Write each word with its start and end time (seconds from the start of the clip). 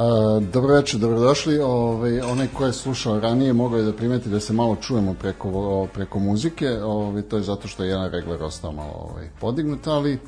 Uh, 0.00 0.42
dobro 0.42 0.74
večer, 0.74 1.00
dobrodošli. 1.00 1.58
Ovaj, 1.58 2.20
onaj 2.20 2.48
ko 2.54 2.66
je 2.66 2.72
slušao 2.72 3.20
ranije 3.20 3.52
mogao 3.52 3.78
je 3.78 3.84
da 3.84 3.92
primeti 3.92 4.28
da 4.28 4.40
se 4.40 4.52
malo 4.52 4.76
čujemo 4.76 5.14
preko, 5.14 5.88
preko 5.94 6.18
muzike. 6.18 6.68
Ovaj, 6.82 7.22
to 7.22 7.36
je 7.36 7.42
zato 7.42 7.68
što 7.68 7.84
je 7.84 7.90
jedan 7.90 8.10
regler 8.10 8.42
ostao 8.42 8.72
malo 8.72 9.08
ovaj, 9.10 9.28
podignut, 9.40 9.86
ali 9.86 10.18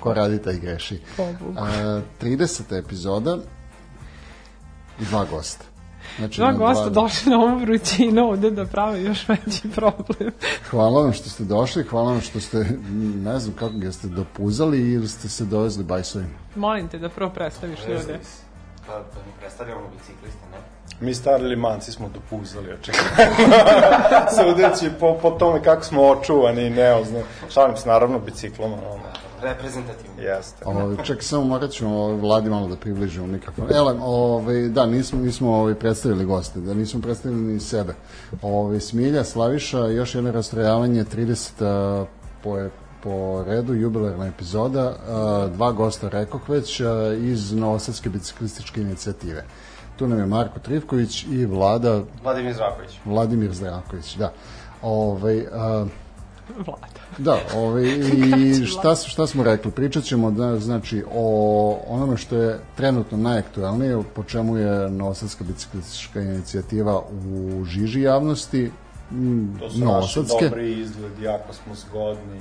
ko 0.00 0.14
radi 0.14 0.42
taj 0.42 0.58
greši. 0.58 1.00
Uh, 1.18 1.24
30. 2.22 2.78
epizoda 2.78 3.38
i 5.00 5.04
dva 5.04 5.24
gosta. 5.30 5.64
Znači, 6.18 6.40
dva 6.40 6.52
gosta 6.52 6.88
dva... 6.88 7.02
došli 7.02 7.30
na 7.30 7.38
ovu 7.38 7.58
vrućinu 7.58 8.28
ovde 8.28 8.50
da 8.50 8.64
prave 8.64 9.02
još 9.02 9.28
veći 9.28 9.68
problem. 9.74 10.32
hvala 10.70 11.02
vam 11.02 11.12
što 11.12 11.30
ste 11.30 11.44
došli, 11.44 11.82
hvala 11.82 12.12
vam 12.12 12.20
što 12.20 12.40
ste, 12.40 12.66
ne 13.24 13.38
znam 13.38 13.54
kako 13.56 13.78
ga 13.78 13.92
ste 13.92 14.08
dopuzali 14.08 14.92
ili 14.92 15.08
ste 15.08 15.28
se 15.28 15.44
dovezli 15.44 15.84
bajsovima. 15.84 16.30
Molim 16.56 16.88
te 16.88 16.98
da 16.98 17.08
prvo 17.08 17.30
predstaviš 17.30 17.78
ljude. 17.88 18.20
Pa, 18.88 18.94
da 18.94 19.20
mi 19.26 19.32
predstavljamo 19.40 19.80
bicikliste, 19.96 20.44
ne? 20.52 20.58
Mi 21.00 21.14
stari 21.14 21.44
limanci 21.44 21.92
smo 21.92 22.08
dopuzali, 22.14 22.72
očekajmo. 22.72 23.32
Sudeći 24.36 24.90
po, 25.00 25.18
po 25.22 25.30
tome 25.30 25.62
kako 25.62 25.84
smo 25.84 26.02
očuvani 26.02 26.66
i 26.66 26.70
neozno. 26.70 27.18
Šalim 27.50 27.76
se, 27.76 27.88
naravno, 27.88 28.18
biciklom. 28.18 28.72
Ono. 28.72 29.00
Reprezentativno. 29.42 30.22
Jeste. 30.22 30.64
Ove, 30.64 30.96
ček, 31.04 31.22
samo 31.22 31.44
morat 31.44 31.70
ćemo 31.70 32.06
vladi 32.06 32.50
malo 32.50 32.68
da 32.68 32.76
približimo 32.76 33.26
mikrofon. 33.26 33.66
Ele, 33.70 33.94
ove, 34.02 34.68
da, 34.68 34.86
nismo, 34.86 35.20
nismo 35.20 35.56
ove, 35.56 35.74
predstavili 35.74 36.24
goste, 36.24 36.60
da 36.60 36.74
nismo 36.74 37.00
predstavili 37.00 37.40
ni 37.40 37.60
sebe. 37.60 37.94
Ove, 38.42 38.80
Smilja, 38.80 39.24
Slaviša, 39.24 39.78
još 39.78 40.14
jedno 40.14 40.32
rastrojavanje, 40.32 41.04
30 41.04 42.06
po, 42.42 42.58
po 43.02 43.44
redu 43.46 43.74
jubilarna 43.74 44.26
epizoda, 44.26 44.94
dva 45.54 45.72
gosta 45.72 46.08
rekoh 46.08 46.48
već 46.48 46.80
iz 47.20 47.52
Novosadske 47.52 48.10
biciklističke 48.10 48.80
inicijative. 48.80 49.44
Tu 49.96 50.08
nam 50.08 50.18
je 50.18 50.26
Marko 50.26 50.58
Trivković 50.58 51.24
i 51.30 51.46
Vlada... 51.46 52.02
Vladimir 52.22 52.54
Zraković. 52.54 52.90
Vladimir 53.04 53.52
Zraković, 53.52 54.16
da. 54.16 54.32
Ove, 54.82 55.44
a, 55.52 55.86
Vlada. 56.56 56.98
Da, 57.18 57.38
ovaj, 57.54 57.84
i 58.38 58.66
šta, 58.66 58.94
šta 58.94 59.26
smo 59.26 59.42
rekli? 59.42 59.70
Pričat 59.70 60.04
ćemo 60.04 60.30
da, 60.30 60.58
znači, 60.60 61.04
o 61.14 61.78
onome 61.88 62.16
što 62.16 62.36
je 62.36 62.58
trenutno 62.76 63.18
najaktualnije, 63.18 64.02
po 64.14 64.22
čemu 64.22 64.56
je 64.56 64.90
Novosadska 64.90 65.44
biciklistička 65.44 66.20
inicijativa 66.20 67.00
u 67.00 67.64
žiži 67.64 68.02
javnosti, 68.02 68.70
To 69.58 69.70
su 69.70 69.78
Novosadske. 69.78 70.34
naši 70.34 70.44
dobri 70.44 70.80
izgledi, 70.80 71.22
jako 71.24 71.52
smo 71.52 71.74
zgodni 71.74 72.40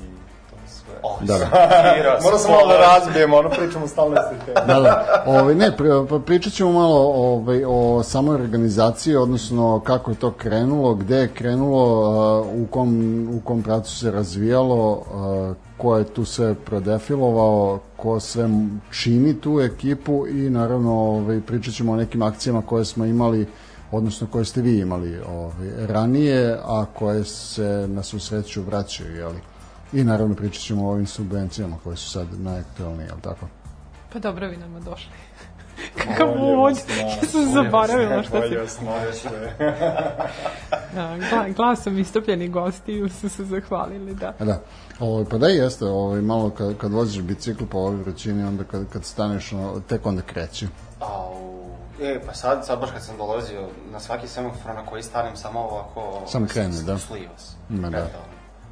Oh, 1.03 1.21
da, 1.21 1.37
da. 1.37 1.45
Moram 2.23 2.39
se 2.39 2.51
malo 2.51 2.67
da 2.67 2.77
razbijemo, 2.77 3.37
ono 3.37 3.49
pričamo 3.49 3.87
stalno 3.87 4.15
se 4.15 4.53
da, 4.67 4.79
da. 4.79 5.23
Ovaj, 5.25 5.55
ne, 5.55 5.71
pri, 5.77 5.89
pričat 6.25 6.53
ćemo 6.53 6.71
malo 6.71 6.99
ovaj, 7.15 7.63
o 7.67 8.03
samoj 8.03 8.35
organizaciji, 8.35 9.15
odnosno 9.15 9.79
kako 9.85 10.11
je 10.11 10.17
to 10.17 10.31
krenulo, 10.31 10.93
gde 10.95 11.17
je 11.17 11.27
krenulo, 11.27 12.41
u 12.41 12.67
kom, 12.67 13.21
u 13.33 13.39
kom 13.45 13.63
pracu 13.63 13.97
se 13.97 14.11
razvijalo, 14.11 15.03
ko 15.77 15.97
je 15.97 16.03
tu 16.03 16.25
sve 16.25 16.55
prodefilovao, 16.55 17.79
ko 17.97 18.19
sve 18.19 18.49
čini 18.91 19.41
tu 19.41 19.59
ekipu 19.61 20.27
i 20.27 20.49
naravno 20.49 20.93
ovaj, 20.93 21.41
pričat 21.41 21.73
ćemo 21.73 21.91
o 21.91 21.95
nekim 21.95 22.21
akcijama 22.21 22.61
koje 22.61 22.85
smo 22.85 23.05
imali 23.05 23.47
odnosno 23.91 24.27
koje 24.31 24.45
ste 24.45 24.61
vi 24.61 24.79
imali 24.79 25.19
ovaj, 25.29 25.87
ranije, 25.87 26.57
a 26.63 26.85
koje 26.93 27.23
se 27.23 27.85
na 27.87 28.03
susreću 28.03 28.61
vraćaju, 28.61 29.15
jeli? 29.15 29.39
I 29.93 30.03
naravno 30.03 30.35
pričat 30.35 30.61
ćemo 30.61 30.87
o 30.87 30.91
ovim 30.91 31.07
subvencijama 31.07 31.77
koje 31.83 31.97
su 31.97 32.09
sad 32.11 32.27
najaktualnije, 32.39 33.07
jel 33.07 33.19
tako? 33.21 33.47
Pa 34.13 34.19
dobro, 34.19 34.47
vi 34.47 34.57
nama 34.57 34.79
došli. 34.79 35.11
Kakav 35.97 36.29
uvod, 36.41 36.77
ja 36.99 37.27
sam 37.27 37.45
zaboravila 37.53 38.23
šta 38.23 38.41
se... 38.41 39.29
da, 40.95 41.17
gla, 41.29 41.49
glasom 41.55 41.99
istopljeni 41.99 42.49
gosti 42.49 43.09
su 43.09 43.29
se 43.29 43.45
zahvalili, 43.45 44.15
da. 44.15 44.33
Da, 44.39 44.61
ovo, 44.99 45.13
ovaj, 45.13 45.25
pa 45.31 45.37
da 45.37 45.47
jeste, 45.47 45.85
ovo, 45.85 46.05
ovaj, 46.05 46.21
malo 46.21 46.49
kad, 46.49 46.77
kad 46.77 46.91
voziš 46.91 47.21
bicikl 47.21 47.63
po 47.65 47.77
ovoj 47.77 47.95
vrućini, 47.95 48.43
onda 48.43 48.63
kad, 48.63 48.89
kad 48.93 49.05
staneš, 49.05 49.51
no, 49.51 49.81
tek 49.87 50.05
onda 50.05 50.21
kreće. 50.21 50.67
Au, 50.99 51.47
E, 52.01 52.19
pa 52.25 52.33
sad, 52.33 52.65
sad 52.65 52.79
baš 52.79 52.91
kad 52.91 53.03
sam 53.03 53.17
dolazio 53.17 53.67
na 53.91 53.99
svaki 53.99 54.27
semafor 54.27 54.75
na 54.75 54.85
koji 54.85 55.03
stanem 55.03 55.37
samo 55.37 55.59
ovako... 55.59 56.21
Sam 56.27 56.47
krene, 56.47 56.81
da. 56.81 56.97
Sliva 56.97 57.37
se. 57.37 57.55
Ma 57.69 57.89
da. 57.89 58.07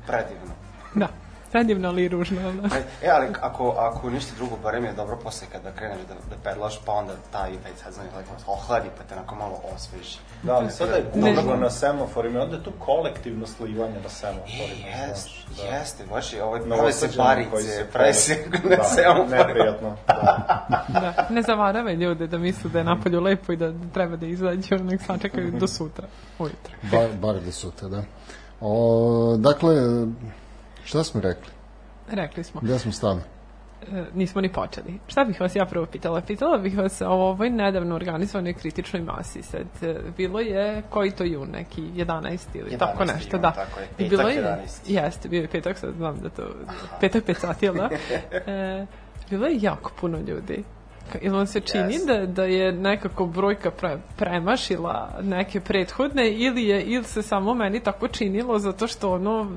Predivno. 0.07 0.64
Da, 0.95 1.07
predivno 1.51 1.87
ali 1.87 2.07
ružno. 2.07 2.51
Da. 2.51 2.77
E, 3.01 3.09
ali 3.09 3.27
ako, 3.41 3.69
ako 3.69 4.09
ništa 4.09 4.31
drugo, 4.35 4.57
barem 4.63 4.85
je 4.85 4.93
dobro 4.93 5.17
posle 5.23 5.47
kada 5.51 5.71
kreneš 5.71 5.97
da, 6.07 6.13
da 6.13 6.35
pedlaš, 6.43 6.79
pa 6.85 6.91
onda 6.91 7.13
taj, 7.31 7.51
taj 7.63 7.71
sad 7.83 7.93
znam, 7.93 8.05
tako 8.07 8.51
ohladi, 8.51 8.89
pa 8.97 9.03
te 9.03 9.13
onako 9.15 9.35
malo 9.35 9.59
osveži. 9.75 10.17
Da, 10.43 10.53
ali 10.53 10.71
sada 10.71 10.95
je 10.95 11.05
gužva 11.13 11.55
na 11.55 11.69
semaforima, 11.69 12.41
onda 12.41 12.55
je 12.55 12.63
tu 12.63 12.71
kolektivno 12.79 13.47
slivanje 13.47 13.99
na 14.03 14.09
semaforima. 14.09 14.87
Jest, 15.07 15.29
da. 15.57 15.77
jeste, 15.77 16.03
baš 16.09 16.33
je, 16.33 16.43
ovaj, 16.43 16.61
prave 16.61 16.91
se 16.91 17.09
parice, 17.17 17.85
prave 17.93 18.13
se 18.13 18.45
na 18.69 18.75
da, 18.75 18.83
semaforima. 18.83 19.37
Neprijatno, 19.37 19.95
da. 20.07 20.85
da. 21.03 21.27
Ne 21.29 21.41
zavaravaj 21.41 21.95
ljude 21.95 22.27
da 22.27 22.37
misle 22.37 22.69
da 22.69 22.77
je 22.77 22.83
napolju 22.85 23.21
lepo 23.21 23.53
i 23.53 23.57
da 23.57 23.73
treba 23.93 24.15
da 24.15 24.25
izađu, 24.25 24.75
nek 24.75 25.01
sačekaju 25.01 25.51
do 25.51 25.67
sutra, 25.67 26.07
ujutro. 26.39 26.73
Bar, 26.91 27.09
bar 27.21 27.41
do 27.45 27.51
sutra, 27.51 27.87
da. 27.87 28.03
O, 28.61 29.35
dakle, 29.39 29.75
Šta 30.85 31.03
smo 31.03 31.21
rekli? 31.21 31.51
Rekli 32.09 32.43
smo. 32.43 32.61
Gde 32.61 32.79
smo 32.79 32.91
stali? 32.91 33.21
E, 33.93 34.05
nismo 34.13 34.41
ni 34.41 34.49
počeli. 34.49 34.99
Šta 35.07 35.23
bih 35.23 35.41
vas 35.41 35.55
ja 35.55 35.65
prvo 35.65 35.85
pitala? 35.85 36.21
Pitala 36.21 36.57
bih 36.57 36.77
vas 36.77 37.01
o 37.01 37.07
ovoj 37.09 37.49
nedavno 37.49 37.95
organizovanoj 37.95 38.53
kritičnoj 38.53 39.01
masi. 39.01 39.41
Sad, 39.41 39.67
e, 39.81 39.95
bilo 40.17 40.39
je 40.39 40.83
koji 40.89 41.11
to 41.11 41.23
jun, 41.23 41.49
neki 41.49 41.81
11 41.81 42.39
ili 42.53 42.71
11 42.71 42.77
tako 42.77 43.05
nešto, 43.05 43.35
jun, 43.35 43.41
da. 43.41 43.51
Tako 43.51 43.79
je, 43.79 43.87
petak 43.87 44.09
bilo 44.09 44.29
je, 44.29 44.43
11. 44.43 45.03
Jeste, 45.05 45.29
bio 45.29 45.41
je 45.41 45.47
petak, 45.47 45.77
sad 45.77 45.93
znam 45.97 46.19
da 46.19 46.29
to, 46.29 46.43
petak 46.99 47.23
5 47.25 47.39
sati, 47.39 47.69
da? 47.69 47.89
E, 48.51 48.85
bilo 49.29 49.47
je 49.47 49.57
jako 49.61 49.91
puno 49.99 50.19
ljudi. 50.19 50.63
Ili 51.21 51.35
vam 51.35 51.47
se 51.47 51.59
čini 51.59 51.93
yes. 51.93 52.05
da, 52.07 52.25
da 52.25 52.43
je 52.43 52.71
nekako 52.71 53.25
brojka 53.25 53.71
pre, 53.71 53.97
premašila 54.17 55.19
neke 55.21 55.59
prethodne 55.59 56.31
ili 56.31 56.63
je 56.63 56.83
ili 56.83 57.03
se 57.03 57.21
samo 57.21 57.53
meni 57.53 57.79
tako 57.79 58.07
činilo 58.07 58.59
zato 58.59 58.87
što 58.87 59.13
ono 59.13 59.51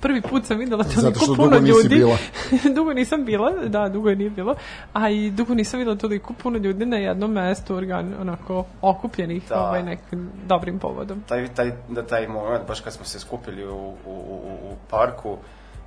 prvi 0.00 0.22
put 0.22 0.44
sam 0.44 0.58
videla 0.58 0.84
toliko 0.84 1.34
puno 1.36 1.58
ljudi. 1.58 1.88
Bila. 1.88 2.16
dugo 2.76 2.92
nisam 2.92 3.24
bila, 3.24 3.50
da, 3.50 3.88
dugo 3.88 4.08
je 4.08 4.16
nije 4.16 4.30
bilo, 4.30 4.54
a 4.92 5.10
i 5.10 5.30
dugo 5.30 5.54
nisam 5.54 5.78
videla 5.78 5.96
toliko 5.96 6.32
puno 6.32 6.58
ljudi 6.58 6.86
na 6.86 6.96
jednom 6.96 7.32
mestu 7.32 7.76
organ, 7.76 8.14
onako 8.20 8.64
okupljenih 8.80 9.48
da. 9.48 9.60
ovaj, 9.60 9.82
nekim 9.82 10.30
dobrim 10.46 10.78
povodom. 10.78 11.22
Taj, 11.28 11.48
taj, 11.54 11.72
da, 11.88 12.06
taj 12.06 12.28
moment, 12.28 12.66
baš 12.68 12.80
kad 12.80 12.92
smo 12.92 13.04
se 13.04 13.20
skupili 13.20 13.64
u, 13.68 13.76
u, 13.76 13.94
u, 14.06 14.72
u 14.72 14.76
parku, 14.90 15.36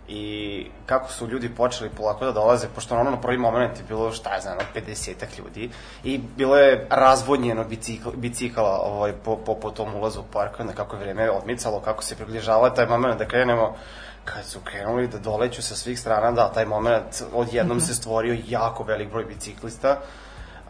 i 0.07 0.65
kako 0.85 1.11
su 1.11 1.27
ljudi 1.27 1.49
počeli 1.49 1.89
polako 1.89 2.25
da 2.25 2.31
dolaze, 2.31 2.67
pošto 2.75 2.95
ono 2.95 3.11
na 3.11 3.21
prvi 3.21 3.38
moment 3.38 3.77
je 3.77 3.83
bilo, 3.88 4.11
šta 4.11 4.35
je 4.35 4.41
znam, 4.41 4.57
50 4.75 5.13
ljudi 5.38 5.69
i 6.03 6.17
bilo 6.38 6.57
je 6.57 6.88
razvodnjeno 6.89 7.63
bicikl, 7.63 8.09
bicikala 8.15 8.81
ovaj, 8.83 9.13
po, 9.13 9.38
po, 9.38 9.55
po 9.55 9.71
tom 9.71 9.95
ulazu 9.95 10.19
u 10.19 10.31
park, 10.33 10.59
onda 10.59 10.73
kako 10.73 10.95
je 10.95 11.00
vreme 11.00 11.31
odmicalo, 11.31 11.79
kako 11.79 12.03
se 12.03 12.15
približava 12.15 12.69
taj 12.69 12.85
moment 12.85 13.19
da 13.19 13.27
krenemo, 13.27 13.75
kad 14.25 14.45
su 14.45 14.59
krenuli 14.63 15.07
da 15.07 15.17
doleću 15.17 15.61
sa 15.61 15.75
svih 15.75 16.00
strana, 16.00 16.31
da, 16.31 16.51
taj 16.53 16.65
moment 16.65 17.23
odjednom 17.33 17.81
se 17.81 17.94
stvorio 17.94 18.38
jako 18.47 18.83
velik 18.83 19.09
broj 19.09 19.25
biciklista, 19.25 19.99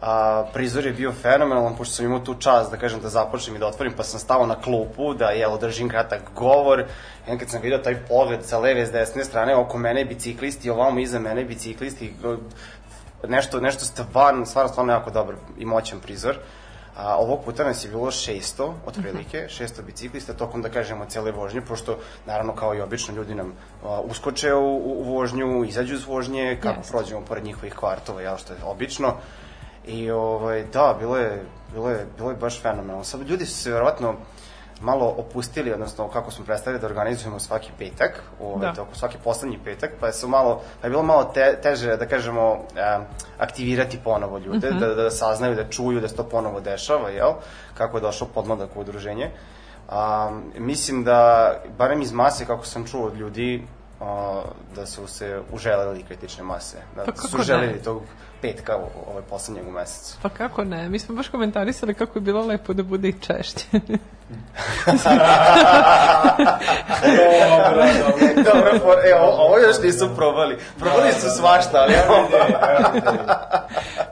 a, 0.04 0.46
prizor 0.54 0.86
je 0.86 0.94
bio 0.94 1.12
fenomenalan, 1.12 1.76
pošto 1.76 1.94
sam 1.94 2.06
imao 2.06 2.20
tu 2.20 2.36
čast 2.36 2.72
da 2.72 2.78
kažem 2.78 3.00
da 3.00 3.10
započnem 3.10 3.56
i 3.56 3.60
da 3.60 3.68
otvorim, 3.68 3.94
pa 3.98 4.04
sam 4.04 4.20
stao 4.20 4.46
na 4.46 4.56
klupu 4.62 5.14
da 5.14 5.26
je 5.26 5.48
održim 5.48 5.90
kratak 5.90 6.22
govor. 6.36 6.84
I 7.28 7.38
kad 7.38 7.50
sam 7.50 7.62
vidio 7.62 7.78
taj 7.78 7.96
pogled 8.08 8.46
sa 8.46 8.60
leve, 8.60 8.86
s 8.86 8.92
desne 8.92 9.24
strane, 9.24 9.56
oko 9.56 9.78
mene 9.78 10.06
biciklisti, 10.06 10.70
ovamo 10.70 11.00
iza 11.00 11.20
mene 11.20 11.46
biciklisti, 11.46 12.14
nešto, 13.28 13.60
nešto 13.60 13.86
stvarno, 13.86 14.46
stvarno, 14.46 14.70
stvarno 14.70 14.94
jako 14.94 15.12
dobar 15.12 15.36
i 15.58 15.66
moćan 15.66 16.00
prizor. 16.00 16.38
A, 16.98 17.16
ovog 17.18 17.46
puta 17.46 17.64
nas 17.64 17.86
je 17.86 17.90
bilo 17.90 18.12
600, 18.12 18.74
otprilike, 18.86 19.48
600 19.50 19.82
biciklista 19.82 20.34
tokom, 20.34 20.62
da 20.62 20.70
kažemo, 20.70 21.06
cele 21.06 21.32
vožnje, 21.32 21.62
pošto, 21.62 21.98
naravno, 22.26 22.56
kao 22.56 22.76
i 22.76 22.82
obično, 22.82 23.16
ljudi 23.16 23.36
nam 23.36 23.54
a, 23.84 24.02
uskoče 24.02 24.54
u, 24.54 24.76
u 24.76 25.04
vožnju, 25.04 25.64
izađu 25.64 25.96
iz 25.96 26.06
vožnje, 26.06 26.58
kako 26.62 26.80
Jeste. 26.80 26.92
prođemo 26.92 27.22
pored 27.22 27.44
njihovih 27.44 27.74
kvartova, 27.74 28.22
jel, 28.22 28.38
što 28.38 28.54
je 28.54 28.60
obično. 28.66 29.14
I, 29.86 30.12
ovaj, 30.12 30.64
da, 30.64 30.96
bilo 31.00 31.18
je, 31.18 31.46
bilo 31.74 31.90
je, 31.90 32.06
bilo 32.18 32.30
je 32.30 32.36
baš 32.36 32.62
fenomenalno. 32.62 33.04
Sad, 33.04 33.22
ljudi 33.22 33.46
su 33.46 33.64
se, 33.64 33.72
verovatno, 33.72 34.14
malo 34.82 35.16
opustili, 35.18 35.74
odnosno 35.74 36.08
kako 36.08 36.32
smo 36.32 36.46
predstavili 36.46 36.82
da 36.82 36.88
organizujemo 36.88 37.40
svaki 37.40 37.72
petak, 37.78 38.24
ovaj, 38.42 38.72
Da. 38.76 38.82
oko 38.82 38.96
svaki 38.96 39.18
poslednji 39.24 39.60
petak, 39.66 39.92
pa 40.00 40.12
su 40.12 40.28
malo, 40.28 40.62
pa 40.82 40.88
je 40.88 40.92
bilo 40.92 41.04
malo 41.04 41.24
te, 41.24 41.60
teže, 41.62 41.98
da 41.98 42.06
kažemo, 42.08 42.58
aktivirati 43.38 44.00
ponovo 44.04 44.38
ljude, 44.38 44.70
Mhm. 44.70 44.80
da, 44.80 44.88
da 44.96 45.10
saznaju, 45.12 45.56
da 45.56 45.70
čuju 45.70 46.02
da 46.02 46.08
se 46.08 46.16
to 46.16 46.24
ponovo 46.24 46.60
dešava, 46.60 47.10
jel? 47.10 47.32
Kako 47.74 47.98
je 47.98 48.02
došao 48.02 48.28
podmladak 48.28 48.70
u 48.76 48.80
udruženje. 48.80 49.32
Um, 49.90 50.44
mislim 50.58 51.04
da, 51.04 51.52
barem 51.78 52.02
iz 52.02 52.12
mase, 52.12 52.46
kako 52.46 52.66
sam 52.66 52.86
čuo 52.88 53.06
od 53.06 53.16
ljudi, 53.16 53.68
uh, 54.04 54.44
da 54.76 54.86
su 54.86 55.08
se 55.08 55.42
uželeli 55.52 56.04
kritične 56.04 56.44
mase. 56.44 56.78
Da 56.96 57.04
Pa 57.06 57.16
su 57.18 57.38
ne? 57.38 57.44
želeli 57.44 57.84
tog 57.84 58.02
petka 58.42 58.78
u- 58.78 59.10
ovaj 59.10 59.24
poslednjeg 59.24 59.68
u 59.68 59.72
mesecu. 59.72 60.18
Pa 60.22 60.30
kako 60.30 60.64
ne? 60.64 60.90
Mi 60.90 61.00
smo 61.00 61.16
baš 61.16 61.28
komentarisali 61.28 61.94
kako 61.94 62.18
je 62.18 62.24
bilo 62.24 62.46
lepo 62.46 62.74
da 62.74 62.84
bude 62.84 63.10
i 63.10 63.14
češće. 63.14 63.66
Dobro, 67.04 67.84
dobro. 68.00 68.44
Dobro, 68.46 68.80
for, 68.80 68.98
e, 69.06 69.16
ovo, 69.16 69.32
ovo 69.38 69.58
još 69.58 69.76
nisu 69.84 70.10
probali. 70.16 70.58
Probali 70.80 71.12
su 71.12 71.28
svašta, 71.30 71.78
ali 71.78 71.94
ovo... 72.10 72.28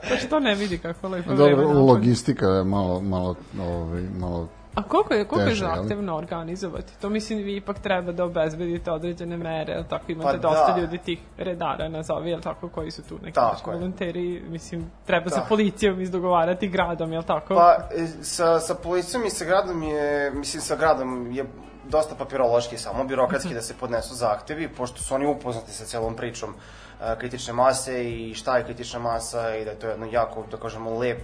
pa 0.08 0.16
što 0.16 0.40
ne 0.40 0.54
vidi 0.54 0.78
kako 0.78 1.08
lepo 1.08 1.32
Dobro, 1.32 1.56
vreme 1.56 1.72
logistika 1.74 2.46
je 2.46 2.64
malo, 2.64 3.00
malo, 3.00 3.34
ovaj, 3.60 4.02
malo 4.18 4.48
A 4.74 4.82
koliko 4.82 5.14
je, 5.14 5.24
koliko 5.24 5.40
je 5.40 5.48
Teže, 5.48 5.64
zahtevno 5.66 6.16
organizovati? 6.16 6.92
To 7.00 7.08
mislim 7.08 7.38
vi 7.38 7.56
ipak 7.56 7.78
treba 7.78 8.12
da 8.12 8.24
obezbedite 8.24 8.90
određene 8.90 9.36
mere, 9.36 9.72
jel 9.72 9.84
tako 9.84 10.12
imate 10.12 10.30
Pa 10.30 10.36
dosta 10.38 10.72
da. 10.72 10.80
ljudi 10.80 10.98
tih 10.98 11.18
redara 11.38 11.88
nazovi, 11.88 12.30
jel 12.30 12.40
tako, 12.40 12.68
koji 12.68 12.90
su 12.90 13.02
tu 13.02 13.18
neki 13.22 13.34
Tako 13.34 13.52
naši 13.52 13.62
je. 13.66 13.74
volonteri, 13.74 14.42
mislim, 14.48 14.90
treba 15.06 15.30
sa 15.30 15.36
Da. 15.36 15.46
policijom 15.48 16.00
izdogovarati 16.00 16.68
gradom, 16.68 17.12
jel 17.12 17.22
tako? 17.22 17.54
Pa, 17.54 17.76
e, 17.92 18.06
sa, 18.22 18.60
sa 18.60 18.74
policijom 18.74 19.24
i 19.24 19.30
sa 19.30 19.44
gradom 19.44 19.82
je, 19.82 20.30
mislim, 20.30 20.60
sa 20.62 20.76
gradom 20.76 21.32
je 21.32 21.44
dosta 21.84 22.14
papirološki, 22.14 22.78
samo 22.78 23.04
birokratski 23.04 23.54
da 23.54 23.62
se 23.62 23.74
podnesu 23.74 24.14
zahtevi, 24.14 24.68
pošto 24.68 25.02
su 25.02 25.14
oni 25.14 25.26
upoznati 25.26 25.72
sa 25.72 25.84
celom 25.84 26.16
pričom 26.16 26.54
a, 27.00 27.16
kritične 27.16 27.52
mase 27.52 28.04
i 28.04 28.34
šta 28.34 28.56
je 28.56 28.64
kritična 28.64 28.98
masa 28.98 29.56
i 29.56 29.64
da 29.64 29.70
je 29.70 29.78
to 29.78 29.86
jedno 29.86 30.06
jako, 30.06 30.44
da 30.50 30.56
kažemo, 30.56 30.98
lep 30.98 31.22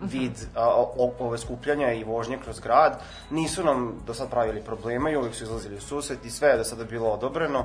vid 0.00 0.32
a, 0.54 0.68
o, 0.68 1.12
ove 1.18 1.38
skupljanja 1.38 1.92
i 1.92 2.04
vožnje 2.04 2.38
kroz 2.44 2.60
grad. 2.60 3.00
Nisu 3.30 3.64
nam 3.64 4.02
do 4.06 4.14
sad 4.14 4.30
pravili 4.30 4.60
problema 4.60 5.10
i 5.10 5.16
uvijek 5.16 5.34
su 5.34 5.44
izlazili 5.44 5.76
u 5.76 5.80
susret 5.80 6.24
i 6.24 6.30
sve 6.30 6.48
je 6.48 6.56
do 6.56 6.64
sada 6.64 6.84
bilo 6.84 7.10
odobreno. 7.10 7.64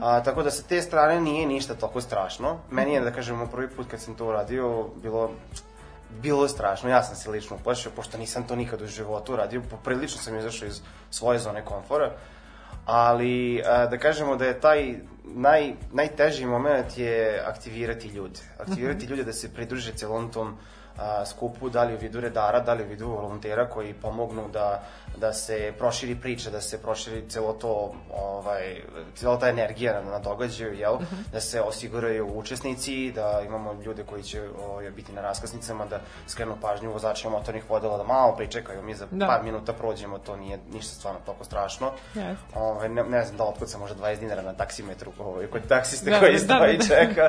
A, 0.00 0.22
tako 0.22 0.42
da 0.42 0.50
sa 0.50 0.62
te 0.62 0.82
strane 0.82 1.20
nije 1.20 1.46
ništa 1.46 1.74
toliko 1.74 2.00
strašno. 2.00 2.58
Meni 2.70 2.94
je, 2.94 3.00
da 3.00 3.12
kažemo, 3.12 3.46
prvi 3.46 3.68
put 3.68 3.86
kad 3.90 4.00
sam 4.00 4.14
to 4.14 4.26
uradio, 4.26 4.88
bilo 5.02 5.30
bilo 6.22 6.42
je 6.42 6.48
strašno, 6.48 6.90
ja 6.90 7.02
sam 7.02 7.16
se 7.16 7.30
lično 7.30 7.56
uplašio, 7.56 7.90
pošto 7.96 8.18
nisam 8.18 8.46
to 8.46 8.56
nikad 8.56 8.82
u 8.82 8.86
životu 8.86 9.32
uradio, 9.32 9.62
poprilično 9.70 10.22
sam 10.22 10.38
izašao 10.38 10.68
iz 10.68 10.80
svoje 11.10 11.38
zone 11.38 11.64
komfora, 11.64 12.12
ali 12.86 13.62
a, 13.66 13.86
da 13.86 13.98
kažemo 13.98 14.36
da 14.36 14.44
je 14.44 14.60
taj 14.60 14.94
naj, 15.24 15.72
najteži 15.92 16.46
moment 16.46 16.98
je 16.98 17.42
aktivirati 17.46 18.08
ljude. 18.08 18.40
Aktivirati 18.58 19.06
ljude 19.06 19.24
da 19.24 19.32
se 19.32 19.54
pridruže 19.54 19.92
celom 19.92 20.30
tom 20.32 20.56
a, 20.98 21.26
skupu, 21.26 21.70
da 21.70 21.82
li 21.84 21.94
u 21.94 21.98
vidu 21.98 22.20
redara, 22.20 22.60
da 22.60 22.72
li 22.74 22.84
u 22.84 22.88
vidu 22.88 23.08
volontera 23.08 23.68
koji 23.68 23.94
pomognu 23.94 24.48
da, 24.52 24.82
da 25.16 25.32
se 25.32 25.72
proširi 25.78 26.14
priča, 26.16 26.50
da 26.50 26.60
se 26.60 26.82
proširi 26.82 27.28
celo 27.28 27.52
to, 27.52 27.94
ovaj, 28.14 28.82
cela 29.14 29.38
ta 29.38 29.48
energija 29.48 30.00
na, 30.00 30.10
na 30.10 30.18
događaju, 30.18 30.74
jel? 30.74 30.96
Da 31.32 31.40
se 31.40 31.60
osiguraju 31.62 32.38
učesnici, 32.38 33.12
da 33.12 33.42
imamo 33.46 33.72
ljude 33.72 34.04
koji 34.04 34.22
će 34.22 34.42
ovaj, 34.66 34.90
biti 34.90 35.12
na 35.12 35.20
raskrsnicama, 35.20 35.84
da 35.86 36.00
skrenu 36.28 36.56
pažnju 36.60 36.92
vozačima 36.92 37.32
motornih 37.32 37.70
vodila, 37.70 37.96
da 37.96 38.04
malo 38.04 38.36
pričekaju, 38.36 38.82
mi 38.82 38.94
za 38.94 39.06
Da. 39.10 39.26
par 39.26 39.42
minuta 39.44 39.72
prođemo, 39.72 40.18
to 40.18 40.36
nije 40.36 40.58
ništa 40.72 40.94
stvarno 40.94 41.20
toliko 41.26 41.44
strašno. 41.44 41.92
Jeste. 42.14 42.44
Ovaj, 42.54 42.88
ne, 42.88 43.04
ne 43.04 43.24
znam 43.24 43.36
da 43.36 43.44
li 43.44 43.48
otkucam 43.48 43.80
možda 43.80 43.96
20 43.96 44.18
dinara 44.20 44.42
na 44.42 44.52
taksimetru 44.52 45.12
ovaj, 45.18 45.46
kod 45.46 45.68
taksiste 45.68 46.10
Da, 46.10 46.20
koji 46.20 46.32
da, 46.32 46.38
stoji 46.38 46.76
da, 46.78 46.84
da. 46.84 46.84
čeka. 46.84 47.28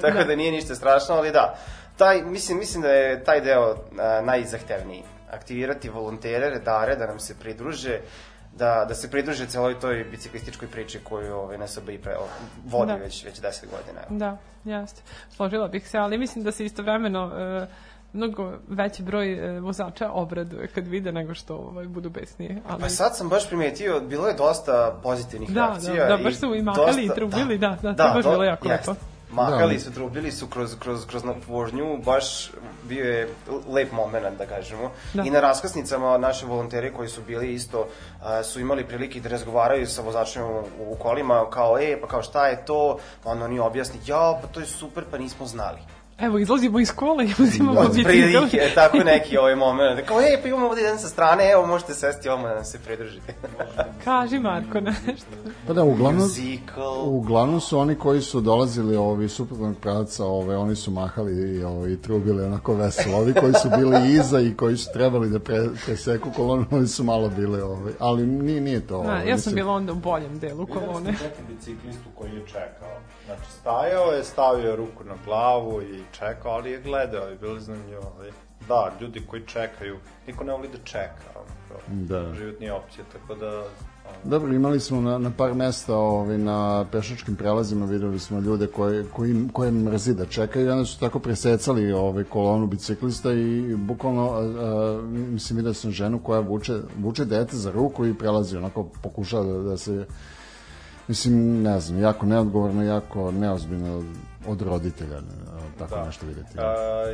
Tako 0.00 0.24
da. 0.24 0.36
nije 0.36 0.52
ništa 0.52 0.74
strašno, 0.74 1.14
ali 1.14 1.32
da. 1.32 1.56
Taj, 1.96 2.22
mislim, 2.22 2.58
mislim 2.58 2.82
da 2.82 2.88
je 2.88 3.24
taj 3.24 3.40
deo 3.40 3.76
a, 3.98 4.20
najzahtevniji. 4.24 5.02
Aktivirati 5.30 5.88
volontere, 5.88 6.50
redare, 6.50 6.96
da 6.96 7.06
nam 7.06 7.18
se 7.18 7.34
pridruže, 7.40 8.00
da, 8.56 8.84
da 8.88 8.94
se 8.94 9.10
pridruže 9.10 9.46
celoj 9.46 9.80
toj 9.80 10.04
biciklističkoj 10.10 10.68
priči 10.68 10.98
koju 11.04 11.34
ovaj, 11.36 11.58
NSB 11.58 11.88
i 11.88 11.98
pre, 11.98 12.14
vodi 12.66 12.92
Da. 12.92 12.98
već, 12.98 13.24
već 13.24 13.40
10 13.40 13.42
godina. 13.44 14.00
evo. 14.08 14.18
Da, 14.18 14.36
jeste. 14.64 15.02
Složila 15.30 15.68
bih 15.68 15.88
se, 15.88 15.98
ali 15.98 16.18
mislim 16.18 16.44
da 16.44 16.52
se 16.52 16.64
istovremeno 16.64 17.32
e, 17.38 17.66
mnogo 18.12 18.52
veći 18.68 19.02
broj 19.02 19.56
e, 19.56 19.60
vozača 19.60 20.10
obraduje 20.10 20.68
kad 20.68 20.86
vide 20.86 21.12
nego 21.12 21.34
što 21.34 21.56
ovaj, 21.56 21.86
budu 21.86 22.10
besnije. 22.10 22.62
Ali... 22.68 22.80
Pa 22.80 22.88
sad 22.88 23.16
sam 23.16 23.28
baš 23.28 23.48
primetio, 23.48 24.00
bilo 24.00 24.28
je 24.28 24.34
dosta 24.34 25.00
pozitivnih 25.02 25.50
Da, 25.50 25.66
reakcija. 25.66 26.08
da, 26.08 26.16
da, 26.16 26.22
baš 26.22 26.36
su 26.36 26.54
i 26.54 26.62
mahali 26.62 27.04
i 27.04 27.10
trubili, 27.14 27.58
da, 27.58 27.76
da, 27.82 27.94
to 27.94 28.02
je 28.02 28.14
baš 28.14 28.24
bilo 28.24 28.44
jako 28.44 28.68
jeste. 28.68 28.90
lepo. 28.90 29.15
Mahali 29.30 29.74
Da. 29.74 29.80
su, 29.80 29.92
trubili 29.92 30.32
su 30.32 30.46
kroz, 30.46 30.76
kroz, 30.78 31.06
kroz 31.06 31.22
vožnju, 31.48 31.98
baš 32.04 32.50
bio 32.82 33.04
je 33.04 33.28
lep 33.68 33.92
moment, 33.92 34.38
da 34.38 34.46
kažemo. 34.46 34.90
Da. 35.14 35.22
I 35.22 35.30
na 35.30 35.40
raskrsnicama 35.40 36.18
naši 36.18 36.46
volonteri 36.46 36.92
koji 36.92 37.08
su 37.08 37.22
bili 37.26 37.54
isto, 37.54 37.86
a, 38.22 38.42
su 38.42 38.60
imali 38.60 38.84
prilike 38.84 39.20
da 39.20 39.28
razgovaraju 39.28 39.86
sa 39.86 40.02
vozačima 40.02 40.46
u, 40.46 40.64
u 40.78 40.94
kolima, 40.94 41.50
kao, 41.50 41.78
e, 41.78 42.00
pa 42.00 42.06
kao 42.06 42.22
šta 42.22 42.46
je 42.46 42.64
to? 42.64 42.98
Pa 43.24 43.30
onda 43.30 43.44
oni 43.44 43.58
objasni, 43.58 44.00
ja, 44.06 44.38
pa 44.42 44.48
to 44.48 44.60
je 44.60 44.66
super, 44.66 45.04
pa 45.10 45.18
nismo 45.18 45.46
znali. 45.46 45.78
Evo, 46.18 46.38
izlazimo 46.38 46.80
iz 46.80 46.92
kola 46.92 47.22
i 47.24 47.30
uzimamo 47.38 47.80
Od 47.80 47.88
bicikl. 47.88 48.08
prilike, 48.08 48.56
e, 48.56 48.74
tako 48.74 48.98
neki 48.98 49.38
ovaj 49.38 49.56
moment. 49.56 50.00
Kao, 50.08 50.20
e, 50.20 50.38
pa 50.42 50.48
imamo 50.48 50.66
ovdje 50.66 50.82
jedan 50.84 50.98
sa 50.98 51.08
strane, 51.08 51.50
evo, 51.50 51.66
možete 51.66 51.94
sesti 51.94 52.28
ovamo 52.28 52.48
da 52.48 52.54
nam 52.54 52.64
se 52.64 52.78
pridružite. 52.78 53.34
Kaži, 54.04 54.38
Marko, 54.38 54.80
nešto. 54.80 55.26
Pa 55.66 55.72
da, 55.72 55.84
uglavnom, 55.84 56.22
Musical. 56.22 57.08
uglavnom 57.08 57.60
su 57.60 57.78
oni 57.78 57.94
koji 57.94 58.20
su 58.20 58.40
dolazili 58.40 58.96
ovi 58.96 59.28
suprotnog 59.28 59.76
pravca, 59.76 60.24
ove, 60.24 60.56
oni 60.56 60.76
su 60.76 60.90
mahali 60.90 61.56
i, 61.56 61.64
ovi, 61.64 61.92
i 61.92 62.02
trubili 62.02 62.44
onako 62.44 62.74
veselo. 62.74 63.18
Ovi 63.18 63.34
koji 63.34 63.52
su 63.54 63.68
bili 63.76 64.12
iza 64.12 64.40
i 64.40 64.54
koji 64.54 64.76
su 64.76 64.92
trebali 64.92 65.30
da 65.30 65.38
pre, 65.38 65.68
preseku 65.86 66.30
kolonu, 66.36 66.66
oni 66.70 66.86
su 66.86 67.04
malo 67.04 67.28
bili, 67.28 67.60
ovaj, 67.60 67.92
ali 67.98 68.26
nije, 68.26 68.60
nije 68.60 68.86
to. 68.86 69.02
Da, 69.02 69.08
ovaj, 69.08 69.28
ja 69.28 69.38
sam 69.38 69.54
bila 69.54 69.72
onda 69.72 69.92
u 69.92 69.96
boljem 69.96 70.38
delu 70.38 70.66
kolone. 70.66 71.10
Vidio 71.10 71.28
sam 71.36 71.46
biciklistu 71.48 72.08
koji 72.14 72.30
je 72.30 72.46
čekao. 72.46 72.96
Znači, 73.26 73.50
stajao 73.60 74.12
je, 74.12 74.24
stavio 74.24 74.76
ruku 74.76 75.04
na 75.04 75.14
glavu 75.24 75.82
i 75.82 76.05
čekao, 76.12 76.52
ali 76.52 76.70
je 76.70 76.80
gledao 76.80 77.32
i 77.32 77.38
bilo 77.38 77.60
zanimljivo. 77.60 78.12
ali 78.18 78.32
Da, 78.68 78.92
ljudi 79.00 79.22
koji 79.26 79.42
čekaju, 79.46 79.96
niko 80.26 80.44
ne 80.44 80.52
voli 80.52 80.68
da 80.68 80.78
čeka. 80.84 81.30
ono, 81.34 82.04
Da. 82.04 82.34
Život 82.34 82.60
nije 82.60 82.72
opcija, 82.72 83.04
tako 83.12 83.34
da... 83.34 83.48
ono, 83.58 83.66
Dobro, 84.24 84.52
imali 84.52 84.80
smo 84.80 85.00
na, 85.00 85.18
na 85.18 85.30
par 85.36 85.54
mesta 85.54 85.96
ovaj, 85.96 86.38
na 86.38 86.84
pešačkim 86.92 87.36
prelazima, 87.36 87.86
videli 87.86 88.18
smo 88.18 88.40
ljude 88.40 88.66
koje, 88.66 89.04
koji, 89.12 89.48
koje 89.52 89.70
mrzi 89.70 90.14
da 90.14 90.26
čekaju 90.26 90.66
i 90.66 90.70
onda 90.70 90.84
su 90.84 91.00
tako 91.00 91.18
presecali 91.18 91.92
ovaj, 91.92 92.24
kolonu 92.24 92.66
biciklista 92.66 93.32
i 93.32 93.74
bukvalno, 93.76 94.30
a, 94.30 94.40
a, 94.40 95.02
mislim, 95.08 95.56
vidio 95.56 95.74
sam 95.74 95.90
ženu 95.90 96.18
koja 96.18 96.40
vuče, 96.40 96.80
vuče 96.98 97.24
dete 97.24 97.56
za 97.56 97.70
ruku 97.70 98.06
i 98.06 98.14
prelazi, 98.14 98.56
onako 98.56 98.88
pokušava 99.02 99.44
da, 99.44 99.58
da 99.58 99.76
se 99.76 100.06
Mislim, 101.08 101.62
ne 101.62 101.80
znam, 101.80 102.00
jako 102.00 102.26
neodgovorno, 102.26 102.82
jako 102.82 103.30
neozbiljno 103.30 104.02
od 104.48 104.62
roditelja, 104.62 105.20
tako 105.78 105.94
Da. 105.94 106.04
nešto 106.04 106.26
videti. 106.26 106.58
A, 106.58 106.62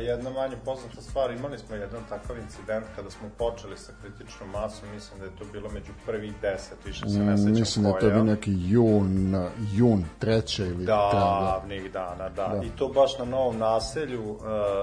jedna 0.01 0.29
manje 0.29 0.55
poznata 0.65 1.01
stvar, 1.01 1.31
imali 1.31 1.57
smo 1.57 1.75
jedan 1.75 2.01
takav 2.09 2.37
incident 2.37 2.85
kada 2.95 3.09
smo 3.09 3.29
počeli 3.37 3.77
sa 3.77 3.91
kritičnom 4.01 4.49
masom, 4.49 4.89
mislim 4.93 5.19
da 5.19 5.25
je 5.25 5.31
to 5.39 5.45
bilo 5.51 5.69
među 5.69 5.91
prvih 6.05 6.33
deset, 6.41 6.85
više 6.85 7.09
se 7.09 7.19
ne 7.19 7.37
sećam 7.37 7.51
Mislim 7.53 7.83
da 7.83 7.89
je 7.89 7.99
to 7.99 8.09
bio 8.09 8.23
neki 8.23 8.51
jun, 8.57 9.35
jun 9.73 10.05
treće 10.19 10.63
ili 10.63 10.85
Da, 10.85 11.09
da. 11.13 11.19
davnih 11.51 11.91
dana, 11.91 12.29
da. 12.29 12.47
Da. 12.47 12.61
I 12.65 12.69
to 12.69 12.87
baš 12.87 13.17
na 13.19 13.25
novom 13.25 13.57
naselju, 13.57 14.31
uh, 14.31 14.39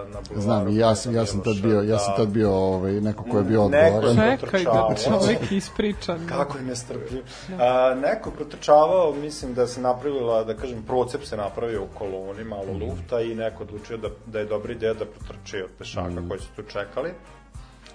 na 0.07 0.21
bulvaru. 0.29 0.41
Znam, 0.41 0.79
ja 0.79 0.95
sam, 0.95 1.15
ja 1.15 1.27
sam 1.27 1.43
tad 1.43 1.57
bio, 1.57 1.83
ja 1.83 1.99
sam 1.99 2.17
tad 2.17 2.29
bio 2.29 2.53
ovaj, 2.53 2.93
neko 2.93 3.25
ko 3.25 3.39
je 3.39 3.45
bio 3.45 3.69
Neko 3.69 3.97
odgovoran. 3.97 4.31
je 4.31 4.39
Čekaj 4.39 4.65
da 4.65 4.87
Potrčavao. 4.89 5.21
čovek 5.21 5.53
ispričan. 5.53 6.27
Kako 6.29 6.59
je 6.59 6.65
nestrpljiv. 6.65 7.23
A, 7.61 7.95
neko 7.97 8.31
protrčavao, 8.31 9.13
mislim 9.15 9.55
da 9.55 9.67
se 9.67 9.81
napravila, 9.81 10.45
da 10.45 10.55
kažem, 10.55 10.83
procep 10.83 11.25
se 11.25 11.37
napravio 11.37 11.83
u 11.83 11.99
koloni, 11.99 12.45
malo 12.45 12.73
lufta 12.81 13.21
i 13.21 13.35
neko 13.35 13.65
odlučio 13.71 13.97
da, 13.97 14.09
da 14.27 14.39
je 14.39 14.45
dobra 14.45 14.73
ideja 14.73 14.95
da 14.95 15.05
protrči 15.05 15.63
od 15.63 15.71
pešaka 15.79 16.29
koji 16.29 16.41
su 16.41 16.49
tu 16.57 16.63
čekali. 16.63 17.11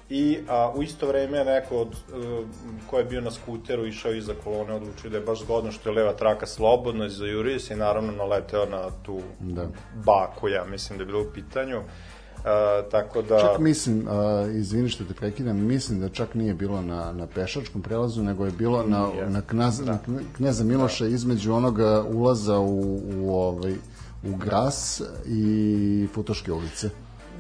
I 0.10 0.40
a, 0.48 0.72
u 0.76 0.84
isto 0.84 1.08
vreme 1.08 1.46
neko 1.46 1.78
od, 1.78 1.88
uh, 1.88 2.46
ko 2.90 2.98
je 2.98 3.06
bio 3.06 3.22
na 3.22 3.32
skuteru 3.32 3.86
išao 3.86 4.14
iza 4.14 4.34
kolone 4.44 4.74
odlučio 4.74 5.10
da 5.10 5.18
je 5.18 5.24
baš 5.24 5.42
zgodno 5.42 5.72
što 5.72 5.90
je 5.90 5.96
leva 5.96 6.14
traka 6.14 6.46
slobodno 6.46 7.06
i 7.06 7.10
zajurio 7.10 7.60
se 7.60 7.74
i 7.74 7.78
naravno 7.78 8.12
naleteo 8.12 8.66
na 8.66 8.90
tu 9.04 9.20
Da. 9.40 9.68
baku, 10.06 10.50
ja 10.50 10.66
mislim 10.66 10.98
da 10.98 11.02
je 11.04 11.06
bilo 11.06 11.22
u 11.22 11.32
pitanju. 11.34 11.78
Uh, 11.78 12.92
tako 12.92 13.22
da... 13.22 13.40
Čak 13.40 13.60
mislim, 13.60 14.08
uh, 14.08 14.56
izvini 14.56 14.90
što 14.90 15.04
te 15.04 15.14
prekidam, 15.14 15.66
mislim 15.66 16.00
da 16.00 16.10
čak 16.10 16.34
nije 16.34 16.54
bilo 16.54 16.82
na, 16.82 17.12
na 17.12 17.28
pešačkom 17.28 17.82
prelazu, 17.82 18.24
nego 18.24 18.46
je 18.46 18.52
bilo 18.52 18.84
na, 18.84 19.10
na, 19.30 19.42
knaz, 19.42 19.80
na 19.80 19.98
kneza 20.36 20.64
Miloša 20.64 21.06
između 21.06 21.54
onoga 21.54 22.04
ulaza 22.04 22.60
u, 22.60 23.00
u, 23.18 23.34
ovaj, 23.34 23.76
u 24.26 24.36
Gras 24.36 25.02
i 25.26 26.08
Futoške 26.14 26.52
ulice. 26.52 26.90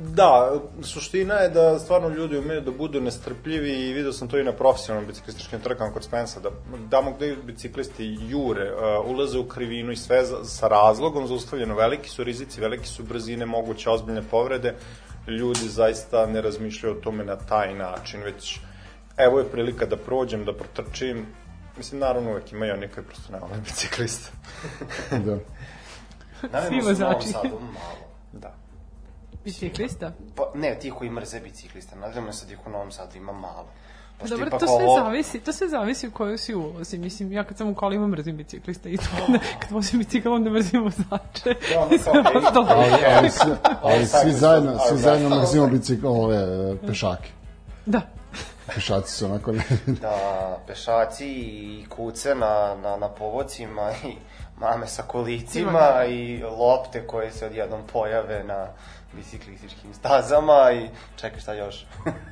Da, 0.03 0.61
suština 0.81 1.33
je 1.33 1.49
da 1.49 1.79
stvarno 1.79 2.09
ljudi 2.09 2.37
umeju 2.37 2.61
da 2.61 2.71
budu 2.71 3.01
nestrpljivi 3.01 3.69
i 3.69 3.93
vidio 3.93 4.13
sam 4.13 4.27
to 4.27 4.39
i 4.39 4.43
na 4.43 4.51
profesionalnim 4.51 5.07
biciklističkim 5.07 5.59
trkama 5.59 5.91
kod 5.91 6.03
Spensa, 6.03 6.39
da 6.39 6.49
damo 6.89 7.11
gde 7.11 7.35
biciklisti 7.35 8.17
jure, 8.29 8.73
uh, 8.73 9.09
ulaze 9.11 9.39
u 9.39 9.47
krivinu 9.47 9.91
i 9.91 9.95
sve 9.95 10.25
za, 10.25 10.43
sa 10.43 10.67
razlogom 10.67 11.27
zaustavljeno, 11.27 11.75
veliki 11.75 12.09
su 12.09 12.23
rizici, 12.23 12.61
veliki 12.61 12.87
su 12.87 13.03
brzine, 13.03 13.45
moguće 13.45 13.89
ozbiljne 13.89 14.21
povrede, 14.31 14.75
ljudi 15.27 15.69
zaista 15.69 16.25
ne 16.25 16.41
razmišljaju 16.41 16.95
o 16.95 17.01
tome 17.01 17.25
na 17.25 17.35
taj 17.35 17.73
način, 17.73 18.23
već 18.23 18.59
evo 19.17 19.39
je 19.39 19.51
prilika 19.51 19.85
da 19.85 19.97
prođem, 19.97 20.45
da 20.45 20.53
protrčim, 20.53 21.25
mislim, 21.77 22.01
naravno 22.01 22.29
uvek 22.29 22.51
ima 22.51 22.65
i 22.65 22.71
oni 22.71 22.87
koji 22.87 23.05
prosto 23.05 23.33
ne 23.33 23.39
vole 23.39 23.57
biciklista. 23.65 24.31
da. 25.25 25.37
Svi 26.41 26.81
su 26.81 26.89
u 26.89 26.93
Novom 26.93 27.13
vozači. 27.13 27.27
Sadu 27.27 27.59
malo. 27.59 27.95
Da. 28.33 28.53
Biciklista? 29.43 30.11
Pa, 30.35 30.51
ne, 30.55 30.77
ti 30.79 30.91
koji 30.91 31.09
mrze 31.09 31.39
biciklista, 31.39 31.95
naravno 31.95 32.33
sad 32.33 32.51
ih 32.51 32.67
u 32.67 32.69
Novom 32.69 32.91
Sadu 32.91 33.17
ima 33.17 33.31
malo. 33.31 33.67
Pošto 34.19 34.35
Dobro, 34.35 34.47
ipak 34.47 34.59
to 34.59 34.67
sve 34.67 34.85
ovo- 34.85 34.99
zavisi, 34.99 35.39
to 35.39 35.53
sve 35.53 35.67
zavisi 35.67 36.07
u 36.07 36.11
kojoj 36.11 36.37
si 36.37 36.55
ulozi. 36.55 36.97
Mislim, 36.97 37.31
ja 37.31 37.43
kad 37.43 37.57
sam 37.57 37.69
u 37.69 37.75
kolima 37.75 38.07
mrzim 38.07 38.37
biciklista 38.37 38.89
i 38.89 38.97
to 38.97 39.03
onda, 39.27 39.39
kad 39.59 39.71
vozim 39.71 39.99
bicikl 39.99 40.29
onda 40.33 40.49
mrzim 40.49 40.83
vozače. 40.83 41.55
Da. 41.73 41.79
Ali, 42.69 43.29
ali, 43.81 44.05
svi, 44.07 44.31
zajedno, 44.31 44.79
svi 44.79 44.95
da. 44.95 45.01
zajedno 45.01 45.39
mrzimo 45.39 45.67
bicikl, 45.67 46.07
ove 46.07 46.75
pešake. 46.87 47.29
Da. 47.85 48.01
Pešaci 48.75 49.11
su 49.11 49.25
onako 49.25 49.51
ne... 49.51 49.63
da 49.85 50.17
pešaci 50.67 51.27
i 51.27 51.85
kuce 51.89 52.35
na, 52.35 52.75
na, 52.83 52.97
na 52.97 53.09
povocima 53.09 53.91
i 54.03 54.15
mame 54.57 54.87
sa 54.87 55.03
kolicima 55.03 56.05
i 56.09 56.43
lopte 56.43 57.07
koje 57.07 57.31
se 57.31 57.45
odjednom 57.45 57.81
pojave 57.93 58.43
na 58.43 58.67
biciklističkim 59.13 59.93
stazama 59.93 60.71
i 60.71 60.89
čekaj 61.15 61.39
šta 61.39 61.53
još. 61.53 61.85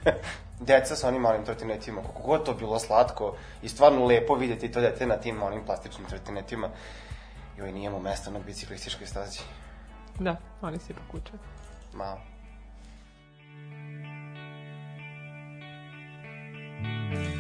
Deca 0.60 0.96
sa 0.96 1.08
onim 1.08 1.22
malim 1.22 1.46
trotinetima, 1.46 2.02
koliko 2.02 2.22
god 2.22 2.46
to 2.46 2.54
bilo 2.54 2.80
slatko 2.80 3.36
i 3.62 3.70
stvarno 3.70 4.06
lepo 4.06 4.36
vidjeti 4.36 4.72
to 4.72 4.82
dete 4.82 5.08
na 5.08 5.18
tim 5.18 5.44
onim 5.44 5.66
plastičnim 5.66 6.08
trotinetima. 6.08 6.70
Joj, 7.58 7.72
nije 7.72 7.90
mu 7.90 8.00
mesta 8.00 8.32
na 8.32 8.40
biciklističkoj 8.40 9.08
stazi. 9.08 9.40
Da, 10.20 10.36
oni 10.62 10.80
se 10.80 10.94
ipak 10.94 11.14
uče. 11.14 11.34
Malo. 11.94 12.20
Never 16.84 17.33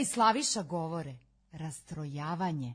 i 0.00 0.04
Slaviša 0.04 0.62
govore. 0.62 1.14
Rastrojavanje. 1.52 2.74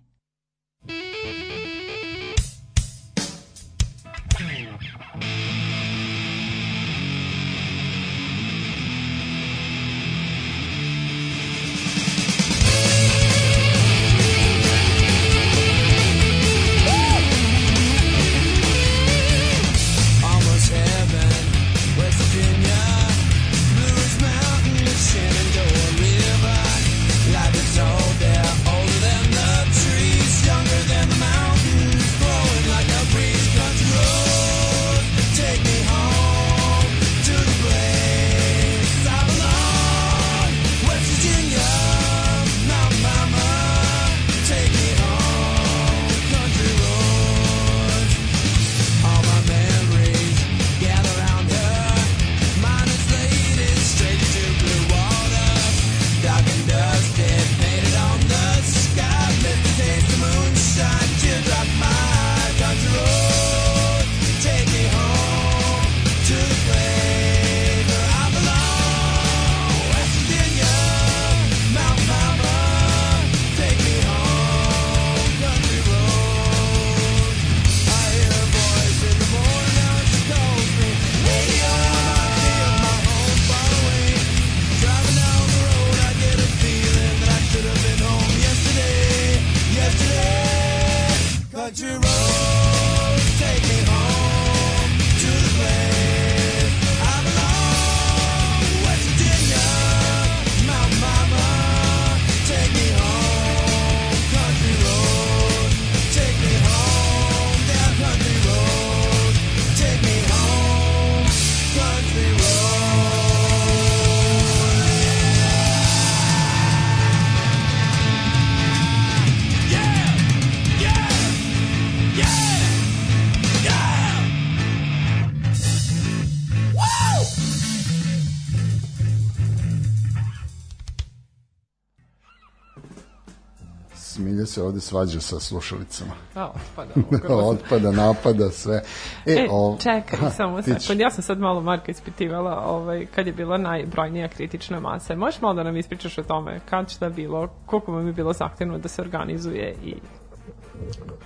Se 134.55 134.63
ovde 134.63 134.79
svađa 134.79 135.19
sa 135.19 135.39
slušalicama. 135.39 136.11
A, 136.35 136.49
otpada. 136.49 136.93
ovo. 137.33 137.49
Otpada, 137.49 137.91
napada, 137.91 138.49
sve. 138.49 138.81
E, 139.25 139.47
o- 139.51 139.77
čekaj, 139.79 140.31
samo 140.31 140.61
ćeš. 140.61 140.81
sekund. 140.81 140.99
Ja 140.99 141.09
sam 141.09 141.23
sad 141.23 141.39
malo 141.39 141.61
Marka 141.61 141.91
ispitivala 141.91 142.63
ovaj, 142.67 143.05
kad 143.15 143.27
je 143.27 143.33
bila 143.33 143.57
najbrojnija 143.57 144.27
kritična 144.27 144.79
masa. 144.79 145.15
Možeš 145.15 145.41
malo 145.41 145.53
da 145.53 145.63
nam 145.63 145.77
ispričaš 145.77 146.17
o 146.17 146.23
tome? 146.23 146.59
Kad 146.69 146.89
šta 146.91 147.09
bilo? 147.09 147.47
Koliko 147.65 147.91
vam 147.91 148.07
je 148.07 148.13
bilo 148.13 148.33
zahtevno 148.33 148.77
da 148.77 148.87
se 148.87 149.01
organizuje 149.01 149.75
i 149.83 149.95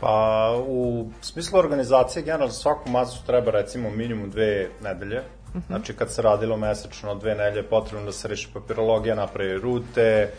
Pa, 0.02 0.50
u 0.68 1.10
smislu 1.22 1.60
organizacije, 1.60 2.24
generalno 2.24 2.54
svaku 2.54 2.90
masu 2.90 3.26
treba 3.26 3.52
recimo 3.52 3.90
minimum 3.90 4.30
dve 4.30 4.70
nedelje. 4.84 5.22
Znači, 5.68 5.94
kad 5.94 6.12
se 6.12 6.22
radilo 6.22 6.58
mesečno 6.58 7.16
dve 7.16 7.36
nedelje, 7.36 7.64
potrebno 7.64 8.06
da 8.06 8.12
se 8.12 8.28
reši 8.28 8.50
papirologija, 8.54 9.16
napravi 9.16 9.58
rute, 9.58 10.02
e, 10.02 10.32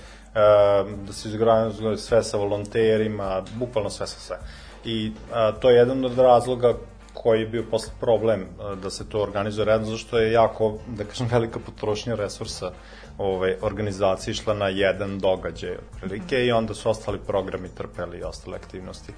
da 1.06 1.12
se 1.12 1.28
izgranizuje 1.28 1.96
sve 1.98 2.22
sa 2.22 2.36
volonterima, 2.36 3.42
bukvalno 3.54 3.90
sve 3.90 4.06
sa 4.06 4.20
sve. 4.20 4.36
I 4.84 5.12
a, 5.32 5.52
to 5.52 5.70
je 5.70 5.76
jedan 5.76 6.04
od 6.04 6.18
razloga 6.18 6.74
koji 7.14 7.40
je 7.40 7.46
bio 7.46 7.64
posle 7.70 7.92
problem 8.00 8.46
da 8.82 8.90
se 8.90 9.08
to 9.08 9.22
organizuje 9.22 9.64
redno, 9.64 9.86
zašto 9.86 10.18
je 10.18 10.32
jako, 10.32 10.78
da 10.86 11.04
kažem, 11.04 11.28
velika 11.30 11.58
potrošnja 11.58 12.14
resursa 12.14 12.70
ove, 13.18 13.56
organizacije 13.62 14.32
išla 14.32 14.54
na 14.54 14.68
jedan 14.68 15.18
događaj 15.18 15.76
otprilike 15.76 16.46
i 16.46 16.52
onda 16.52 16.74
su 16.74 16.90
ostali 16.90 17.18
programi 17.26 17.68
trpeli 17.68 18.18
i 18.18 18.22
ostale 18.22 18.56
aktivnosti. 18.56 19.12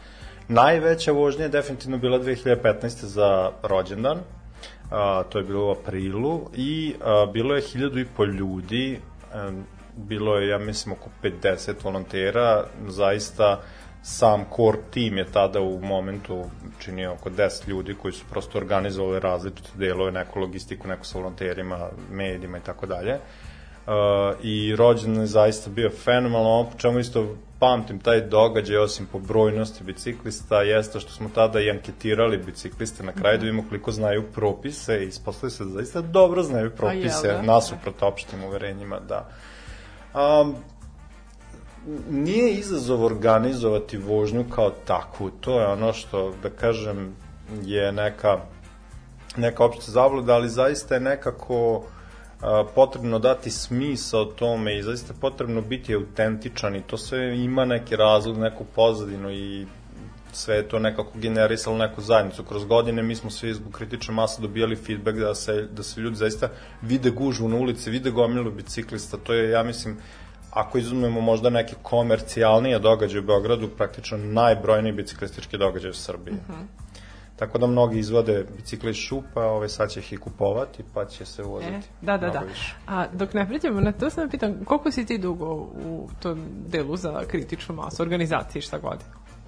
Najveća 0.49 1.13
vožnja 1.13 1.43
je 1.43 1.49
definitivno 1.49 1.99
bila 1.99 2.19
2015. 2.19 2.89
za 2.89 3.51
rođendan, 3.63 4.19
a, 4.91 5.23
to 5.23 5.39
je 5.39 5.45
bilo 5.45 5.67
u 5.67 5.71
aprilu 5.71 6.41
i 6.57 6.95
a, 7.05 7.27
bilo 7.33 7.55
je 7.55 7.63
hiljadu 7.63 8.01
i 8.01 8.07
po 8.17 8.25
ljudi, 8.25 9.01
bilo 9.97 10.37
je, 10.37 10.49
ja 10.49 10.59
mislim, 10.59 10.93
oko 10.93 11.11
50 11.23 11.75
volontera, 11.85 12.65
zaista 12.89 13.61
sam 14.03 14.45
core 14.57 14.79
tim 14.91 15.19
je 15.19 15.25
tada 15.25 15.61
u 15.61 15.81
momentu 15.81 16.45
činio 16.79 17.13
oko 17.13 17.31
10 17.31 17.69
ljudi 17.69 17.95
koji 17.95 18.13
su 18.13 18.25
prosto 18.31 18.59
organizovali 18.59 19.21
različite 19.21 19.69
delove, 19.75 20.13
neku 20.13 20.41
logistiku, 20.41 20.89
neko 20.89 21.05
sa 21.05 21.19
volonterima, 21.19 21.89
medijima 22.11 22.59
i 22.59 22.61
tako 22.61 22.87
dalje. 22.87 23.15
Uh, 23.15 23.93
i 24.43 24.77
rođendan 24.77 25.23
je 25.23 25.27
zaista 25.27 25.71
bio 25.71 25.91
fenomenalno, 25.91 26.51
ono 26.51 26.71
po 26.71 26.79
čemu 26.79 26.99
isto 26.99 27.37
pamtim 27.59 27.99
taj 27.99 28.21
događaj, 28.21 28.77
osim 28.77 29.07
po 29.07 29.19
brojnosti 29.19 29.85
biciklista, 29.85 30.63
jeste 30.63 31.01
što 31.01 31.13
smo 31.13 31.29
tada 31.35 31.61
i 31.61 31.71
anketirali 31.71 32.39
bicikliste 32.39 33.03
na 33.03 33.13
kraju 33.13 33.39
da 33.39 33.45
vidimo 33.45 33.65
koliko 33.69 33.93
znaju 33.93 34.23
propise 34.35 35.05
i 35.05 35.07
ispostavili 35.07 35.51
se 35.51 35.65
da 35.65 35.71
zaista 35.71 36.01
dobro 36.01 36.43
znaju 36.43 36.71
propise, 36.71 37.29
da? 37.29 37.43
nasuprot 37.43 38.03
opštim 38.03 38.45
uverenjima, 38.45 39.01
da. 39.01 39.29
Um, 40.15 40.55
nije 42.11 42.55
izazov 42.55 43.05
organizovati 43.05 43.97
vožnju 43.97 44.45
kao 44.55 44.71
takvu, 44.71 45.31
to 45.31 45.61
je 45.61 45.67
ono 45.67 45.93
što, 45.93 46.33
da 46.43 46.51
kažem, 46.51 47.17
je 47.63 47.93
neka, 47.93 48.39
neka 49.37 49.65
opšta 49.65 49.91
zabluda, 49.93 50.35
ali 50.35 50.49
zaista 50.49 50.95
je 50.95 51.01
nekako 51.01 51.83
potrebno 52.75 53.19
dati 53.19 53.51
smisao 53.51 54.25
tome 54.25 54.79
i 54.79 54.83
zaista 54.83 55.13
je 55.13 55.21
potrebno 55.21 55.61
biti 55.61 55.95
autentičan 55.95 56.77
i 56.77 56.83
to 56.83 56.97
sve 56.97 57.39
ima 57.39 57.65
neki 57.65 57.97
razlog, 57.97 58.39
neku 58.39 58.65
pozadinu 58.65 59.31
i 59.31 59.67
sve 60.33 60.57
je 60.57 60.69
to 60.69 60.79
nekako 60.79 61.13
generisalo 61.15 61.77
neku 61.77 62.01
zajednicu. 62.01 62.45
Kroz 62.45 62.65
godine 62.65 63.03
mi 63.03 63.15
smo 63.15 63.31
svi 63.31 63.55
zbog 63.55 63.73
kritične 63.73 64.15
mase 64.15 64.43
dobijali 64.43 64.77
feedback 64.77 65.19
da 65.19 65.35
se, 65.35 65.69
da 65.73 65.83
se 65.83 66.01
ljudi 66.01 66.17
zaista 66.17 66.49
vide 66.83 67.11
gužvu 67.11 67.49
na 67.49 67.57
ulici, 67.57 67.91
vide 67.91 68.11
gomilu 68.11 68.51
biciklista. 68.51 69.17
To 69.17 69.35
je, 69.35 69.51
ja 69.51 69.63
mislim, 69.63 69.97
ako 70.51 70.79
izumemo 70.79 71.21
možda 71.21 71.51
neke 71.51 71.75
komercijalnije 71.83 72.79
događaje 72.79 73.21
u 73.21 73.27
Beogradu, 73.27 73.69
praktično 73.69 74.19
najbrojniji 74.19 74.93
biciklistički 74.93 75.59
događaj 75.59 75.91
u 75.91 75.95
Srbiji. 75.95 76.35
Tako 77.37 77.59
da 77.59 77.67
mnogi 77.67 77.99
izvode 77.99 78.47
bicikle 78.57 78.91
iz 78.91 78.97
šupa, 78.97 79.45
ove 79.45 79.69
sad 79.69 79.91
će 79.91 80.01
ih 80.01 80.13
i 80.13 80.17
kupovati, 80.17 80.85
pa 80.95 81.05
će 81.05 81.25
se 81.25 81.43
uvoziti. 81.45 81.73
E, 81.73 81.81
da, 82.01 82.19
da, 82.19 82.31
da. 82.31 82.39
više. 82.39 82.75
A 82.87 83.07
dok 83.13 83.35
ne 83.35 83.49
pređemo 83.49 83.81
na 83.81 83.93
to, 83.93 84.11
sam 84.11 84.31
pitam, 84.31 84.65
koliko 84.65 84.91
si 84.91 85.07
ti 85.07 85.19
dugo 85.19 85.55
u 85.85 86.09
tom 86.23 86.45
delu 86.67 86.97
za 86.97 87.25
kritičnu 87.29 87.75
masu, 87.75 88.03
organizaciji, 88.03 88.63
šta 88.63 88.79
god? 88.79 88.99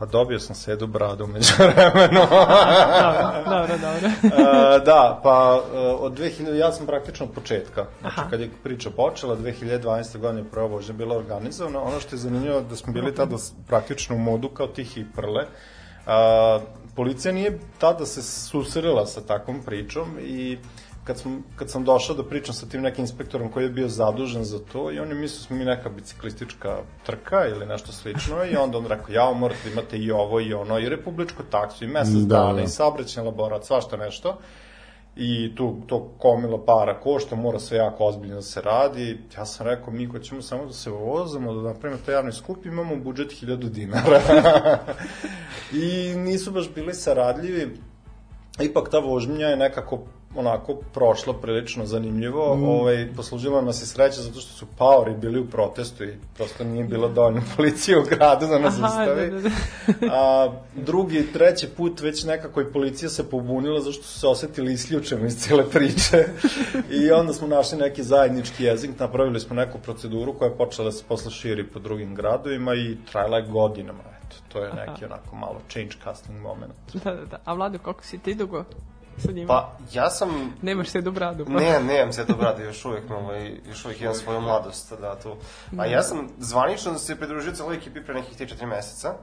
Pa 0.04 0.10
dobio 0.10 0.40
sam 0.40 0.54
sedu 0.54 0.86
bradu 0.86 1.26
među 1.26 1.52
vremenu. 1.58 2.20
dobro, 3.50 3.78
dobro. 3.86 4.08
E, 4.22 4.80
da, 4.84 5.20
pa 5.22 5.62
e, 5.74 5.78
od 5.78 6.18
2000, 6.18 6.54
ja 6.54 6.72
sam 6.72 6.86
praktično 6.86 7.26
od 7.26 7.32
početka. 7.32 7.86
Znači, 8.00 8.20
Aha. 8.20 8.30
kad 8.30 8.40
je 8.40 8.50
priča 8.62 8.90
počela, 8.90 9.36
2012. 9.36 10.18
godine 10.18 10.40
je 10.40 10.50
prva 10.50 10.66
vožnja 10.66 10.94
bila 10.94 11.16
organizovana. 11.16 11.82
Ono 11.82 12.00
što 12.00 12.16
je 12.16 12.20
zanimljivo 12.20 12.60
da 12.60 12.76
smo 12.76 12.92
bili 12.92 13.14
tada 13.14 13.36
praktično 13.66 14.16
u 14.16 14.18
modu 14.18 14.48
kao 14.48 14.66
tihi 14.66 15.00
i 15.00 15.06
prle. 15.16 15.46
A, 16.06 16.60
policija 16.96 17.32
nije 17.32 17.58
tada 17.78 18.06
se 18.06 18.22
susrela 18.22 19.06
sa 19.06 19.20
takvom 19.20 19.62
pričom 19.62 20.18
i 20.20 20.58
kad, 21.04 21.18
sam, 21.18 21.44
kad 21.56 21.70
sam 21.70 21.84
došao 21.84 22.16
da 22.16 22.24
pričam 22.24 22.54
sa 22.54 22.66
tim 22.66 22.82
nekim 22.82 23.04
inspektorom 23.04 23.50
koji 23.52 23.64
je 23.64 23.70
bio 23.70 23.88
zadužen 23.88 24.44
za 24.44 24.58
to 24.72 24.90
i 24.92 24.98
on 24.98 25.08
je 25.08 25.14
mislio 25.14 25.38
da 25.38 25.46
smo 25.46 25.56
mi 25.56 25.64
neka 25.64 25.88
biciklistička 25.88 26.78
trka 27.06 27.46
ili 27.46 27.66
nešto 27.66 27.92
slično 27.92 28.44
i 28.44 28.56
onda 28.56 28.78
on 28.78 28.86
rekao, 28.86 29.14
ja 29.14 29.32
morate 29.32 29.60
da 29.64 29.70
imate 29.70 29.98
i 29.98 30.10
ovo 30.10 30.40
i 30.40 30.54
ono 30.54 30.78
i 30.78 30.88
republičku 30.88 31.42
taksu 31.50 31.84
i 31.84 31.88
mesec 31.88 32.14
Da, 32.14 32.36
dana 32.36 32.52
da. 32.52 32.62
i 32.62 32.68
saobraćajni 32.68 33.26
laborat, 33.26 33.64
svašta 33.64 33.96
nešto 33.96 34.38
i 35.16 35.54
tu 35.56 35.76
to 35.86 36.14
komilo 36.18 36.64
para 36.64 37.00
košta, 37.00 37.36
mora 37.36 37.58
sve 37.58 37.78
jako 37.78 38.04
ozbiljno 38.04 38.34
da 38.34 38.42
se 38.42 38.60
radi. 38.60 39.18
Ja 39.36 39.44
sam 39.44 39.66
rekao, 39.66 39.92
mi 39.92 40.08
ko 40.08 40.18
ćemo 40.18 40.42
samo 40.42 40.66
da 40.66 40.72
se 40.72 40.90
vozamo, 40.90 41.54
da 41.54 41.62
napravimo 41.62 42.00
taj 42.06 42.14
javni 42.14 42.32
skup, 42.32 42.66
imamo 42.66 42.96
budžet 42.96 43.30
1000 43.30 43.56
dinara. 43.68 44.20
I 45.84 46.14
nisu 46.16 46.50
baš 46.50 46.74
bili 46.74 46.94
saradljivi. 46.94 47.78
Ipak 48.60 48.90
ta 48.90 48.98
vožnja 48.98 49.46
je 49.46 49.56
nekako 49.56 50.06
onako 50.36 50.74
prošla 50.94 51.34
prilično 51.34 51.86
zanimljivo. 51.86 52.56
Mm. 52.56 52.64
Ovaj, 52.64 53.08
poslužila 53.16 53.62
nas 53.62 53.82
je 53.82 53.86
sreća 53.86 54.20
zato 54.20 54.40
što 54.40 54.52
su 54.52 54.66
paori 54.78 55.14
bili 55.14 55.40
u 55.40 55.46
protestu 55.46 56.04
i 56.04 56.14
prosto 56.36 56.64
nije 56.64 56.84
bilo 56.84 57.08
dovoljno 57.08 57.42
policije 57.56 57.98
u 57.98 58.02
gradu 58.02 58.46
da 58.46 58.58
nas 58.58 58.74
Aha, 58.82 59.04
da, 59.04 59.14
da, 59.14 59.40
da. 59.40 59.50
A, 60.10 60.52
drugi 60.76 61.18
i 61.18 61.32
treći 61.32 61.68
put 61.68 62.00
već 62.00 62.24
nekako 62.24 62.60
i 62.60 62.72
policija 62.72 63.08
se 63.08 63.30
pobunila 63.30 63.80
zašto 63.80 64.02
su 64.02 64.20
se 64.20 64.26
osetili 64.26 64.72
isključeni 64.72 65.26
iz 65.26 65.36
cele 65.36 65.70
priče. 65.70 66.24
I 66.90 67.10
onda 67.10 67.32
smo 67.32 67.48
našli 67.48 67.78
neki 67.78 68.02
zajednički 68.02 68.64
jezik, 68.64 68.90
napravili 68.98 69.40
smo 69.40 69.56
neku 69.56 69.78
proceduru 69.78 70.34
koja 70.38 70.48
je 70.48 70.56
počela 70.56 70.84
da 70.84 70.92
se 70.92 71.04
posle 71.08 71.30
širi 71.30 71.66
po 71.66 71.78
drugim 71.78 72.14
gradovima 72.14 72.74
i 72.74 72.96
trajala 73.12 73.36
je 73.36 73.46
godinama. 73.46 74.02
Eto, 74.26 74.36
to 74.48 74.58
je 74.58 74.72
neki 74.74 75.04
onako 75.04 75.36
malo 75.36 75.60
change 75.68 75.94
casting 76.04 76.40
moment. 76.40 76.72
Da, 77.04 77.14
da, 77.14 77.24
da. 77.24 77.38
A 77.44 77.54
Vlado, 77.54 77.78
koliko 77.78 78.04
si 78.04 78.18
ti 78.18 78.34
dugo 78.34 78.64
sa 79.18 79.32
njima? 79.32 79.48
Pa, 79.48 79.76
ja 79.92 80.10
sam 80.10 80.54
Nemaš 80.62 80.88
se 80.88 81.00
do 81.00 81.10
bradu. 81.10 81.44
Pa. 81.44 81.52
Ne, 81.52 81.80
nemam 81.80 82.12
se 82.12 82.26
to 82.26 82.36
brade, 82.36 82.64
još 82.64 82.84
uvijek, 82.84 83.10
ovaj, 83.10 83.60
još 83.68 83.84
uvijek 83.84 84.00
imam 84.00 84.14
svoju 84.14 84.40
mladost, 84.40 84.92
da, 85.00 85.18
tu. 85.18 85.36
A 85.78 85.86
ja 85.86 86.02
sam 86.02 86.28
zvanično 86.38 86.98
se 86.98 87.16
pridružio 87.16 87.52
celoj 87.52 87.76
ekipi 87.76 88.00
pre 88.02 88.14
nekih 88.14 88.38
3-4 88.38 88.66
meseca, 88.66 89.14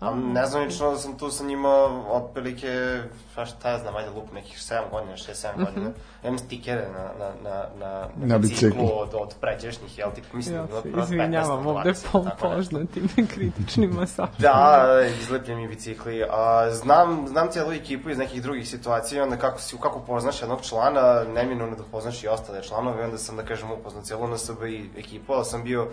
a 0.00 0.14
nezvanično 0.14 0.96
sam 0.96 1.18
tu 1.18 1.30
sa 1.30 1.44
njima 1.44 1.68
otprilike, 2.10 3.00
pa 3.34 3.46
šta 3.46 3.70
ja 3.70 3.78
znam, 3.78 3.96
ajde 3.96 4.10
lup 4.10 4.32
nekih 4.32 4.58
7 4.58 4.90
godina, 4.90 5.12
6-7 5.16 5.64
godina. 5.64 5.90
Imam 6.24 6.38
stikere 6.38 6.88
na, 6.92 7.04
na, 7.18 7.50
na, 7.50 7.64
na, 7.80 8.08
Na 8.16 8.38
biciklu 8.38 8.68
biciklu. 8.68 9.00
od, 9.00 9.14
od 9.14 9.34
pređašnjih, 9.40 9.98
jel 9.98 10.10
ti, 10.14 10.22
mislim, 10.32 10.56
Ja 10.56 10.62
da 10.66 10.76
je 10.76 10.82
se 10.82 10.88
bilo 10.88 11.02
od 11.02 11.08
15 11.08 11.12
izvinjavam 11.12 11.66
ovde 11.66 11.90
20, 11.90 12.06
po 12.12 12.18
tako 12.18 12.48
nešto. 12.48 12.78
poznatim 12.78 13.26
kritičnim 13.34 13.90
masažima. 13.90 14.28
Da, 14.48 14.86
izlepljeni 15.20 15.68
bicikli. 15.68 16.22
A, 16.30 16.70
znam, 16.70 17.28
znam 17.28 17.48
cijelu 17.50 17.72
ekipu 17.72 18.10
iz 18.10 18.18
nekih 18.18 18.42
drugih 18.42 18.68
situacija, 18.68 19.22
onda 19.22 19.36
kako, 19.36 19.60
si, 19.60 19.76
kako 19.80 20.00
poznaš 20.00 20.42
jednog 20.42 20.60
člana, 20.62 21.24
neminovno 21.34 21.76
da 21.76 21.82
poznaš 21.92 22.24
i 22.24 22.28
ostale 22.28 22.62
članove, 22.62 23.04
onda 23.04 23.18
sam, 23.18 23.36
da 23.36 23.42
kažem, 23.42 23.70
upoznao 23.72 24.02
cijelu 24.02 24.28
NSB 24.28 24.62
i 24.68 24.90
ekipu, 24.98 25.32
ali 25.32 25.44
sam 25.44 25.64
bio, 25.64 25.88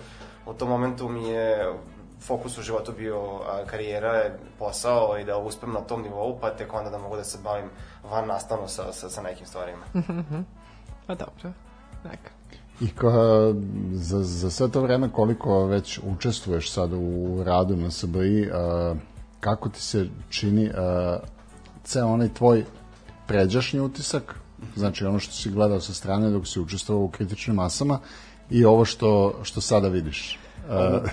u 0.46 0.54
tom 0.54 0.70
momentu 0.70 1.10
mi 1.10 1.30
je 1.30 1.74
fokus 2.22 2.58
u 2.58 2.62
životu 2.62 2.94
bio 2.98 3.20
a, 3.20 3.66
karijera, 3.66 4.30
posao 4.60 5.18
i 5.18 5.26
da 5.26 5.38
uspem 5.38 5.74
na 5.74 5.82
tom 5.82 6.02
nivou, 6.02 6.40
pa 6.42 6.50
tek 6.50 6.74
onda 6.74 6.90
da 6.90 6.98
mogu 6.98 7.16
da 7.16 7.24
se 7.24 7.38
bavim 7.44 7.70
van 8.12 8.28
nastavno 8.28 8.68
sa, 8.68 8.94
sa, 8.94 9.10
sa 9.10 9.22
nekim 9.22 9.46
stvarima. 9.46 9.86
Pa 11.08 11.16
dobro, 11.16 11.52
neka. 12.04 12.32
I 12.82 12.88
ka, 12.88 13.10
za, 13.94 14.24
za 14.24 14.52
sve 14.52 14.72
to 14.72 14.82
vreme 14.82 15.10
koliko 15.12 15.66
već 15.66 16.00
učestvuješ 16.04 16.72
sad 16.72 16.94
u 16.94 17.44
radu 17.44 17.76
na 17.76 17.92
SBI, 17.92 18.50
a, 18.54 18.96
kako 19.40 19.70
ti 19.70 19.82
se 19.82 20.08
čini 20.30 20.72
a, 20.76 21.20
ceo 21.84 22.08
onaj 22.08 22.34
tvoj 22.34 22.66
pređašnji 23.28 23.80
utisak, 23.80 24.36
znači 24.76 25.06
ono 25.06 25.20
što 25.20 25.34
si 25.34 25.50
gledao 25.50 25.80
sa 25.80 25.94
strane 25.94 26.30
dok 26.30 26.48
si 26.48 26.60
učestvovao 26.60 27.06
u 27.06 27.10
kritičnim 27.10 27.56
masama 27.56 28.00
i 28.50 28.66
ovo 28.66 28.86
što, 28.86 29.40
što 29.44 29.62
sada 29.62 29.88
vidiš? 29.88 30.40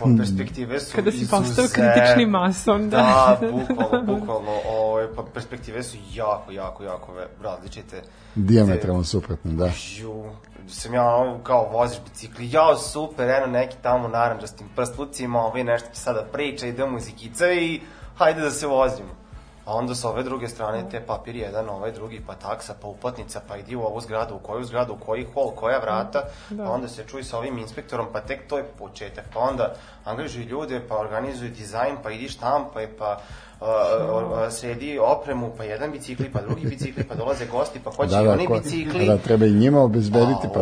Po 0.00 0.08
perspektive 0.18 0.80
su 0.80 0.96
Kada 0.96 1.10
si 1.10 1.28
postao 1.30 1.64
kritični 1.72 2.26
mason, 2.26 2.90
da. 2.90 2.96
Da, 2.96 3.48
bukvalno, 3.50 4.02
bukvalno. 4.14 4.50
Ovaj, 4.68 5.04
ove 5.04 5.14
pa 5.14 5.22
perspektive 5.34 5.82
su 5.82 5.96
jako, 6.14 6.52
jako, 6.52 6.84
jako 6.84 7.12
različite. 7.42 8.02
Diametralno 8.34 9.04
suprotno, 9.04 9.52
da. 9.52 9.70
Ju, 10.00 10.24
sam 10.68 10.94
ja 10.94 11.38
kao 11.42 11.68
voziš 11.72 11.98
bicikli, 12.04 12.48
jao 12.52 12.76
super, 12.76 13.28
eno 13.28 13.46
neki 13.46 13.76
tamo 13.82 14.08
naranđastim 14.08 14.66
prstlucima, 14.76 15.40
ovaj 15.40 15.64
nešto 15.64 15.88
će 15.94 16.00
sada 16.00 16.26
priča, 16.32 16.66
ide 16.66 16.86
muzikica 16.86 17.52
i 17.52 17.80
hajde 18.16 18.40
da 18.40 18.50
se 18.50 18.66
vozimo. 18.66 19.23
A 19.66 19.74
onda 19.74 19.94
sa 19.94 20.10
ove 20.10 20.22
druge 20.22 20.48
strane 20.48 20.84
te 20.90 21.00
papir 21.00 21.36
jedan, 21.36 21.68
ovaj 21.70 21.92
drugi, 21.92 22.20
pa 22.20 22.34
taksa, 22.34 22.74
pa 22.74 22.86
uplatnica, 22.88 23.40
pa 23.48 23.56
idi 23.56 23.76
u 23.76 23.82
ovu 23.82 24.00
zgradu, 24.00 24.34
u 24.34 24.38
koju 24.38 24.64
zgradu, 24.64 24.92
u 24.92 24.98
koji 24.98 25.26
hol, 25.26 25.50
koja 25.50 25.78
vrata, 25.78 26.22
Da. 26.50 26.64
pa 26.64 26.70
onda 26.70 26.88
se 26.88 27.04
čuj 27.04 27.24
sa 27.24 27.38
ovim 27.38 27.58
inspektorom, 27.58 28.06
pa 28.12 28.20
tek 28.20 28.48
to 28.48 28.58
je 28.58 28.64
početak, 28.64 29.24
pa 29.34 29.40
onda 29.40 29.74
angažuj 30.04 30.44
ljude, 30.44 30.80
pa 30.80 30.96
organizuj 30.96 31.48
dizajn, 31.50 31.96
pa 32.02 32.10
idi 32.10 32.28
štampaj, 32.28 32.86
pa 32.88 33.18
uh, 33.60 33.66
uh, 33.66 34.52
sredi 34.52 34.98
opremu, 35.00 35.50
pa 35.56 35.64
jedan 35.64 35.90
bicikli, 35.92 36.30
pa 36.32 36.40
drugi 36.42 36.66
bicikli, 36.66 37.04
pa 37.04 37.14
dolaze 37.14 37.46
gosti, 37.46 37.80
pa 37.80 37.90
hoće 37.90 38.10
Da, 38.10 38.20
i 38.20 38.24
da, 38.24 38.32
oni 38.32 38.46
ko- 38.46 38.54
bicikli. 38.54 39.06
da, 39.06 39.18
treba 39.18 39.46
i 39.46 39.52
njima 39.52 39.80
obezbediti, 39.80 40.48
pa, 40.54 40.60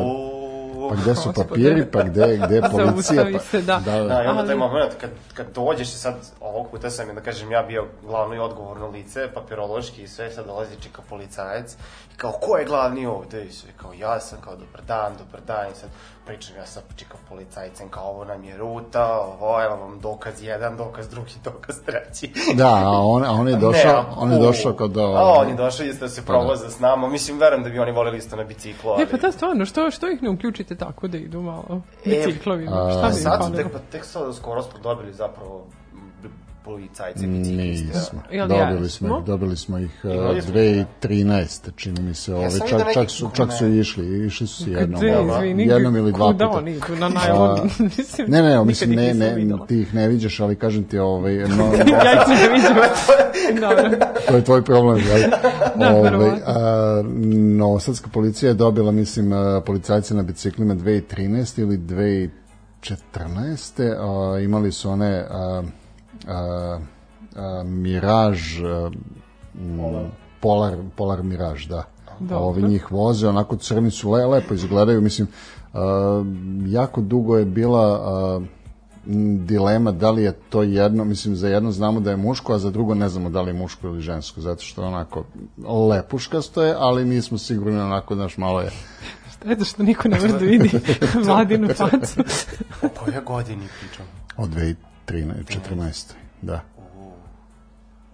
Au. 0.82 0.88
pa 0.88 0.96
gde 1.02 1.14
su 1.14 1.32
papiri, 1.36 1.86
pa 1.92 2.02
gde, 2.02 2.40
gde 2.44 2.54
je 2.54 2.62
policija, 2.72 3.26
pa... 3.32 3.38
se, 3.38 3.62
da. 3.62 3.80
da, 3.84 3.92
Da, 4.04 4.22
i 4.22 4.26
onda 4.26 4.40
Ali- 4.40 4.46
taj 4.46 4.56
moment 4.56 4.92
kad, 5.00 5.10
kad 5.34 5.46
dođeš 5.54 5.88
i 5.88 5.98
sad, 5.98 6.14
ovog 6.40 6.70
puta 6.70 6.90
sam, 6.90 7.08
je, 7.08 7.14
da 7.14 7.20
kažem, 7.20 7.52
ja 7.52 7.62
bio 7.62 7.86
glavno 8.06 8.34
i 8.34 8.38
odgovorno 8.38 8.88
lice, 8.88 9.28
papirološki 9.34 10.02
i 10.02 10.08
sve, 10.08 10.30
sad 10.30 10.46
dolazi 10.46 10.80
čika 10.80 11.02
policajac 11.10 11.72
i 12.14 12.16
kao, 12.16 12.32
ko 12.32 12.56
je 12.56 12.64
glavni 12.64 13.06
ovde? 13.06 13.44
I 13.44 13.52
sve, 13.52 13.70
kao, 13.76 13.92
ja 13.92 14.20
sam, 14.20 14.38
kao, 14.40 14.56
dobar 14.56 14.82
dan, 14.88 15.12
dobar 15.18 15.40
dan, 15.46 15.72
i 15.72 15.74
sad 15.74 15.90
pričam 16.26 16.56
ja 16.56 16.66
sa 16.66 16.80
čika 16.96 17.14
policajcem, 17.28 17.88
kao, 17.88 18.04
ovo 18.04 18.24
nam 18.24 18.44
je 18.44 18.56
ruta, 18.56 19.20
ovo, 19.20 19.64
evo 19.64 19.76
vam 19.76 20.00
dokaz 20.00 20.42
jedan, 20.42 20.76
dokaz 20.76 21.08
drugi, 21.08 21.32
dokaz 21.44 21.76
treći. 21.86 22.32
Da, 22.54 22.68
a 22.84 22.98
on, 23.04 23.24
a 23.24 23.30
on 23.32 23.48
je 23.48 23.56
došao, 23.66 24.02
Ne, 24.02 24.08
on 24.16 24.32
je 24.32 24.38
došao 24.38 24.72
kod... 24.72 24.96
A 24.96 25.02
ovaj, 25.02 25.44
on 25.44 25.48
je 25.48 25.54
došao 25.56 25.86
isto 25.86 26.04
da 26.04 26.08
se 26.08 26.22
Pa 26.22 26.32
da. 26.32 26.38
provoza 26.38 26.70
s 26.70 26.78
nama, 26.80 27.08
mislim, 27.08 27.38
verujem 27.38 27.62
da 27.64 27.70
bi 27.70 27.78
oni 27.78 27.92
voleli 27.92 28.18
isto 28.18 28.36
na 28.36 28.44
biciklu, 28.44 28.90
ali... 28.90 29.02
E, 29.02 29.06
pa 29.10 29.16
da, 29.16 29.32
stvarno, 29.32 29.64
što, 29.66 29.90
što 29.90 30.10
ih 30.10 30.22
ne 30.22 30.30
uključite 30.30 30.74
tako 30.76 31.08
da 31.08 31.16
idu 31.18 31.40
malo 31.40 31.80
E, 32.04 32.08
biciklovima? 32.10 32.76
a, 32.76 32.90
Šta 32.92 33.08
bi 33.08 33.14
Sad 33.14 33.44
su 33.44 33.52
tek, 33.56 33.72
pa 33.72 33.78
tek 33.92 34.04
sad 34.04 34.36
skoro 34.36 34.62
smo 34.62 34.78
dobili 34.82 35.12
zapravo 35.12 35.66
policajce 36.64 37.26
bicikliste. 37.26 37.98
Nismo. 37.98 38.22
Jel 38.30 38.48
Dobili 38.48 38.88
smo 38.90 39.18
ih, 39.18 39.24
dobili 39.26 39.56
smo 39.56 39.78
ih 39.78 40.00
uh, 40.04 40.14
Imali 40.14 40.42
smo. 40.42 40.54
2013. 40.54 41.70
čini 41.76 42.02
mi 42.02 42.14
se, 42.14 42.34
ove, 42.34 42.50
čak, 42.50 42.78
vidio 42.78 42.94
čak, 42.94 43.10
su, 43.10 43.30
čak 43.34 43.52
su 43.58 43.68
išli, 43.68 44.26
išli 44.26 44.46
su 44.46 44.70
jednom, 44.70 45.02
ova, 45.18 45.44
jednom 45.44 45.96
ili 45.96 46.12
dva 46.12 46.26
kuda 46.26 46.46
puta. 46.46 46.58
oni 46.58 46.70
idu 46.72 46.96
na 46.98 47.08
najlon? 47.08 47.70
Mislim, 47.98 48.30
Ne, 48.30 48.42
ne, 48.42 48.64
mislim, 48.64 48.90
ne, 48.90 49.14
ne, 49.14 49.56
ti 49.68 49.80
ih 49.80 49.94
ne 49.94 50.08
viđaš, 50.08 50.40
ali 50.40 50.56
kažem 50.56 50.84
ti, 50.84 50.98
ovaj, 50.98 51.34
no, 51.58 51.64
ja 51.64 51.82
ih 51.82 51.88
ne. 51.88 52.72
Dobro. 53.60 53.90
to 54.28 54.36
je 54.36 54.44
tvoj 54.44 54.62
problem, 54.64 54.98
jel? 54.98 55.30
Da, 55.76 55.90
Ovaj, 55.90 56.02
verovatno. 56.02 56.42
a, 56.46 57.02
Novosadska 57.58 58.10
policija 58.12 58.48
je 58.48 58.54
dobila, 58.54 58.92
mislim, 58.92 59.32
a, 59.32 59.62
policajce 59.66 60.14
na 60.14 60.22
biciklima 60.22 60.74
2013 60.74 61.60
ili 61.60 61.78
2014. 61.78 62.30
A, 63.80 64.40
imali 64.40 64.72
su 64.72 64.90
one 64.90 65.26
a, 65.30 65.62
a, 66.28 66.78
a, 67.36 67.62
Miraž, 67.64 68.60
a, 68.62 68.90
m, 69.54 70.10
Polar, 70.40 70.76
Polar 70.96 71.22
Miraž, 71.22 71.66
da. 71.66 71.84
Dobro. 72.20 72.38
Ovi 72.38 72.62
njih 72.62 72.92
voze, 72.92 73.28
onako 73.28 73.56
crni 73.56 73.90
su, 73.90 74.10
le, 74.10 74.26
lepo 74.26 74.54
izgledaju, 74.54 75.00
mislim, 75.00 75.28
a, 75.74 76.24
jako 76.66 77.00
dugo 77.00 77.36
je 77.36 77.44
bila 77.44 78.00
a, 78.04 78.40
m, 79.06 79.46
dilema 79.46 79.92
da 79.92 80.10
li 80.10 80.22
je 80.22 80.32
to 80.32 80.62
jedno, 80.62 81.04
mislim 81.04 81.36
za 81.36 81.48
jedno 81.48 81.72
znamo 81.72 82.00
da 82.00 82.10
je 82.10 82.16
muško, 82.16 82.52
a 82.52 82.58
za 82.58 82.70
drugo 82.70 82.94
ne 82.94 83.08
znamo 83.08 83.30
da 83.30 83.42
li 83.42 83.50
je 83.50 83.54
muško 83.54 83.86
ili 83.86 84.00
žensko, 84.00 84.40
zato 84.40 84.62
što 84.62 84.82
onako 84.82 85.24
lepuškasto 85.88 86.62
je, 86.62 86.74
ali 86.78 87.04
nismo 87.04 87.38
sigurni 87.38 87.80
onako, 87.80 88.14
znaš, 88.14 88.36
malo 88.36 88.60
je. 88.60 88.70
Eto 89.46 89.64
što 89.64 89.82
niko 89.82 90.08
ne 90.08 90.20
može 90.20 90.28
da 90.28 90.36
vidi 90.36 90.70
mladinu 91.26 91.68
facu. 91.68 92.20
O 92.82 92.88
kojoj 92.88 93.20
godini 93.26 93.66
pričam? 93.80 94.06
Od 94.36 94.54
2013, 95.08 95.58
14. 95.70 96.12
Da. 96.42 96.60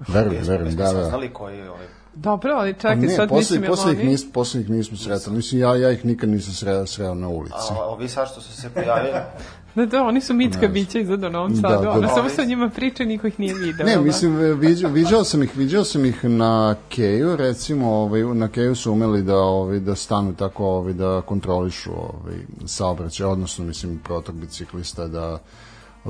Verujem, 0.09 0.45
verujem, 0.45 0.77
da, 0.77 0.85
da. 0.85 0.91
saznali 0.91 1.33
koji 1.33 1.59
je 1.59 1.71
ovaj... 1.71 1.87
Dobro, 2.15 2.53
ali 2.53 2.75
čekaj, 2.75 2.95
Pa 2.95 3.01
ne, 3.01 3.09
sad 3.09 3.29
posle, 3.29 3.39
mislim, 3.39 3.63
posle, 3.71 3.93
ih 3.93 3.99
oni... 3.99 4.09
nis, 4.09 4.33
posle 4.33 4.61
ih 4.61 4.71
nismo 4.71 4.97
sretali. 4.97 5.37
Mislim, 5.37 5.61
ja, 5.61 5.77
ja 5.77 5.91
ih 5.91 6.05
nikad 6.05 6.29
nisam 6.29 6.53
sreo, 6.53 6.87
sreo 6.87 7.15
na 7.15 7.29
ulici. 7.29 7.55
A 7.71 7.85
ovi 7.85 8.09
sad 8.09 8.29
što 8.29 8.41
su 8.41 8.61
se 8.61 8.71
pojavili, 8.71 9.13
Da, 9.79 9.87
da, 9.87 10.03
oni 10.03 10.21
su 10.21 10.35
mitska 10.35 10.69
bića 10.69 10.99
iza 10.99 11.17
do 11.17 11.29
Novom 11.29 11.55
Da, 11.55 11.69
Sadu, 11.69 11.83
da, 11.83 12.01
da. 12.01 12.09
samo 12.09 12.29
se 12.29 12.43
o 12.43 12.45
njima 12.45 12.69
priča, 12.69 13.05
niko 13.05 13.27
ih 13.27 13.41
nije 13.41 13.55
video. 13.55 13.87
Ne, 13.87 13.95
da? 13.95 14.01
mislim, 14.01 14.37
viđao, 14.61 14.91
viđao 15.01 15.25
sam 15.25 15.43
ih, 15.43 15.57
viđao 15.57 15.85
sam 15.85 16.05
ih 16.05 16.25
na 16.25 16.75
Keju, 16.89 17.37
recimo, 17.37 17.91
ovaj, 17.91 18.23
na 18.23 18.49
Keju 18.49 18.75
su 18.75 18.93
umeli 18.93 19.23
da, 19.23 19.37
ovaj, 19.37 19.81
da 19.81 19.95
stanu 19.95 20.35
tako, 20.35 20.67
ovaj, 20.67 20.93
da 20.93 21.21
kontrolišu 21.21 21.91
ovaj, 21.93 22.37
saobraćaj, 22.67 23.27
odnosno, 23.27 23.65
mislim, 23.65 23.99
protok 24.05 24.35
biciklista, 24.35 25.07
da 25.07 25.39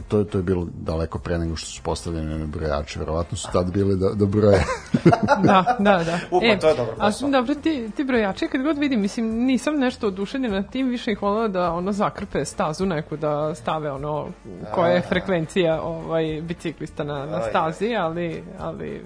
to, 0.00 0.18
je- 0.18 0.24
to 0.24 0.38
je 0.38 0.42
bilo 0.42 0.66
daleko 0.72 1.18
pre 1.18 1.38
nego 1.38 1.56
što 1.56 1.66
su 1.66 1.82
postavljeni 1.82 2.34
one 2.34 2.46
brojače, 2.46 2.98
verovatno 2.98 3.36
su 3.36 3.48
tad 3.52 3.72
bili 3.72 3.96
da, 3.96 4.08
da 4.08 4.26
broje. 4.26 4.64
Da, 5.42 5.76
da, 5.78 5.98
da. 5.98 6.18
U, 6.30 6.40
pa 6.42 6.56
to 6.56 6.68
je 6.68 6.74
dobar 6.76 6.94
a, 6.94 6.96
posao. 6.98 7.30
dobro, 7.30 7.54
ti, 7.54 7.90
ti 7.90 8.04
brojači, 8.04 8.48
kad 8.48 8.62
god 8.62 8.78
vidim, 8.78 9.00
mislim, 9.00 9.26
nisam 9.26 9.74
nešto 9.74 10.06
oduševljena 10.06 10.62
tim, 10.62 10.88
više 10.88 11.12
ih 11.12 11.22
volila 11.22 11.48
da 11.48 11.72
ono 11.72 11.92
zakrpe 11.92 12.44
stazu 12.44 12.86
neku, 12.86 13.16
da 13.16 13.54
stave 13.54 13.92
ono 13.92 14.28
koja 14.72 14.88
je 14.88 15.02
frekvencija 15.02 15.82
ovaj, 15.82 16.42
biciklista 16.42 17.04
na, 17.04 17.26
na 17.26 17.42
stazi, 17.42 17.94
ali, 17.96 18.44
ali 18.58 19.04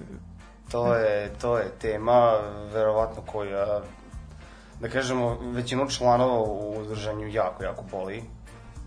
to 0.71 0.95
je, 0.95 1.31
to 1.31 1.57
je 1.57 1.69
tema, 1.71 2.33
verovatno 2.73 3.21
koja, 3.23 3.81
da 4.79 4.87
kažemo, 4.89 5.37
većinu 5.43 5.89
članova 5.89 6.39
u 6.39 6.75
udruženju 6.77 7.27
jako, 7.27 7.63
jako 7.63 7.83
boli. 7.91 8.23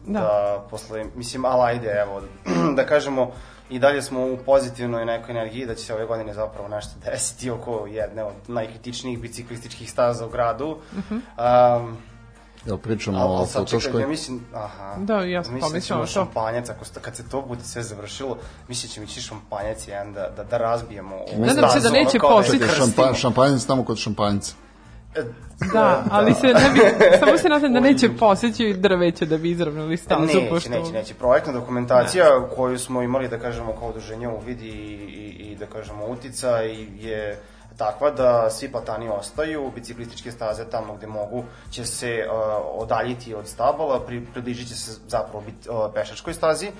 Da. 0.06 0.20
da 0.20 0.66
posle, 0.70 1.04
mislim, 1.14 1.44
ali 1.44 1.62
ajde, 1.62 1.88
evo, 1.88 2.22
da 2.76 2.86
kažemo, 2.86 3.30
i 3.70 3.78
dalje 3.78 4.02
smo 4.02 4.26
u 4.26 4.36
pozitivnoj 4.46 5.04
nekoj 5.04 5.30
energiji 5.30 5.66
da 5.66 5.74
će 5.74 5.84
se 5.84 5.94
ove 5.94 6.06
godine 6.06 6.34
zapravo 6.34 6.68
nešto 6.68 6.92
desiti 7.04 7.50
oko 7.50 7.86
jedne 7.86 8.24
od 8.24 8.34
najkritičnijih 8.48 9.18
biciklističkih 9.18 9.90
staza 9.90 10.26
u 10.26 10.28
gradu. 10.28 10.76
Um, 11.10 11.96
Jel 12.66 12.76
pričamo 12.78 13.18
o 13.18 13.46
Futoškoj? 13.46 14.00
ja 14.00 14.08
mislim, 14.08 14.46
aha, 14.54 14.94
Da, 14.98 15.14
ja 15.20 15.44
sam 15.44 15.54
mislim 15.54 15.68
da 15.68 15.72
pomislila 15.72 16.00
to. 16.00 16.06
šampanjac, 16.06 16.70
ako, 16.70 16.84
kad 17.00 17.16
se 17.16 17.28
to 17.28 17.42
bude 17.42 17.64
sve 17.64 17.82
završilo, 17.82 18.36
mislim 18.68 18.88
da 18.88 18.94
ćemo 18.94 19.04
ići 19.04 19.20
šampanjac 19.20 19.88
jedan 19.88 20.12
da, 20.12 20.30
da, 20.36 20.44
da 20.44 20.58
razbijemo 20.58 21.16
ovu 21.16 21.46
Nadam 21.46 21.70
se 21.70 21.80
da 21.80 21.90
neće 21.90 22.18
ono 22.22 22.42
krstimo. 22.42 22.72
šampa, 22.72 23.14
šampanjac 23.14 23.64
tamo 23.64 23.84
kod 23.84 23.98
šampanjca. 23.98 24.54
Da, 25.72 26.04
ali 26.10 26.34
se 26.34 26.46
ne 26.46 26.70
bi, 26.74 26.80
samo 27.18 27.38
se 27.38 27.48
nadam 27.48 27.72
da 27.72 27.80
neće 27.80 28.08
poseći 28.18 28.74
drveće 28.78 29.26
da 29.26 29.38
bi 29.38 29.50
izravnali 29.50 29.96
stazu, 29.96 30.20
Neće, 30.20 30.48
pošto... 30.50 30.70
neće, 30.70 30.92
neće. 30.92 31.14
Projektna 31.14 31.52
dokumentacija 31.52 32.48
koju 32.56 32.78
smo 32.78 33.02
imali, 33.02 33.28
da 33.28 33.38
kažemo, 33.38 33.72
kao 33.72 33.88
udruženje 33.88 34.28
uvid 34.28 34.62
i, 34.62 34.66
i, 34.66 35.52
i 35.52 35.56
da 35.56 35.66
kažemo, 35.66 36.06
uticaj 36.06 36.70
je 36.98 37.40
takva 37.76 38.10
da 38.10 38.50
svi 38.50 38.72
platani 38.72 39.08
ostaju, 39.08 39.70
biciklističke 39.74 40.32
staze 40.32 40.64
tamo 40.64 40.94
gde 40.94 41.06
mogu 41.06 41.44
će 41.70 41.84
se 41.84 42.26
uh, 42.26 42.82
odaljiti 42.82 43.34
od 43.34 43.48
stabala, 43.48 44.00
pri, 44.00 44.26
približit 44.32 44.68
će 44.68 44.74
se 44.74 45.00
zapravo 45.08 45.40
bit, 45.40 45.66
uh, 45.68 45.92
pešačkoj 45.94 46.34
stazi, 46.34 46.70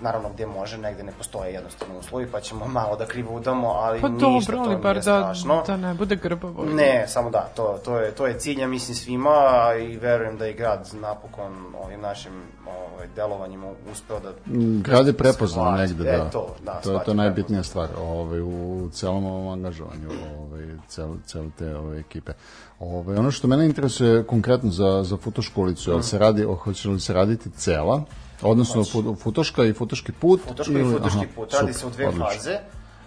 naravno 0.00 0.28
gde 0.28 0.46
može, 0.46 0.78
negde 0.78 1.02
ne 1.02 1.12
postoje 1.12 1.52
jednostavno 1.52 1.98
uslovi, 1.98 2.26
pa 2.32 2.40
ćemo 2.40 2.66
malo 2.68 2.96
da 2.96 3.06
krivo 3.06 3.34
udamo, 3.34 3.68
ali 3.68 4.00
Pa 4.00 4.08
ništa 4.08 4.26
dobro, 4.26 4.56
to 4.56 4.58
ali 4.58 4.68
nije 4.68 4.78
bar 4.78 4.94
da, 4.94 5.00
strašno. 5.00 5.62
da 5.66 5.76
ne 5.76 5.94
bude 5.94 6.16
grbavo. 6.16 6.64
Ne, 6.64 7.04
samo 7.08 7.30
da, 7.30 7.48
to, 7.56 7.78
to, 7.84 7.98
je, 7.98 8.14
to 8.14 8.26
je 8.26 8.38
cilj, 8.38 8.60
ja 8.60 8.68
mislim, 8.68 8.94
svima 8.94 9.70
i 9.80 9.96
verujem 9.96 10.38
da 10.38 10.46
je 10.46 10.52
grad 10.52 10.90
napokon 11.00 11.74
ovim 11.84 12.00
našim 12.00 12.32
ovaj, 12.68 13.06
delovanjem 13.08 13.62
uspeo 13.92 14.20
da... 14.20 14.30
Mm, 14.48 14.82
Grad 14.82 15.06
je 15.06 15.12
prepoznao 15.12 15.70
negde, 15.72 16.04
E, 16.04 16.16
da. 16.16 16.30
to, 16.30 16.54
da, 16.64 16.72
to, 16.74 16.92
je, 16.92 17.04
to 17.04 17.14
najbitnija 17.14 17.62
stvar 17.62 17.88
ovaj, 17.98 18.40
u 18.40 18.88
celom 18.92 19.24
ovom 19.24 19.48
angažovanju 19.48 20.08
ovaj, 20.38 20.62
cel, 20.88 21.14
cel 21.26 21.44
te 21.58 21.76
ove 21.76 21.98
ekipe. 21.98 22.32
Ovaj, 22.80 23.16
ono 23.16 23.30
što 23.30 23.48
mene 23.48 23.66
interesuje 23.66 24.24
konkretno 24.24 24.70
za, 24.70 25.02
za 25.02 25.16
futoškolicu, 25.16 25.90
jel 25.90 26.02
se 26.02 26.18
radi, 26.18 26.42
hoće 26.54 26.88
li 26.88 27.00
se 27.00 27.12
raditi 27.12 27.50
cela, 27.50 28.02
odnosno 28.42 28.84
fut, 28.84 29.20
futoška 29.20 29.64
i 29.64 29.72
futoški 29.72 30.12
put? 30.12 30.40
Futoški 30.40 30.72
i 30.72 30.76
ili- 30.76 30.92
futoški 30.92 31.18
aha, 31.18 31.26
put 31.34 31.52
radi 31.52 31.72
super, 31.72 31.74
se 31.74 31.86
u 31.86 31.90
dve 31.90 32.06
odlično. 32.06 32.26
faze. 32.28 32.58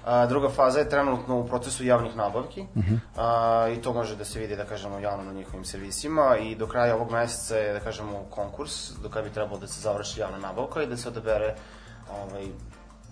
A, 0.09 0.25
druga 0.25 0.49
faza 0.49 0.79
je 0.79 0.89
trenutno 0.89 1.39
u 1.39 1.47
procesu 1.47 1.85
javnih 1.85 2.15
nabavki 2.15 2.65
a, 3.17 3.67
i 3.77 3.81
to 3.81 3.93
može 3.93 4.15
da 4.15 4.25
se 4.25 4.39
vidi, 4.39 4.55
da 4.55 4.65
kažemo, 4.65 4.99
javno 4.99 5.23
na 5.23 5.33
njihovim 5.33 5.65
servisima 5.65 6.37
i 6.41 6.55
do 6.55 6.67
kraja 6.67 6.95
ovog 6.95 7.11
meseca 7.11 7.55
je, 7.55 7.73
da 7.73 7.79
kažemo, 7.79 8.23
konkurs 8.29 8.91
do 9.03 9.09
kada 9.09 9.27
bi 9.27 9.33
trebalo 9.33 9.59
da 9.59 9.67
se 9.67 9.81
završi 9.81 10.19
javna 10.19 10.37
nabavka 10.37 10.83
i 10.83 10.87
da 10.87 10.97
se 10.97 11.07
odabere 11.07 11.55
ovaj, 12.11 12.47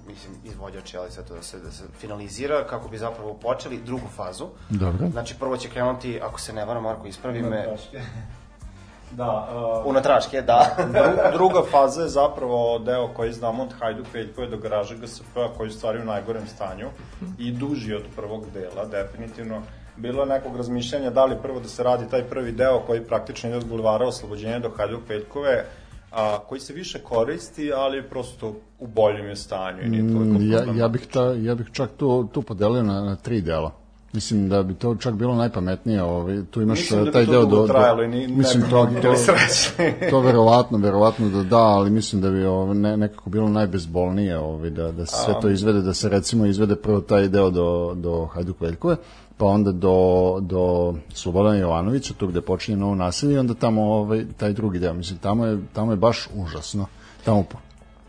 mislim, 0.08 0.34
izvođač, 0.44 0.96
ali 0.96 1.12
sve 1.12 1.26
to 1.26 1.36
da 1.36 1.42
se, 1.42 1.60
da 1.60 1.72
se 1.72 1.84
finalizira, 2.00 2.68
kako 2.68 2.90
bi 2.90 2.98
zapravo 2.98 3.34
počeli 3.34 3.82
drugu 3.86 4.08
fazu. 4.16 4.48
Dobro. 4.70 5.10
Znači, 5.12 5.36
prvo 5.40 5.58
će 5.58 5.70
krenuti, 5.70 6.20
ako 6.24 6.40
se 6.40 6.54
ne 6.54 6.66
varam, 6.66 6.84
Marko, 6.84 7.08
ispravi 7.08 7.42
me, 7.42 7.78
Da, 9.12 9.48
uh, 9.82 9.90
Unatraške, 9.90 10.42
da. 10.42 10.76
Dru- 10.94 11.32
druga 11.34 11.62
faza 11.72 12.02
je 12.02 12.08
zapravo 12.10 12.80
deo 12.80 13.08
koji 13.08 13.34
znamo 13.34 13.64
od 13.64 13.74
Hajduk 13.80 14.06
Veljkove 14.14 14.48
do 14.48 14.58
garaže 14.58 14.96
GSP-a 14.98 15.48
koji 15.58 15.68
je 15.68 15.72
stvari 15.72 16.00
u 16.02 16.06
najgorem 16.06 16.48
stanju 16.48 16.88
i 17.40 17.52
duži 17.52 17.94
od 17.94 18.04
prvog 18.16 18.44
dela, 18.54 18.86
definitivno. 18.86 19.62
Bilo 19.98 20.22
je 20.24 20.30
nekog 20.30 20.58
razmišljanja 20.58 21.10
da 21.10 21.26
li 21.26 21.36
prvo 21.42 21.60
da 21.60 21.68
se 21.68 21.84
radi 21.84 22.10
taj 22.12 22.24
prvi 22.24 22.52
deo 22.52 22.80
koji 22.80 23.04
praktično 23.04 23.50
ide 23.50 23.58
od 23.58 23.68
bulevara 23.68 24.06
oslobođenja 24.08 24.60
do 24.60 24.70
Hajduk 24.78 25.10
Veljkove, 25.10 25.66
a, 26.12 26.40
koji 26.40 26.62
se 26.62 26.74
više 26.74 27.00
koristi, 27.00 27.74
ali 27.74 28.10
prosto 28.10 28.48
u 28.80 28.88
boljem 28.88 29.26
je 29.28 29.36
stanju 29.36 29.82
i 29.82 29.90
nije 29.90 30.14
toliko 30.14 30.40
Mm, 30.40 30.52
Ja, 30.52 30.64
ja, 30.76 30.88
bih 30.88 31.08
ta, 31.14 31.24
ja 31.38 31.56
bih 31.56 31.68
čak 31.72 31.90
tu, 31.98 32.28
tu 32.34 32.42
podelio 32.42 32.84
na, 32.84 33.02
na 33.02 33.16
tri 33.16 33.42
dela. 33.42 33.72
Mislim 34.18 34.50
da 34.50 34.64
bi 34.64 34.74
to 34.74 34.96
čak 34.96 35.14
bilo 35.14 35.36
najpametnije, 35.36 36.04
ovaj, 36.04 36.42
tu 36.52 36.62
imaš 36.62 36.80
Mislim 36.80 37.06
da 37.06 37.12
taj 37.12 37.26
deo 37.26 37.46
do, 37.46 37.56
do 37.62 37.68
trajalo 37.68 38.04
i 38.04 38.08
ni- 38.08 38.28
mislim 38.28 38.64
to, 38.70 38.90
to, 39.02 39.14
to 40.12 40.20
verovatno, 40.20 40.78
verovatno 40.78 41.30
da 41.30 41.44
da, 41.44 41.58
ali 41.58 41.90
mislim 41.90 42.22
da 42.22 42.30
bi 42.30 42.46
ovo 42.46 42.74
ne, 42.74 42.98
nekako 42.98 43.30
bilo 43.30 43.50
najbezbolnije 43.50 44.38
ovaj, 44.38 44.70
da, 44.70 44.92
da 44.92 45.06
se 45.06 45.16
sve 45.26 45.42
to 45.42 45.50
izvede, 45.50 45.82
da 45.82 45.94
se 45.94 46.10
recimo 46.10 46.46
izvede 46.46 46.76
prvo 46.76 47.02
taj 47.02 47.28
deo 47.28 47.50
do, 47.50 47.94
do 47.96 48.26
Hajduk 48.26 48.62
Veljkove, 48.62 48.96
pa 49.38 49.46
onda 49.46 49.72
do, 49.72 50.38
do 50.42 50.94
Slobodana 51.14 51.56
Jovanovića, 51.56 52.14
tu 52.14 52.28
gde 52.28 52.42
počinje 52.42 52.78
novo 52.78 52.96
naselje, 52.96 53.40
onda 53.40 53.54
tamo 53.54 53.82
ovaj, 53.84 54.26
taj 54.38 54.54
drugi 54.54 54.80
deo, 54.80 54.94
mislim, 54.94 55.20
tamo 55.20 55.46
je, 55.46 55.60
tamo 55.74 55.92
je 55.92 55.96
baš 55.96 56.28
užasno. 56.36 56.86
Tamo 57.26 57.44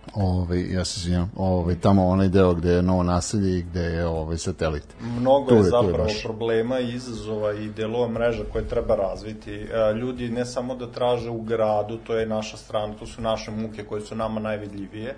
po- 0.09 0.21
Ovaj, 0.21 0.73
ja 0.73 0.85
se 0.85 1.01
izvinjam, 1.01 1.31
ovaj, 1.37 1.75
tamo 1.77 2.07
onaj 2.07 2.29
deo 2.29 2.55
gde 2.55 2.71
je 2.71 2.83
novo 2.83 3.03
naselje 3.03 3.59
i 3.59 3.63
gde 3.63 3.81
je 3.83 4.07
ovaj, 4.07 4.39
satelit. 4.39 4.85
Mnogo 5.01 5.47
Tu 5.47 5.55
je 5.55 5.59
je- 5.59 5.61
je 5.61 5.71
zapravo 5.71 6.05
baš. 6.05 6.23
problema 6.23 6.81
i 6.81 6.89
izazova 6.91 7.53
i 7.55 7.69
delova 7.69 8.09
mreža 8.09 8.43
koje 8.45 8.69
treba 8.69 8.95
razviti. 8.97 9.53
E, 9.53 9.69
Ljudi 9.95 10.29
ne 10.31 10.45
samo 10.47 10.75
da 10.75 10.87
traže 10.89 11.31
u 11.31 11.41
gradu, 11.43 11.97
to 11.99 12.15
je 12.15 12.27
naša 12.27 12.57
strana, 12.57 12.95
to 12.95 13.07
su 13.07 13.23
naše 13.23 13.51
muke 13.53 13.85
koje 13.85 14.01
su 14.01 14.15
nama 14.17 14.41
najvidljivije. 14.41 15.15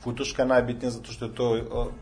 Futoška 0.00 0.42
je 0.42 0.48
najbitnija 0.48 0.90
zato 0.90 1.12
što 1.12 1.24
je 1.24 1.34
to 1.34 1.56
e, 1.56 1.60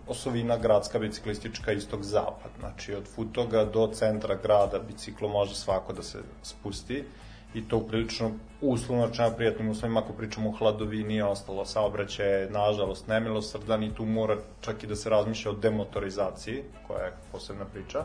osovina 0.09 0.57
gradska 0.59 0.99
biciklistička 0.99 1.73
istog-zapad. 1.73 2.51
Znači 2.59 2.95
od 2.95 3.05
Futoga 3.07 3.65
do 3.65 3.87
centra 3.89 4.35
grada 4.37 4.79
biciklo 4.81 5.29
može 5.29 5.55
svako 5.55 5.93
da 5.93 6.03
se 6.03 6.19
spusti 6.43 7.05
i 7.55 7.69
to 7.69 7.81
prilično 7.81 8.31
uslovno 8.61 9.07
rečeno 9.07 9.31
prijatnim 9.37 9.69
uslovima 9.69 10.01
ako 10.01 10.13
pričamo 10.13 10.51
o 10.51 10.53
hladovini 10.53 11.17
je 11.17 11.25
ostalo 11.25 11.65
saobraćaj 11.65 12.41
je 12.41 12.51
nažalost 12.51 13.09
nemilosrdan 13.09 13.83
i 13.83 13.95
tu 13.95 14.05
mora 14.05 14.37
čak 14.61 14.83
i 14.83 14.87
da 14.87 14.97
se 14.97 15.11
razmišlja 15.11 15.51
o 15.51 15.55
demotorizaciji 15.55 16.63
koja 16.87 17.05
je 17.05 17.13
posebna 17.33 17.65
priča 17.65 18.05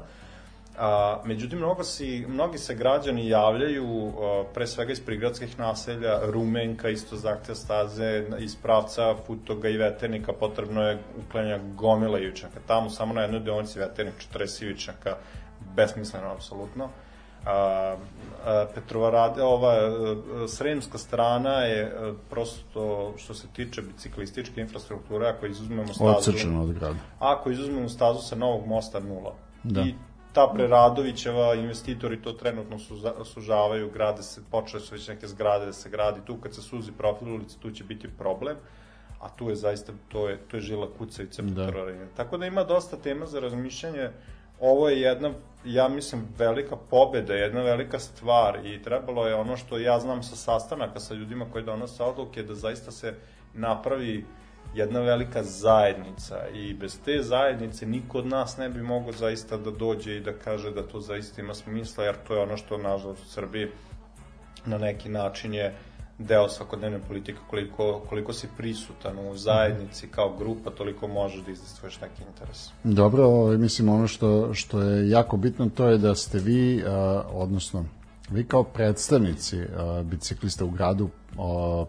A, 0.78 1.22
međutim, 1.26 1.60
mnogo, 1.60 1.84
si, 1.84 2.26
mnogi 2.28 2.58
se 2.58 2.76
građani 2.76 3.30
javljaju, 3.30 4.08
a, 4.08 4.44
pre 4.54 4.68
svega 4.68 4.92
iz 4.92 5.00
prigradskih 5.00 5.60
naselja, 5.60 6.20
Rumenka 6.24 6.90
isto 6.90 7.16
zahteva 7.16 7.56
staze, 7.56 8.24
iz 8.40 8.56
pravca 8.56 9.16
Futoga 9.28 9.70
i 9.70 9.78
Veternika 9.78 10.34
potrebno 10.34 10.84
je 10.84 11.00
uklenja 11.28 11.60
gomila 11.76 12.20
ivičnjaka. 12.20 12.60
Tamo 12.68 12.90
samo 12.90 13.14
na 13.14 13.22
jednoj 13.22 13.40
deonici 13.40 13.80
Veternik 13.80 14.14
40 14.34 14.64
ivičnjaka, 14.64 15.16
besmisleno 15.76 16.28
apsolutno. 16.28 16.90
A, 17.46 17.96
a, 18.46 18.66
Petrovarade, 18.76 19.44
ova 19.44 19.74
a, 19.74 20.48
sremska 20.48 20.98
strana 20.98 21.54
je 21.54 21.86
a, 21.86 22.14
prosto 22.30 23.14
što 23.18 23.34
se 23.34 23.48
tiče 23.54 23.82
biciklističke 23.82 24.62
infrastrukture, 24.62 25.28
ako 25.28 25.46
izuzmemo 25.46 25.94
stazu... 25.94 26.32
Od 26.62 26.74
grada. 26.74 27.00
Ako 27.20 27.52
izuzmemo 27.52 27.90
stazu 27.90 28.22
sa 28.22 28.36
Novog 28.36 28.68
mosta 28.68 29.00
nula. 29.00 29.36
Da. 29.64 29.82
I 29.82 29.94
ta 30.36 30.52
Preradovićeva 30.54 31.54
investitori 31.54 32.22
to 32.22 32.32
trenutno 32.32 32.80
suza, 32.80 33.14
sužavaju, 33.24 33.92
grade 33.92 34.24
se, 34.24 34.42
počele 34.52 34.82
su 34.84 34.96
već 34.96 35.08
neke 35.08 35.28
zgrade 35.28 35.66
da 35.66 35.74
se 35.74 35.90
gradi 35.90 36.20
tu, 36.26 36.38
kad 36.38 36.56
se 36.56 36.62
suzi 36.62 36.92
profil 36.92 37.34
ulice, 37.34 37.58
tu 37.60 37.72
će 37.72 37.84
biti 37.84 38.10
problem, 38.18 38.58
a 39.22 39.30
tu 39.30 39.50
je 39.50 39.56
zaista, 39.56 39.94
to 40.08 40.30
je, 40.30 40.38
to 40.48 40.58
je 40.58 40.62
žila 40.62 40.88
kucavica 40.98 41.42
Da. 41.42 41.72
da. 41.72 42.08
Tako 42.18 42.38
da 42.38 42.46
ima 42.46 42.64
dosta 42.64 42.98
tema 42.98 43.26
za 43.26 43.40
razmišljanje, 43.40 44.10
ovo 44.60 44.90
je 44.90 45.02
jedna, 45.02 45.32
ja 45.66 45.88
mislim, 45.88 46.28
velika 46.38 46.76
pobeda, 46.76 47.34
jedna 47.34 47.62
velika 47.62 48.00
stvar 48.00 48.66
i 48.66 48.82
trebalo 48.84 49.28
je 49.28 49.36
ono 49.36 49.58
što 49.58 49.78
ja 49.78 50.00
znam 50.00 50.24
sa 50.24 50.36
sastanaka 50.36 51.00
sa 51.00 51.14
ljudima 51.14 51.46
koji 51.52 51.64
donose 51.64 52.04
odluke, 52.04 52.44
da 52.44 52.56
zaista 52.56 52.92
se 52.92 53.14
napravi 53.54 54.26
jedna 54.74 55.00
velika 55.00 55.44
zajednica 55.44 56.48
i 56.54 56.74
bez 56.74 57.00
te 57.06 57.22
zajednice 57.22 57.86
niko 57.86 58.18
od 58.18 58.26
nas 58.28 58.58
ne 58.58 58.70
bi 58.70 58.82
mogao 58.82 59.12
zaista 59.12 59.58
da 59.58 59.72
dođe 59.72 60.18
i 60.18 60.20
da 60.20 60.34
kaže 60.34 60.72
da 60.72 60.88
to 60.88 61.00
zaista 61.00 61.42
ima 61.42 61.54
smisla, 61.54 62.04
jer 62.04 62.16
to 62.28 62.36
je 62.36 62.42
ono 62.42 62.58
što, 62.58 62.78
nažalost, 62.78 63.24
u 63.24 63.30
Srbiji 63.30 63.68
na 64.66 64.78
neki 64.78 65.10
način 65.10 65.54
je 65.54 65.74
deo 66.18 66.50
svakodnevne 66.50 67.00
politike, 67.08 67.40
koliko, 67.50 68.02
koliko 68.10 68.34
si 68.34 68.48
prisutan 68.58 69.20
u 69.20 69.38
zajednici 69.38 70.08
kao 70.08 70.38
grupa, 70.38 70.70
toliko 70.70 71.08
možeš 71.08 71.42
da 71.46 71.52
izdestvuješ 71.52 72.02
neki 72.02 72.24
interes. 72.32 72.70
Dobro, 72.84 73.26
ovaj, 73.26 73.58
mislim 73.58 73.90
ono 73.90 74.08
što, 74.08 74.54
što 74.54 74.82
je 74.82 75.10
jako 75.10 75.38
bitno 75.38 75.70
to 75.70 75.88
je 75.88 75.98
da 75.98 76.16
ste 76.16 76.40
vi, 76.40 76.84
odnosno 77.34 77.86
vi 78.30 78.44
kao 78.44 78.64
predstavnici 78.64 79.58
biciklista 80.04 80.66
u 80.66 80.70
gradu 80.70 81.10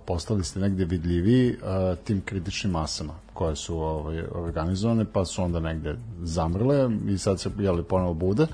postali 0.05 0.45
ste 0.45 0.61
negde 0.61 0.85
vidljivi 0.85 1.59
tim 2.05 2.21
kritičnim 2.21 2.73
masama 2.73 3.15
koje 3.33 3.57
su 3.57 3.79
ovaj, 3.79 4.23
organizovane 4.33 5.05
pa 5.13 5.25
su 5.25 5.43
onda 5.43 5.61
negde 5.61 5.97
zamrle 6.23 6.91
i 7.09 7.19
sad 7.19 7.41
se 7.41 7.51
jeli, 7.59 7.83
ponovo 7.83 8.15
bude 8.15 8.47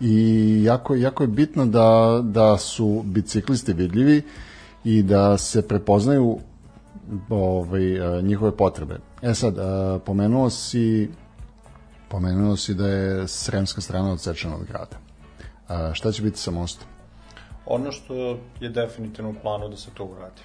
i 0.00 0.60
jako, 0.64 0.94
jako 0.94 1.22
je 1.22 1.28
bitno 1.28 1.66
da, 1.66 2.20
da 2.24 2.58
su 2.58 3.02
biciklisti 3.04 3.72
vidljivi 3.72 4.22
i 4.84 5.02
da 5.02 5.38
se 5.38 5.68
prepoznaju 5.68 6.38
ovaj, 7.30 8.00
a, 8.00 8.20
njihove 8.20 8.56
potrebe. 8.56 8.98
E 9.22 9.34
sad, 9.34 9.58
a, 9.58 9.98
pomenuo 10.04 10.50
si 10.50 11.08
Pomenuo 12.08 12.56
si 12.56 12.74
da 12.74 12.88
je 12.88 13.28
sremska 13.28 13.80
strana 13.80 14.12
odsečena 14.12 14.56
od 14.56 14.64
grada. 14.64 14.96
A, 15.68 15.94
šta 15.94 16.12
će 16.12 16.22
biti 16.22 16.38
sa 16.38 16.50
mostom? 16.50 16.88
Ono 17.66 17.92
što 17.92 18.38
je 18.60 18.68
definitivno 18.68 19.30
u 19.30 19.34
planu 19.42 19.68
da 19.68 19.76
se 19.76 19.90
to 19.94 20.04
uradi. 20.04 20.42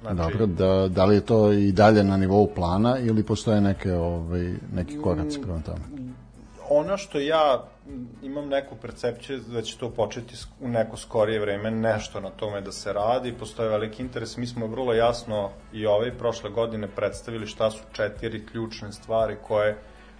Znači, 0.00 0.16
Dobro, 0.16 0.46
da, 0.46 0.88
da 0.88 1.04
li 1.04 1.14
je 1.14 1.20
to 1.20 1.52
i 1.52 1.72
dalje 1.72 2.04
na 2.04 2.16
nivou 2.16 2.46
plana 2.54 2.98
ili 2.98 3.22
postoje 3.22 3.60
neke, 3.60 3.94
ovaj, 3.94 4.54
neki 4.74 4.98
koraci 5.02 5.40
prema 5.40 5.60
tome? 5.60 6.12
Ono 6.72 6.96
što 6.96 7.18
ja 7.18 7.64
imam 8.22 8.48
neku 8.48 8.76
percepciju 8.76 9.40
da 9.40 9.62
će 9.62 9.78
to 9.78 9.90
početi 9.90 10.34
u 10.60 10.68
neko 10.68 10.96
skorije 10.96 11.40
vreme, 11.40 11.70
nešto 11.70 12.20
na 12.20 12.30
tome 12.30 12.60
da 12.60 12.72
se 12.72 12.92
radi, 12.92 13.34
postoje 13.38 13.68
veliki 13.68 14.02
interes. 14.02 14.36
Mi 14.36 14.46
smo 14.46 14.66
vrlo 14.66 14.94
jasno 14.94 15.50
i 15.72 15.86
ove 15.86 16.08
i 16.08 16.18
prošle 16.18 16.50
godine 16.50 16.88
predstavili 16.96 17.46
šta 17.46 17.70
su 17.70 17.82
četiri 17.92 18.46
ključne 18.46 18.92
stvari 18.92 19.36
koje 19.46 19.78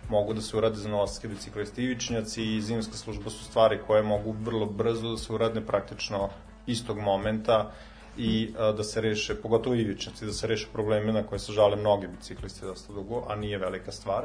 mogu 0.08 0.34
da 0.34 0.40
se 0.40 0.56
urade 0.56 0.76
za 0.76 0.88
novosadske 0.88 1.28
bicikliste. 1.28 1.82
Ivičnjaci 1.82 2.56
i 2.56 2.60
zimska 2.60 2.96
služba 2.96 3.30
su 3.30 3.44
stvari 3.44 3.78
koje 3.86 4.02
mogu 4.02 4.34
vrlo 4.42 4.66
brzo 4.66 5.10
da 5.10 5.16
se 5.16 5.32
urade 5.32 5.60
praktično 5.60 6.28
istog 6.66 6.98
momenta 6.98 7.70
i 8.18 8.54
a, 8.58 8.72
da 8.72 8.84
se 8.84 9.00
reše, 9.00 9.34
pogotovo 9.34 9.76
ivičnjaci, 9.76 10.26
da 10.26 10.32
se 10.32 10.46
reše 10.46 10.66
probleme 10.72 11.12
na 11.12 11.22
koje 11.22 11.38
se 11.38 11.52
žale 11.52 11.76
mnogi 11.76 12.08
biciklisti 12.08 12.66
dosta 12.66 12.92
dugo, 12.92 13.24
a 13.28 13.36
nije 13.36 13.58
velika 13.58 13.92
stvar. 13.92 14.24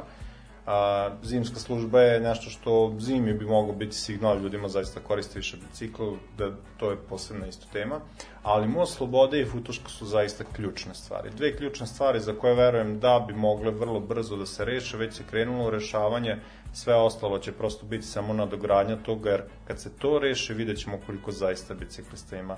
A, 0.66 1.10
zimska 1.22 1.58
služba 1.58 2.00
je 2.00 2.20
nešto 2.20 2.50
što 2.50 2.94
zimi 2.98 3.34
bi 3.34 3.44
moglo 3.44 3.72
biti 3.72 3.96
signal 3.96 4.38
ljudima 4.42 4.68
zaista 4.68 5.00
koriste 5.00 5.38
više 5.38 5.56
bicikl, 5.56 6.02
da 6.38 6.50
to 6.76 6.90
je 6.90 6.96
posebna 6.96 7.46
isto 7.46 7.66
tema. 7.72 8.00
Ali 8.42 8.68
Most 8.68 8.96
Slobode 8.96 9.40
i 9.40 9.44
Futuška 9.44 9.88
su 9.88 10.06
zaista 10.06 10.44
ključne 10.56 10.94
stvari. 10.94 11.30
Dve 11.30 11.56
ključne 11.56 11.86
stvari 11.86 12.20
za 12.20 12.32
koje 12.32 12.54
verujem 12.54 13.00
da 13.00 13.24
bi 13.28 13.34
mogle 13.34 13.70
vrlo 13.70 14.00
brzo 14.00 14.36
da 14.36 14.46
se 14.46 14.64
reše, 14.64 14.96
već 14.96 15.14
se 15.14 15.22
krenulo 15.30 15.66
u 15.66 15.70
rešavanje, 15.70 16.36
sve 16.72 16.94
ostalo 16.94 17.38
će 17.38 17.52
prosto 17.52 17.86
biti 17.86 18.06
samo 18.06 18.34
nadogradnja 18.34 18.96
toga, 18.96 19.30
jer 19.30 19.42
kad 19.66 19.80
se 19.80 19.90
to 19.98 20.18
reši 20.18 20.54
vidjet 20.54 20.78
ćemo 20.78 20.98
koliko 21.06 21.32
zaista 21.32 21.74
biciklista 21.74 22.36
ima 22.36 22.56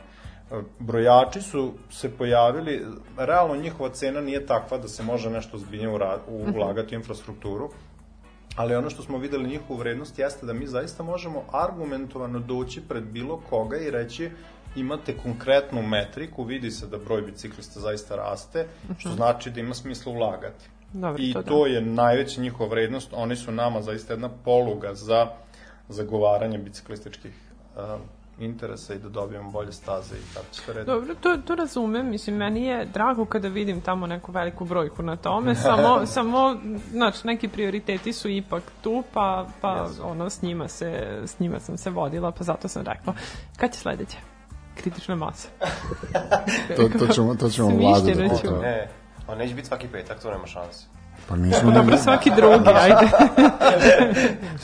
brojači 0.78 1.42
su 1.42 1.72
se 1.90 2.10
pojavili, 2.16 2.86
realno 3.16 3.56
njihova 3.56 3.90
cena 3.90 4.20
nije 4.20 4.46
takva 4.46 4.78
da 4.78 4.88
se 4.88 5.02
može 5.02 5.30
nešto 5.30 5.58
zbiljnje 5.58 5.88
ulagati 6.54 6.94
u 6.94 6.98
infrastrukturu, 6.98 7.70
ali 8.58 8.74
ono 8.74 8.90
što 8.90 9.02
smo 9.02 9.18
videli 9.18 9.48
njihovu 9.48 9.78
vrednost 9.78 10.18
jeste 10.18 10.46
da 10.46 10.52
mi 10.52 10.66
zaista 10.66 11.02
možemo 11.02 11.42
argumentovano 11.52 12.38
doći 12.38 12.80
pred 12.88 13.04
bilo 13.04 13.40
koga 13.50 13.76
i 13.76 13.90
reći 13.90 14.30
imate 14.76 15.16
konkretnu 15.22 15.82
metriku, 15.82 16.44
vidi 16.44 16.70
se 16.70 16.86
da 16.86 16.98
broj 16.98 17.22
biciklista 17.22 17.80
zaista 17.80 18.16
raste, 18.16 18.66
što 18.98 19.08
znači 19.10 19.50
da 19.50 19.60
ima 19.60 19.74
smisla 19.74 20.12
ulagati. 20.12 20.64
Dobro, 20.92 21.22
I 21.22 21.32
to 21.32 21.42
da. 21.42 21.48
to 21.48 21.66
je 21.66 21.80
najveća 21.80 22.40
njihova 22.40 22.70
vrednost, 22.70 23.08
oni 23.12 23.36
su 23.36 23.52
nama 23.52 23.82
zaista 23.82 24.12
jedna 24.12 24.28
poluga 24.44 24.94
za 24.94 25.26
zagovaranje 25.88 26.58
biciklističkih 26.58 27.34
uh, 27.76 28.00
interesa 28.40 28.94
i 28.94 28.98
da 28.98 29.08
dobijemo 29.08 29.50
bolje 29.50 29.72
staze 29.72 30.14
i 30.14 30.34
tako 30.34 30.46
sve 30.50 30.74
redno. 30.74 30.94
Dobro, 30.94 31.14
to, 31.14 31.36
to 31.36 31.54
razumem, 31.54 32.10
mislim, 32.10 32.36
meni 32.36 32.66
je 32.66 32.84
drago 32.84 33.24
kada 33.24 33.48
vidim 33.48 33.80
tamo 33.80 34.06
neku 34.06 34.32
veliku 34.32 34.64
brojku 34.64 35.02
na 35.02 35.16
tome, 35.16 35.54
samo, 35.66 36.06
samo 36.06 36.56
znači, 36.90 37.26
neki 37.26 37.48
prioriteti 37.48 38.12
su 38.12 38.28
ipak 38.28 38.62
tu, 38.82 39.02
pa, 39.12 39.46
pa 39.60 39.86
Jesu. 39.88 40.02
ono, 40.08 40.30
s 40.30 40.42
njima, 40.42 40.68
se, 40.68 41.20
s 41.26 41.40
njima 41.40 41.60
sam 41.60 41.78
se 41.78 41.90
vodila, 41.90 42.32
pa 42.32 42.44
zato 42.44 42.68
sam 42.68 42.82
rekla. 42.82 43.14
Kad 43.56 43.72
će 43.72 43.78
sledeće? 43.78 44.16
kritična 44.78 45.14
masa. 45.14 45.48
To, 46.76 46.88
to 46.98 47.12
ćemo, 47.12 47.34
to 47.34 47.50
ćemo 47.50 47.68
vladu 47.68 48.06
da 48.06 48.28
pitamo. 48.28 48.58
Ne, 48.58 48.88
on 49.28 49.38
neće 49.38 49.54
biti 49.54 49.68
svaki 49.68 49.88
petak, 49.88 50.22
to 50.22 50.30
nema 50.30 50.46
šanse. 50.46 50.86
Pa 51.28 51.36
nismo 51.36 51.70
Dobro, 51.70 51.96
svaki 51.96 52.30
drugi, 52.36 52.70
ajde. 52.82 53.08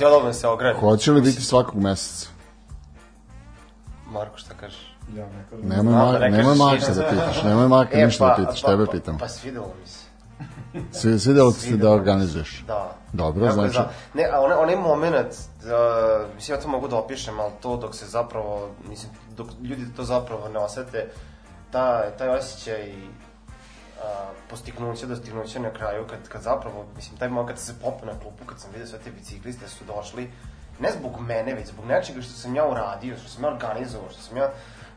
Dobro 0.00 0.32
se 0.32 0.48
ogradim. 0.48 0.80
Hoće 0.80 1.12
li 1.12 1.20
biti 1.20 1.42
svakog 1.42 1.82
meseca? 1.82 2.33
Marko, 4.14 4.38
šta 4.38 4.54
kažeš? 4.54 4.96
Ja 5.10 5.26
ne 5.26 5.44
kažem. 5.50 5.68
Nemoj, 5.68 5.82
Znam 5.82 5.94
da 6.04 6.12
Mar 6.12 6.20
ne 6.22 6.30
nemoj 6.30 6.54
Marka 6.56 6.74
ništa. 6.76 6.92
da 6.94 7.08
pitaš, 7.10 7.42
nemoj 7.42 7.68
Marka 7.68 7.94
E, 7.94 8.06
ništa 8.06 8.26
da 8.26 8.34
pitaš, 8.36 8.62
tebe 8.62 8.86
pa, 8.86 8.92
pitam. 8.92 9.18
Pa 9.18 9.28
svidelo 9.28 9.70
mi 9.80 9.86
se. 9.86 10.04
Svi, 11.00 11.18
svidelo 11.18 11.52
ti 11.52 11.60
se 11.60 11.76
da 11.76 11.90
organizuješ? 11.90 12.64
Da. 12.66 12.92
Dobro, 13.12 13.44
Jako 13.44 13.62
je 13.62 13.68
znači- 13.70 13.74
za- 13.74 13.88
Ne, 14.14 14.28
a 14.32 14.40
onaj, 14.40 14.56
onaj 14.56 14.76
moment, 14.78 15.26
uh, 15.28 15.70
mislim, 16.34 16.56
ja 16.56 16.62
to 16.62 16.68
mogu 16.68 16.88
da 16.88 16.96
opišem, 16.96 17.40
ali 17.40 17.52
to 17.60 17.76
dok 17.76 17.94
se 17.94 18.06
zapravo, 18.06 18.68
mislim, 18.88 19.12
dok 19.36 19.46
ljudi 19.62 19.94
to 19.96 20.04
zapravo 20.04 20.48
ne 20.48 20.58
osete, 20.58 21.06
ta, 21.70 22.10
taj 22.10 22.28
osjećaj 22.28 22.92
uh, 22.92 24.02
postignuća, 24.50 25.06
dostignuća 25.06 25.58
na 25.60 25.70
kraju, 25.70 26.04
kad, 26.06 26.28
kad 26.28 26.42
zapravo, 26.42 26.84
mislim, 26.96 27.18
taj 27.18 27.28
moment 27.28 27.48
kad 27.48 27.58
se 27.58 27.74
popeo 27.74 28.06
na 28.06 28.20
klupu, 28.20 28.44
kad 28.46 28.60
sam 28.60 28.70
vidio 28.72 28.86
sve 28.86 28.98
te 28.98 29.10
bicikliste 29.10 29.68
su 29.68 29.84
došli, 29.86 30.30
ne 30.80 30.88
zbog 30.98 31.20
mene, 31.20 31.54
već 31.54 31.66
zbog 31.68 31.86
nečega 31.86 32.22
što 32.22 32.32
sam 32.32 32.56
ja 32.56 32.66
uradio, 32.66 33.16
što 33.16 33.28
sam 33.28 33.44
ja 33.44 33.50
organizovao, 33.50 34.10
što 34.10 34.22
sam 34.22 34.36
ja 34.36 34.50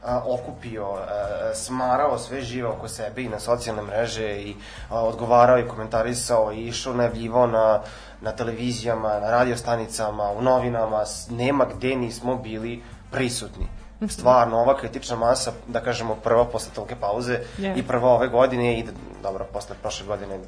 a, 0.03 0.21
okupio, 0.25 0.85
a, 0.85 1.51
smarao 1.53 2.19
sve 2.19 2.41
žive 2.41 2.67
oko 2.67 2.87
sebe 2.87 3.23
i 3.23 3.29
na 3.29 3.39
socijalne 3.39 3.81
mreže 3.81 4.41
i 4.41 4.55
a, 4.89 5.01
odgovarao 5.01 5.59
i 5.59 5.67
komentarisao 5.67 6.51
i 6.53 6.67
išao 6.67 6.93
najavljivao 6.93 7.47
na, 7.47 7.81
na 8.21 8.31
televizijama, 8.31 9.19
na 9.19 9.31
radiostanicama, 9.31 10.31
u 10.31 10.41
novinama, 10.41 11.03
nema 11.29 11.65
gde 11.65 11.95
nismo 11.95 12.35
bili 12.35 12.83
prisutni. 13.11 13.67
Stvarno, 14.09 14.57
ova 14.57 14.77
kritična 14.77 15.15
masa, 15.15 15.51
da 15.67 15.79
kažemo 15.79 16.15
prva 16.15 16.45
posle 16.45 16.71
tolke 16.75 16.95
pauze 16.95 17.39
Je. 17.57 17.73
i 17.75 17.83
prva 17.83 18.09
ove 18.09 18.27
godine 18.27 18.79
i 18.79 18.85
dobro, 19.23 19.45
posle 19.53 19.75
prošle 19.81 20.05
godine 20.07 20.39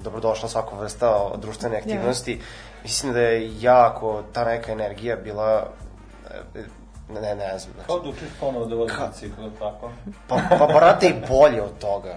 dobrodošla 0.00 0.48
svaka 0.48 0.76
vrsta 0.76 1.30
društvene 1.36 1.76
aktivnosti. 1.76 2.40
Mislim 2.86 3.12
da 3.12 3.20
je 3.20 3.60
jako 3.60 4.22
ta 4.32 4.44
neka 4.44 4.72
energija 4.72 5.16
bila 5.16 5.66
e, 6.54 6.60
ne, 7.12 7.34
ne 7.34 7.58
znam. 7.58 7.72
Znači, 7.74 7.86
Kao 7.86 7.98
da 7.98 8.08
učiš 8.08 8.28
ponovo 8.40 8.66
da 8.66 8.74
voziš 8.74 8.96
bicikl, 9.06 9.40
tako? 9.58 9.90
pa, 10.28 10.36
pa 10.50 10.66
brate 10.66 11.06
i 11.06 11.14
bolje 11.28 11.62
od 11.62 11.78
toga. 11.78 12.16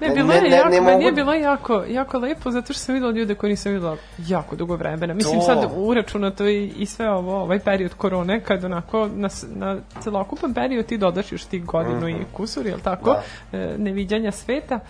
Ne, 0.00 0.08
bilo 0.08 0.32
je 0.32 0.50
jako, 0.50 0.68
meni 0.68 0.80
mogu- 0.82 1.02
je 1.02 1.12
bilo 1.12 1.34
jako, 1.34 1.84
jako 1.88 2.18
lepo, 2.18 2.50
zato 2.50 2.72
što 2.72 2.82
sam 2.82 2.94
videla 2.94 3.12
ljude 3.12 3.34
koji 3.34 3.50
nisam 3.50 3.72
videla 3.72 3.96
jako 4.18 4.56
dugo 4.56 4.76
vremena. 4.76 5.14
Mislim, 5.14 5.34
To. 5.36 5.44
sad 5.44 5.58
uračunato 5.76 6.46
i, 6.46 6.66
i 6.68 6.86
sve 6.86 7.10
ovo, 7.10 7.36
ovaj 7.36 7.58
period 7.58 7.94
korone, 7.94 8.40
kad 8.40 8.64
onako 8.64 9.08
na, 9.08 9.28
na 9.46 9.76
celokupan 10.00 10.54
period 10.54 10.86
ti 10.86 10.98
dodaš 10.98 11.32
još 11.32 11.44
ti 11.44 11.58
godinu 11.60 12.08
i 12.08 12.24
kusur, 12.32 12.66
jel 12.66 12.78
tako, 12.80 13.16
Da. 13.52 13.58
e, 13.58 13.74
neviđanja 13.78 14.32
sveta. 14.32 14.80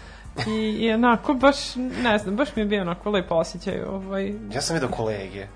I, 0.46 0.50
I 0.50 0.92
onako, 0.92 1.34
baš, 1.34 1.56
ne 1.76 2.18
znam, 2.18 2.36
baš 2.36 2.56
mi 2.56 2.62
je 2.62 2.66
bio 2.66 2.82
onako 2.82 3.10
lepo 3.10 3.34
osjećaj. 3.34 3.82
Ovaj, 3.82 4.34
Ja 4.52 4.60
sam 4.60 4.74
vidio 4.74 4.88
kolege. 4.88 5.46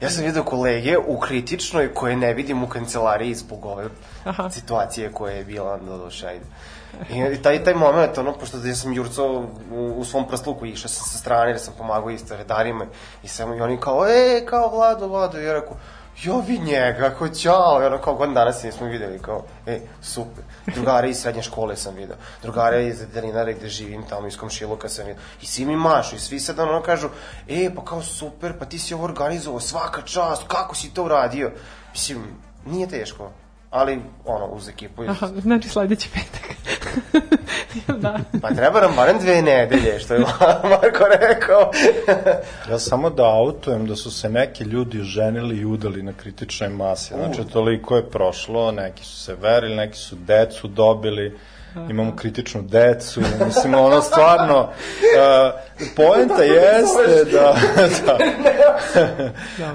Ja 0.00 0.10
sam 0.10 0.24
vidio 0.24 0.42
kolege 0.42 0.98
u 0.98 1.18
kritičnoj 1.20 1.94
koje 1.94 2.16
ne 2.16 2.34
vidim 2.34 2.62
u 2.62 2.68
kancelariji 2.68 3.34
zbog 3.34 3.64
ove 3.64 3.88
Aha. 4.24 4.50
situacije 4.50 5.12
koja 5.12 5.34
je 5.34 5.44
bila 5.44 5.76
na 5.76 6.28
ajde. 6.28 6.44
I, 7.10 7.34
i 7.34 7.42
taj, 7.42 7.64
taj 7.64 7.74
moment, 7.74 8.18
ono, 8.18 8.32
pošto 8.32 8.58
ja 8.64 8.74
sam 8.74 8.92
jurcao 8.92 9.46
u, 9.72 9.94
u 9.96 10.04
svom 10.04 10.28
prsluku, 10.28 10.66
išao 10.66 10.88
sam 10.88 11.06
sa 11.06 11.18
strane, 11.18 11.50
jer 11.50 11.60
sam 11.60 11.74
pomagao 11.78 12.10
isto 12.10 12.36
redarima 12.36 12.86
i 13.22 13.28
samo 13.28 13.54
i 13.54 13.60
oni 13.60 13.76
kao, 13.76 14.06
e, 14.08 14.46
kao 14.46 14.70
Vlado, 14.70 15.08
Vlado, 15.08 15.40
i 15.40 15.44
ja 15.44 15.52
rekao, 15.52 15.76
jo, 16.22 16.40
vi 16.46 16.58
njega, 16.58 17.14
kao 17.18 17.28
ćao, 17.28 17.86
ono, 17.86 17.98
kao 17.98 18.14
godin 18.14 18.34
danas 18.34 18.62
nismo 18.62 18.86
videli, 18.86 19.18
kao, 19.18 19.44
e, 19.66 19.80
super. 20.02 20.44
Drugare 20.74 21.10
iz 21.10 21.16
srednje 21.16 21.42
škole 21.42 21.76
sam 21.76 21.94
video, 21.94 22.16
drugare 22.42 22.86
iz 22.86 23.00
veterinare 23.00 23.54
gde 23.54 23.68
živim, 23.68 24.02
tamo 24.08 24.26
iz 24.26 24.36
komšiluka 24.36 24.88
sam 24.88 25.06
video, 25.06 25.22
i 25.42 25.46
svi 25.46 25.64
mi 25.64 25.76
mašu, 25.76 26.16
i 26.16 26.18
svi 26.18 26.40
sad 26.40 26.58
ono 26.58 26.82
kažu, 26.82 27.08
e, 27.48 27.70
pa 27.76 27.84
kao 27.84 28.02
super, 28.02 28.58
pa 28.58 28.64
ti 28.64 28.78
si 28.78 28.94
ovo 28.94 29.04
organizovao, 29.04 29.60
svaka 29.60 30.02
čast, 30.02 30.42
kako 30.48 30.74
si 30.74 30.94
to 30.94 31.04
uradio? 31.04 31.52
Mislim, 31.92 32.24
nije 32.66 32.88
teško, 32.88 33.30
ali, 33.70 34.02
ono, 34.24 34.46
uz 34.46 34.68
ekipu, 34.68 35.02
aha, 35.02 35.26
znači 35.26 35.68
sledeći 35.68 36.10
petak. 36.10 36.47
Da. 37.98 38.18
Pa 38.42 38.48
treba 38.48 38.80
nam 38.80 38.96
barem 38.96 39.18
dve 39.18 39.42
nedelje, 39.42 39.98
što 39.98 40.14
je 40.14 40.20
Marko 40.70 41.04
rekao. 41.20 41.70
Ja 42.70 42.78
samo 42.78 43.10
da 43.10 43.24
autujem 43.24 43.86
da 43.86 43.96
su 43.96 44.10
se 44.10 44.30
neki 44.30 44.64
ljudi 44.64 45.02
ženili 45.02 45.56
i 45.56 45.64
udali 45.64 46.02
na 46.02 46.12
kritičnoj 46.12 46.68
masi. 46.68 47.14
Znači, 47.14 47.50
toliko 47.52 47.96
je 47.96 48.10
prošlo, 48.10 48.72
neki 48.72 49.04
su 49.04 49.16
se 49.16 49.34
verili, 49.34 49.76
neki 49.76 49.98
su 49.98 50.16
decu 50.16 50.68
dobili, 50.68 51.38
imamo 51.90 52.16
kritičnu 52.16 52.62
decu, 52.62 53.20
mislim, 53.46 53.74
ono 53.74 54.00
stvarno, 54.02 54.60
uh, 54.60 55.88
poenta 55.96 56.42
jeste 56.42 57.24
da, 57.32 57.56
da, 58.06 58.18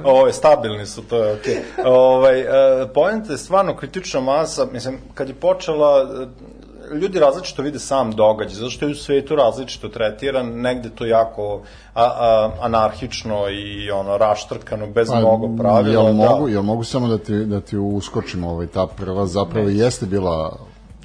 Ovo, 0.04 0.32
stabilni 0.32 0.86
su, 0.86 1.02
to 1.02 1.24
je 1.24 1.34
okej. 1.34 1.58
Ovaj, 1.86 2.42
uh, 2.42 2.48
poenta 2.94 3.32
je 3.32 3.38
stvarno 3.38 3.76
kritična 3.76 4.20
masa, 4.20 4.66
mislim, 4.72 4.98
kad 5.14 5.30
je 5.30 5.36
počela, 5.36 6.10
ljudi 6.94 7.20
različito 7.20 7.62
vide 7.62 7.80
sam 7.80 8.12
događaj, 8.12 8.56
zato 8.56 8.70
što 8.70 8.86
je 8.86 8.92
u 8.92 8.96
svetu 8.96 9.36
različito 9.36 9.90
tretiran, 9.90 10.62
negde 10.62 10.90
to 10.90 11.06
jako 11.06 11.62
a, 11.94 12.04
a, 12.04 12.52
anarhično 12.62 13.50
i 13.50 13.92
ono 13.92 14.18
raštrkano, 14.18 14.88
bez 14.88 15.08
Pa, 15.08 15.20
mnogo 15.20 15.58
pravila. 15.58 16.04
Jel 16.04 16.06
da. 16.06 16.30
mogu, 16.30 16.48
jel 16.48 16.62
mogu 16.62 16.84
samo 16.84 17.08
da 17.08 17.18
ti, 17.18 17.46
da 17.46 17.62
ti 17.62 17.78
uskočim 17.78 18.44
ovaj, 18.44 18.68
ta 18.68 18.88
prva 18.88 19.26
zapravo 19.26 19.70
jeste 19.70 20.06
bila 20.06 20.58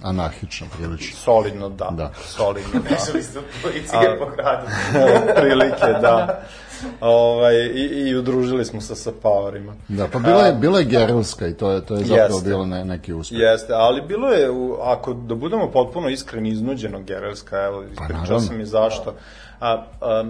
anarhična 0.02 0.66
prilično. 0.76 1.18
Solidno, 1.18 1.68
da. 1.68 1.90
Da. 1.90 2.10
Solidno, 2.24 2.72
da. 2.72 2.78
Bešali 2.78 3.22
ste 3.22 3.38
od 3.38 3.44
policije 3.62 4.18
po 4.18 4.26
gradu. 4.36 4.66
Prilike, 5.40 6.00
da. 6.00 6.42
Ovaj, 7.00 7.54
i, 7.56 8.08
I 8.08 8.16
udružili 8.16 8.64
smo 8.64 8.80
se 8.80 8.94
sa 8.94 9.12
pavarima. 9.22 9.74
Da, 9.88 10.08
pa 10.12 10.18
bila 10.18 10.46
je, 10.46 10.52
bila 10.52 10.78
je 10.78 10.84
gerilska 10.84 11.46
i 11.46 11.54
to 11.54 11.70
je, 11.70 11.86
to 11.86 11.94
je 11.94 12.04
zapravo 12.04 12.34
Jeste. 12.36 12.48
bilo 12.48 12.66
ne, 12.66 12.84
neki 12.84 13.12
uspeh. 13.12 13.38
Jeste, 13.38 13.72
ali 13.72 14.02
bilo 14.02 14.28
je, 14.28 14.50
u- 14.50 14.76
ako 14.82 15.12
da 15.14 15.34
budemo 15.34 15.70
potpuno 15.70 16.08
iskreni, 16.08 16.48
iznuđeno 16.50 17.00
Gerelska, 17.00 17.62
evo, 17.64 17.82
ispričao 17.82 18.36
Pa 18.36 18.40
sam 18.40 18.60
i 18.60 18.66
zašto. 18.66 19.14
A, 19.60 19.84
a, 20.00 20.24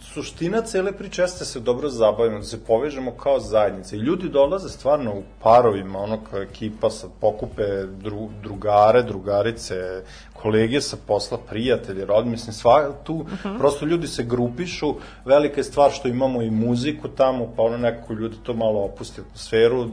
suština 0.00 0.62
cele 0.62 0.92
priče 0.92 1.22
jeste 1.22 1.38
da 1.38 1.44
se 1.44 1.60
dobro 1.60 1.88
zabavimo, 1.88 2.38
da 2.38 2.44
se 2.44 2.64
povežemo 2.64 3.10
kao 3.10 3.40
zajednica. 3.40 3.96
I 3.96 3.98
ljudi 3.98 4.28
dolaze 4.28 4.68
stvarno 4.68 5.12
u 5.12 5.22
parovima, 5.42 5.98
ono 5.98 6.18
kao 6.30 6.42
ekipa 6.42 6.90
sa 6.90 7.06
pokupe 7.20 7.62
dru, 7.86 8.28
drugare, 8.42 9.02
drugarice, 9.02 10.02
kolege 10.46 10.80
sa 10.80 10.96
posla, 11.06 11.38
prijatelji, 11.38 12.04
rod, 12.04 12.26
mislim, 12.26 12.54
sva, 12.54 12.92
tu 13.04 13.24
prosto 13.58 13.86
ljudi 13.86 14.06
se 14.06 14.24
grupišu, 14.24 14.94
velika 15.24 15.60
je 15.60 15.64
stvar 15.64 15.90
što 15.90 16.08
imamo 16.08 16.42
i 16.42 16.50
muziku 16.50 17.08
tamo, 17.08 17.52
pa 17.56 17.62
ono 17.62 17.78
nekako 17.78 18.12
ljudi 18.12 18.36
to 18.42 18.54
malo 18.54 18.84
opusti 18.84 19.20
atmosferu, 19.20 19.88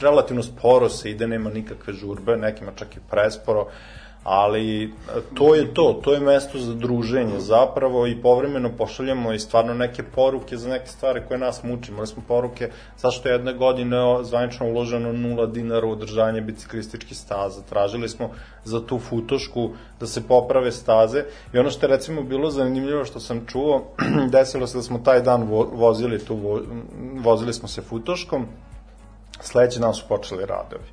relativno 0.00 0.42
sporo 0.42 0.88
se 0.88 1.10
ide, 1.10 1.26
nema 1.26 1.50
nikakve 1.50 1.92
žurbe, 1.92 2.36
nekima 2.36 2.72
čak 2.76 2.96
i 2.96 3.00
presporo, 3.10 3.68
ali 4.28 4.84
e, 4.84 4.88
to 5.34 5.54
je 5.54 5.74
to, 5.74 6.00
to 6.04 6.12
je 6.12 6.20
mesto 6.20 6.58
za 6.58 6.74
druženje 6.74 7.40
zapravo 7.40 8.06
i 8.06 8.22
povremeno 8.22 8.70
pošaljamo 8.78 9.32
i 9.32 9.38
stvarno 9.38 9.74
neke 9.74 10.02
poruke 10.02 10.56
za 10.56 10.68
neke 10.68 10.86
stvari 10.86 11.22
koje 11.28 11.38
nas 11.38 11.62
muči. 11.62 11.92
Imali 11.92 12.06
smo 12.06 12.22
poruke 12.28 12.70
zašto 12.98 13.28
je 13.28 13.32
jedne 13.32 13.52
godine 13.54 13.96
zvanično 14.22 14.66
uloženo 14.66 15.12
nula 15.12 15.46
dinara 15.46 15.86
u 15.86 15.90
održanje 15.90 16.40
biciklističkih 16.40 17.16
staza. 17.16 17.62
Tražili 17.62 18.08
smo 18.08 18.30
za 18.64 18.86
tu 18.86 18.98
futošku 18.98 19.70
da 20.00 20.06
se 20.06 20.28
poprave 20.28 20.72
staze 20.72 21.24
i 21.52 21.58
ono 21.58 21.70
što 21.70 21.86
je 21.86 21.90
recimo 21.90 22.22
bilo 22.22 22.50
zanimljivo 22.50 23.04
što 23.04 23.20
sam 23.20 23.46
čuo, 23.46 23.82
desilo 24.36 24.66
se 24.66 24.78
da 24.78 24.82
smo 24.82 24.98
taj 24.98 25.22
dan 25.22 25.42
vo, 25.42 25.70
vozili 25.72 26.18
tu, 26.18 26.36
vo, 26.36 26.60
vozili 27.14 27.52
smo 27.52 27.68
se 27.68 27.82
futoškom, 27.82 28.46
sledeći 29.40 29.80
dan 29.80 29.94
su 29.94 30.04
počeli 30.08 30.46
radovi. 30.46 30.90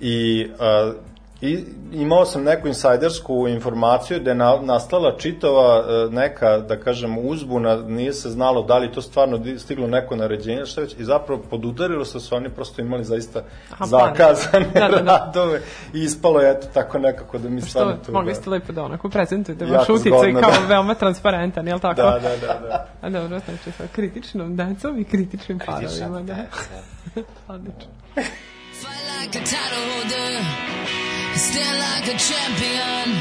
I, 0.00 0.46
uh, 0.50 1.17
i 1.40 1.64
imao 1.92 2.24
sam 2.24 2.42
neku 2.44 2.68
insajdersku 2.68 3.48
informaciju 3.48 4.20
da 4.20 4.30
je 4.30 4.34
na, 4.34 4.58
nastala 4.62 5.16
čitava 5.18 5.80
uh, 5.80 6.12
neka, 6.12 6.58
da 6.58 6.80
kažem, 6.80 7.18
uzbuna, 7.18 7.76
nije 7.76 8.12
se 8.12 8.30
znalo 8.30 8.62
da 8.62 8.78
li 8.78 8.92
to 8.92 9.02
stvarno 9.02 9.58
stiglo 9.58 9.86
neko 9.86 10.16
naređenje, 10.16 10.66
šta 10.66 10.80
već, 10.80 10.94
i 10.98 11.04
zapravo 11.04 11.42
podudarilo 11.50 12.04
se 12.04 12.12
da 12.12 12.20
su 12.20 12.36
oni 12.36 12.48
prosto 12.48 12.82
imali 12.82 13.04
zaista 13.04 13.42
Aha, 13.72 13.86
zakazane 13.86 14.72
plan. 14.72 14.90
Da, 14.90 14.96
da, 14.96 15.02
da. 15.02 15.18
radove 15.18 15.60
i 15.94 16.02
ispalo 16.02 16.40
je 16.40 16.50
eto 16.50 16.66
tako 16.74 16.98
nekako 16.98 17.38
da 17.38 17.48
mi 17.48 17.60
stvarno 17.60 17.96
tu... 18.06 18.12
mogli 18.12 18.32
da- 18.32 18.40
ste 18.40 18.50
lepo 18.50 18.72
da 18.72 18.82
onako 18.82 19.08
prezentujete 19.08 19.66
vaš 19.66 19.88
uticaj 19.88 20.10
zgodno, 20.30 20.40
kao 20.40 20.50
da. 20.50 20.66
veoma 20.68 20.94
transparentan, 20.94 21.68
jel 21.68 21.78
tako? 21.78 22.02
Da, 22.02 22.10
da, 22.22 22.36
da, 22.46 22.60
da. 22.68 22.88
A 23.00 23.10
dobro, 23.10 23.38
znači 23.38 23.72
sa 23.72 23.84
kritičnom 23.92 24.56
decom 24.56 24.98
i 25.00 25.04
kritičnim 25.04 25.58
Kritična 25.58 26.06
parovima, 26.06 26.22
da. 26.22 26.34
deca. 26.34 27.22
Odlično. 27.54 27.90
Fight 28.14 29.08
like 29.20 29.38
a 29.38 29.44
title 29.44 29.82
holder, 29.90 30.97
stand 31.38 31.78
like 31.78 32.06
a 32.08 32.18
champion, 32.18 33.14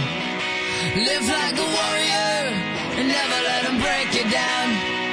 live 1.05 1.28
like 1.30 1.53
a 1.53 1.68
warrior, 1.78 2.39
and 2.97 3.07
never 3.07 3.39
let 3.45 3.63
them 3.63 3.78
break 3.80 4.09
you 4.15 4.30
down. 4.32 5.07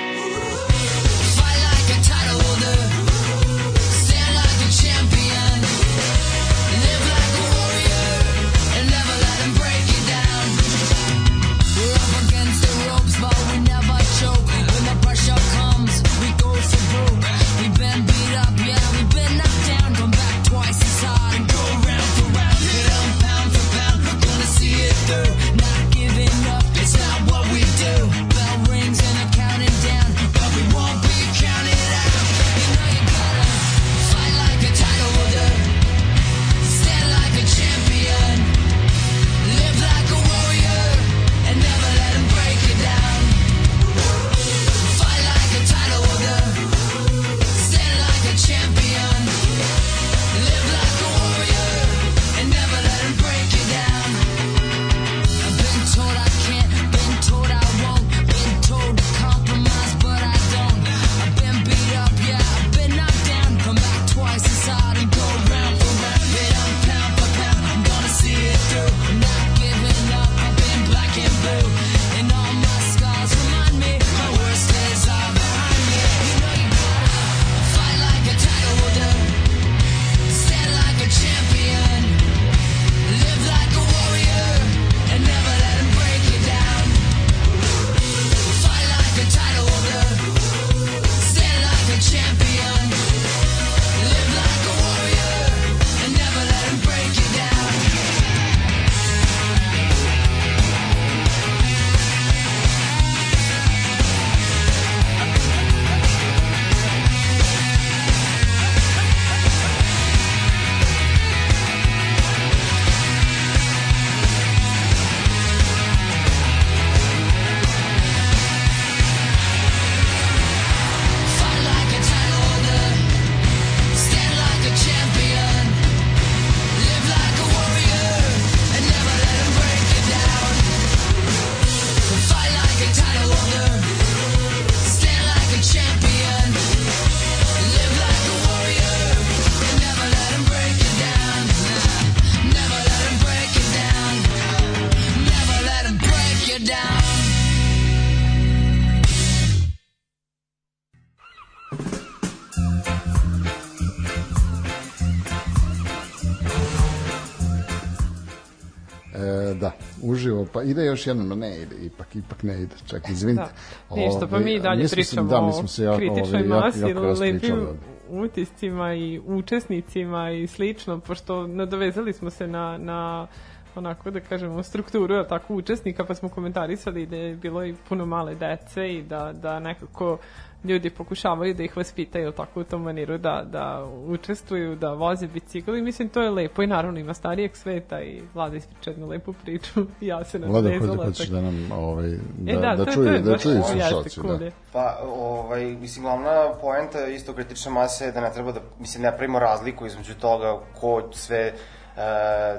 Ide 160.65 160.85
još 160.85 161.07
jednom, 161.07 161.29
no 161.29 161.35
ne 161.35 161.57
ide, 161.57 161.77
ipak, 161.77 162.17
ipak 162.17 162.43
ne 162.43 162.63
ide, 162.63 162.75
čak, 162.87 163.09
izvinite. 163.11 163.49
Da. 163.91 163.97
Ništa, 163.97 164.27
pa 164.27 164.39
mi 164.39 164.53
i 164.53 164.61
dalje 164.61 164.83
mi 164.83 164.89
smo 164.89 164.95
se- 164.97 164.97
pričamo 164.97 165.29
da, 165.31 165.41
mi 165.41 165.53
smo 165.53 165.69
se 165.69 165.85
jako, 165.85 165.95
o 165.95 165.99
kritičnoj 165.99 166.43
ovaj, 166.43 166.49
jako, 166.51 166.67
masi, 166.67 166.81
jako 166.81 167.01
raspričali. 167.01 167.33
lepim 167.33 167.79
utiscima 168.11 168.95
i 168.95 169.21
učesnicima 169.21 170.31
i 170.31 170.47
slično, 170.47 171.01
pošto 171.01 171.47
nadovezali 171.47 172.13
smo 172.13 172.31
se 172.31 172.47
na, 172.47 172.79
na 172.79 173.27
onako 173.75 174.11
da 174.11 174.21
kažemo 174.21 174.63
strukturu 174.63 175.25
tako 175.25 175.55
učesnika 175.55 176.05
pa 176.05 176.15
smo 176.15 176.29
komentarisali 176.29 177.07
da 177.07 177.17
je 177.17 177.37
bilo 177.37 177.65
i 177.65 177.75
puno 177.89 178.07
male 178.07 178.35
dece 178.35 178.95
i 178.95 179.03
da, 179.03 179.33
da 179.33 179.61
nekako 179.61 180.19
ljudi 180.65 180.91
pokušavaju 180.91 181.55
da 181.55 181.63
ih 181.63 181.77
vaspitaju 181.77 182.33
tako 182.33 182.61
u 182.61 182.65
tom 182.65 182.83
maniru 182.83 183.19
da, 183.19 183.45
da 183.47 183.87
učestvuju, 184.07 184.77
da 184.77 184.93
voze 184.93 185.27
bicikl 185.27 185.77
i 185.77 185.83
mislim 185.83 186.09
to 186.09 186.23
je 186.23 186.31
lepo 186.31 186.63
i 186.63 186.67
naravno 186.67 187.01
ima 187.01 187.15
starijeg 187.15 187.57
sveta 187.57 188.03
i 188.03 188.23
Vlada 188.35 188.57
ispriča 188.57 188.91
jednu 188.91 189.09
lepu 189.09 189.33
priču 189.33 189.81
i 190.01 190.07
ja 190.13 190.25
se 190.25 190.39
Vlada, 190.39 190.69
nadvezala. 190.69 190.97
hoće, 190.97 191.09
hoćeš 191.09 191.29
da 191.29 191.41
nam, 191.41 191.73
ovaj, 191.73 192.11
da, 192.39 192.53
E 192.53 192.55
da, 192.55 192.77
da, 192.77 192.85
to, 192.85 192.93
čuje, 192.93 193.07
to 193.07 193.13
je 193.13 193.21
da 193.21 193.39
čuje 193.39 193.63
slušalci, 193.63 194.11
cool 194.11 194.39
da. 194.39 194.51
Pa, 194.73 194.99
ovaj, 195.05 195.65
mislim, 195.65 196.05
glavna 196.05 196.53
poenta 196.61 197.07
isto 197.07 197.33
kritične 197.33 197.73
mase 197.73 198.05
je 198.05 198.13
da 198.13 198.21
ne 198.21 198.33
treba 198.33 198.53
da, 198.53 198.61
mislim, 198.79 199.03
ne 199.03 199.17
pravimo 199.17 199.39
razliku 199.39 199.87
između 199.87 200.15
toga 200.15 200.59
ko 200.81 201.03
sve 201.13 201.39
e, 201.39 201.53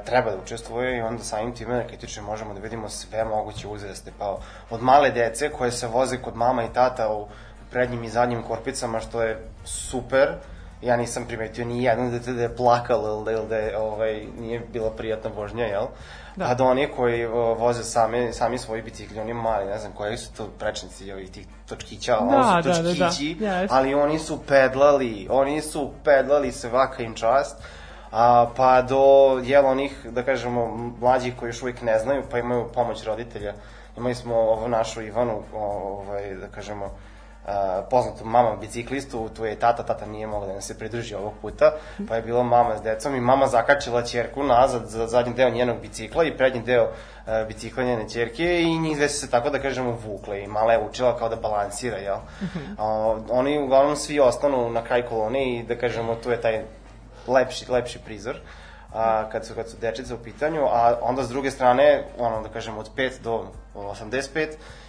treba 0.05 0.31
da 0.31 0.37
učestvuje 0.43 0.97
i 0.97 1.01
onda 1.01 1.23
samim 1.23 1.55
time 1.55 1.75
na 1.75 1.87
kritične 1.87 2.23
možemo 2.23 2.53
da 2.53 2.59
vidimo 2.59 2.89
sve 2.89 3.25
moguće 3.25 3.67
uzraste, 3.67 4.11
pa 4.19 4.37
od 4.69 4.83
male 4.83 5.11
dece 5.11 5.49
koje 5.49 5.71
se 5.71 5.87
voze 5.87 6.17
kod 6.17 6.35
mama 6.35 6.63
i 6.63 6.73
tata 6.73 7.13
u 7.13 7.27
prednjim 7.75 8.03
i 8.03 8.09
zadnjim 8.09 8.43
korpicama, 8.43 8.99
što 8.99 9.21
je 9.21 9.39
super, 9.65 10.29
ja 10.81 10.97
nisam 10.97 11.25
primetio 11.27 11.65
ni 11.65 11.83
jedno 11.83 12.11
dete 12.11 12.33
da 12.33 12.41
je 12.41 12.55
plakalo 12.55 13.09
ili 13.09 13.25
da, 13.25 13.31
ili 13.31 13.47
da 13.49 13.57
je, 13.57 13.77
ovaj, 13.77 14.23
nije 14.39 14.59
bila 14.73 14.91
prijatna 14.91 15.31
vožnja, 15.35 15.65
jel? 15.65 15.81
Da. 16.35 16.43
Da. 16.43 16.45
Pa 16.45 16.53
do 16.53 16.65
oni 16.65 16.87
koji 16.95 17.25
o, 17.25 17.53
voze 17.53 17.83
sami, 17.83 18.33
sami 18.33 18.57
svoji 18.57 18.81
bicikli, 18.81 19.19
oni 19.19 19.33
mali, 19.33 19.65
ne 19.65 19.79
znam, 19.79 19.91
koji 19.91 20.17
su 20.17 20.33
to 20.37 20.47
prečnici 20.59 21.11
ovih 21.11 21.31
tih 21.31 21.47
točkića, 21.67 22.15
Da, 22.15 22.25
oni 22.25 22.63
su 22.63 22.69
da, 22.69 22.75
da, 22.75 22.81
da. 22.81 23.09
točkići, 23.09 23.37
Jeste. 23.39 23.67
ali 23.75 23.93
oni 23.93 24.19
su 24.19 24.39
pedlali, 24.47 25.27
oni 25.29 25.61
su 25.61 25.91
pedlali 26.03 26.51
svaka 26.51 27.03
im 27.03 27.13
čast, 27.13 27.63
a, 28.11 28.47
pa 28.55 28.81
do, 28.81 29.03
jel, 29.43 29.65
onih, 29.65 30.05
da 30.11 30.23
kažemo, 30.23 30.93
mlađih 31.01 31.33
koji 31.39 31.49
još 31.49 31.61
uvijek 31.61 31.81
ne 31.81 31.99
znaju, 31.99 32.23
pa 32.31 32.39
imaju 32.39 32.71
pomoć 32.73 33.03
roditelja. 33.03 33.53
Imali 33.97 34.15
smo 34.15 34.35
ovu 34.35 34.67
našu 34.67 35.01
Ivanu, 35.01 35.43
ovaj, 35.53 36.35
da 36.35 36.47
kažemo, 36.47 36.91
a, 37.47 37.81
poznatu 37.89 38.25
mama 38.25 38.55
biciklistu, 38.55 39.29
tu 39.35 39.45
je 39.45 39.59
tata, 39.59 39.83
tata 39.83 40.05
nije 40.05 40.27
mogla 40.27 40.47
da 40.47 40.53
nam 40.53 40.61
se 40.61 40.77
pridruži 40.77 41.15
ovog 41.15 41.33
puta, 41.41 41.71
pa 42.07 42.15
je 42.15 42.21
bila 42.21 42.43
mama 42.43 42.77
s 42.77 42.81
decom 42.81 43.15
i 43.15 43.19
mama 43.19 43.47
zakačila 43.47 44.01
ćerku 44.01 44.43
nazad 44.43 44.87
za 44.87 45.07
zadnji 45.07 45.33
deo 45.33 45.49
njenog 45.49 45.81
bicikla 45.81 46.23
i 46.23 46.37
prednji 46.37 46.61
deo 46.61 46.87
e, 47.27 47.45
bicikla 47.47 47.83
njene 47.83 48.09
ćerke 48.09 48.61
i 48.61 48.79
njih 48.79 48.97
dve 48.97 49.09
su 49.09 49.19
se 49.19 49.29
tako 49.29 49.49
da 49.49 49.59
kažemo 49.59 49.97
vukle 50.05 50.43
i 50.43 50.47
mala 50.47 50.73
je 50.73 50.87
učila 50.89 51.17
kao 51.17 51.29
da 51.29 51.35
balansira, 51.35 51.97
jel? 51.97 52.17
A, 52.77 53.17
oni 53.29 53.59
uglavnom 53.59 53.95
svi 53.95 54.19
ostanu 54.19 54.69
na 54.69 54.83
kraj 54.83 55.05
kolone 55.05 55.55
i 55.55 55.63
da 55.63 55.77
kažemo 55.77 56.15
tu 56.15 56.31
je 56.31 56.41
taj 56.41 56.63
lepši, 57.27 57.71
lepši 57.71 57.99
prizor 57.99 58.39
a, 58.95 59.29
kad, 59.29 59.45
su, 59.45 59.53
kad 59.55 59.69
su 59.69 59.77
dečice 59.81 60.13
u 60.13 60.17
pitanju, 60.17 60.61
a 60.65 60.97
onda 61.01 61.23
s 61.23 61.29
druge 61.29 61.51
strane, 61.51 62.03
ono 62.17 62.41
da 62.41 62.49
kažemo 62.49 62.79
od 62.79 62.89
5 62.95 63.11
do 63.23 63.47
85, 63.73 64.47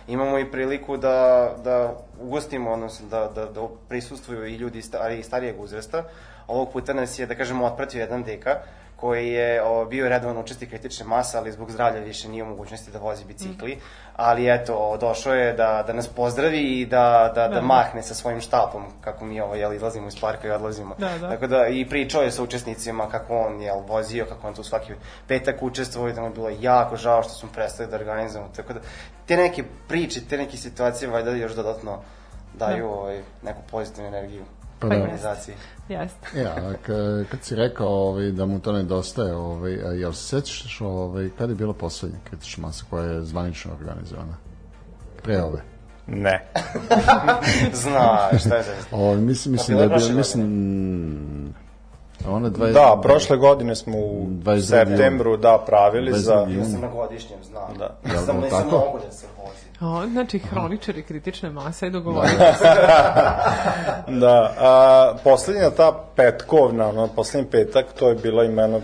imamo 0.08 0.38
i 0.38 0.50
priliku 0.50 0.96
da, 0.96 1.50
da 1.64 1.94
ugostimo, 2.20 2.72
odnosno 2.72 3.08
da, 3.08 3.30
da, 3.34 3.46
da 3.46 3.68
prisustvuju 3.88 4.46
i 4.46 4.56
ljudi 4.56 4.82
stari, 4.82 5.22
starijeg 5.22 5.60
uzrasta. 5.60 6.04
Ovog 6.46 6.72
puta 6.72 6.92
nas 6.92 7.18
je, 7.18 7.26
da 7.26 7.34
kažemo, 7.34 7.66
otpratio 7.66 8.00
jedan 8.00 8.22
deka 8.22 8.60
koji 8.96 9.28
je 9.28 9.62
o, 9.62 9.84
bio 9.84 10.08
redovan 10.08 10.38
učesnik 10.38 10.70
kritične 10.70 11.06
mase, 11.06 11.38
ali 11.38 11.52
zbog 11.52 11.70
zdravlja 11.70 12.00
više 12.00 12.28
nije 12.28 12.42
u 12.42 12.46
mogućnosti 12.46 12.90
da 12.90 12.98
vozi 12.98 13.24
bicikli. 13.24 13.78
Ali 14.16 14.54
eto, 14.54 14.96
došao 15.00 15.34
je 15.34 15.52
da, 15.52 15.84
da 15.86 15.92
nas 15.92 16.08
pozdravi 16.08 16.60
i 16.60 16.86
da, 16.86 17.32
da, 17.34 17.48
da, 17.48 17.54
Da. 17.54 17.60
mahne 17.60 18.02
sa 18.02 18.14
svojim 18.14 18.40
štapom, 18.40 18.82
kako 19.00 19.24
mi 19.24 19.40
ovo, 19.40 19.54
jel, 19.54 19.72
izlazimo 19.74 20.08
iz 20.08 20.20
parka 20.20 20.48
i 20.48 20.50
odlazimo. 20.50 20.94
Da, 20.98 21.18
da. 21.18 21.28
Tako 21.28 21.46
da, 21.46 21.66
i 21.66 21.88
pričao 21.88 22.22
je 22.22 22.30
sa 22.30 22.42
učesnicima 22.42 23.08
kako 23.08 23.38
on, 23.38 23.62
jel, 23.62 23.80
vozio, 23.86 24.26
kako 24.28 24.48
on 24.48 24.54
tu 24.54 24.62
svaki 24.62 24.92
petak 25.28 25.62
učestvovao 25.62 26.10
i 26.10 26.12
da 26.12 26.20
mu 26.20 26.26
je 26.26 26.32
bilo 26.32 26.50
jako 26.60 26.96
žao 26.96 27.22
što 27.22 27.32
smo 27.32 27.48
prestali 27.54 27.90
da 27.90 27.96
organizujemo. 27.96 28.50
Tako 28.56 28.72
da, 28.72 28.80
te 29.26 29.36
neke 29.36 29.64
priče, 29.88 30.20
te 30.28 30.36
neke 30.36 30.56
situacije, 30.56 31.10
valjda 31.10 31.30
još 31.30 31.52
dodatno 31.52 31.98
daju 32.54 32.88
ovaj, 32.88 33.22
neku 33.42 33.60
pozitivnu 33.70 34.08
energiju 34.08 34.44
Pa 34.78 34.88
da. 34.88 34.96
organizaciji. 34.96 35.54
Jeste. 35.88 36.40
Ja, 36.40 36.54
a 36.56 36.72
ka- 36.86 37.24
kad 37.30 37.42
si 37.42 37.54
rekao 37.54 37.88
ovaj, 37.88 38.30
da 38.30 38.46
mu 38.46 38.60
to 38.60 38.72
nedostaje, 38.72 39.34
ovaj, 39.34 39.72
jel 39.72 40.12
se 40.12 40.22
sećaš 40.22 40.80
ovaj, 40.80 41.30
kada 41.38 41.52
je 41.52 41.56
bila 41.56 41.72
poslednja 41.72 42.18
kritična 42.24 42.66
masa 42.66 42.84
koja 42.90 43.04
je 43.04 43.24
zvanično 43.24 43.72
organizovana? 43.72 44.36
Pre 45.22 45.42
ove. 45.42 45.62
Ne. 46.06 46.46
Zna, 47.82 48.38
šta 48.38 48.56
je 48.56 48.62
za... 48.62 48.72
Ovaj, 48.90 49.16
mislim, 49.16 49.52
mislim 49.52 49.78
Pa 49.78 49.86
da 49.86 49.94
je 49.94 49.98
bilo, 50.00 50.16
mislim, 50.16 50.46
mm, 50.46 51.54
ona 52.28 52.50
20, 52.50 52.72
Da, 52.72 53.00
prošle 53.02 53.36
godine 53.36 53.74
smo 53.74 53.98
u 53.98 54.26
22. 54.26 54.60
septembru 54.60 55.36
da 55.36 55.64
pravili 55.66 56.12
22. 56.12 56.16
za... 56.16 56.46
Ja 56.58 56.64
sam 56.64 56.80
na 56.80 56.88
godišnjem, 56.88 57.38
znam. 57.44 57.78
Da. 57.78 57.96
Znam, 58.04 58.36
bilo 58.36 58.44
nisam 58.44 58.68
mogu 58.70 58.98
da 59.06 59.12
se 59.12 59.26
vozi. 59.38 59.65
O, 59.80 60.06
znači, 60.06 60.38
hroničari 60.38 61.02
kritične 61.02 61.50
mase 61.50 61.86
i 61.86 61.90
dogovorili. 61.90 62.36
Da, 64.20 64.54
a, 64.58 65.14
poslednja 65.24 65.70
ta 65.70 66.04
petkovna, 66.16 66.88
ono, 66.88 67.08
poslednji 67.08 67.50
petak, 67.50 67.86
to 67.98 68.08
je 68.08 68.14
bila 68.14 68.44
imena, 68.44 68.80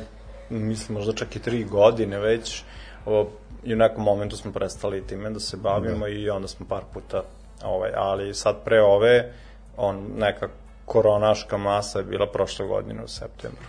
mislim, 0.50 0.98
možda 0.98 1.12
čak 1.12 1.36
i 1.36 1.38
tri 1.38 1.64
godine 1.64 2.18
već, 2.18 2.62
o, 3.06 3.28
i 3.64 3.74
u 3.74 3.76
nekom 3.76 4.04
momentu 4.04 4.36
smo 4.36 4.52
prestali 4.52 5.06
time 5.06 5.30
da 5.30 5.40
se 5.40 5.56
bavimo 5.56 6.08
i 6.08 6.30
onda 6.30 6.48
smo 6.48 6.66
par 6.68 6.82
puta, 6.94 7.22
ovaj, 7.64 7.90
ali 7.96 8.34
sad 8.34 8.56
pre 8.64 8.82
ove, 8.82 9.32
on, 9.76 10.06
neka 10.16 10.48
koronaška 10.84 11.56
masa 11.56 11.98
je 11.98 12.04
bila 12.04 12.26
prošle 12.26 12.66
godine 12.66 13.04
u 13.04 13.08
septembru. 13.08 13.66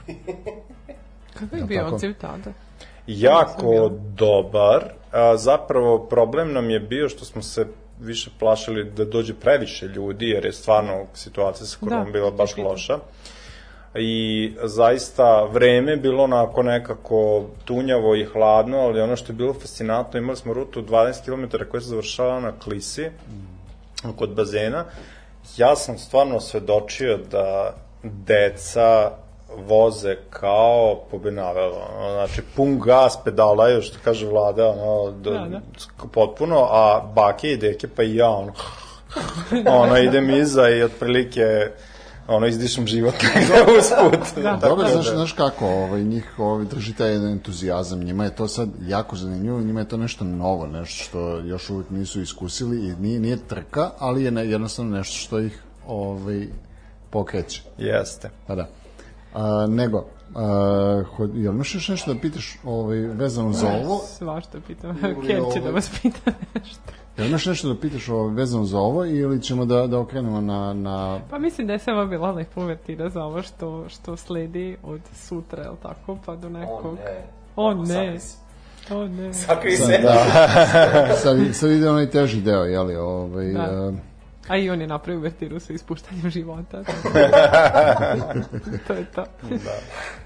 Kako 1.39 1.55
je 1.55 1.63
bio 1.63 1.83
tako? 1.83 1.95
odziv 1.95 2.13
tada? 2.21 2.51
Jako 3.07 3.89
dobar. 4.15 4.83
A, 5.11 5.37
zapravo 5.37 5.99
problem 5.99 6.53
nam 6.53 6.69
je 6.69 6.79
bio 6.79 7.09
što 7.09 7.25
smo 7.25 7.41
se 7.41 7.65
više 7.99 8.29
plašili 8.39 8.83
da 8.83 9.05
dođe 9.05 9.33
previše 9.33 9.85
ljudi, 9.85 10.29
jer 10.29 10.45
je 10.45 10.53
stvarno 10.53 11.05
situacija 11.13 11.67
sa 11.67 11.77
koronom 11.79 12.05
Da, 12.05 12.11
bila 12.11 12.31
baš 12.31 12.49
ti 12.49 12.55
pitam. 12.55 12.71
loša. 12.71 12.99
I 13.95 14.53
zaista 14.63 15.43
vreme 15.43 15.97
bilo 15.97 16.23
onako 16.23 16.63
nekako 16.63 17.45
tunjavo 17.65 18.15
i 18.15 18.25
hladno, 18.25 18.77
ali 18.77 19.01
ono 19.01 19.15
što 19.15 19.31
je 19.31 19.35
bilo 19.35 19.53
fascinantno, 19.53 20.19
imali 20.19 20.37
smo 20.37 20.53
rutu 20.53 20.81
12 20.81 21.25
km 21.25 21.57
koja 21.71 21.81
se 21.81 21.87
završava 21.87 22.39
na 22.39 22.51
Klisi, 22.59 23.09
kod 24.15 24.29
bazena. 24.29 24.85
Ja 25.57 25.75
sam 25.75 25.97
stvarno 25.97 26.39
svedočio 26.39 27.17
da 27.31 27.75
deca 28.03 29.11
voze 29.57 30.15
kao 30.29 31.01
pobenavelo. 31.11 31.87
Ono, 31.99 32.11
znači, 32.11 32.41
pun 32.55 32.79
gas 32.79 33.17
pedalaju, 33.23 33.81
što 33.81 33.97
kaže 34.03 34.27
vlada, 34.27 34.69
ono, 34.69 35.11
da, 35.11 35.31
Da, 35.31 35.45
da. 35.47 35.61
potpuno, 36.13 36.67
a 36.71 37.11
bake 37.15 37.51
i 37.51 37.57
deke, 37.57 37.87
pa 37.87 38.03
i 38.03 38.15
ja, 38.15 38.29
ono, 38.29 38.53
ono, 39.81 39.97
idem 39.97 40.29
iza 40.29 40.69
i 40.69 40.83
otprilike, 40.83 41.43
ono, 42.27 42.47
izdišem 42.47 42.87
život 42.87 43.13
usput. 43.79 44.43
Da. 44.43 44.59
Dobro, 44.61 44.83
Tako 44.83 44.91
znaš, 44.91 45.05
da- 45.05 45.15
znaš 45.15 45.31
kako, 45.31 45.65
ovaj, 45.67 46.03
njih 46.03 46.39
ovaj, 46.39 46.65
drži 46.65 46.93
taj 46.95 47.11
jedan 47.11 47.31
entuzijazam, 47.31 47.99
njima 48.03 48.23
je 48.23 48.35
to 48.35 48.47
sad 48.47 48.69
jako 48.87 49.15
zanimljivo, 49.15 49.59
njima 49.61 49.79
je 49.79 49.87
to 49.87 49.97
nešto 49.97 50.23
novo, 50.25 50.67
nešto 50.67 51.03
što 51.03 51.37
još 51.39 51.69
uvijek 51.69 51.89
nisu 51.89 52.21
iskusili 52.21 52.87
i 52.87 52.95
nije, 52.95 53.19
nije 53.19 53.37
trka, 53.47 53.91
ali 53.99 54.23
je 54.23 54.31
ne, 54.31 54.45
jednostavno 54.49 54.97
nešto 54.97 55.17
što 55.17 55.39
ih 55.39 55.63
ovaj, 55.87 56.47
pokreće. 57.09 57.61
Jeste. 57.77 58.29
Pa 58.47 58.55
da. 58.55 58.67
A, 59.33 59.67
nego, 59.69 60.05
a, 60.35 61.03
ho, 61.15 61.23
jel 61.33 61.53
imaš 61.53 61.75
još 61.75 61.87
nešto 61.87 62.13
da 62.13 62.19
pitaš 62.19 62.57
ovaj, 62.63 62.97
vezano 62.97 63.51
za 63.53 63.67
ovo? 63.67 63.97
Svašta 63.97 64.57
pitam. 64.67 64.97
Ker 65.27 65.37
će 65.37 65.41
ovaj- 65.41 65.61
da 65.61 65.69
vas 65.71 65.89
pita 66.01 66.31
nešto. 66.55 66.93
Jel 67.17 67.27
imaš 67.27 67.45
nešto 67.45 67.67
da 67.67 67.79
pitaš 67.79 68.09
ovaj, 68.09 68.33
vezano 68.33 68.65
za 68.65 68.79
ovo 68.79 69.05
ili 69.05 69.41
ćemo 69.41 69.65
da, 69.65 69.87
da 69.87 69.99
okrenemo 69.99 70.41
na, 70.41 70.73
na 70.73 71.19
Pa 71.29 71.39
mislim 71.39 71.67
da 71.67 71.73
je 71.73 71.79
samo 71.79 72.05
bila 72.05 72.31
lepa 72.31 72.61
uvertira 72.61 73.09
za 73.09 73.23
ovo 73.23 73.41
što, 73.41 73.85
što 73.89 74.17
sledi 74.17 74.77
od 74.83 75.01
sutra, 75.13 75.63
jel 75.63 75.75
tako, 75.83 76.17
pa 76.25 76.35
do 76.35 76.49
nekog... 76.49 76.97
O 77.55 77.73
ne. 77.73 77.79
O 77.79 77.83
ne. 77.83 78.19
O 78.91 79.07
ne. 79.07 79.33
Sakri 79.33 79.77
se. 79.77 79.99
sad, 81.23 81.37
sad 81.53 81.71
ide 81.71 81.89
onaj 81.89 82.09
teži 82.09 82.41
deo, 82.41 82.63
jeli, 82.63 82.95
ovaj, 82.95 83.53
Da. 83.53 83.61
a, 83.61 83.91
A 84.47 84.57
i 84.57 84.69
on 84.69 84.81
je 84.81 84.87
napravio 84.87 85.19
uvertiru 85.19 85.59
sa 85.59 85.73
ispuštanjem 85.73 86.29
života. 86.29 86.83
to 88.87 88.93
je 88.93 89.05
to. 89.05 89.25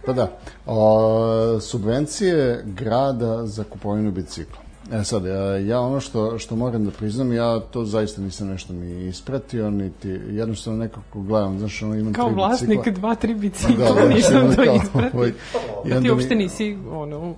Pa 0.05 0.13
da, 0.13 0.38
o, 0.65 1.59
subvencije 1.59 2.61
grada 2.65 3.45
za 3.45 3.63
kupovinu 3.63 4.11
bicikla. 4.11 4.59
E 4.91 5.03
sad, 5.03 5.26
ja, 5.26 5.57
ja 5.57 5.80
ono 5.80 5.99
što, 5.99 6.39
što 6.39 6.55
moram 6.55 6.86
da 6.86 6.91
priznam, 6.91 7.34
ja 7.34 7.59
to 7.59 7.86
zaista 7.86 8.22
nisam 8.22 8.47
nešto 8.47 8.74
ni 8.74 9.07
ispratio, 9.07 9.72
niti 9.72 10.09
jednostavno 10.30 10.80
nekako 10.80 11.22
gledam, 11.22 11.59
znaš, 11.59 11.82
ono 11.82 11.95
imam 11.95 12.13
Kao 12.13 12.26
tri 12.26 12.36
vlasnik 12.36 12.70
bicikla. 12.80 12.91
dva, 12.91 13.15
tri 13.15 13.34
bicikla, 13.36 13.86
Da, 13.89 14.01
da, 14.01 14.07
nisam 14.09 14.55
to 14.55 14.63
kao, 14.63 14.76
ispratio. 14.76 15.20
ovaj, 15.20 15.32
Da 15.86 16.01
ti 16.01 16.11
uopšte 16.11 16.36
nisi 16.36 16.78
ono, 16.91 17.34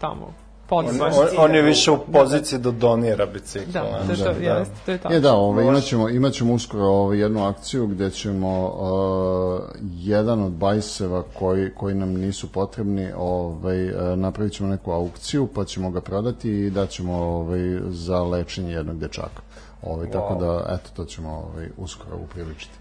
tamo 0.00 0.43
On, 0.70 0.86
on, 0.86 1.28
on 1.38 1.54
je 1.54 1.62
više 1.62 1.90
u 1.90 1.98
poziciji 2.12 2.58
da 2.58 2.70
donira 2.70 3.26
bicikl. 3.26 3.70
Da, 3.70 3.80
to 3.80 4.12
je 4.12 4.16
to, 4.16 4.30
jeste, 4.40 4.74
to 4.84 4.92
je 4.92 4.98
tako. 4.98 5.14
Je 5.14 5.20
da, 5.20 5.34
ovaj, 5.34 5.66
imat, 5.66 5.82
ćemo, 5.82 6.08
imat 6.08 6.32
ćemo 6.32 6.54
uskoro 6.54 6.84
ovaj, 6.84 7.18
jednu 7.18 7.46
akciju 7.46 7.86
gde 7.86 8.10
ćemo 8.10 8.66
uh, 8.66 9.60
jedan 9.82 10.42
od 10.42 10.52
bajseva 10.52 11.22
koji, 11.38 11.70
koji 11.74 11.94
nam 11.94 12.08
nisu 12.08 12.52
potrebni 12.52 13.12
ovaj, 13.16 13.88
uh, 13.88 14.18
napravit 14.18 14.52
ćemo 14.52 14.68
neku 14.68 14.92
aukciju 14.92 15.46
pa 15.54 15.64
ćemo 15.64 15.90
ga 15.90 16.00
prodati 16.00 16.50
i 16.50 16.70
daćemo 16.70 17.14
ovaj, 17.14 17.80
za 17.88 18.22
lečenje 18.22 18.72
jednog 18.72 18.98
dečaka. 18.98 19.42
Ovaj, 19.82 20.10
Tako 20.10 20.34
da, 20.34 20.74
eto, 20.74 20.90
to 20.96 21.04
ćemo 21.04 21.30
ovaj, 21.30 21.68
uskoro 21.76 22.16
upriličiti. 22.16 22.78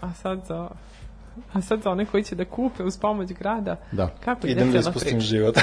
A 0.00 0.12
sad 0.22 0.40
za 0.48 0.68
A 1.52 1.60
sad 1.60 1.82
za 1.82 1.90
one 1.90 2.06
koji 2.06 2.24
će 2.24 2.34
da 2.34 2.44
kupe 2.44 2.82
uz 2.84 2.98
pomoć 2.98 3.32
grada, 3.32 3.76
Da. 3.92 4.08
kako 4.24 4.46
ide 4.46 4.52
Idem 4.52 4.72
da 4.72 4.72
cijela 4.72 4.90
ispustim 4.90 5.18
priča? 5.18 5.26
život. 5.26 5.54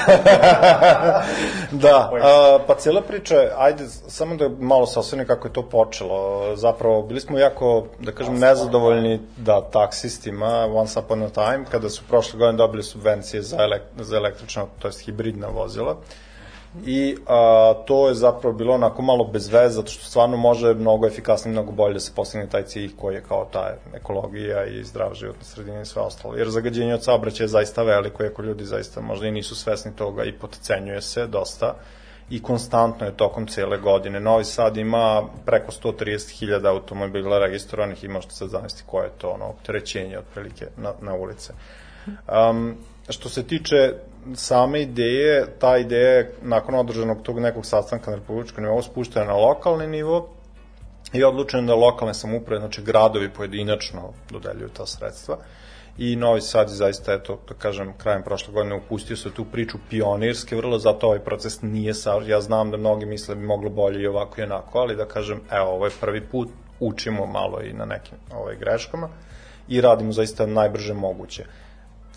da, 1.84 2.11
a, 2.24 2.59
pa 2.68 2.76
cijela 2.76 3.01
priča, 3.01 3.36
je, 3.36 3.51
ajde, 3.57 3.88
samo 3.88 4.36
da 4.36 4.49
malo 4.59 4.86
sasvene 4.86 5.26
kako 5.26 5.47
je 5.47 5.53
to 5.53 5.70
počelo. 5.70 6.55
Zapravo, 6.55 7.01
bili 7.03 7.20
smo 7.20 7.38
jako, 7.39 7.86
da 7.99 8.11
kažem, 8.11 8.39
nezadovoljni 8.39 9.20
da 9.38 9.61
taksistima 9.61 10.68
once 10.74 10.99
upon 10.99 11.24
a 11.24 11.30
time, 11.30 11.65
kada 11.72 11.89
su 11.89 12.03
prošle 12.09 12.39
godine 12.39 12.57
dobili 12.57 12.84
subvencije 12.84 13.41
za, 13.41 13.57
elek, 13.63 13.82
za 13.97 14.18
električna, 14.18 14.65
to 14.80 14.88
jest 14.88 14.99
hibridna 15.05 15.47
vozila. 15.47 15.97
I 16.86 17.17
a, 17.28 17.73
to 17.86 18.07
je 18.07 18.15
zapravo 18.15 18.55
bilo 18.55 18.73
onako 18.73 19.01
malo 19.01 19.23
bez 19.23 19.47
veze, 19.47 19.75
zato 19.75 19.91
što 19.91 20.05
stvarno 20.05 20.38
može 20.38 20.73
mnogo 20.73 21.07
efikasnije, 21.07 21.51
mnogo 21.51 21.71
bolje 21.71 21.93
da 21.93 21.99
se 21.99 22.11
postigne 22.15 22.49
taj 22.49 22.63
cilj 22.63 22.95
koji 22.95 23.15
je 23.15 23.23
kao 23.28 23.47
ta 23.51 23.73
ekologija 23.93 24.65
i 24.65 24.84
zdrav 24.84 25.13
životna 25.13 25.43
sredina 25.43 25.82
i 25.82 25.86
sve 25.86 26.01
ostalo. 26.01 26.36
Jer 26.36 26.49
zagađenje 26.49 26.93
od 26.93 27.03
saobraćaja 27.03 27.45
je 27.45 27.47
zaista 27.47 27.84
veliko, 27.84 28.23
iako 28.23 28.41
ljudi 28.41 28.65
zaista 28.65 29.01
možda 29.01 29.28
i 29.28 29.32
nisu 29.32 29.55
svesni 29.55 29.95
toga 29.95 30.23
i 30.23 30.34
potcenjuje 30.34 31.01
se 31.01 31.28
dosta 31.28 31.75
i 32.30 32.41
konstantno 32.41 33.05
je 33.05 33.17
tokom 33.17 33.47
cele 33.47 33.78
godine. 33.78 34.19
Novi 34.19 34.43
Sad 34.43 34.78
ima 34.78 35.23
preko 35.45 35.71
130.000 35.71 36.67
automobila 36.67 37.39
registrovanih 37.39 38.03
i 38.03 38.07
možete 38.07 38.34
sad 38.34 38.49
zamisliti 38.49 38.84
koje 38.86 39.05
je 39.05 39.11
to 39.17 39.30
ono, 39.30 39.45
opterećenje 39.45 40.19
otprilike 40.19 40.67
na, 40.78 40.93
na 41.01 41.13
ulice. 41.13 41.53
Um, 42.49 42.78
što 43.09 43.30
se 43.30 43.43
tiče 43.43 43.93
same 44.36 44.82
ideje, 44.82 45.45
ta 45.59 45.78
ideja 45.78 46.09
je 46.09 46.32
nakon 46.41 46.75
održanog 46.75 47.21
tog 47.21 47.39
nekog 47.39 47.65
sastanka 47.65 48.11
na 48.11 48.17
republičkom 48.17 48.63
nivou 48.63 48.82
spuštena 48.82 49.25
na 49.25 49.36
lokalni 49.36 49.88
nivo 49.88 50.30
i 51.13 51.23
odlučeno 51.23 51.67
da 51.67 51.75
lokalne 51.75 52.13
samuprave, 52.13 52.59
znači 52.59 52.82
gradovi 52.82 53.30
pojedinačno 53.30 54.13
dodeljuju 54.30 54.69
ta 54.69 54.86
sredstva. 54.86 55.38
I 55.97 56.15
Novi 56.15 56.41
Sad 56.41 56.69
je 56.69 56.75
zaista, 56.75 57.13
eto, 57.13 57.39
da 57.47 57.53
kažem, 57.53 57.93
krajem 57.97 58.23
prošle 58.23 58.53
godine 58.53 58.75
upustio 58.75 59.17
se 59.17 59.34
tu 59.34 59.45
priču 59.45 59.78
pionirske, 59.89 60.55
vrlo 60.55 60.80
zato 60.80 61.07
ovaj 61.07 61.19
proces 61.19 61.61
nije 61.61 61.93
sa, 61.93 62.21
ja 62.25 62.41
znam 62.41 62.71
da 62.71 62.78
mnogi 62.78 63.05
misle 63.05 63.36
da 63.36 63.41
bi 63.41 63.47
moglo 63.47 63.69
bolje 63.69 64.01
i 64.01 64.07
ovako 64.07 64.41
i 64.41 64.43
onako, 64.43 64.80
ali 64.80 64.95
da 64.95 65.05
kažem, 65.05 65.41
evo, 65.51 65.69
ovo 65.69 65.86
je 65.86 65.91
prvi 65.99 66.21
put, 66.21 66.49
učimo 66.80 67.25
malo 67.25 67.61
i 67.61 67.73
na 67.73 67.86
nekim 67.86 68.17
ovaj, 68.36 68.55
greškama 68.55 69.09
i 69.67 69.82
radimo 69.82 70.11
zaista 70.11 70.45
najbrže 70.45 70.93
moguće 70.93 71.45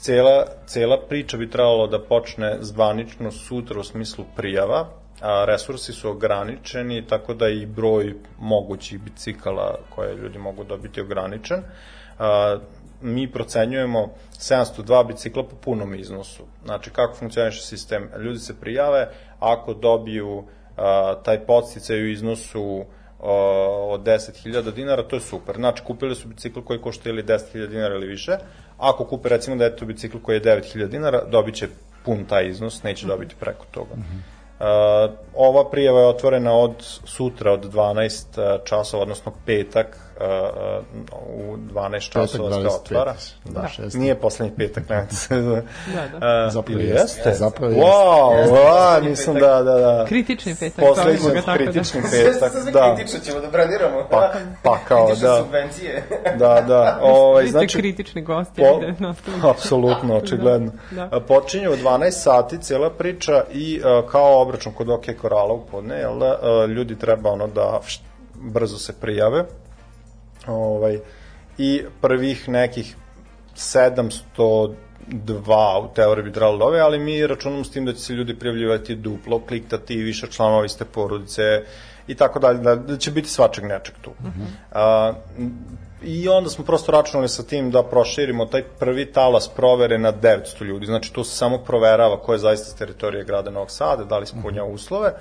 cela, 0.01 0.47
cela 0.67 0.99
priča 1.09 1.37
bi 1.37 1.51
trebalo 1.51 1.87
da 1.87 1.99
počne 1.99 2.57
zvanično 2.61 3.31
sutra 3.33 3.81
u 3.81 3.85
smislu 3.85 4.25
prijava, 4.37 4.89
a 5.21 5.45
resursi 5.45 5.93
su 5.93 6.11
ograničeni, 6.11 7.07
tako 7.07 7.35
da 7.35 7.49
i 7.49 7.67
broj 7.67 8.15
mogućih 8.39 9.01
bicikala 9.01 9.79
koje 9.89 10.15
ljudi 10.15 10.39
mogu 10.39 10.65
dobiti 10.65 11.01
je 11.01 11.05
ograničen. 11.05 11.63
A, 12.19 12.59
mi 13.03 13.33
procenjujemo 13.33 14.09
702 14.33 15.07
bicikla 15.07 15.43
po 15.43 15.57
punom 15.57 15.95
iznosu. 15.95 16.43
Znači, 16.65 16.91
kako 16.91 17.15
funkcioniše 17.15 17.63
sistem? 17.63 18.11
Ljudi 18.19 18.39
se 18.39 18.61
prijave, 18.61 19.09
ako 19.39 19.75
dobiju 19.75 20.45
a, 20.77 21.15
taj 21.25 21.47
podsticaj 21.47 22.03
u 22.03 22.11
iznosu 22.11 22.85
od 23.23 24.01
10.000 24.01 24.73
dinara, 24.75 25.03
to 25.03 25.17
je 25.17 25.21
super. 25.21 25.57
Znači, 25.57 25.83
kupili 25.85 26.15
su 26.15 26.29
bicikl 26.29 26.61
koji 26.61 26.81
košta 26.81 27.09
ili 27.09 27.23
10.000 27.23 27.67
dinara 27.67 27.95
ili 27.95 28.07
više, 28.07 28.33
ako 28.81 29.05
kupe 29.05 29.28
recimo 29.28 29.57
da 29.57 29.64
je 29.64 29.76
to 29.76 29.85
bicikl 29.85 30.18
koji 30.22 30.37
je 30.37 30.43
9000 30.43 30.87
dinara, 30.87 31.24
dobit 31.24 31.55
će 31.55 31.68
pun 32.05 32.24
taj 32.24 32.49
iznos, 32.49 32.83
neće 32.83 33.07
dobiti 33.07 33.35
preko 33.41 33.66
toga. 33.70 33.95
Uh, 33.95 34.66
ova 35.35 35.70
prijava 35.70 36.01
je 36.01 36.07
otvorena 36.07 36.53
od 36.53 36.74
sutra 37.05 37.53
od 37.53 37.72
12 37.72 38.59
časova, 38.64 39.03
odnosno 39.03 39.33
petak 39.47 39.87
uh, 39.87 40.10
u 41.27 41.57
12 41.57 42.11
časova 42.11 42.53
se 42.53 42.59
25, 42.59 42.75
otvara. 42.75 43.14
da, 43.45 43.68
šesti. 43.68 43.99
Nije 43.99 44.14
poslednji 44.14 44.57
petak, 44.57 44.89
nemojte 44.89 45.14
se. 45.14 45.37
Da, 45.37 45.43
da. 45.43 45.61
Uh, 46.47 46.53
Zapravo 46.53 46.81
jeste. 46.81 47.01
jeste? 47.01 47.35
Zapravo 47.35 47.73
wow, 47.73 48.39
jeste. 48.39 48.55
wow, 48.55 49.09
nisam 49.09 49.35
da, 49.35 49.62
da, 49.62 49.75
da. 49.75 50.05
Kritični 50.09 50.55
petak. 50.61 50.85
Poslednji 50.85 51.21
tako 51.35 51.47
da. 51.47 51.55
kritični 51.55 52.01
Sve 52.11 52.33
petak, 52.33 52.53
sve 52.53 52.73
da. 52.73 52.95
kritično 52.97 53.21
ćemo 53.21 53.41
da 53.41 53.49
brandiramo. 53.49 54.07
Pa, 54.11 54.33
pa 54.62 54.79
kao, 54.89 55.07
Kritične 55.07 55.29
da. 55.29 55.37
subvencije. 55.37 56.03
Da, 56.39 56.64
da. 56.68 56.99
Ovaj, 57.03 57.43
Vi 57.43 57.49
ste 57.49 57.59
znači, 57.59 57.79
kritični 57.79 58.23
gosti. 58.23 58.62
Po, 58.62 59.49
apsolutno, 59.49 60.16
očigledno. 60.16 60.73
Da. 60.91 61.07
Da. 61.07 61.21
Počinje 61.21 61.68
u 61.68 61.77
12 61.77 62.11
sati 62.11 62.59
cela 62.59 62.91
priča 62.91 63.45
i 63.53 63.81
a, 63.85 64.03
kao 64.11 64.43
obračun 64.43 64.73
kod 64.73 64.91
OK 64.91 65.05
Korala 65.21 65.53
u 65.53 65.66
podne, 65.66 65.99
jel 65.99 66.18
da, 66.18 66.39
a, 66.43 66.66
ljudi 66.66 66.99
treba 66.99 67.31
ono 67.31 67.47
da 67.47 67.81
št, 67.87 68.03
brzo 68.35 68.79
se 68.79 68.93
prijave. 69.01 69.45
Ovaj, 70.47 70.99
I 71.59 71.82
prvih 72.01 72.49
nekih 72.49 72.97
702 73.57 74.74
u 75.84 75.95
teoriji 75.95 76.24
bi 76.24 76.32
trebalo 76.32 76.59
da 76.59 76.64
ove, 76.64 76.80
ali 76.80 76.99
mi 76.99 77.26
računamo 77.26 77.64
s 77.64 77.70
tim 77.70 77.84
da 77.84 77.93
će 77.93 78.01
se 78.01 78.12
ljudi 78.12 78.38
prijavljivati 78.38 78.95
duplo, 78.95 79.41
kliktati 79.47 79.95
i 79.95 80.03
više 80.03 80.26
članova 80.26 80.64
iste 80.64 80.84
porodice 80.84 81.62
i 82.07 82.14
tako 82.14 82.38
dalje, 82.38 82.59
da, 82.59 82.74
da 82.76 82.97
će 82.97 83.11
biti 83.11 83.28
svačeg 83.28 83.64
nečeg 83.64 83.95
tu. 84.03 84.11
Uh 84.11 84.26
-huh. 84.26 84.47
A, 84.72 85.12
I 86.03 86.28
onda 86.28 86.51
smo 86.51 86.64
prosto 86.64 86.93
računali 86.93 87.28
sa 87.28 87.43
tim 87.43 87.70
da 87.70 87.82
proširimo 87.82 88.47
taj 88.47 88.62
prvi 88.62 89.12
talas 89.12 89.49
provere 89.49 89.99
na 89.99 90.12
900 90.12 90.64
ljudi. 90.64 90.86
Znači, 90.86 91.12
to 91.12 91.24
se 91.24 91.36
samo 91.36 91.59
proverava 91.59 92.16
ko 92.20 92.32
je 92.32 92.38
zaista 92.38 92.70
s 92.70 92.74
teritorije 92.74 93.24
grada 93.24 93.51
Novog 93.51 93.70
Sada, 93.70 94.05
da 94.05 94.18
li 94.18 94.24
ispunja 94.24 94.64
uslove 94.64 95.12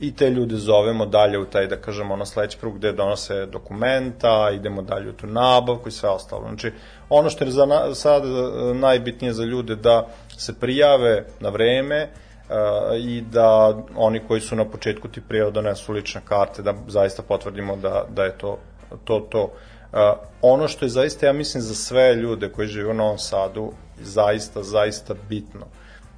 i 0.00 0.14
te 0.16 0.30
ljude 0.30 0.56
zovemo 0.56 1.06
dalje 1.06 1.38
u 1.38 1.44
taj, 1.44 1.66
da 1.66 1.76
kažemo, 1.76 2.14
ono 2.14 2.26
sledeći 2.26 2.58
krug 2.58 2.76
gde 2.76 2.92
donose 2.92 3.46
dokumenta, 3.46 4.50
idemo 4.54 4.82
dalje 4.82 5.10
u 5.10 5.12
tu 5.12 5.26
nabavku 5.26 5.88
i 5.88 5.92
sve 5.92 6.08
ostalo. 6.08 6.42
Znači, 6.42 6.72
ono 7.08 7.30
što 7.30 7.44
je 7.44 7.50
za 7.50 7.66
na, 7.66 7.94
sad 7.94 8.22
e, 8.24 8.74
najbitnije 8.74 9.32
za 9.32 9.44
ljude 9.44 9.76
da 9.76 10.06
se 10.36 10.54
prijave 10.60 11.24
na 11.40 11.48
vreme, 11.48 12.08
uh, 12.48 12.96
i 12.98 13.20
da 13.20 13.76
oni 13.96 14.20
koji 14.28 14.40
su 14.40 14.56
na 14.56 14.64
početku 14.64 15.08
ti 15.08 15.20
prijava 15.28 15.50
donesu 15.50 15.92
lične 15.92 16.20
karte, 16.24 16.62
da 16.62 16.74
zaista 16.88 17.22
potvrdimo 17.22 17.76
da, 17.76 18.06
da 18.08 18.24
je 18.24 18.38
to 18.38 18.58
to. 19.04 19.20
to. 19.30 19.42
Uh, 19.42 19.98
ono 20.42 20.68
što 20.68 20.84
je 20.84 20.88
zaista, 20.88 21.26
ja 21.26 21.32
mislim, 21.32 21.62
za 21.62 21.74
sve 21.74 22.14
ljude 22.14 22.52
koji 22.52 22.68
žive 22.68 22.90
u 22.90 22.94
Novom 22.94 23.18
Sadu, 23.18 23.72
zaista, 24.00 24.62
zaista 24.62 25.14
bitno. 25.28 25.66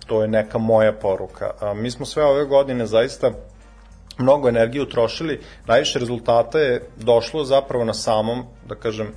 To 0.07 0.23
je 0.23 0.29
neka 0.29 0.59
moja 0.59 0.93
poruka. 0.93 1.51
Uh, 1.63 1.79
mi 1.79 1.91
smo 1.91 2.07
sve 2.07 2.25
ove 2.25 2.45
godine 2.45 2.87
zaista 2.87 3.31
mnogo 4.19 4.49
energije 4.49 4.83
utrošili, 4.83 5.41
najviše 5.67 5.99
rezultata 5.99 6.59
je 6.59 6.89
došlo 6.97 7.45
zapravo 7.45 7.85
na 7.85 7.95
samom, 7.95 8.45
da 8.69 8.75
kažem, 8.75 9.13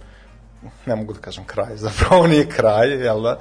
ne 0.86 0.96
mogu 0.96 1.14
da 1.14 1.20
kažem 1.20 1.44
kraj, 1.46 1.78
zapravo 1.86 2.16
ovo 2.16 2.28
nije 2.28 2.50
kraj, 2.50 2.90
jel 2.90 3.22
da? 3.22 3.40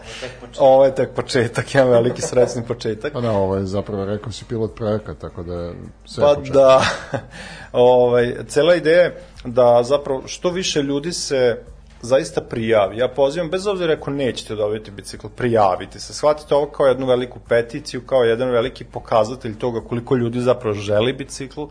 Ovo 0.59 0.85
je 0.85 0.95
tek 0.95 1.15
početak, 1.15 1.75
jedan 1.75 1.91
veliki 1.91 2.23
sredsni 2.23 2.63
početak. 2.69 3.13
Pa 3.13 3.21
da, 3.21 3.31
ovo 3.31 3.57
je 3.57 3.67
zapravo, 3.67 4.05
rekao 4.05 4.33
si, 4.33 4.45
pilot 4.45 4.75
projekat, 4.75 5.19
tako 5.19 5.43
da 5.43 5.55
je 5.55 5.75
sve 6.05 6.25
Pa 6.25 6.35
početak. 6.35 6.55
da, 6.55 6.83
ovaj, 7.73 8.35
cela 8.49 8.75
ideja 8.75 9.03
je 9.03 9.23
da 9.45 9.83
zapravo 9.83 10.23
što 10.27 10.51
više 10.51 10.83
ljudi 10.83 11.13
se 11.13 11.63
zaista 12.03 12.40
prijavi. 12.40 12.98
Ja 12.98 13.09
pozivam, 13.09 13.51
bez 13.51 13.66
obzira 13.66 13.92
ako 13.92 14.11
nećete 14.11 14.55
dobiti 14.55 14.90
bicikl, 14.90 15.26
prijavite 15.36 16.01
se. 16.01 16.14
Shvatite 16.14 16.55
ovo 16.55 16.66
kao 16.66 16.86
jednu 16.86 17.07
veliku 17.07 17.38
peticiju, 17.48 18.07
kao 18.07 18.24
jedan 18.24 18.51
veliki 18.51 18.84
pokazatelj 18.84 19.59
toga 19.59 19.80
koliko 19.80 20.16
ljudi 20.16 20.40
zapravo 20.40 20.74
želi 20.74 21.12
bicikl, 21.12 21.64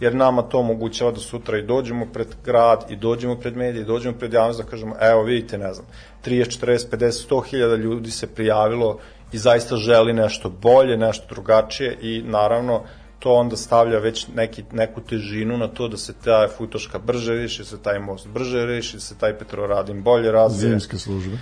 jer 0.00 0.14
nama 0.14 0.42
to 0.42 0.58
omogućava 0.58 1.10
da 1.10 1.20
sutra 1.20 1.58
i 1.58 1.66
dođemo 1.66 2.06
pred 2.12 2.28
grad, 2.44 2.86
i 2.90 2.96
dođemo 2.96 3.36
pred 3.36 3.56
medije, 3.56 3.82
i 3.82 3.86
dođemo 3.86 4.18
pred 4.18 4.32
javnost 4.32 4.60
da 4.60 4.66
kažemo, 4.66 4.96
evo 5.00 5.22
vidite, 5.22 5.58
ne 5.58 5.72
znam, 5.72 5.86
30, 6.24 6.64
40, 6.64 6.90
50, 6.90 7.28
100 7.30 7.44
hiljada 7.50 7.76
ljudi 7.76 8.10
se 8.10 8.26
prijavilo 8.26 8.98
i 9.32 9.38
zaista 9.38 9.76
želi 9.76 10.12
nešto 10.12 10.50
bolje, 10.50 10.96
nešto 10.96 11.26
drugačije 11.34 11.98
i 12.02 12.22
naravno 12.26 12.82
to 13.26 13.32
onda 13.34 13.56
stavlja 13.56 13.98
već 13.98 14.26
neki, 14.34 14.64
neku 14.72 15.00
težinu 15.00 15.56
na 15.58 15.68
to 15.68 15.88
da 15.88 15.96
se 15.96 16.12
ta 16.24 16.48
futoška 16.56 16.98
brže 16.98 17.32
reši, 17.34 17.58
da 17.58 17.64
se 17.64 17.82
taj 17.82 17.98
most 17.98 18.28
brže 18.28 18.66
reši, 18.66 18.96
da 18.96 19.00
se 19.00 19.18
taj 19.18 19.38
Petroradin 19.38 20.02
bolje 20.02 20.32
razvije. 20.32 20.70
Zimske 20.70 20.98
službe. 20.98 21.38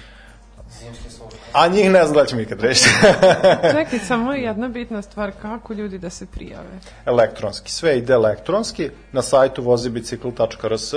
Zimske 0.78 1.10
službe. 1.10 1.36
A 1.52 1.68
njih 1.68 1.90
ne 1.90 2.04
znam 2.04 2.16
da 2.16 2.26
će 2.26 2.36
mi 2.36 2.42
ikad 2.42 2.60
rešiti. 2.60 2.90
Čekaj, 3.76 3.98
samo 3.98 4.32
jedna 4.48 4.68
bitna 4.68 5.02
stvar, 5.02 5.32
kako 5.42 5.72
ljudi 5.72 5.98
da 5.98 6.10
se 6.10 6.26
prijave? 6.26 6.80
elektronski. 7.06 7.70
Sve 7.70 7.98
ide 7.98 8.12
elektronski. 8.12 8.90
Na 9.12 9.22
sajtu 9.22 9.62
vozibicikl.rs 9.62 10.94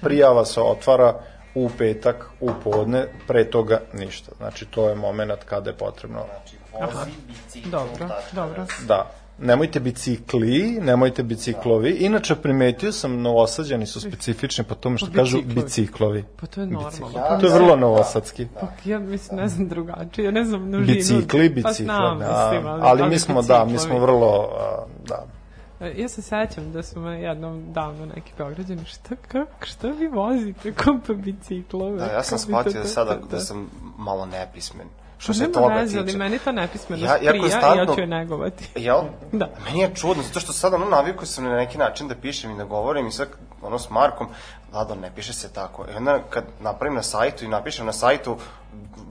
prijava 0.00 0.44
se 0.44 0.60
otvara 0.60 1.20
u 1.54 1.70
petak, 1.78 2.30
u 2.40 2.50
podne, 2.64 3.06
pre 3.26 3.50
toga 3.50 3.80
ništa. 3.92 4.32
Znači, 4.36 4.66
to 4.66 4.88
je 4.88 4.94
moment 4.94 5.44
kada 5.44 5.70
je 5.70 5.76
potrebno. 5.76 6.24
Znači, 6.30 6.56
vozi 6.72 7.10
bicikl. 7.26 7.70
Dobro, 7.70 8.08
dobro. 8.32 8.66
Da. 8.86 9.21
Nemojte 9.38 9.80
bicikli, 9.80 10.78
nemojte 10.80 11.22
biciklovi. 11.22 11.90
Inače, 11.90 12.34
primetio 12.36 12.92
sam, 12.92 13.22
novosađani 13.22 13.86
su 13.86 14.00
specifični 14.00 14.64
po 14.64 14.74
tome 14.74 14.98
što 14.98 15.06
Po 15.06 15.12
kažu 15.12 15.36
biciklovi. 15.38 15.62
biciklovi. 15.62 16.24
Pa 16.36 16.46
to 16.46 16.60
je 16.60 16.66
normalno. 16.66 17.10
Ja- 17.14 17.26
Pa 17.28 17.38
To 17.38 17.46
je 17.46 17.52
vrlo 17.54 17.76
novosadski. 17.76 18.46
Pa 18.60 18.66
ja 18.84 18.98
mislim, 18.98 19.40
ne 19.40 19.48
znam 19.48 19.68
drugačije, 19.68 20.24
ja 20.24 20.30
ne 20.30 20.44
znam 20.44 20.62
množinu. 20.62 20.86
Bicikli, 20.88 21.48
Pa 21.48 21.54
bicikle, 21.54 21.84
znam, 21.84 22.18
da. 22.18 22.50
mislim, 22.50 22.72
Ali 22.82 23.02
mi 23.02 23.18
smo, 23.18 23.42
da, 23.42 23.58
mi 23.60 23.70
smo 23.70 23.76
biciklovi. 23.78 24.00
vrlo, 24.02 24.48
da. 25.08 25.24
Ja 25.88 26.08
se 26.08 26.22
sećam 26.22 26.72
da 26.72 26.82
su 26.82 27.00
me 27.00 27.20
jednom 27.20 27.72
davno 27.72 28.06
neki 28.06 28.32
beograđani, 28.38 28.84
šta, 28.84 29.16
kako, 29.18 29.66
šta 29.66 29.88
vi 29.88 30.06
vozite, 30.08 30.72
ko 30.74 30.98
pa 31.06 31.12
biciklove? 31.14 31.98
Da, 31.98 32.04
ja 32.06 32.22
sam 32.22 32.38
shvatio 32.38 32.82
to- 32.82 32.88
sada 32.88 33.18
da 33.30 33.40
sam 33.40 33.66
malo 33.98 34.26
nepismen. 34.26 34.86
Što 35.22 35.34
se 35.34 35.52
toga 35.52 35.74
veze, 35.74 35.98
ali 35.98 36.06
tiče. 36.06 36.18
meni 36.18 36.38
ta 36.38 36.52
nepismenost 36.52 37.04
Ja- 37.04 37.16
ja 37.16 37.30
prija 37.30 37.74
i 37.74 37.78
ja 37.78 37.86
ću 37.86 38.00
je 38.00 38.06
negovati. 38.06 38.68
Jel? 38.74 39.00
Da. 39.32 39.48
Meni 39.64 39.80
je 39.80 39.94
čudno, 39.94 40.22
zato 40.22 40.40
što 40.40 40.52
sad 40.52 40.74
ono 40.74 40.84
naviku 40.86 41.26
sam 41.26 41.44
na 41.44 41.56
neki 41.56 41.78
način 41.78 42.08
da 42.08 42.14
pišem 42.14 42.50
i 42.50 42.56
da 42.56 42.64
govorim 42.64 43.06
i 43.06 43.12
sad 43.12 43.28
ono 43.62 43.78
s 43.78 43.90
Markom, 43.90 44.26
Vlado, 44.72 44.94
ne 44.94 45.10
piše 45.14 45.32
se 45.32 45.52
tako. 45.52 45.84
I 45.84 45.96
onda 45.96 46.18
kad 46.30 46.44
napravim 46.60 46.94
na 46.94 47.02
sajtu 47.02 47.44
i 47.44 47.48
napišem 47.48 47.86
na 47.86 47.92
sajtu 47.92 48.36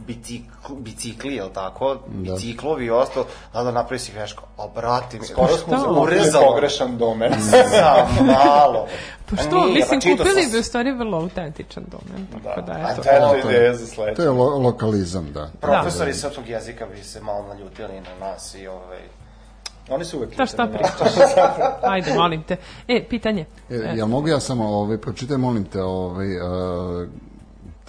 bicikl, 0.02 0.46
bicikli, 0.76 1.36
jel 1.36 1.50
tako? 1.50 1.96
Da. 2.08 2.34
Biciklovi 2.34 2.86
i 2.86 2.90
ostalo, 2.92 3.26
Vlado 3.54 3.72
napravi 3.72 4.00
si 4.00 4.12
grešku. 4.12 4.44
O, 4.58 4.70
brate, 4.70 5.20
mi, 5.20 5.26
Skoro 5.26 5.48
smo 5.50 5.78
Šta? 5.78 5.90
urezalo. 5.92 6.46
pogrešan 6.46 6.98
domen. 6.98 7.34
Za 7.72 7.96
malo. 8.22 8.88
Pa 9.26 9.36
A 9.36 9.40
što, 9.40 9.56
nije, 9.58 9.74
mislim, 9.74 10.00
pa 10.02 10.24
kupili 10.24 10.44
sam- 10.44 10.52
bi 10.52 10.60
u 10.60 10.64
stvari 10.64 10.92
vrlo 10.92 11.18
autentičan 11.18 11.84
domen. 11.86 12.28
Tako 12.36 12.62
da, 12.62 12.72
A 12.74 12.92
eto. 12.92 13.02
to 13.04 13.10
je 13.10 13.20
to 13.42 13.50
je- 13.50 13.56
ideja 13.56 13.74
za 13.74 13.86
To 13.86 13.88
sledeće. 13.88 14.22
je 14.22 14.30
lo, 14.30 14.46
lokalizam, 14.50 15.34
da. 15.34 15.50
Profesori 15.62 16.14
srpskog 16.14 16.48
jezika 16.48 16.86
bi 16.88 17.04
se 17.04 17.22
malo 17.22 17.48
naljutili 17.48 17.94
na 17.94 18.28
nas 18.28 18.56
i 18.56 18.68
ovaj... 18.68 19.00
Oni 19.90 20.06
su 20.06 20.18
uvek 20.18 20.34
Šta 20.34 20.46
šta 20.46 20.64
ljuteni 20.64 20.84
na 20.84 20.90
nas. 21.00 21.14
pričaš? 21.14 21.32
Ajde, 21.84 22.14
molim 22.14 22.44
te. 22.44 22.58
E, 22.88 23.06
pitanje. 23.06 23.46
E, 23.70 23.94
ja 23.96 24.06
mogu 24.06 24.28
ja 24.28 24.40
samo, 24.40 24.66
ovaj, 24.70 24.98
pročitaj, 24.98 25.38
molim 25.38 25.64
te, 25.64 25.82
ovaj, 25.82 26.28
uh, 26.38 27.08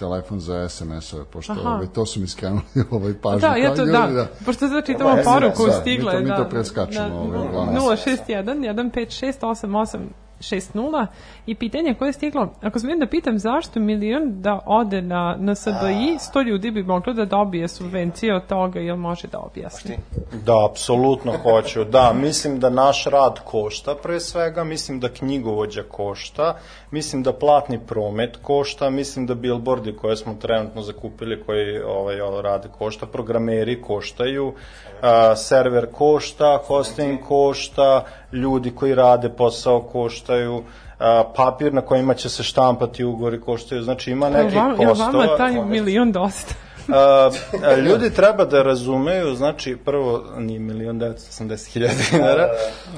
telefon 0.03 0.39
za 0.39 0.69
SMS-ove, 0.69 1.25
pošto 1.25 1.53
Aha. 1.53 1.69
ovaj, 1.69 1.87
to 1.87 2.05
su 2.05 2.19
mi 2.19 2.27
skrenuli 2.27 2.61
ovaj, 2.91 3.13
pažnju. 3.21 3.39
Da, 3.39 3.55
ja 3.55 3.75
to, 3.75 3.81
ljudi, 3.83 4.13
da, 4.13 4.27
pošto 4.45 4.67
sad 4.67 4.85
čitamo 4.85 5.09
Ovo 5.09 5.17
je 5.17 5.23
poruku, 5.23 5.65
da, 5.65 5.71
stigla 5.71 6.11
mi 6.11 6.17
je, 6.17 6.19
to- 6.19 6.23
mi 6.23 6.29
da. 6.29 6.43
to 6.43 6.49
preskačemo, 6.49 7.15
ovaj, 7.15 7.47
uglavnom. 7.47 7.75
061 7.75 8.91
156 8.93 9.33
88 9.41 9.97
60 10.43 11.07
i 11.45 11.55
pitanje 11.55 11.93
koje 11.93 12.09
je 12.09 12.13
stiglo, 12.13 12.53
ako 12.61 12.79
smijem 12.79 12.99
da 12.99 13.07
pitam 13.07 13.39
zašto 13.39 13.79
milion 13.79 14.41
da 14.41 14.59
ode 14.65 15.01
na, 15.01 15.35
na 15.39 15.55
SBI, 15.55 16.17
100 16.33 16.47
ljudi 16.47 16.71
bi 16.71 16.83
moglo 16.83 17.13
da 17.13 17.25
dobije 17.25 17.67
subvencije 17.67 18.35
od 18.35 18.47
toga, 18.47 18.79
jel 18.79 18.95
može 18.95 19.27
da 19.27 19.39
objasni? 19.39 19.97
Da, 20.45 20.65
apsolutno 20.69 21.33
hoću. 21.43 21.83
Da, 21.83 22.13
mislim 22.13 22.59
da 22.59 22.69
naš 22.69 23.05
rad 23.05 23.39
košta 23.43 23.95
pre 24.03 24.19
svega, 24.19 24.63
mislim 24.63 24.99
da 24.99 25.09
knjigovođa 25.09 25.83
košta, 25.83 26.57
mislim 26.91 27.23
da 27.23 27.33
platni 27.33 27.79
promet 27.87 28.37
košta, 28.41 28.89
mislim 28.89 29.25
da 29.25 29.35
billboardi 29.35 29.95
koje 29.95 30.17
smo 30.17 30.33
trenutno 30.33 30.81
zakupili 30.81 31.43
koji 31.45 31.79
ovaj, 31.79 32.21
ovo 32.21 32.41
rade 32.41 32.69
košta, 32.77 33.05
programeri 33.05 33.81
koštaju, 33.81 34.53
a, 35.01 35.35
server 35.35 35.87
košta, 35.91 36.59
hosting 36.67 37.19
košta, 37.27 38.05
ljudi 38.33 38.71
koji 38.71 38.95
rade 38.95 39.29
posao 39.29 39.81
koštaju, 39.81 40.63
a, 40.99 41.23
papir 41.35 41.73
na 41.73 41.81
kojima 41.81 42.13
će 42.13 42.29
se 42.29 42.43
štampati 42.43 43.03
ugovori 43.03 43.41
koštaju, 43.41 43.81
znači 43.83 44.11
ima 44.11 44.27
Jel 44.27 44.43
nekih 44.43 44.57
vam- 44.59 44.79
jel 44.79 44.93
vama 44.93 45.11
postova. 45.11 45.37
taj 45.37 45.65
milion 45.65 46.11
dosta? 46.11 46.55
A, 46.93 47.29
a, 47.63 47.75
ljudi 47.75 48.13
treba 48.13 48.45
da 48.45 48.63
razumeju, 48.63 49.35
znači, 49.35 49.77
prvo, 49.85 50.23
nije 50.37 50.59
milion 50.59 50.99
980 50.99 51.73
hiljada 51.73 51.93
dinara, 52.11 52.47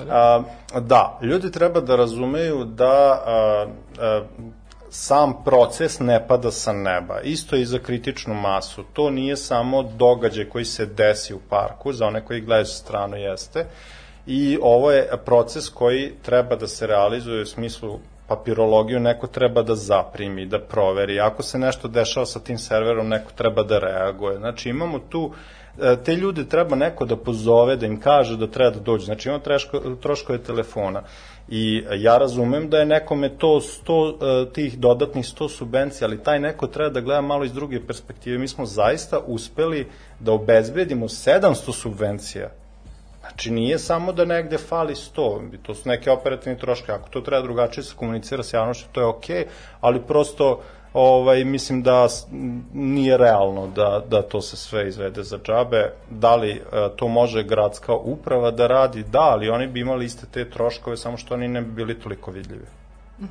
a, 0.10 0.42
da, 0.80 1.20
ljudi 1.22 1.52
treba 1.52 1.80
da 1.82 1.96
razumeju 1.96 2.64
da 2.66 2.86
a, 3.26 3.66
a, 4.00 4.22
sam 4.90 5.44
proces 5.44 6.00
ne 6.00 6.28
pada 6.28 6.52
sa 6.52 6.74
neba. 6.74 7.22
Isto 7.22 7.56
i 7.56 7.66
za 7.66 7.80
kritičnu 7.80 8.34
masu. 8.34 8.84
To 8.94 9.10
nije 9.10 9.38
samo 9.38 9.84
događaj 9.84 10.46
koji 10.46 10.66
se 10.66 10.86
desi 10.86 11.34
u 11.34 11.40
parku, 11.50 11.94
za 11.94 12.08
one 12.08 12.26
koji 12.26 12.42
gledaju 12.42 12.66
sa 12.66 12.78
stranu 12.78 13.18
jeste, 13.18 13.66
i 14.28 14.58
ovo 14.62 14.92
je 14.92 15.10
proces 15.26 15.70
koji 15.70 16.12
treba 16.22 16.56
da 16.56 16.68
se 16.68 16.88
realizuje 16.88 17.42
u 17.42 17.46
smislu 17.46 18.00
papirologiju 18.28 19.00
neko 19.00 19.28
treba 19.28 19.64
da 19.64 19.76
zaprimi, 19.76 20.46
da 20.46 20.60
proveri. 20.60 21.20
Ako 21.20 21.44
se 21.44 21.60
nešto 21.60 21.88
dešava 21.88 22.26
sa 22.26 22.40
tim 22.40 22.58
serverom, 22.58 23.08
neko 23.08 23.32
treba 23.36 23.64
da 23.64 23.80
reaguje. 23.80 24.38
Znači 24.38 24.70
imamo 24.70 25.00
tu 25.00 25.32
e, 25.82 25.98
te 26.06 26.16
ljude 26.16 26.50
treba 26.50 26.76
neko 26.76 27.06
da 27.06 27.16
pozove, 27.16 27.76
da 27.76 27.86
im 27.86 28.00
kaže 28.00 28.38
da 28.38 28.48
treba 28.48 28.72
da 28.72 28.80
dođu. 28.80 29.06
Znači 29.06 29.30
imamo 29.30 29.44
treško, 29.44 29.80
troškove 30.02 30.44
telefona. 30.44 31.04
I 31.50 31.84
ja 31.98 32.18
razumem 32.18 32.70
da 32.70 32.78
je 32.78 32.86
nekome 32.86 33.30
to 33.38 33.48
100, 33.48 34.48
e, 34.48 34.54
tih 34.54 34.80
dodatnih 34.80 35.26
100 35.26 35.50
subvencija, 35.50 36.08
ali 36.08 36.24
taj 36.24 36.40
neko 36.40 36.68
treba 36.68 36.90
da 36.90 37.02
gleda 37.02 37.22
malo 37.22 37.44
iz 37.44 37.54
druge 37.54 37.88
perspektive. 37.88 38.38
Mi 38.38 38.48
smo 38.48 38.66
zaista 38.66 39.20
uspeli 39.28 39.88
da 40.20 40.32
obezbedimo 40.32 41.08
700 41.08 41.72
subvencija 41.74 42.65
Znači 43.26 43.52
nije 43.52 43.80
samo 43.80 44.12
da 44.12 44.26
negde 44.26 44.58
fali 44.58 44.96
100, 44.96 45.58
to 45.64 45.76
su 45.76 45.90
neke 45.90 46.12
operativni 46.12 46.60
troške, 46.60 46.92
ako 46.92 47.10
to 47.10 47.22
treba 47.22 47.42
drugačije 47.42 47.84
se 47.84 47.96
komunicira 47.96 48.44
s 48.44 48.54
javnošću, 48.54 48.86
to 48.92 49.02
je 49.02 49.06
okej, 49.08 49.46
ali 49.82 50.02
prosto 50.02 50.62
ovaj, 50.94 51.44
mislim 51.44 51.84
da 51.84 52.08
nije 52.74 53.18
realno 53.18 53.68
da, 53.68 54.04
da 54.10 54.22
to 54.22 54.42
se 54.42 54.58
sve 54.58 54.88
izvede 54.88 55.24
za 55.24 55.38
džabe. 55.44 55.92
Da 56.10 56.36
li 56.36 56.52
e, 56.52 56.62
to 56.96 57.08
može 57.08 57.44
gradska 57.44 57.94
uprava 57.94 58.52
da 58.52 58.68
radi? 58.68 59.04
Da, 59.04 59.22
ali 59.22 59.50
oni 59.50 59.68
bi 59.68 59.80
imali 59.80 60.06
iste 60.06 60.26
te 60.32 60.50
troškove, 60.50 60.98
samo 60.98 61.18
što 61.18 61.34
oni 61.34 61.48
ne 61.48 61.62
bi 61.62 61.72
bili 61.72 62.00
toliko 62.00 62.32
vidljivi. 62.32 62.66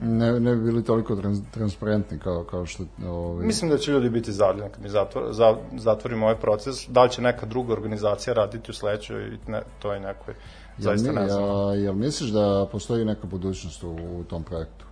Ne, 0.03 0.41
ne 0.41 0.55
bi 0.55 0.63
bili 0.65 0.85
toliko 0.85 1.17
trans, 1.17 1.39
transparentni 1.51 2.19
kao, 2.19 2.45
kao 2.45 2.67
što... 2.67 2.85
Ovaj, 3.07 3.47
Mislim 3.47 3.71
da 3.71 3.79
će 3.79 3.91
ljudi 3.91 4.09
biti 4.09 4.33
zadovoljni 4.33 4.71
kad 4.73 4.83
mi 4.83 4.89
zatvor, 4.89 5.25
za, 5.31 5.57
zatvorimo 5.77 6.27
ovaj 6.27 6.41
proces. 6.41 6.89
Da 6.89 7.03
li 7.03 7.11
će 7.11 7.23
neka 7.23 7.47
druga 7.47 7.73
organizacija 7.73 8.35
raditi 8.35 8.71
u 8.71 8.75
sledećoj, 8.75 9.39
ne, 9.47 9.63
to 9.79 9.93
je 9.93 10.01
nekoj, 10.01 10.35
zaista 10.79 11.07
jel, 11.09 11.15
mi- 11.15 11.21
ne 11.21 11.29
znam. 11.29 11.45
Ja, 11.45 11.75
jel 11.75 11.95
misliš 11.95 12.31
da 12.31 12.69
postoji 12.73 13.05
neka 13.05 13.27
budućnost 13.27 13.83
u, 13.85 13.91
u 13.91 14.25
tom 14.25 14.43
projektu? 14.43 14.85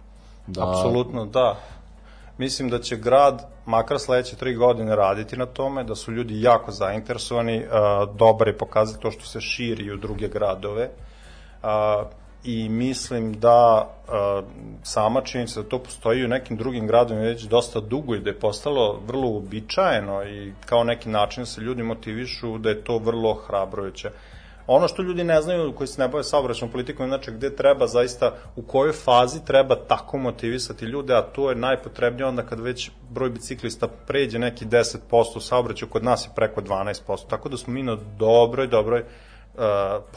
Da, 0.46 0.70
Apsolutno, 0.70 1.26
da. 1.26 1.56
Mislim 2.38 2.70
da 2.70 2.78
će 2.78 2.96
grad, 2.96 3.46
makar 3.66 3.98
sledeće 3.98 4.36
tri 4.36 4.54
godine, 4.54 4.96
raditi 4.96 5.36
na 5.36 5.46
tome, 5.46 5.84
da 5.84 5.94
su 5.94 6.12
ljudi 6.12 6.42
jako 6.42 6.70
zainteresovani, 6.70 7.58
uh, 7.58 8.16
dobar 8.16 8.48
je 8.48 8.58
pokazati 8.58 9.02
to 9.02 9.10
što 9.10 9.26
se 9.26 9.40
širi 9.40 9.92
u 9.92 9.96
druge 9.96 10.28
gradove. 10.28 10.90
Uh, 11.62 11.68
I 12.44 12.68
mislim 12.68 13.32
da 13.40 13.88
uh, 14.08 14.44
sama 14.82 15.20
činjenica 15.20 15.62
da 15.62 15.68
to 15.68 15.78
postoji 15.78 16.24
u 16.24 16.28
nekim 16.28 16.56
drugim 16.56 16.86
gradovima 16.86 17.26
već 17.26 17.42
dosta 17.42 17.80
dugo 17.80 18.14
i 18.14 18.20
da 18.20 18.30
je 18.30 18.40
postalo 18.40 19.00
vrlo 19.06 19.28
uobičajeno 19.28 20.24
i 20.24 20.52
kao 20.66 20.84
neki 20.84 21.08
način 21.08 21.42
da 21.42 21.46
se 21.46 21.60
ljudi 21.60 21.82
motivišu 21.82 22.58
da 22.58 22.68
je 22.68 22.84
to 22.84 22.98
vrlo 22.98 23.34
hrabrojuće. 23.34 24.10
Ono 24.66 24.88
što 24.88 25.02
ljudi 25.02 25.24
ne 25.24 25.40
znaju 25.40 25.72
koji 25.72 25.86
se 25.86 26.02
ne 26.02 26.08
bave 26.08 26.24
saobraćajnom 26.24 26.72
politikom, 26.72 27.08
znači 27.08 27.30
gde 27.30 27.56
treba 27.56 27.86
zaista, 27.86 28.34
u 28.56 28.62
kojoj 28.62 28.92
fazi 28.92 29.44
treba 29.44 29.76
tako 29.76 30.18
motivisati 30.18 30.84
ljude, 30.84 31.14
a 31.14 31.22
to 31.22 31.50
je 31.50 31.56
najpotrebnije 31.56 32.26
onda 32.26 32.42
kad 32.42 32.60
već 32.60 32.90
broj 33.10 33.30
biciklista 33.30 33.88
pređe 34.06 34.38
neki 34.38 34.64
10% 34.64 34.98
u 35.36 35.40
saobraćaju, 35.40 35.90
kod 35.90 36.04
nas 36.04 36.26
je 36.26 36.30
preko 36.36 36.60
12%, 36.60 37.28
tako 37.28 37.48
da 37.48 37.56
smo 37.56 37.72
mi 37.72 37.82
na 37.82 37.96
dobroj, 38.18 38.66
dobroj 38.66 39.04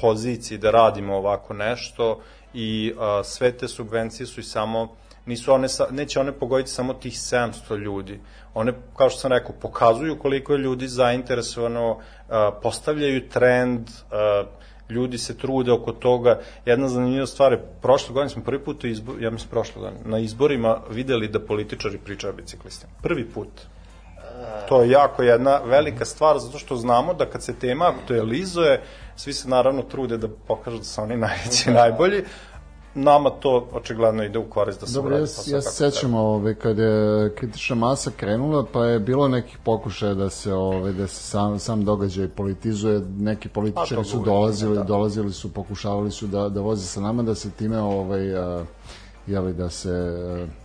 poziciji 0.01 0.57
da 0.57 0.71
radimo 0.71 1.15
ovako 1.15 1.53
nešto 1.53 2.19
i 2.53 2.93
uh, 2.95 3.25
sve 3.25 3.51
te 3.51 3.67
subvencije 3.67 4.27
su 4.27 4.39
i 4.39 4.43
samo 4.43 4.95
nisu 5.25 5.53
one, 5.53 5.67
neće 5.91 6.19
one 6.19 6.31
pogoditi 6.31 6.71
samo 6.71 6.93
tih 6.93 7.13
700 7.13 7.77
ljudi. 7.77 8.19
One, 8.53 8.73
kao 8.97 9.09
što 9.09 9.19
sam 9.19 9.31
rekao, 9.31 9.55
pokazuju 9.61 10.19
koliko 10.19 10.53
je 10.53 10.59
ljudi 10.59 10.87
zainteresovano, 10.87 11.91
uh, 11.91 11.99
postavljaju 12.61 13.29
trend, 13.29 13.89
ljudi 14.89 15.17
se 15.17 15.37
trude 15.37 15.71
oko 15.71 15.91
toga. 15.91 16.39
Jedna 16.65 16.87
zanimljiva 16.87 17.25
stvar 17.25 17.51
je, 17.51 17.65
prošle 17.81 18.13
godine 18.13 18.29
smo 18.29 18.43
prvi 18.43 18.63
put, 18.63 18.83
izbor, 18.83 19.21
ja 19.21 19.31
mislim 19.31 19.49
prošle 19.49 19.81
godine, 19.81 20.01
na 20.05 20.19
izborima 20.19 20.79
videli 20.89 21.27
da 21.27 21.39
političari 21.39 21.97
pričaju 21.97 22.33
o 22.33 22.35
biciklistima. 22.35 22.93
Prvi 23.01 23.25
put. 23.25 23.49
To 24.69 24.81
je 24.81 24.89
jako 24.89 25.23
jedna 25.23 25.61
velika 25.65 26.05
stvar, 26.05 26.39
zato 26.39 26.59
što 26.59 26.75
znamo 26.75 27.13
da 27.13 27.25
kad 27.25 27.43
se 27.43 27.59
tema 27.59 27.85
aktualizuje, 27.85 28.81
svi 29.15 29.33
se 29.33 29.49
naravno 29.49 29.81
trude 29.81 30.17
da 30.17 30.27
pokažu 30.47 30.77
da 30.77 30.83
su 30.83 31.01
oni 31.01 31.17
najveći 31.17 31.69
i 31.69 31.73
najbolji, 31.73 32.23
nama 32.95 33.29
to 33.29 33.67
očigledno 33.73 34.23
ide 34.23 34.39
u 34.39 34.49
korist 34.49 34.81
da 34.81 34.87
se 34.87 34.93
Dobro, 34.93 35.09
uradi 35.09 35.23
ja, 35.23 35.35
posao 35.35 35.55
ja 35.55 35.61
se 35.61 35.71
sećam 35.71 36.13
ovaj, 36.13 36.55
kad 36.55 36.77
je 36.77 37.35
kritična 37.35 37.75
masa 37.75 38.11
krenula, 38.17 38.65
pa 38.73 38.85
je 38.85 38.99
bilo 38.99 39.27
nekih 39.27 39.57
pokušaja 39.63 40.13
da 40.13 40.29
se, 40.29 40.53
ovaj, 40.53 40.93
da 40.93 41.07
se 41.07 41.23
sam, 41.23 41.59
sam 41.59 41.85
događaj 41.85 42.27
politizuje, 42.27 43.01
neki 43.17 43.49
političari 43.49 43.95
to 43.95 44.03
su 44.03 44.23
dolazili, 44.25 44.75
da. 44.75 44.83
dolazili 44.83 45.33
su, 45.33 45.53
pokušavali 45.53 46.11
su 46.11 46.27
da, 46.27 46.49
da 46.49 46.61
voze 46.61 46.87
sa 46.87 47.01
nama, 47.01 47.23
da 47.23 47.35
se 47.35 47.51
time, 47.51 47.79
ovaj, 47.79 48.37
a, 48.37 48.65
jeli, 49.27 49.53
da 49.53 49.69
se 49.69 49.89
a, 49.89 50.64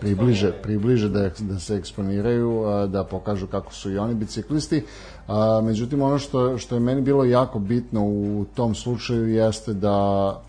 približe, 0.00 0.52
približe 0.62 1.08
da, 1.08 1.30
da 1.38 1.58
se 1.58 1.76
eksponiraju, 1.76 2.64
da 2.88 3.04
pokažu 3.04 3.46
kako 3.46 3.72
su 3.72 3.92
i 3.92 3.98
oni 3.98 4.14
biciklisti. 4.14 4.84
A, 5.28 5.60
međutim, 5.64 6.02
ono 6.02 6.18
što, 6.18 6.58
što 6.58 6.74
je 6.74 6.80
meni 6.80 7.00
bilo 7.00 7.24
jako 7.24 7.58
bitno 7.58 8.04
u 8.04 8.46
tom 8.54 8.74
slučaju 8.74 9.28
jeste 9.28 9.74
da 9.74 10.40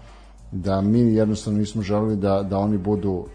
da 0.51 0.81
mi 0.81 0.99
jednostavno 0.99 1.59
nismo 1.59 1.81
želeli 1.81 2.15
da, 2.15 2.43
da 2.43 2.57
oni 2.57 2.77
budu 2.77 3.11
uh, 3.11 3.25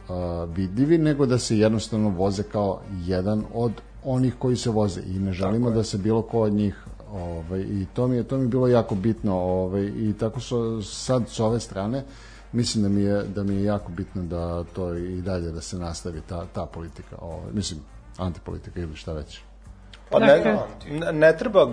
vidljivi, 0.56 0.98
nego 0.98 1.26
da 1.26 1.38
se 1.38 1.58
jednostavno 1.58 2.08
voze 2.08 2.42
kao 2.42 2.80
jedan 3.04 3.44
od 3.54 3.72
onih 4.04 4.34
koji 4.38 4.56
se 4.56 4.70
voze 4.70 5.00
i 5.06 5.18
ne 5.18 5.32
želimo 5.32 5.70
da 5.70 5.82
se 5.82 5.98
bilo 5.98 6.22
ko 6.22 6.40
od 6.40 6.52
njih 6.52 6.84
ovaj, 7.12 7.60
i 7.60 7.86
to 7.94 8.08
mi 8.08 8.16
je 8.16 8.22
to 8.22 8.36
mi 8.36 8.44
je 8.44 8.48
bilo 8.48 8.68
jako 8.68 8.94
bitno 8.94 9.34
ovaj, 9.34 9.84
i 9.84 10.14
tako 10.20 10.40
su 10.40 10.82
sad 10.82 11.28
s 11.28 11.40
ove 11.40 11.60
strane 11.60 12.04
mislim 12.52 12.82
da 12.82 12.88
mi 12.88 13.02
je 13.02 13.22
da 13.22 13.42
mi 13.42 13.54
je 13.54 13.64
jako 13.64 13.92
bitno 13.92 14.22
da 14.22 14.64
to 14.64 14.94
i 14.94 15.20
dalje 15.20 15.50
da 15.50 15.60
se 15.60 15.78
nastavi 15.78 16.20
ta 16.20 16.46
ta 16.52 16.66
politika 16.66 17.16
ovaj, 17.20 17.52
mislim 17.52 17.80
antipolitika 18.18 18.80
ili 18.80 18.96
šta 18.96 19.12
već. 19.12 19.40
Pa 20.10 20.18
ne, 20.18 20.26
Dakle- 20.26 21.12
ne, 21.12 21.36
treba, 21.36 21.64
uh, 21.64 21.72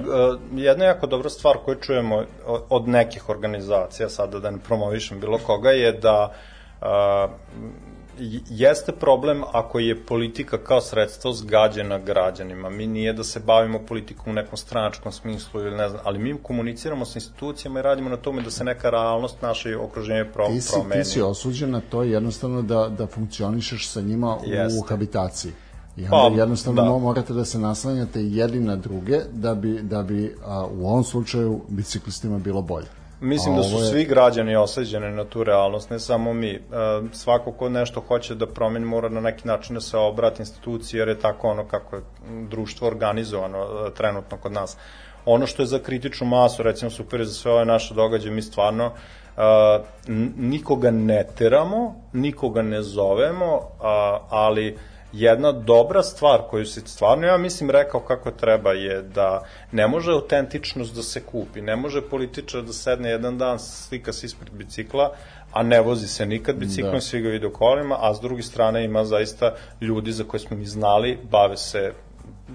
jedna 0.55 0.85
jako 0.85 1.07
dobra 1.07 1.29
stvar 1.29 1.57
koju 1.65 1.75
čujemo 1.75 2.23
od 2.69 2.87
nekih 2.87 3.29
organizacija, 3.29 4.09
sada 4.09 4.39
da 4.39 4.51
ne 4.51 4.57
promovišem 4.57 5.19
bilo 5.19 5.37
koga, 5.37 5.69
je 5.69 5.91
da 5.91 6.33
uh, 6.81 6.87
j- 6.87 7.92
jeste 8.49 8.91
problem 8.91 9.43
ako 9.53 9.79
je 9.79 10.05
politika 10.05 10.57
kao 10.57 10.81
sredstvo 10.81 11.33
zgađena 11.33 11.99
građanima. 11.99 12.69
Mi 12.69 12.87
nije 12.87 13.13
da 13.13 13.23
se 13.23 13.39
bavimo 13.39 13.79
politikom 13.79 14.31
u 14.31 14.35
nekom 14.35 14.57
stranačkom 14.57 15.11
smislu 15.11 15.61
ili 15.61 15.77
ne 15.77 15.89
znam, 15.89 16.01
ali 16.03 16.19
mi 16.19 16.35
komuniciramo 16.43 17.05
sa 17.05 17.17
institucijama 17.17 17.79
i 17.79 17.83
radimo 17.83 18.09
na 18.09 18.17
tome 18.17 18.41
da 18.41 18.51
se 18.51 18.63
neka 18.63 18.89
realnost 18.89 19.41
naše 19.41 19.77
okruženje 19.77 20.25
pro, 20.25 20.47
ti 20.47 20.61
si, 20.61 20.71
promeni. 20.73 21.03
ti 21.03 21.09
si 21.09 21.21
osuđen 21.21 21.71
na 21.71 21.81
to 21.81 22.03
jednostavno 22.03 22.61
da, 22.61 22.89
da 22.89 23.07
funkcionišeš 23.07 23.87
sa 23.87 24.01
njima 24.01 24.35
u 24.37 24.41
Jeste. 24.45 24.79
habitaciji. 24.89 25.51
I 25.97 26.05
Pa, 26.09 26.17
onda 26.17 26.39
jednostavno 26.41 26.81
da. 26.83 26.89
mo- 26.89 26.99
morate 26.99 27.33
da 27.33 27.45
se 27.45 27.59
naslanjate 27.59 28.23
jedni 28.23 28.59
na 28.59 28.75
druge 28.75 29.19
da 29.31 29.55
bi, 29.55 29.79
da 29.81 30.03
bi 30.03 30.35
a, 30.45 30.65
u 30.65 30.87
ovom 30.87 31.03
slučaju 31.03 31.61
biciklistima 31.67 32.39
bilo 32.39 32.61
bolje. 32.61 32.87
Mislim 33.23 33.55
da 33.55 33.63
su 33.63 33.75
je- 33.77 33.85
svi 33.85 34.05
građani 34.05 34.55
osađeni 34.55 35.11
na 35.11 35.25
tu 35.25 35.43
realnost, 35.43 35.89
ne 35.89 35.99
samo 35.99 36.33
mi. 36.33 36.49
E, 36.49 36.59
svako 37.11 37.51
ko 37.51 37.69
nešto 37.69 38.01
hoće 38.01 38.35
da 38.35 38.47
promeni 38.47 38.85
mora 38.85 39.09
na 39.09 39.21
neki 39.21 39.47
način 39.47 39.73
da 39.75 39.81
se 39.81 39.97
obrati 39.97 40.41
instituciji, 40.41 40.99
jer 40.99 41.07
je 41.07 41.19
tako 41.19 41.47
ono 41.49 41.65
kako 41.67 41.95
je 41.95 42.01
društvo 42.49 42.87
organizovano 42.87 43.57
e, 43.59 43.93
trenutno 43.93 44.37
kod 44.37 44.51
nas. 44.51 44.77
Ono 45.25 45.47
što 45.47 45.61
je 45.63 45.67
za 45.67 45.79
kritičnu 45.79 46.27
masu, 46.27 46.63
recimo 46.63 46.91
super 46.91 47.25
za 47.25 47.33
sve 47.33 47.51
ove 47.51 47.65
naše 47.65 47.93
događaje, 47.93 48.35
mi 48.35 48.41
stvarno 48.41 48.91
e, 49.37 49.79
nikoga 50.37 50.91
ne 50.91 51.25
teramo, 51.37 51.95
nikoga 52.13 52.61
ne 52.61 52.81
zovemo, 52.81 53.59
a, 53.81 54.19
ali 54.29 54.77
jedna 55.13 55.51
dobra 55.51 56.03
stvar 56.03 56.41
koju 56.49 56.65
se 56.65 56.81
stvarno, 56.85 57.27
ja 57.27 57.37
mislim, 57.37 57.69
rekao 57.69 57.99
kako 57.99 58.31
treba 58.31 58.71
je 58.71 59.01
da 59.01 59.43
ne 59.71 59.87
može 59.87 60.11
autentičnost 60.11 60.95
da 60.95 61.03
se 61.03 61.23
kupi, 61.23 61.61
ne 61.61 61.75
može 61.75 62.01
političar 62.01 62.61
da 62.61 62.73
sedne 62.73 63.09
jedan 63.09 63.37
dan, 63.37 63.59
slika 63.59 64.13
se 64.13 64.25
ispred 64.25 64.53
bicikla, 64.53 65.11
a 65.51 65.63
ne 65.63 65.81
vozi 65.81 66.07
se 66.07 66.25
nikad 66.25 66.55
biciklom, 66.55 66.93
Da. 66.93 67.01
svi 67.01 67.21
ga 67.21 67.29
vide 67.29 67.47
u 67.47 67.53
kolima, 67.53 67.97
a 67.99 68.13
s 68.13 68.21
druge 68.21 68.41
strane 68.41 68.85
ima 68.85 69.05
zaista 69.05 69.55
ljudi 69.81 70.11
za 70.11 70.23
koje 70.23 70.39
smo 70.39 70.57
mi 70.57 70.65
znali, 70.65 71.19
bave 71.31 71.57
se 71.57 71.93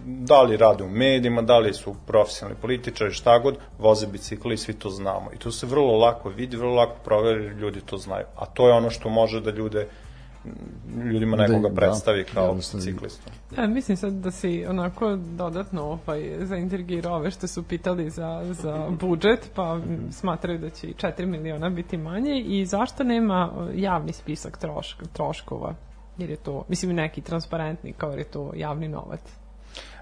da 0.06 0.42
li 0.42 0.56
rade 0.56 0.84
u 0.84 0.88
medijima, 0.88 1.42
da 1.42 1.58
li 1.58 1.74
su 1.74 1.94
profesionalni 2.06 2.60
političari, 2.60 3.12
šta 3.12 3.38
god, 3.38 3.56
voze 3.78 4.06
bicikli 4.06 4.54
i 4.54 4.58
svi 4.58 4.74
to 4.74 4.90
znamo. 4.90 5.30
I 5.34 5.38
to 5.38 5.50
se 5.50 5.66
vrlo 5.66 5.98
lako 5.98 6.28
vidi, 6.28 6.56
vrlo 6.56 6.74
lako 6.74 6.96
proveri, 7.04 7.44
ljudi 7.44 7.80
to 7.80 7.96
znaju. 7.96 8.24
A 8.36 8.46
to 8.46 8.68
je 8.68 8.74
ono 8.74 8.90
što 8.90 9.08
može 9.08 9.40
da 9.40 9.50
ljude 9.50 9.88
ljudima 11.04 11.36
Da, 11.36 11.42
nekoga 11.42 11.68
da, 11.68 11.74
predstavi 11.74 12.24
kao 12.24 12.44
jednostavno. 12.44 12.84
biciklistu. 12.84 13.30
Ja, 13.56 13.66
mislim 13.66 13.96
sad 13.96 14.12
da 14.12 14.30
si 14.30 14.66
onako 14.66 15.16
dodatno 15.16 15.82
ovaj, 15.82 16.36
zaintrigirao 16.40 17.16
ove 17.16 17.30
što 17.30 17.46
su 17.46 17.62
pitali 17.62 18.10
za, 18.10 18.40
za 18.52 18.88
budžet, 18.90 19.50
pa 19.54 19.74
mm, 19.74 20.08
smatraju 20.12 20.58
da 20.58 20.70
će 20.70 20.86
i 20.86 20.94
4 20.94 21.26
miliona 21.26 21.70
biti 21.70 21.96
manje 21.96 22.40
i 22.40 22.66
zašto 22.66 23.04
nema 23.04 23.50
o, 23.56 23.68
javni 23.74 24.12
spisak 24.12 24.58
trošk, 24.58 25.02
troškova? 25.12 25.74
Jer 26.18 26.30
je 26.30 26.36
to, 26.36 26.64
mislim, 26.68 26.96
neki 26.96 27.20
transparentni, 27.20 27.92
kao 27.92 28.10
jer 28.10 28.18
je 28.18 28.24
to 28.24 28.52
javni 28.56 28.88
novac. 28.88 29.20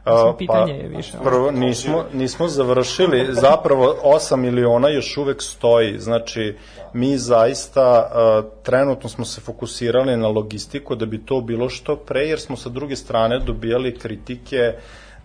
Mislim, 0.07 0.37
pitanje 0.39 0.73
je 0.73 0.89
više. 0.89 1.13
Prvo, 1.25 1.51
nismo, 1.51 2.05
nismo 2.13 2.49
završili, 2.49 3.29
zapravo 3.31 3.97
8 4.05 4.37
miliona 4.37 4.89
još 4.89 5.17
uvek 5.17 5.43
stoji, 5.43 5.99
znači 5.99 6.57
mi 6.93 7.19
zaista 7.19 8.11
uh, 8.11 8.53
trenutno 8.63 9.09
smo 9.09 9.25
se 9.25 9.41
fokusirali 9.41 10.17
na 10.17 10.29
logistiku 10.29 10.95
da 10.95 11.07
bi 11.07 11.25
to 11.25 11.41
bilo 11.41 11.69
što 11.69 11.97
pre, 11.97 12.21
jer 12.21 12.41
smo 12.41 12.57
sa 12.57 12.69
druge 12.69 12.97
strane 12.97 13.39
dobijali 13.39 13.99
kritike 13.99 14.73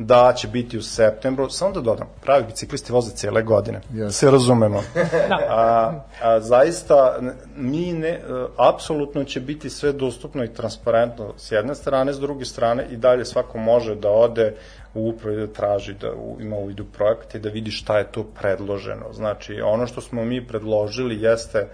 da 0.05 0.33
će 0.33 0.47
biti 0.47 0.77
u 0.77 0.81
septembru, 0.81 1.49
samo 1.49 1.71
da 1.71 1.81
dodam, 1.81 2.07
pravi 2.21 2.43
biciklisti 2.43 2.91
voze 2.91 3.11
cijele 3.15 3.41
godine, 3.43 3.81
Jeste. 3.93 4.11
se 4.11 4.31
razumemo. 4.31 4.83
Da. 5.29 5.37
A, 5.49 5.93
a 6.21 6.39
zaista 6.39 7.19
mi 7.55 7.93
ne, 7.93 8.09
e, 8.09 8.21
apsolutno 8.57 9.23
će 9.23 9.39
biti 9.39 9.69
sve 9.69 9.93
dostupno 9.93 10.43
i 10.43 10.53
transparentno 10.53 11.33
s 11.37 11.51
jedne 11.51 11.75
strane, 11.75 12.13
s 12.13 12.19
druge 12.19 12.45
strane 12.45 12.87
i 12.91 12.97
dalje 12.97 13.25
svako 13.25 13.57
može 13.57 13.95
da 13.95 14.09
ode 14.09 14.55
u 14.93 15.09
upravi 15.09 15.37
da 15.37 15.53
traži, 15.53 15.93
da 15.93 16.07
ima 16.39 16.55
uvid 16.55 16.79
u 16.79 16.85
projekat 16.85 17.35
i 17.35 17.39
da 17.39 17.49
vidi 17.49 17.71
šta 17.71 17.97
je 17.97 18.11
to 18.11 18.23
predloženo. 18.23 19.13
Znači, 19.13 19.61
ono 19.61 19.87
što 19.87 20.01
smo 20.01 20.25
mi 20.25 20.47
predložili 20.47 21.21
jeste 21.21 21.59
a, 21.59 21.65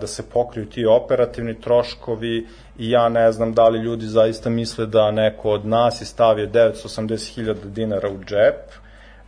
da 0.00 0.06
se 0.06 0.22
pokriju 0.22 0.66
ti 0.66 0.86
operativni 0.86 1.60
troškovi 1.60 2.46
i 2.78 2.90
ja 2.90 3.08
ne 3.08 3.32
znam 3.32 3.54
da 3.54 3.68
li 3.68 3.78
ljudi 3.78 4.06
zaista 4.06 4.50
misle 4.50 4.86
da 4.86 5.10
neko 5.10 5.50
od 5.50 5.66
nas 5.66 6.00
je 6.00 6.06
stavio 6.06 6.46
980.000 6.46 7.54
dinara 7.64 8.08
u 8.10 8.24
džep 8.24 8.82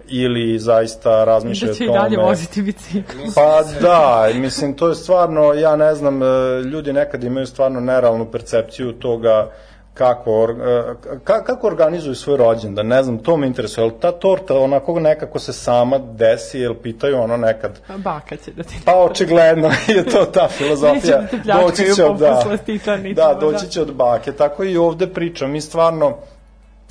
ili 0.09 0.59
zaista 0.59 1.25
razmišlja 1.25 1.67
Da 1.67 1.73
o 1.73 1.75
će 1.75 1.85
i 1.85 1.87
tome. 1.87 1.99
dalje 1.99 2.17
voziti 2.17 2.63
bicikl. 2.63 3.17
Pa 3.35 3.63
da, 3.81 4.29
mislim, 4.35 4.75
to 4.75 4.89
je 4.89 4.95
stvarno, 4.95 5.53
ja 5.53 5.77
ne 5.77 5.95
znam, 5.95 6.23
e, 6.23 6.27
ljudi 6.65 6.93
nekad 6.93 7.25
imaju 7.25 7.47
stvarno 7.47 7.81
nerealnu 7.81 8.31
percepciju 8.31 8.93
toga 8.93 9.51
kako, 9.95 10.49
e, 10.51 11.19
ka, 11.25 11.45
kako 11.45 11.67
organizuju 11.67 12.15
svoj 12.15 12.37
rođendan, 12.37 12.87
ne 12.87 13.03
znam, 13.03 13.19
to 13.19 13.37
me 13.37 13.47
interesuje, 13.47 13.83
je 13.83 13.87
li 13.87 14.01
ta 14.01 14.13
torta 14.13 14.59
onako 14.59 15.01
nekako 15.01 15.39
se 15.39 15.53
sama 15.53 15.99
desi, 15.99 16.59
jel 16.59 16.75
pitaju 16.75 17.21
ono 17.21 17.37
nekad, 17.37 17.81
Pa 17.87 17.97
Baka 17.97 18.37
će 18.37 18.53
da 18.53 18.63
ti... 18.63 18.75
pa 18.85 18.95
očigledno 18.95 19.71
je 19.97 20.05
to 20.05 20.25
ta 20.25 20.49
filozofija, 20.49 20.95
Neće 20.95 21.11
da 21.11 21.27
te 21.27 21.43
pljačkaju 21.43 22.19
po 22.19 22.43
slastičarnicama, 22.43 23.35
da, 23.35 23.41
doći 23.41 23.65
da. 23.65 23.71
će 23.71 23.83
od 23.83 23.95
bake, 23.95 24.33
tako 24.33 24.65
i 24.65 24.77
ovde 24.77 25.07
pričam, 25.07 25.51
mi 25.51 25.61
stvarno, 25.61 26.17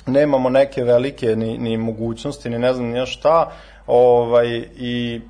nemamo 0.06 0.50
neke 0.50 0.84
velike 0.84 1.36
ni, 1.36 1.58
ni 1.58 1.78
mogućnosti, 1.78 2.50
ni 2.50 2.60
ne 2.60 2.74
znam 2.74 2.96
ja 2.96 3.06
šta, 3.06 3.52
ovaj, 3.88 4.48
i 4.76 5.22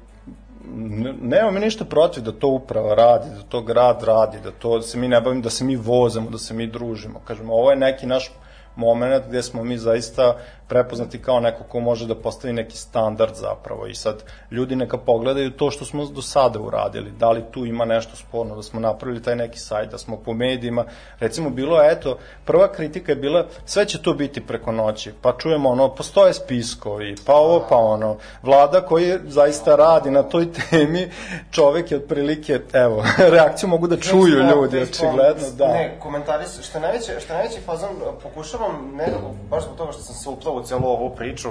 ne- 0.76 1.14
nemamo 1.22 1.52
mi 1.52 1.60
ništa 1.60 1.86
protiv 1.86 2.24
da 2.24 2.32
to 2.32 2.48
uprava 2.48 2.96
radi, 2.96 3.30
da 3.30 3.42
to 3.50 3.62
grad 3.62 4.04
radi, 4.04 4.38
da 4.44 4.52
to 4.52 4.76
da 4.78 4.82
se 4.82 4.98
mi 4.98 5.08
ne 5.08 5.22
bavimo, 5.22 5.42
da 5.42 5.50
se 5.50 5.64
mi 5.64 5.76
vozamo, 5.76 6.30
da 6.30 6.38
se 6.38 6.54
mi 6.54 6.68
družimo. 6.68 7.22
Kažemo, 7.26 7.54
ovo 7.54 7.72
je 7.72 7.78
neki 7.78 8.06
naš 8.06 8.32
moment 8.76 9.26
gde 9.28 9.42
smo 9.44 9.64
mi 9.64 9.78
zaista 9.78 10.38
prepoznati 10.68 11.22
kao 11.22 11.40
neko 11.40 11.64
ko 11.64 11.80
može 11.80 12.08
da 12.08 12.16
postavi 12.16 12.54
neki 12.54 12.78
standard 12.78 13.36
zapravo. 13.36 13.88
I 13.88 13.96
sad 13.96 14.24
ljudi 14.52 14.76
neka 14.76 14.98
pogledaju 14.98 15.52
to 15.52 15.72
što 15.72 15.86
smo 15.86 16.06
do 16.06 16.22
sada 16.22 16.60
uradili, 16.60 17.12
da 17.12 17.32
li 17.32 17.44
tu 17.52 17.66
ima 17.66 17.86
nešto 17.86 18.16
sporno, 18.16 18.56
da 18.56 18.64
smo 18.64 18.80
napravili 18.80 19.24
taj 19.24 19.36
neki 19.36 19.60
sajt, 19.60 19.92
da 19.92 19.98
smo 19.98 20.18
po 20.18 20.34
medijima, 20.34 20.86
recimo 21.20 21.50
bilo 21.50 21.82
je, 21.82 21.92
eto, 21.92 22.18
prva 22.46 22.72
kritika 22.72 23.12
je 23.12 23.16
bila 23.16 23.46
sve 23.66 23.86
će 23.86 24.02
to 24.02 24.14
biti 24.14 24.42
preko 24.48 24.72
noći, 24.72 25.12
pa 25.22 25.38
čujemo 25.38 25.70
ono, 25.70 25.90
postoje 25.96 26.34
spiskovi, 26.34 27.16
pa 27.26 27.34
ovo, 27.34 27.66
pa 27.70 27.78
ono, 27.78 28.18
vlada 28.42 28.82
koji 28.82 29.20
zaista 29.28 29.76
radi 29.76 30.12
na 30.12 30.24
toj 30.24 30.48
temi, 30.52 31.12
čovek 31.52 31.92
je 31.92 31.98
otprilike, 31.98 32.60
evo, 32.74 33.04
reakciju 33.36 33.70
mogu 33.70 33.88
da 33.88 33.98
čuju 33.98 34.38
ljudi, 34.38 34.82
očigledno, 34.82 35.50
da. 35.58 35.68
Ne, 35.68 35.98
komentari 36.00 36.48
su, 36.48 36.64
što 36.64 36.80
najveće, 36.80 37.20
što 37.20 37.34
najveći 37.34 37.62
fazon, 37.66 37.90
pokušavam, 38.24 38.92
ne, 38.96 39.08
baš 39.50 39.64
zbog 39.64 39.78
toga 39.78 39.92
što 39.92 40.02
sam 40.02 40.16
se 40.16 40.30
uplao 40.30 40.53
u 40.54 40.64
celu 40.64 40.88
ovu 40.88 41.16
priču 41.16 41.50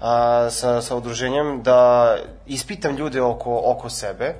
a, 0.00 0.50
sa, 0.50 0.82
sa 0.82 0.96
udruženjem, 0.96 1.62
da 1.62 2.14
ispitam 2.46 2.96
ljude 2.96 3.22
oko, 3.22 3.62
oko 3.64 3.90
sebe, 3.90 4.34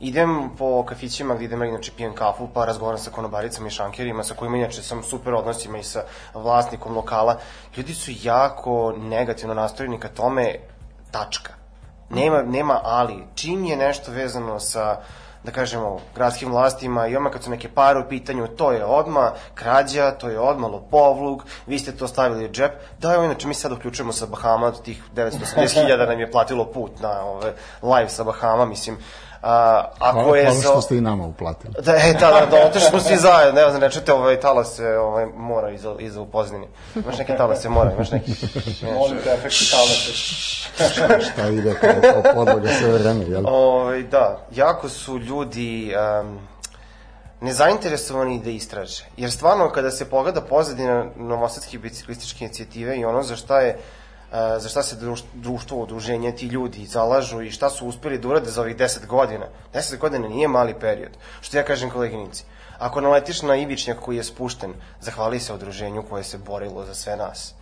idem 0.00 0.50
po 0.58 0.84
kafićima 0.84 1.34
gde 1.34 1.44
idem, 1.44 1.62
inače 1.62 1.92
pijem 1.96 2.14
kafu, 2.14 2.48
pa 2.54 2.64
razgovaram 2.64 2.98
sa 2.98 3.10
konobaricama 3.10 3.68
i 3.68 3.70
šankerima, 3.70 4.24
sa 4.24 4.34
kojima 4.34 4.56
inače 4.56 4.82
sam 4.82 5.02
super 5.02 5.34
odnosima 5.34 5.78
i 5.78 5.82
sa 5.82 6.02
vlasnikom 6.34 6.96
lokala. 6.96 7.38
Ljudi 7.76 7.94
su 7.94 8.10
jako 8.22 8.94
negativno 8.98 9.54
nastrojeni 9.54 10.00
ka 10.00 10.08
tome, 10.08 10.54
tačka. 11.10 11.52
Nema, 12.10 12.42
nema 12.42 12.80
ali. 12.84 13.24
Čim 13.34 13.64
je 13.64 13.76
nešto 13.76 14.12
vezano 14.12 14.60
sa 14.60 15.00
da 15.48 15.52
kažemo, 15.52 16.00
gradskim 16.14 16.50
vlastima 16.52 17.06
i 17.06 17.16
odmah 17.16 17.32
kad 17.32 17.42
su 17.42 17.50
neke 17.50 17.68
pare 17.68 18.00
u 18.00 18.08
pitanju, 18.08 18.46
to 18.46 18.72
je 18.72 18.84
odma 18.84 19.32
krađa, 19.54 20.10
to 20.10 20.28
je 20.28 20.38
odma 20.38 20.66
lopovluk, 20.66 21.42
vi 21.66 21.78
ste 21.78 21.92
to 21.96 22.08
stavili 22.08 22.44
u 22.44 22.50
džep. 22.52 22.72
Da, 22.98 23.14
evo, 23.14 23.24
inače, 23.24 23.48
mi 23.48 23.54
sad 23.54 23.72
uključujemo 23.72 24.12
sa 24.12 24.26
Bahama, 24.26 24.72
tih 24.72 25.02
980.000 25.14 26.08
nam 26.08 26.20
je 26.20 26.30
platilo 26.30 26.64
put 26.64 27.00
na 27.00 27.20
ove, 27.22 27.54
live 27.82 28.08
sa 28.08 28.24
Bahama, 28.24 28.66
mislim. 28.66 28.98
A, 29.42 29.84
ako 29.98 30.20
Hvala, 30.20 30.36
je 30.36 30.44
hvala 30.44 30.56
za... 30.56 30.68
što 30.68 30.80
ste 30.80 30.96
i 30.96 31.00
nama 31.00 31.26
uplatili. 31.26 31.74
Da, 31.82 31.92
e, 31.92 32.12
da, 32.20 32.30
da, 32.30 32.46
da, 32.50 32.66
otišli 32.66 32.88
smo 32.88 33.00
svi 33.00 33.16
zajedno, 33.16 33.60
ne 33.60 33.68
znam, 33.68 33.80
ne 33.80 33.90
čujete 33.90 34.12
ovaj 34.12 34.40
talase, 34.40 34.98
ovaj, 34.98 35.26
mora 35.26 35.70
iza, 35.70 35.94
iza 35.98 36.20
u 36.20 36.26
pozdini. 36.26 36.66
Imaš 36.94 37.18
neke 37.18 37.36
talase 37.36 37.68
mora, 37.68 37.92
imaš 37.92 38.10
neki... 38.10 38.32
Molim 38.94 39.18
te, 39.24 39.30
efekti 39.30 39.70
talase. 39.70 40.12
Šta 41.32 41.48
ide 41.48 41.74
kao, 41.74 42.12
kao 42.22 42.34
podloga 42.34 42.68
sve 42.68 42.92
vreme, 42.92 43.24
jel? 43.24 43.42
Ovaj, 43.46 44.02
da, 44.02 44.46
jako 44.54 44.88
su 44.88 45.18
ljudi 45.18 45.94
um, 46.20 46.38
nezainteresovani 47.40 48.42
da 48.44 48.50
istraže. 48.50 49.04
Jer 49.16 49.30
stvarno, 49.30 49.70
kada 49.70 49.90
se 49.90 50.10
pogleda 50.10 50.40
pozadina 50.40 51.06
novosadske 51.16 51.78
biciklističke 51.78 52.44
inicijative 52.44 52.96
i 52.96 53.04
ono 53.04 53.22
za 53.22 53.36
šta 53.36 53.60
je 53.60 53.74
uh, 53.74 53.80
za 54.32 54.68
šta 54.68 54.82
se 54.82 54.96
druš- 54.96 55.24
društvo, 55.34 55.78
udruženje, 55.82 56.32
ti 56.32 56.46
ljudi 56.46 56.86
zalažu 56.86 57.42
i 57.42 57.50
šta 57.50 57.70
su 57.70 57.86
uspeli 57.86 58.18
da 58.18 58.28
urade 58.28 58.50
za 58.50 58.60
ovih 58.60 58.76
10 58.76 59.06
godina. 59.06 59.46
10 59.74 59.98
godina 59.98 60.28
nije 60.28 60.48
mali 60.48 60.74
period. 60.80 61.10
Što 61.40 61.56
ja 61.56 61.64
kažem 61.64 61.90
koleginici, 61.90 62.44
ako 62.78 63.00
naletiš 63.00 63.42
na 63.42 63.56
Ivičnjak 63.56 63.98
koji 64.00 64.16
je 64.16 64.24
spušten, 64.24 64.74
zahvali 65.00 65.40
se 65.40 65.54
udruženju 65.54 66.02
koje 66.10 66.24
se 66.24 66.38
borilo 66.38 66.84
za 66.84 66.94
sve 66.94 67.16
nas 67.16 67.54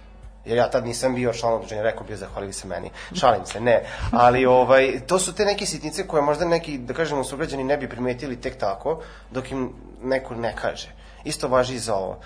jer 0.46 0.58
ja 0.58 0.70
tad 0.70 0.86
nisam 0.86 1.14
bio 1.14 1.32
član 1.32 1.54
udruženja, 1.54 1.82
rekao 1.82 2.06
bi 2.06 2.16
zahvalili 2.16 2.52
se 2.52 2.68
meni. 2.68 2.90
Šalim 3.14 3.46
se, 3.46 3.60
ne. 3.60 3.84
Ali 4.12 4.46
ovaj, 4.46 5.00
to 5.06 5.18
su 5.18 5.34
te 5.34 5.44
neke 5.44 5.66
sitnice 5.66 6.06
koje 6.06 6.22
možda 6.22 6.44
neki, 6.44 6.78
da 6.78 6.94
kažemo, 6.94 7.24
sugrađani 7.24 7.64
ne 7.64 7.76
bi 7.76 7.88
primetili 7.88 8.40
tek 8.40 8.58
tako, 8.58 9.00
dok 9.30 9.50
im 9.50 9.72
neko 10.02 10.34
ne 10.34 10.56
kaže. 10.56 10.88
Isto 11.24 11.48
važi 11.48 11.74
i 11.74 11.78
za 11.78 11.94
ovo. 11.94 12.18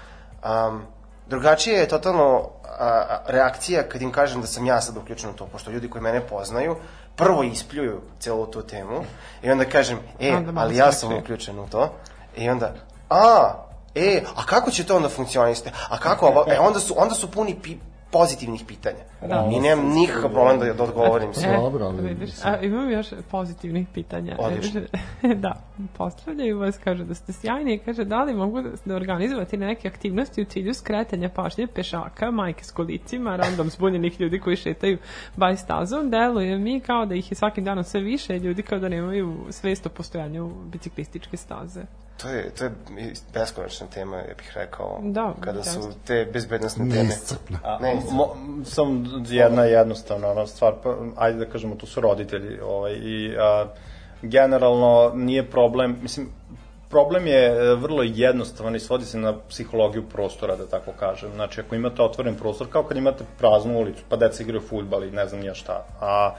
Um, 0.44 0.82
drugačije 1.30 1.78
je 1.78 1.88
totalno 1.88 2.50
a, 2.64 2.86
a, 2.86 3.18
reakcija 3.26 3.82
kad 3.88 4.02
im 4.02 4.12
kažem 4.12 4.40
da 4.40 4.46
sam 4.46 4.66
ja 4.66 4.80
sad 4.80 4.96
uključen 4.96 5.30
u 5.30 5.32
to, 5.32 5.46
pošto 5.46 5.70
ljudi 5.70 5.90
koji 5.90 6.02
mene 6.02 6.20
poznaju, 6.20 6.76
prvo 7.16 7.42
ispljuju 7.42 8.00
celu 8.18 8.46
tu 8.46 8.62
temu 8.62 9.04
i 9.42 9.50
onda 9.50 9.64
kažem, 9.64 9.98
e, 10.20 10.36
Onda 10.36 10.60
ali 10.60 10.76
ja 10.76 10.92
sam 10.92 11.12
uključen 11.12 11.58
u 11.58 11.68
to. 11.68 11.94
I 12.36 12.50
onda, 12.50 12.74
a, 13.10 13.54
e, 13.94 14.22
a 14.36 14.46
kako 14.46 14.70
će 14.70 14.86
to 14.86 14.96
onda 14.96 15.08
funkcioniste? 15.08 15.72
A 15.88 15.98
kako, 15.98 16.26
ovo? 16.30 16.44
e, 16.48 16.58
onda 16.58 16.80
su, 16.80 16.94
onda 16.96 17.14
su 17.14 17.30
puni 17.30 17.60
pi, 17.62 17.76
pozitivnih 18.10 18.64
pitanja. 18.68 18.98
Da. 19.28 19.50
I 19.52 19.60
nemam 19.60 19.88
nikakav 19.88 20.30
problem 20.30 20.58
da, 20.58 20.72
da 20.72 20.82
odgovorim 20.82 21.34
sve. 21.34 21.56
Dobro, 21.56 21.84
ali 21.84 22.02
Vidiš, 22.02 22.20
mislim- 22.20 22.54
a 22.54 22.60
imam 22.60 22.90
još 22.90 23.06
pozitivnih 23.30 23.86
pitanja. 23.94 24.36
Odlično. 24.38 24.80
da, 25.44 25.52
postavljaju 25.98 26.58
vas, 26.58 26.78
kaže 26.84 27.04
da 27.04 27.14
ste 27.14 27.32
sjajni 27.32 27.74
i 27.74 27.78
kaže 27.78 28.04
da 28.04 28.22
li 28.22 28.34
mogu 28.34 28.62
da, 28.62 28.70
da 28.84 28.96
organizovati 28.96 29.56
neke 29.56 29.88
aktivnosti 29.88 30.42
u 30.42 30.44
cilju 30.44 30.74
skretanja 30.74 31.28
pažnje 31.28 31.66
pešaka, 31.66 32.30
majke 32.30 32.64
s 32.64 32.70
kolicima, 32.70 33.36
random 33.36 33.70
zbunjenih 33.70 34.20
ljudi 34.20 34.40
koji 34.40 34.56
šetaju 34.56 34.98
baj 35.36 35.56
stazom, 35.56 36.10
deluje 36.10 36.58
mi 36.58 36.80
kao 36.80 37.06
da 37.06 37.14
ih 37.14 37.32
je 37.32 37.34
svakim 37.34 37.64
danom 37.64 37.84
sve 37.84 38.00
više, 38.00 38.38
ljudi 38.38 38.62
kao 38.62 38.78
da 38.78 38.88
nemaju 38.88 39.36
svest 39.50 39.86
o 39.86 39.88
postojanju 39.88 40.50
biciklističke 40.72 41.36
staze. 41.36 41.82
To 42.22 42.28
je, 42.28 42.50
to 42.50 42.64
je 42.64 42.70
beskonačna 43.34 43.86
tema, 43.86 44.16
ja 44.16 44.34
bih 44.36 44.52
rekao. 44.54 45.00
Da, 45.02 45.34
Kada 45.40 45.62
su 45.62 45.80
te 46.06 46.28
bezbednostne 46.32 46.84
teme. 46.90 47.02
neiscrpna. 47.02 47.78
Ne, 47.80 48.00
Mo, 48.10 48.36
sam 48.64 49.04
jedna 49.28 49.64
jednostavna 49.64 50.28
ona 50.30 50.46
stvar, 50.46 50.74
pa, 50.82 50.96
ajde 51.16 51.38
da 51.38 51.52
kažemo, 51.52 51.74
to 51.74 51.86
su 51.86 52.00
roditelji 52.00 52.60
ovaj, 52.60 52.92
i 52.92 53.36
a, 53.38 53.66
generalno 54.22 55.12
nije 55.14 55.50
problem, 55.50 55.98
mislim, 56.02 56.28
problem 56.90 57.26
je 57.26 57.46
e, 57.46 57.74
vrlo 57.74 58.02
jednostavan 58.02 58.76
i 58.76 58.80
svodi 58.80 59.04
se 59.04 59.18
na 59.18 59.38
psihologiju 59.48 60.08
prostora, 60.08 60.56
da 60.56 60.66
tako 60.66 60.92
kažem. 60.98 61.30
Znači, 61.34 61.60
ako 61.60 61.74
imate 61.74 62.02
otvoren 62.02 62.36
prostor, 62.36 62.66
kao 62.70 62.82
kad 62.82 62.96
imate 62.96 63.24
praznu 63.38 63.78
ulicu, 63.78 64.02
pa 64.08 64.16
deca 64.16 64.42
igraju 64.42 64.60
futbal 64.68 65.04
i 65.04 65.10
ne 65.10 65.26
znam 65.26 65.42
ja 65.42 65.54
šta, 65.54 65.86
a 66.00 66.34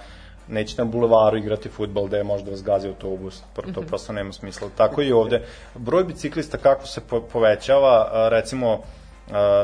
nećete 0.51 0.85
na 0.85 0.91
bulevaru 0.91 1.37
igrati 1.37 1.69
futbal 1.69 2.05
gde 2.05 2.23
možda 2.23 2.51
vas 2.51 2.63
gazi 2.63 2.87
autobus, 2.87 3.41
to 3.73 3.81
prosto 3.81 4.13
nema 4.13 4.33
smisla. 4.33 4.69
Tako 4.77 5.01
i 5.01 5.11
ovde. 5.11 5.41
Broj 5.75 6.03
biciklista 6.03 6.57
kako 6.57 6.87
se 6.87 7.01
po 7.01 7.21
povećava, 7.21 8.29
recimo, 8.29 8.79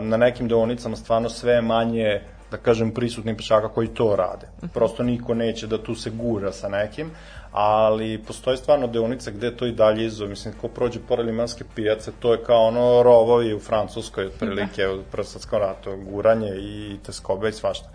na 0.01 0.17
nekim 0.17 0.47
deonicama 0.47 0.95
stvarno 0.95 1.29
sve 1.29 1.53
je 1.53 1.61
manje 1.61 2.21
da 2.51 2.57
kažem, 2.57 2.91
prisutnih 2.91 3.35
pešaka 3.35 3.69
koji 3.69 3.87
to 3.87 4.15
rade. 4.15 4.47
Prosto 4.73 5.03
niko 5.03 5.33
neće 5.33 5.67
da 5.67 5.83
tu 5.83 5.95
se 5.95 6.09
gura 6.09 6.51
sa 6.51 6.69
nekim, 6.69 7.11
ali 7.51 8.23
postoje 8.27 8.57
stvarno 8.57 8.87
deonice 8.87 9.31
gde 9.31 9.57
to 9.57 9.65
i 9.65 9.71
dalje 9.71 10.05
izo, 10.05 10.27
mislim, 10.27 10.53
ko 10.61 10.67
prođe 10.67 10.99
pored 11.07 11.25
limanske 11.25 11.63
pijace, 11.75 12.11
to 12.19 12.31
je 12.33 12.43
kao 12.43 12.67
ono 12.67 13.03
rovovi 13.03 13.53
u 13.53 13.59
Francuskoj, 13.59 14.25
otprilike, 14.25 14.87
u 14.87 15.03
Prsatskom 15.11 15.59
ratu, 15.59 15.97
guranje 16.11 16.49
i 16.59 16.97
teskobe 17.05 17.49
i 17.49 17.51
svašta. 17.51 17.89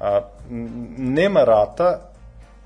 A, 0.00 0.20
nema 0.98 1.44
rata 1.44 2.07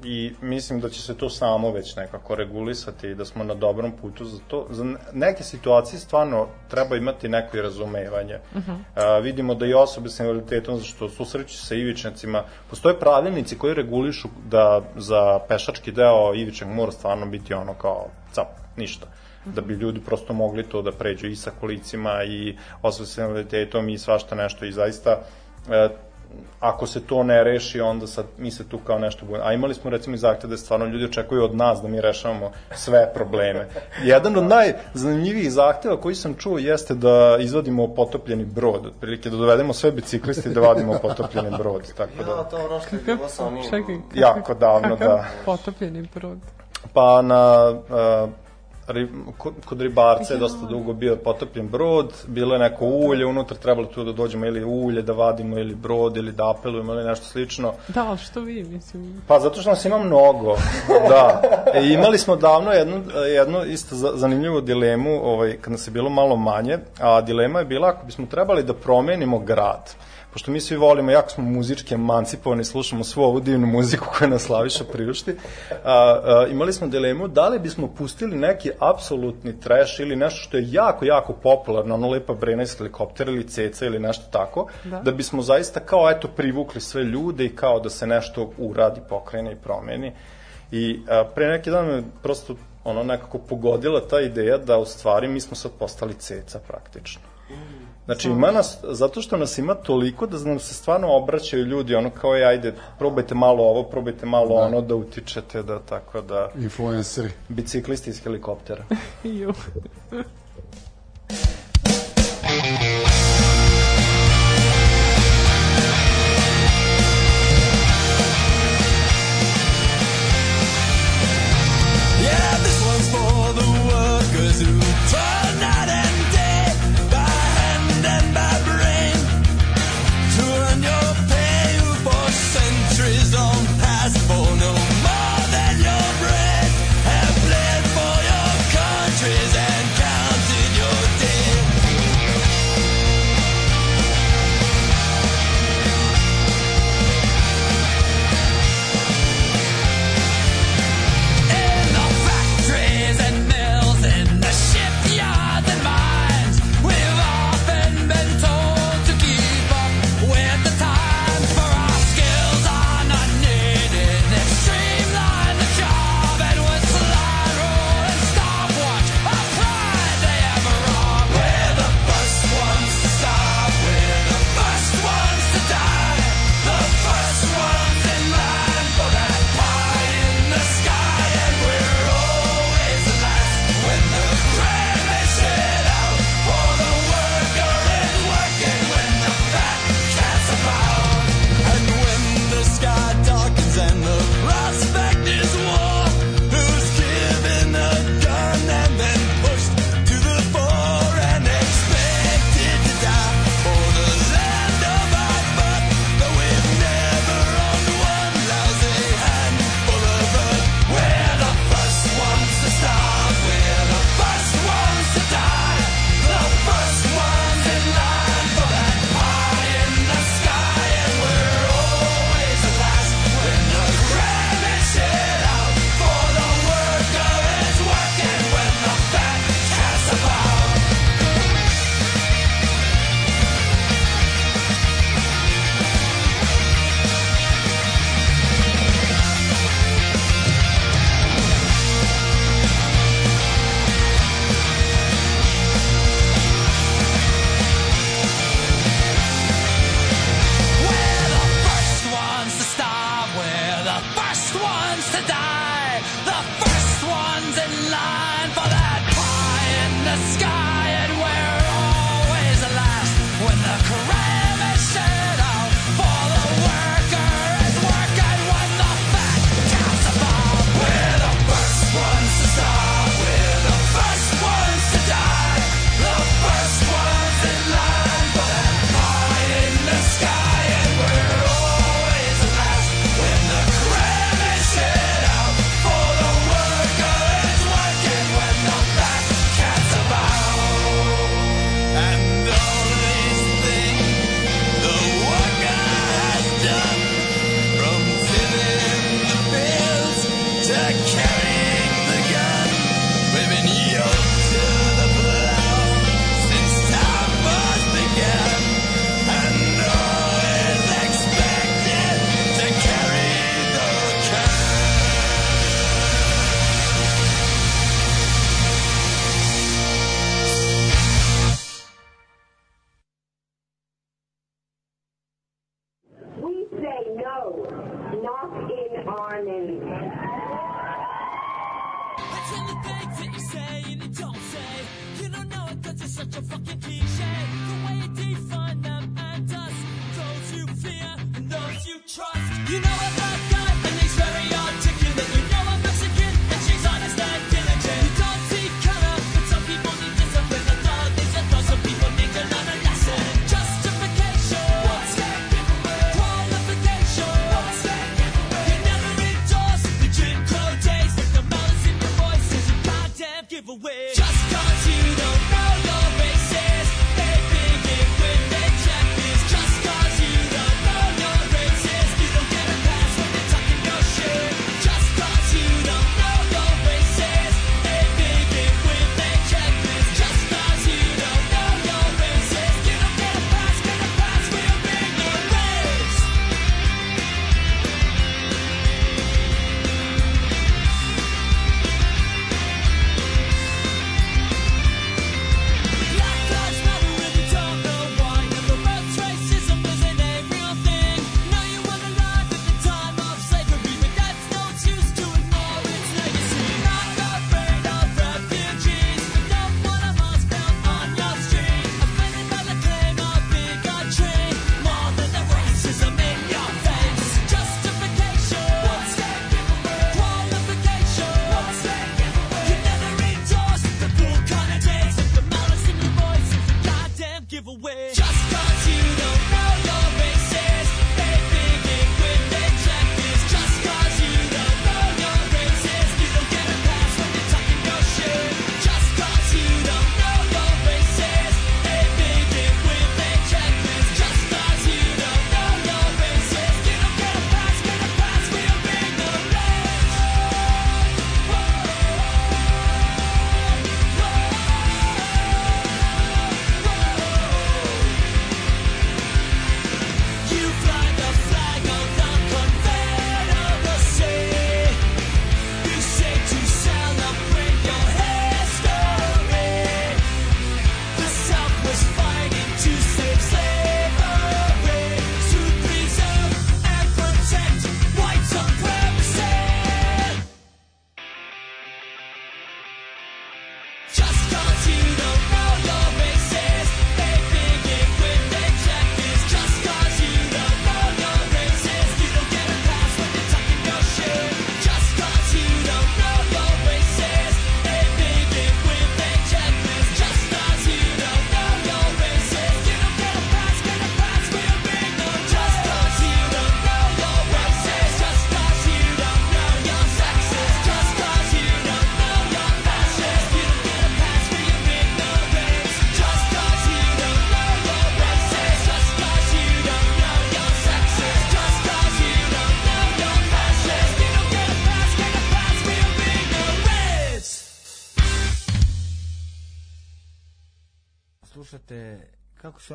i 0.05 0.35
mislim 0.41 0.81
da 0.81 0.89
će 0.89 1.03
se 1.03 1.17
to 1.17 1.31
samo 1.31 1.71
već 1.71 1.97
nekako 1.97 2.35
regulisati 2.35 3.09
i 3.09 3.15
da 3.15 3.25
smo 3.25 3.45
na 3.45 3.55
dobrom 3.55 3.93
putu 3.93 4.25
za 4.25 4.39
to. 4.49 4.67
Za 4.71 4.85
ne- 4.85 4.99
neke 5.13 5.43
situacije 5.43 6.01
stvarno 6.01 6.47
treba 6.69 6.97
imati 6.97 7.29
neko 7.29 7.57
i 7.57 7.63
razumevanje. 7.63 8.39
Uh 8.55 8.63
-huh. 8.63 8.79
A, 8.95 9.19
vidimo 9.19 9.55
da 9.55 9.67
i 9.67 9.75
osobe 9.75 10.09
sa 10.09 10.25
invaliditetom, 10.25 10.79
zašto 10.79 11.09
susreću 11.09 11.57
sa 11.57 11.75
ivičnicima, 11.75 12.45
postoje 12.71 13.01
pravilnici 13.01 13.59
koji 13.59 13.75
regulišu 13.75 14.29
da 14.51 14.83
za 14.97 15.39
pešački 15.49 15.93
deo 15.93 16.35
ivičnog 16.35 16.71
mora 16.71 16.93
stvarno 16.93 17.27
biti 17.27 17.55
ono 17.55 17.75
kao 17.75 18.07
cap, 18.33 18.49
ništa 18.77 19.07
da 19.45 19.61
bi 19.61 19.75
ljudi 19.75 20.01
prosto 20.01 20.33
mogli 20.33 20.69
to 20.69 20.83
da 20.83 20.93
pređu 20.93 21.27
i 21.27 21.37
sa 21.37 21.51
kolicima 21.61 22.25
i 22.25 22.57
osobe 22.83 23.07
sa 23.07 23.23
invaliditetom 23.23 23.89
i 23.89 23.99
svašta 23.99 24.35
nešto 24.35 24.65
i 24.65 24.73
zaista 24.73 25.21
e, 25.71 25.89
ako 26.61 26.87
se 26.87 27.07
to 27.07 27.23
ne 27.23 27.45
reši, 27.45 27.81
onda 27.81 28.07
sad 28.07 28.27
mi 28.39 28.51
se 28.51 28.69
tu 28.69 28.79
kao 28.79 28.99
nešto 28.99 29.27
bude. 29.27 29.41
A 29.45 29.53
imali 29.53 29.75
smo 29.75 29.91
recimo 29.91 30.15
i 30.15 30.19
zahtev 30.19 30.51
da 30.51 30.57
stvarno 30.57 30.87
ljudi 30.87 31.05
očekuju 31.05 31.45
od 31.45 31.55
nas 31.55 31.83
da 31.83 31.89
mi 31.89 32.01
rešavamo 32.01 32.51
sve 32.75 33.13
probleme. 33.15 33.69
Jedan 34.05 34.37
od 34.37 34.45
najzanimljivijih 34.45 35.53
zahteva 35.53 36.01
koji 36.01 36.15
sam 36.15 36.35
čuo 36.35 36.59
jeste 36.59 36.95
da 36.95 37.37
izvadimo 37.41 37.95
potopljeni 37.95 38.45
brod, 38.45 38.87
otprilike 38.87 39.31
da 39.31 39.37
dovedemo 39.37 39.73
sve 39.73 39.93
biciklisti 39.93 40.49
i 40.49 40.53
da 40.53 40.61
vadimo 40.61 40.99
potopljeni 41.03 41.51
brod. 41.59 41.93
Tako 41.97 42.13
Ja, 42.19 42.25
da, 42.25 42.45
to 42.45 42.59
je 42.59 42.67
ono 42.67 42.81
što 42.81 42.97
je 42.97 43.03
bilo 43.03 43.29
sa 43.29 43.47
onim... 43.47 43.63
Čekaj, 43.63 43.97
jako 44.15 44.55
davno, 44.55 44.97
kakav 44.97 45.09
da. 45.09 45.25
potopljeni 45.45 46.09
brod. 46.15 46.39
Pa 46.93 47.23
na 47.23 47.71
uh, 47.71 48.31
kod, 49.39 49.53
kod 49.65 49.81
ribarca 49.81 50.35
je 50.35 50.41
dosta 50.41 50.67
dugo 50.67 50.93
bio 50.93 51.17
potopljen 51.17 51.69
brod, 51.69 52.13
bilo 52.27 52.55
je 52.55 52.59
neko 52.59 52.85
ulje, 52.85 53.27
unutra 53.27 53.57
trebalo 53.57 53.87
tu 53.87 54.05
da 54.05 54.13
dođemo 54.13 54.47
ili 54.47 54.65
ulje 54.65 55.03
da 55.03 55.13
vadimo 55.13 55.59
ili 55.59 55.75
brod 55.75 56.17
ili 56.17 56.33
da 56.33 56.51
apelujemo 56.51 56.93
ili 56.95 57.05
nešto 57.05 57.27
slično. 57.27 57.73
Da, 57.89 58.07
ali 58.09 58.19
što 58.19 58.41
vi, 58.41 58.65
mislim, 58.65 59.23
Pa 59.29 59.41
zato 59.41 59.61
što 59.61 59.71
nas 59.71 59.85
ima 59.85 59.99
mnogo, 59.99 60.57
da. 61.09 61.43
E, 61.75 61.85
imali 61.85 62.19
smo 62.19 62.37
davno 62.37 62.71
jednu, 62.71 63.03
jednu 63.29 63.65
isto 63.65 63.95
za- 63.97 64.13
zanimljivu 64.15 64.61
dilemu, 64.61 65.21
ovaj, 65.25 65.57
kad 65.61 65.73
nas 65.73 65.87
je 65.87 65.91
bilo 65.91 66.11
malo 66.11 66.37
manje, 66.37 66.79
a 67.01 67.21
dilema 67.21 67.59
je 67.59 67.65
bila 67.65 67.89
ako 67.89 68.07
bismo 68.07 68.27
trebali 68.27 68.63
da 68.63 68.75
promenimo 68.75 69.39
grad, 69.39 69.91
pošto 70.33 70.51
mi 70.51 70.61
svi 70.61 70.77
volimo, 70.77 71.11
jako 71.11 71.31
smo 71.31 71.45
muzički 71.45 71.95
emancipovani, 71.95 72.65
slušamo 72.65 73.05
svu 73.05 73.23
ovu 73.23 73.41
divnu 73.41 73.67
muziku 73.67 74.07
koja 74.19 74.29
nas 74.31 74.43
Slaviša 74.43 74.85
priušti, 74.93 75.35
a, 75.71 75.77
a, 75.85 76.47
imali 76.51 76.73
smo 76.73 76.87
dilemu 76.87 77.29
da 77.29 77.49
li 77.49 77.59
bismo 77.59 77.89
pustili 77.99 78.37
neki 78.37 78.71
apsolutni 78.79 79.61
trash 79.61 80.01
ili 80.01 80.17
nešto 80.17 80.41
što 80.41 80.57
je 80.57 80.73
jako, 80.73 81.05
jako 81.05 81.33
popularno, 81.33 81.95
ono 81.95 82.09
lepa 82.09 82.35
brena 82.35 82.63
iz 82.63 82.79
helikoptera 82.79 83.31
ili 83.31 83.49
ceca 83.49 83.87
ili 83.87 83.99
nešto 83.99 84.25
tako, 84.31 84.67
Da. 84.85 85.01
da 85.01 85.13
bismo 85.13 85.43
zaista 85.43 85.81
kao 85.81 86.11
eto 86.11 86.29
privukli 86.29 86.81
sve 86.81 87.03
ljude 87.03 87.45
i 87.45 87.57
kao 87.57 87.81
da 87.81 87.91
se 87.91 88.07
nešto 88.07 88.51
uradi, 88.59 89.01
pokrene 89.09 89.53
i 89.53 89.57
promeni. 89.57 90.13
I 90.71 91.01
a, 91.09 91.25
pre 91.35 91.49
neki 91.49 91.71
dan 91.71 91.87
me 91.87 92.03
prosto 92.23 92.55
ono 92.85 93.03
nekako 93.03 93.39
pogodila 93.39 94.01
ta 94.09 94.21
ideja 94.21 94.59
da 94.59 94.79
u 94.79 94.85
stvari 94.85 95.29
mi 95.29 95.41
smo 95.41 95.57
sad 95.57 95.71
postali 95.79 96.15
ceca 96.15 96.59
praktično. 96.59 97.23
Znači 98.05 98.29
ima 98.29 98.51
nas, 98.51 98.79
zato 98.83 99.23
što 99.23 99.37
nas 99.37 99.59
ima 99.59 99.75
toliko 99.75 100.27
da 100.27 100.39
nam 100.39 100.59
se 100.59 100.75
stvarno 100.75 101.17
obraćaju 101.17 101.65
ljudi, 101.65 101.95
ono 101.95 102.11
kao 102.11 102.35
je, 102.35 102.47
ajde, 102.47 102.75
probajte 102.99 103.35
malo 103.35 103.65
ovo, 103.65 103.83
probajte 103.83 104.27
malo 104.27 104.55
ono, 104.55 104.81
da 104.81 104.95
utičete, 104.95 105.63
da 105.63 105.79
tako 105.79 106.21
da, 106.21 106.51
Influenceri. 106.59 107.31
biciklisti 107.49 108.11
iz 108.11 108.23
helikoptera. 108.23 108.85
ju. 109.25 109.53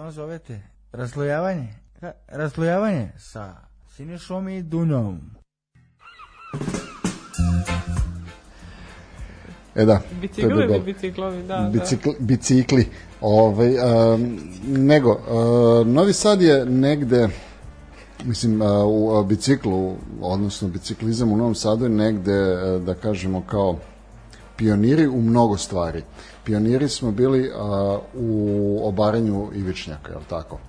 ono 0.08 0.12
zovete? 0.12 0.62
Raslojavanje? 0.92 1.68
Ka, 2.00 2.12
raslojavanje 2.28 3.12
sa 3.18 3.56
Sinišom 3.96 4.50
i 4.50 4.62
Dunjom. 4.62 5.22
E 9.76 9.86
da. 9.86 10.02
Biciklovi, 10.22 10.80
biciklovi, 10.80 11.44
da. 11.44 11.70
Bicikli, 11.74 12.14
da. 12.20 12.26
bicikli. 12.26 12.88
Ovaj, 13.22 13.76
um, 13.78 14.40
nego, 14.68 15.12
uh, 15.12 15.88
Novi 15.88 16.14
Sad 16.14 16.42
je 16.42 16.66
negde, 16.66 17.28
mislim, 18.24 18.62
uh, 18.62 18.68
u 18.86 19.24
biciklu, 19.24 19.96
odnosno 20.22 20.68
biciklizam 20.68 21.32
u 21.32 21.38
Novom 21.38 21.56
Sadu 21.56 21.86
je 21.86 21.90
negde, 21.90 22.54
uh, 22.54 22.82
da 22.82 22.94
kažemo, 22.94 23.44
kao 23.48 23.80
pioniri 24.56 25.08
u 25.08 25.22
mnogo 25.22 25.58
stvari. 25.58 26.00
Uh, 26.00 26.37
pioniri 26.48 26.90
smo 26.90 27.12
bili 27.12 27.52
u 28.14 28.80
obaranju 28.84 29.50
ivičnjaka, 29.56 30.12
je 30.12 30.18
li 30.18 30.24
tako? 30.30 30.60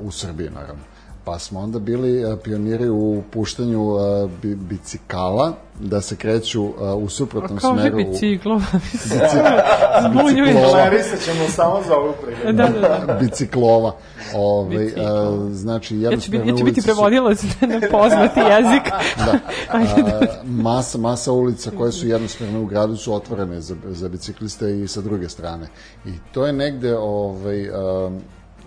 U 0.00 0.10
Srbiji, 0.10 0.50
naravno 0.50 0.91
pa 1.24 1.38
smo 1.38 1.60
onda 1.60 1.78
bili 1.78 2.22
e, 2.22 2.36
pioniri 2.44 2.88
u 2.88 3.22
puštanju 3.30 3.96
e, 4.42 4.54
bicikala 4.54 5.52
da 5.80 6.00
se 6.00 6.16
kreću 6.16 6.64
e, 6.64 6.84
u 6.84 7.08
suprotnom 7.08 7.60
smeru. 7.60 7.74
Kao 7.74 7.80
smeru. 7.80 7.96
biciklova. 7.96 8.64
biciklova. 10.12 10.90
ćemo 11.24 11.48
samo 11.48 11.82
za 11.88 11.96
ovu 11.96 12.14
da, 12.44 12.52
da, 12.52 13.04
da. 13.06 13.18
Biciklova. 13.20 13.96
Ovaj, 14.34 14.76
Ove, 14.76 14.84
Biciklo. 14.84 15.48
znači, 15.52 16.00
ja, 16.00 16.10
ću, 16.10 16.34
ja 16.34 16.56
ću 16.56 16.64
biti 16.64 16.82
prevodilac 16.82 17.44
da 17.60 17.66
ne 17.66 17.80
poznati 17.90 18.40
jezik. 18.40 18.92
da. 19.16 19.38
A, 19.78 20.26
masa, 20.44 20.98
masa 20.98 21.32
ulica 21.32 21.70
koje 21.78 21.92
su 21.92 22.06
jednostavno 22.06 22.62
u 22.62 22.66
gradu 22.66 22.96
su 22.96 23.14
otvorene 23.14 23.60
za, 23.60 23.76
za 23.84 24.08
bicikliste 24.08 24.80
i 24.80 24.88
sa 24.88 25.00
druge 25.00 25.28
strane. 25.28 25.66
I 26.06 26.10
to 26.32 26.46
je 26.46 26.52
negde 26.52 26.96
ovaj, 26.96 27.68
a, 27.68 28.10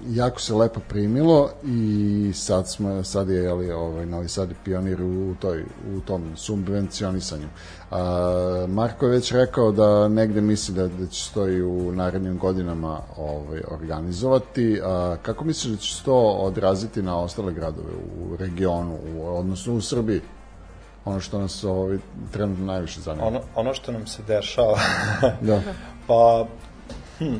jako 0.08 0.42
se 0.42 0.54
lepo 0.54 0.80
primilo 0.90 1.50
i 1.64 2.32
sad 2.36 2.70
smo 2.70 3.04
sad 3.04 3.30
je 3.30 3.48
ali 3.48 3.72
ovaj 3.72 4.06
Novi 4.06 4.28
Sad 4.28 4.50
pionir 4.64 5.02
u 5.02 5.36
toj 5.40 5.64
u 5.96 6.00
tom 6.00 6.32
subvencionisanju. 6.36 7.48
A, 7.92 8.66
Marko 8.70 9.06
je 9.06 9.12
već 9.12 9.32
rekao 9.32 9.72
da 9.72 10.08
negde 10.08 10.42
misli 10.42 10.76
da, 10.76 10.88
da 10.88 11.08
će 11.08 11.34
to 11.34 11.48
i 11.48 11.64
u 11.64 11.92
narednim 11.92 12.38
godinama 12.38 13.00
ovaj 13.18 13.62
organizovati. 13.72 14.82
A, 14.84 15.16
kako 15.22 15.46
misliš 15.46 15.74
da 15.74 15.78
će 15.78 15.96
se 15.96 16.04
to 16.04 16.18
odraziti 16.22 17.02
na 17.02 17.20
ostale 17.20 17.54
gradove 17.54 17.92
u 17.94 18.36
regionu, 18.36 18.98
u, 19.16 19.38
odnosno 19.38 19.74
u 19.74 19.82
Srbiji? 19.82 20.22
Ono 21.06 21.20
što 21.20 21.40
nas 21.40 21.64
ovaj, 21.64 21.98
trenutno 22.32 22.66
najviše 22.66 23.02
zanima. 23.02 23.28
Ono, 23.28 23.42
ono 23.56 23.74
što 23.74 23.92
nam 23.92 24.08
se 24.08 24.24
dešava. 24.28 24.78
da. 25.42 25.62
pa, 26.08 26.46
hm, 27.20 27.36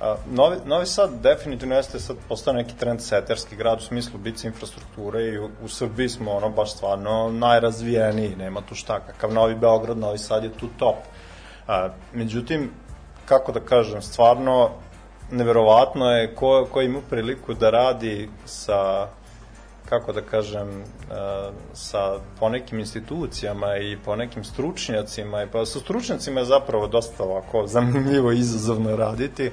A, 0.00 0.16
Novi, 0.30 0.56
Novi 0.64 0.86
Sad 0.86 1.10
definitivno 1.22 1.74
jeste 1.74 2.00
sad 2.00 2.16
postao 2.28 2.54
neki 2.54 2.76
trend 2.76 3.02
seterski 3.02 3.56
grad 3.56 3.78
u 3.78 3.82
smislu 3.82 4.18
bici 4.18 4.46
infrastrukture 4.46 5.24
i 5.24 5.38
u, 5.38 5.50
u 5.64 5.68
Srbiji 5.68 6.08
smo 6.08 6.32
ono 6.32 6.50
baš 6.50 6.74
stvarno 6.74 7.32
najrazvijeniji, 7.32 8.36
nema 8.36 8.60
tu 8.60 8.74
šta, 8.74 9.00
kakav 9.00 9.32
Novi 9.32 9.54
Beograd, 9.54 9.98
Novi 9.98 10.18
Sad 10.18 10.44
je 10.44 10.52
tu 10.52 10.68
top. 10.78 10.96
A, 11.66 11.88
međutim, 12.12 12.70
kako 13.24 13.52
da 13.52 13.60
kažem, 13.60 14.02
stvarno 14.02 14.70
neverovatno 15.30 16.10
je 16.10 16.34
ko, 16.34 16.66
ko 16.72 16.80
ima 16.80 17.00
priliku 17.10 17.54
da 17.54 17.70
radi 17.70 18.28
sa 18.44 19.08
kako 19.88 20.12
da 20.12 20.20
kažem, 20.20 20.84
sa 21.72 22.18
ponekim 22.40 22.78
institucijama 22.78 23.76
i 23.76 23.96
ponekim 24.04 24.44
stručnjacima, 24.44 25.42
i 25.42 25.46
pa 25.46 25.66
sa 25.66 25.80
stručnjacima 25.80 26.40
je 26.40 26.46
zapravo 26.46 26.86
dosta 26.86 27.24
ovako 27.24 27.66
zanimljivo 27.66 28.32
i 28.32 28.38
izazovno 28.38 28.96
raditi, 28.96 29.50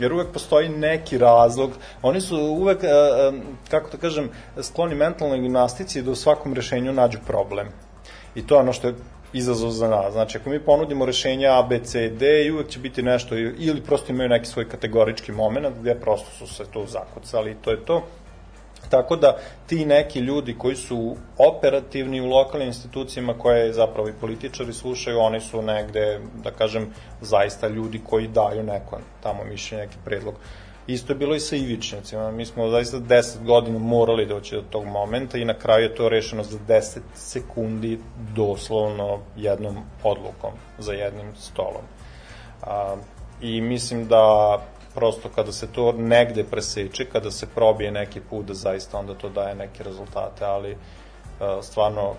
jer 0.00 0.12
uvek 0.12 0.32
postoji 0.32 0.68
neki 0.68 1.18
razlog. 1.18 1.70
Oni 2.02 2.20
su 2.20 2.36
uvek, 2.36 2.78
uh, 2.82 3.34
um, 3.34 3.42
kako 3.70 3.90
da 3.90 3.96
kažem, 3.96 4.30
skloni 4.62 4.94
mentalnoj 4.94 5.40
gimnastici 5.40 6.02
da 6.02 6.10
u 6.10 6.14
svakom 6.14 6.54
rešenju 6.54 6.92
nađu 6.92 7.18
problem. 7.26 7.68
I 8.34 8.46
to 8.46 8.54
je 8.54 8.60
ono 8.60 8.72
što 8.72 8.88
je 8.88 8.94
izazov 9.32 9.70
za 9.70 9.88
nas. 9.88 10.12
Znači, 10.12 10.38
ako 10.38 10.50
mi 10.50 10.60
ponudimo 10.60 11.06
rešenja 11.06 11.58
A, 11.58 11.62
B, 11.62 11.78
C, 11.84 12.08
D, 12.08 12.44
i 12.44 12.50
uvek 12.50 12.68
će 12.68 12.78
biti 12.78 13.02
nešto, 13.02 13.36
ili 13.36 13.80
prosto 13.80 14.12
imaju 14.12 14.28
neki 14.28 14.46
svoj 14.46 14.68
kategorički 14.68 15.32
moment 15.32 15.66
gde 15.80 15.94
prosto 15.94 16.30
su 16.30 16.54
se 16.54 16.64
tu 16.72 16.86
zakucali 16.86 17.50
i 17.50 17.54
to 17.54 17.70
je 17.70 17.84
to. 17.84 18.02
Tako 18.88 19.16
da 19.16 19.36
ti 19.66 19.86
neki 19.86 20.20
ljudi 20.20 20.54
koji 20.58 20.76
su 20.76 21.16
operativni 21.38 22.20
u 22.20 22.28
lokalnim 22.28 22.68
institucijama 22.68 23.34
koje 23.38 23.72
zapravo 23.72 24.08
i 24.08 24.18
političari 24.20 24.72
slušaju, 24.72 25.18
oni 25.18 25.40
su 25.40 25.62
negde, 25.62 26.20
da 26.44 26.50
kažem, 26.50 26.94
zaista 27.20 27.68
ljudi 27.68 28.00
koji 28.04 28.28
daju 28.28 28.62
neko 28.62 28.98
tamo 29.22 29.44
mišljenje, 29.44 29.84
neki 29.84 29.96
predlog. 30.04 30.34
Isto 30.86 31.12
je 31.12 31.16
bilo 31.16 31.34
i 31.34 31.40
sa 31.40 31.56
ivičnicima. 31.56 32.30
Mi 32.30 32.46
smo 32.46 32.68
zaista 32.68 32.96
10 32.96 33.44
godina 33.44 33.78
morali 33.78 34.26
doći 34.26 34.54
do 34.54 34.62
tog 34.70 34.84
momenta 34.84 35.38
i 35.38 35.44
na 35.44 35.54
kraju 35.54 35.82
je 35.82 35.94
to 35.94 36.08
rešeno 36.08 36.42
za 36.42 36.58
10 36.68 36.98
sekundi 37.14 37.98
doslovno 38.34 39.18
jednom 39.36 39.76
odlukom 40.02 40.50
za 40.78 40.92
jednim 40.92 41.34
stolom. 41.36 41.82
A, 42.62 42.96
I 43.42 43.60
mislim 43.60 44.08
da 44.08 44.58
prosto 44.94 45.28
kada 45.28 45.52
se 45.52 45.66
to 45.72 45.92
negde 45.92 46.44
preseče, 46.44 47.04
kada 47.04 47.30
se 47.30 47.46
probije 47.54 47.92
neki 47.92 48.20
put 48.20 48.46
da 48.46 48.54
zaista 48.54 48.98
onda 48.98 49.14
to 49.14 49.28
daje 49.28 49.54
neke 49.54 49.84
rezultate, 49.84 50.44
ali 50.44 50.72
uh, 50.72 50.78
stvarno 51.62 52.14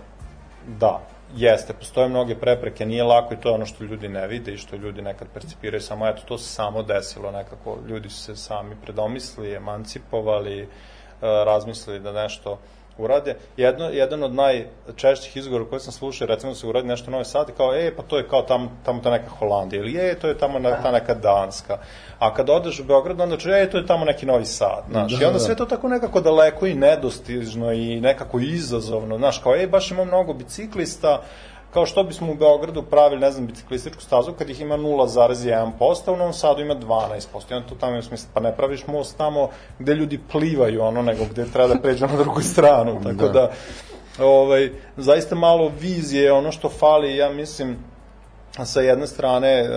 da, 0.80 1.02
jeste, 1.35 1.73
postoje 1.73 2.10
mnoge 2.10 2.35
prepreke, 2.35 2.85
nije 2.85 3.03
lako 3.03 3.34
i 3.34 3.38
to 3.38 3.49
je 3.49 3.56
ono 3.56 3.65
što 3.65 3.84
ljudi 3.84 4.10
ne 4.10 4.27
vide 4.27 4.53
i 4.53 4.57
što 4.57 4.76
ljudi 4.76 5.02
nekad 5.02 5.27
percipiraju, 5.34 5.81
samo 5.81 6.07
eto, 6.07 6.22
to 6.26 6.38
se 6.38 6.53
samo 6.53 6.84
desilo 6.84 7.31
nekako, 7.31 7.77
ljudi 7.88 8.10
su 8.10 8.19
se 8.19 8.35
sami 8.35 8.76
predomislili, 8.84 9.56
emancipovali, 9.56 10.64
uh, 10.64 10.69
razmislili 11.22 11.99
da 11.99 12.11
nešto 12.11 12.60
urade. 12.98 13.36
Jedno, 13.58 13.86
jedan 13.86 14.24
od 14.24 14.34
najčešćih 14.34 15.38
izgovora 15.38 15.70
koje 15.70 15.80
sam 15.80 15.94
slušao, 15.94 16.28
recimo 16.28 16.52
da 16.52 16.56
se 16.56 16.68
uradi 16.68 16.88
nešto 16.88 17.12
nove 17.12 17.26
sati, 17.26 17.52
kao, 17.58 17.76
e, 17.76 17.96
pa 17.96 18.04
to 18.04 18.18
je 18.18 18.28
kao 18.28 18.42
tamo, 18.42 18.72
tamo 18.86 19.02
ta 19.02 19.12
neka 19.12 19.30
Holandija, 19.30 19.80
ili 19.80 19.98
e, 19.98 20.16
to 20.20 20.28
je 20.28 20.38
tamo 20.38 20.60
na, 20.60 20.82
ta 20.82 20.92
neka 20.92 21.14
Danska. 21.14 21.78
A 22.20 22.34
kad 22.34 22.50
odeš 22.50 22.80
u 22.80 22.84
Beograd, 22.84 23.22
onda 23.22 23.38
će, 23.38 23.50
e, 23.50 23.70
to 23.70 23.78
je 23.78 23.86
tamo 23.86 24.06
neki 24.06 24.26
Novi 24.26 24.46
Sad, 24.46 24.84
znaš. 24.92 25.12
Da, 25.12 25.24
I 25.24 25.26
onda 25.26 25.40
da. 25.40 25.46
sve 25.46 25.56
to 25.56 25.66
tako 25.66 25.88
nekako 25.88 26.22
daleko 26.22 26.68
i 26.68 26.74
nedostižno 26.74 27.72
i 27.72 28.02
nekako 28.02 28.40
izazovno, 28.40 29.18
znaš, 29.18 29.38
kao, 29.38 29.56
e, 29.56 29.68
baš 29.68 29.92
ima 29.92 30.04
mnogo 30.04 30.34
biciklista, 30.34 31.22
kao 31.73 31.85
što 31.85 32.03
bismo 32.03 32.31
u 32.31 32.35
Beogradu 32.35 32.84
pravili, 32.84 33.22
ne 33.22 33.31
znam, 33.31 33.48
biciklističku 33.48 34.02
stazu 34.02 34.34
kad 34.34 34.49
ih 34.49 34.61
ima 34.61 34.77
0,1%, 34.77 36.14
u 36.14 36.18
Novom 36.18 36.34
Sadu 36.34 36.61
ima 36.61 36.76
12%. 36.76 37.52
I 37.52 37.53
onda 37.53 37.68
to 37.69 37.76
tamo 37.76 37.91
ima 37.91 38.02
smisla, 38.02 38.30
pa 38.34 38.39
ne 38.39 38.56
praviš 38.56 38.88
most 38.88 39.18
tamo 39.18 39.49
gde 39.80 39.95
ljudi 39.95 40.19
plivaju, 40.31 40.81
ono, 40.81 41.02
nego 41.02 41.26
gde 41.26 41.45
treba 41.45 41.73
da 41.73 41.80
pređu 41.80 42.07
na 42.07 42.15
drugu 42.15 42.41
stranu. 42.41 42.99
Tako 43.03 43.27
Da. 43.27 43.30
da, 43.30 43.52
ovaj, 44.26 44.72
zaista 44.98 45.35
malo 45.35 45.72
vizije, 45.80 46.31
ono 46.31 46.52
što 46.52 46.69
fali, 46.69 47.18
ja 47.18 47.30
mislim, 47.30 47.77
sa 48.65 48.81
jedne 48.81 49.07
strane, 49.07 49.48
e, 49.48 49.68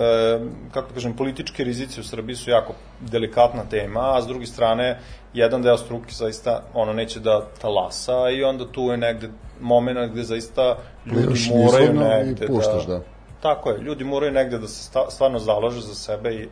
kako 0.71 0.93
kažem, 0.93 1.13
politički 1.13 1.63
rizici 1.63 1.99
u 1.99 2.03
Srbiji 2.03 2.35
su 2.35 2.49
jako 2.49 2.73
delikatna 2.99 3.63
tema, 3.69 4.17
a 4.17 4.21
s 4.21 4.27
druge 4.27 4.45
strane, 4.45 4.99
jedan 5.33 5.61
deo 5.61 5.77
struke 5.77 6.11
zaista 6.11 6.61
ono 6.73 6.93
neće 6.93 7.19
da 7.19 7.45
talasa 7.61 8.29
i 8.29 8.43
onda 8.43 8.71
tu 8.71 8.81
je 8.81 8.97
negde 8.97 9.29
moment 9.61 10.11
gde 10.11 10.23
zaista 10.23 10.77
ljudi 11.05 11.21
Plivaš 11.21 11.49
moraju 11.49 11.93
nizvodno 11.93 12.05
i 12.05 12.25
negde 12.25 12.47
puštaš, 12.47 12.85
da. 12.85 13.01
Tako 13.41 13.69
je, 13.69 13.81
ljudi 13.81 14.03
moraju 14.03 14.31
negde 14.31 14.57
da 14.57 14.67
se 14.67 14.91
stvarno 15.09 15.39
založe 15.39 15.81
za 15.81 15.95
sebe 15.95 16.33
i 16.33 16.47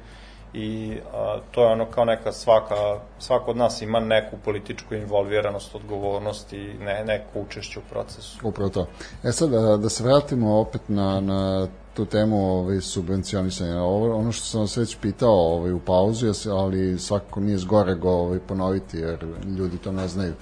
i 0.53 0.97
a, 1.13 1.39
to 1.51 1.61
je 1.61 1.67
ono 1.67 1.85
kao 1.85 2.05
neka 2.05 2.31
svaka, 2.31 2.75
svako 3.19 3.51
od 3.51 3.57
nas 3.57 3.81
ima 3.81 3.99
neku 3.99 4.38
političku 4.45 4.95
involviranost, 4.95 5.75
odgovornost 5.75 6.53
i 6.53 6.73
ne, 6.73 7.03
neku 7.05 7.41
učešće 7.41 7.80
u 7.80 7.81
procesu. 7.89 8.38
Upravo 8.43 8.69
to. 8.69 8.88
E 9.23 9.31
sad, 9.31 9.49
da, 9.49 9.77
da 9.77 9.89
se 9.89 10.03
vratimo 10.03 10.59
opet 10.59 10.81
na, 10.88 11.19
na 11.19 11.67
tu 11.93 12.05
temu 12.05 12.59
ovaj, 12.59 12.81
subvencionisanja. 12.81 13.81
Ovo, 13.81 14.15
ono 14.17 14.31
što 14.31 14.45
sam 14.45 14.61
vas 14.61 14.77
već 14.77 14.97
pitao 15.01 15.55
ovaj, 15.55 15.71
u 15.71 15.80
pauzu, 15.80 16.34
ali 16.51 16.99
svakako 16.99 17.39
nije 17.39 17.57
zgorego 17.57 18.09
ovaj, 18.09 18.39
ponoviti, 18.39 18.97
jer 18.97 19.25
ljudi 19.57 19.77
to 19.77 19.91
ne 19.91 20.07
znaju. 20.07 20.34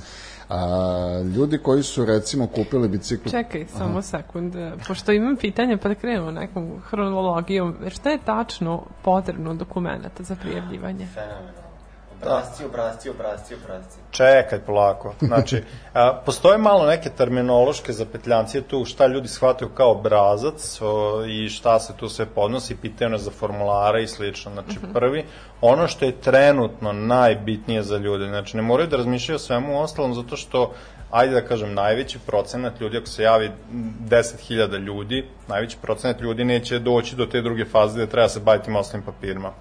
A, 0.52 1.22
ljudi 1.36 1.58
koji 1.58 1.84
su 1.84 2.06
recimo 2.06 2.48
kupili 2.48 2.88
bicikl... 2.88 3.30
Čekaj, 3.30 3.66
samo 3.78 4.02
sekund. 4.02 4.56
Pošto 4.88 5.12
imam 5.12 5.36
pitanje, 5.36 5.78
pa 5.78 5.90
da 5.90 5.96
krenemo 5.96 6.32
nekom 6.32 6.82
hronologijom. 6.90 7.76
Šta 7.90 8.10
je 8.10 8.20
tačno 8.26 8.84
potrebno 9.02 9.54
dokumenta 9.54 10.24
za 10.24 10.36
prijavljivanje? 10.36 11.06
Fenomenalno. 11.06 11.62
Obrazci, 12.22 12.66
obrazci, 12.66 13.10
obrazci, 13.10 13.56
obrazci. 13.56 13.98
Čekaj 14.12 14.60
polako. 14.60 15.14
Znači, 15.20 15.64
a, 15.94 16.22
postoje 16.26 16.58
malo 16.58 16.86
neke 16.86 17.10
terminološke 17.10 17.94
zapetljancije 17.94 18.62
tu, 18.62 18.86
šta 18.86 19.08
ljudi 19.08 19.28
shvataju 19.28 19.70
kao 19.70 19.92
obrazac 19.92 20.82
o, 20.82 21.24
i 21.26 21.50
šta 21.50 21.80
se 21.80 21.94
tu 21.98 22.10
sve 22.10 22.26
podnosi, 22.26 22.76
pitaju 22.76 23.10
nas 23.10 23.22
za 23.22 23.32
formulare 23.32 24.04
i 24.04 24.08
slično. 24.08 24.52
Znači, 24.52 24.80
prvi, 24.94 25.26
ono 25.62 25.88
što 25.88 26.06
je 26.06 26.22
trenutno 26.22 26.94
najbitnije 26.94 27.84
za 27.84 27.98
ljude, 27.98 28.28
znači 28.28 28.58
ne 28.58 28.64
moraju 28.64 28.90
da 28.90 28.98
razmišljaju 28.98 29.36
o 29.36 29.40
svemu 29.40 29.82
ostalom, 29.82 30.14
zato 30.14 30.38
što 30.38 30.74
ajde 31.12 31.34
da 31.34 31.48
kažem, 31.48 31.74
najveći 31.74 32.20
procenat 32.20 32.82
ljudi, 32.82 32.98
ako 32.98 33.08
se 33.08 33.24
javi 33.24 33.52
10.000 33.72 34.80
ljudi, 34.80 35.26
najveći 35.48 35.78
procenat 35.82 36.22
ljudi 36.22 36.46
neće 36.46 36.80
doći 36.80 37.16
do 37.16 37.26
te 37.26 37.42
druge 37.42 37.66
faze 37.66 37.96
gde 37.96 38.08
treba 38.08 38.30
se 38.30 38.40
baviti 38.40 38.72
masnim 38.72 39.02
papirima. 39.02 39.52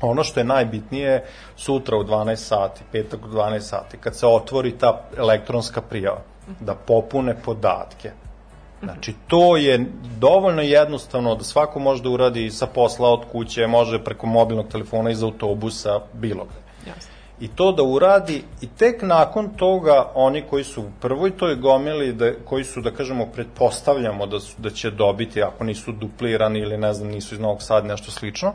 Ono 0.00 0.24
što 0.24 0.40
je 0.40 0.44
najbitnije 0.44 1.24
sutra 1.56 1.96
u 1.96 2.04
12 2.04 2.36
sati, 2.36 2.80
petak 2.92 3.24
u 3.24 3.28
12 3.28 3.60
sati, 3.70 3.96
kad 3.96 4.16
se 4.16 4.26
otvori 4.26 4.78
ta 4.78 5.02
elektronska 5.18 5.80
prijava, 5.80 6.20
da 6.60 6.74
popune 6.74 7.36
podatke. 7.44 8.10
Znači, 8.82 9.14
to 9.26 9.56
je 9.56 9.84
dovoljno 10.18 10.62
jednostavno 10.62 11.34
da 11.34 11.44
svako 11.44 11.78
može 11.78 12.02
da 12.02 12.10
uradi 12.10 12.50
sa 12.50 12.66
posla 12.66 13.08
od 13.08 13.24
kuće, 13.32 13.66
može 13.66 14.04
preko 14.04 14.26
mobilnog 14.26 14.68
telefona 14.68 15.10
iz 15.10 15.22
autobusa, 15.22 16.00
bilo 16.12 16.44
gde 16.44 16.90
Jasno. 16.90 17.12
i 17.40 17.48
to 17.48 17.72
da 17.72 17.82
uradi 17.82 18.42
i 18.60 18.66
tek 18.66 19.02
nakon 19.02 19.48
toga 19.56 20.12
oni 20.14 20.42
koji 20.50 20.64
su 20.64 20.82
u 20.82 20.90
prvoj 21.00 21.36
toj 21.36 21.56
gomili 21.56 22.12
da, 22.12 22.32
koji 22.44 22.64
su 22.64 22.80
da 22.80 22.90
kažemo 22.90 23.26
pretpostavljamo 23.26 24.26
da 24.26 24.40
su 24.40 24.54
da 24.58 24.70
će 24.70 24.90
dobiti 24.90 25.42
ako 25.42 25.64
nisu 25.64 25.92
duplirani 25.92 26.58
ili 26.60 26.78
ne 26.78 26.94
znam 26.94 27.08
nisu 27.08 27.34
iz 27.34 27.40
Novog 27.40 27.62
Sada 27.62 27.86
nešto 27.86 28.10
slično 28.10 28.54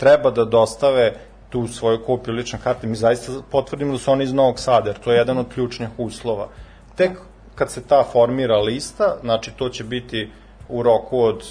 treba 0.00 0.30
da 0.30 0.44
dostave 0.44 1.12
tu 1.50 1.68
svoju 1.68 2.04
kopiju 2.06 2.34
lične 2.34 2.58
karte 2.64 2.86
mi 2.86 2.96
zaista 2.96 3.32
potvrdimo 3.50 3.92
da 3.92 3.98
su 3.98 4.12
oni 4.12 4.24
iz 4.24 4.32
Novog 4.32 4.58
Sada 4.58 4.90
jer 4.90 4.98
to 4.98 5.12
je 5.12 5.18
jedan 5.18 5.38
od 5.38 5.46
ključnih 5.54 5.88
uslova 5.98 6.48
tek 6.96 7.18
kad 7.54 7.70
se 7.70 7.82
ta 7.86 8.04
formira 8.12 8.58
lista 8.58 9.16
znači 9.22 9.50
to 9.50 9.68
će 9.68 9.84
biti 9.84 10.30
u 10.68 10.82
roku 10.82 11.20
od 11.20 11.44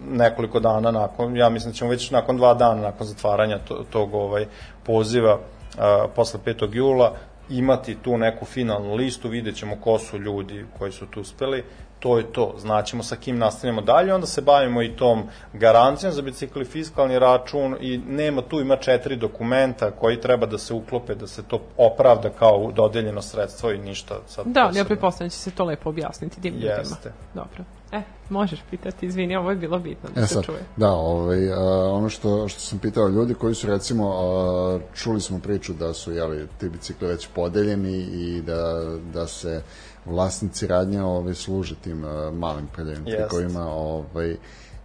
nekoliko 0.00 0.60
dana 0.60 0.90
nakon, 0.90 1.36
ja 1.36 1.48
mislim 1.48 1.72
da 1.72 1.76
ćemo 1.76 1.90
već 1.90 2.10
nakon 2.10 2.36
dva 2.36 2.54
dana 2.54 2.82
nakon 2.82 3.06
zatvaranja 3.06 3.58
to, 3.58 3.84
tog 3.90 4.14
ovaj, 4.14 4.46
poziva 4.84 5.38
a, 5.78 6.06
posle 6.16 6.40
5. 6.44 6.68
jula 6.72 7.14
imati 7.50 7.94
tu 8.02 8.18
neku 8.18 8.44
finalnu 8.44 8.94
listu, 8.94 9.28
vidjet 9.28 9.56
ćemo 9.56 9.76
ko 9.80 9.98
su 9.98 10.18
ljudi 10.18 10.64
koji 10.78 10.92
su 10.92 11.06
tu 11.06 11.20
uspeli, 11.20 11.64
to 11.98 12.18
je 12.18 12.32
to, 12.32 12.54
znaćemo 12.58 13.02
sa 13.02 13.16
kim 13.16 13.38
nastavljamo 13.38 13.80
dalje, 13.80 14.14
onda 14.14 14.26
se 14.26 14.40
bavimo 14.40 14.82
i 14.82 14.88
tom 14.90 15.22
garancijom 15.52 16.12
za 16.12 16.22
bicikli 16.22 16.64
fiskalni 16.64 17.18
račun 17.18 17.76
i 17.80 17.98
nema 17.98 18.42
tu, 18.42 18.60
ima 18.60 18.76
četiri 18.76 19.16
dokumenta 19.16 19.90
koji 19.90 20.20
treba 20.20 20.46
da 20.46 20.58
se 20.58 20.74
uklope, 20.74 21.14
da 21.14 21.26
se 21.26 21.42
to 21.42 21.60
opravda 21.76 22.30
kao 22.30 22.72
dodeljeno 22.72 23.22
sredstvo 23.22 23.70
i 23.70 23.78
ništa 23.78 24.14
sad 24.26 24.46
Da, 24.46 24.60
ja 24.60 24.66
posebno. 24.66 24.84
pretpostavljam 24.86 25.28
da 25.28 25.32
će 25.32 25.38
se 25.38 25.50
to 25.50 25.64
lepo 25.64 25.88
objasniti 25.88 26.40
tim 26.40 26.54
ljudima. 26.54 26.72
Jeste. 26.72 27.12
Dobro. 27.34 27.64
E, 27.92 28.00
možeš 28.30 28.60
pitati, 28.70 29.06
izvini, 29.06 29.36
ovo 29.36 29.50
je 29.50 29.56
bilo 29.56 29.78
bitno 29.78 30.08
da 30.14 30.20
E 30.20 30.26
se 30.26 30.34
sad, 30.34 30.44
čuje. 30.44 30.58
da, 30.76 30.90
ovaj, 30.90 31.52
a, 31.52 31.58
ono 31.92 32.08
što, 32.08 32.48
što 32.48 32.60
sam 32.60 32.78
pitao 32.78 33.08
ljudi 33.08 33.34
koji 33.34 33.54
su 33.54 33.66
recimo, 33.66 34.10
a, 34.10 34.78
čuli 34.94 35.20
smo 35.20 35.38
priču 35.38 35.72
da 35.72 35.94
su 35.94 36.12
jeli, 36.12 36.46
ti 36.60 36.68
bicikli 36.68 37.08
već 37.08 37.28
podeljeni 37.28 37.96
i 37.96 38.42
da, 38.42 38.82
da 39.12 39.26
se 39.26 39.62
vlasnici 40.04 40.66
radnja 40.66 41.06
ovaj, 41.06 41.34
služe 41.34 41.74
tim 41.74 42.04
a, 42.04 42.30
malim 42.30 42.68
trikovima 43.04 43.66
ovaj, 43.66 44.36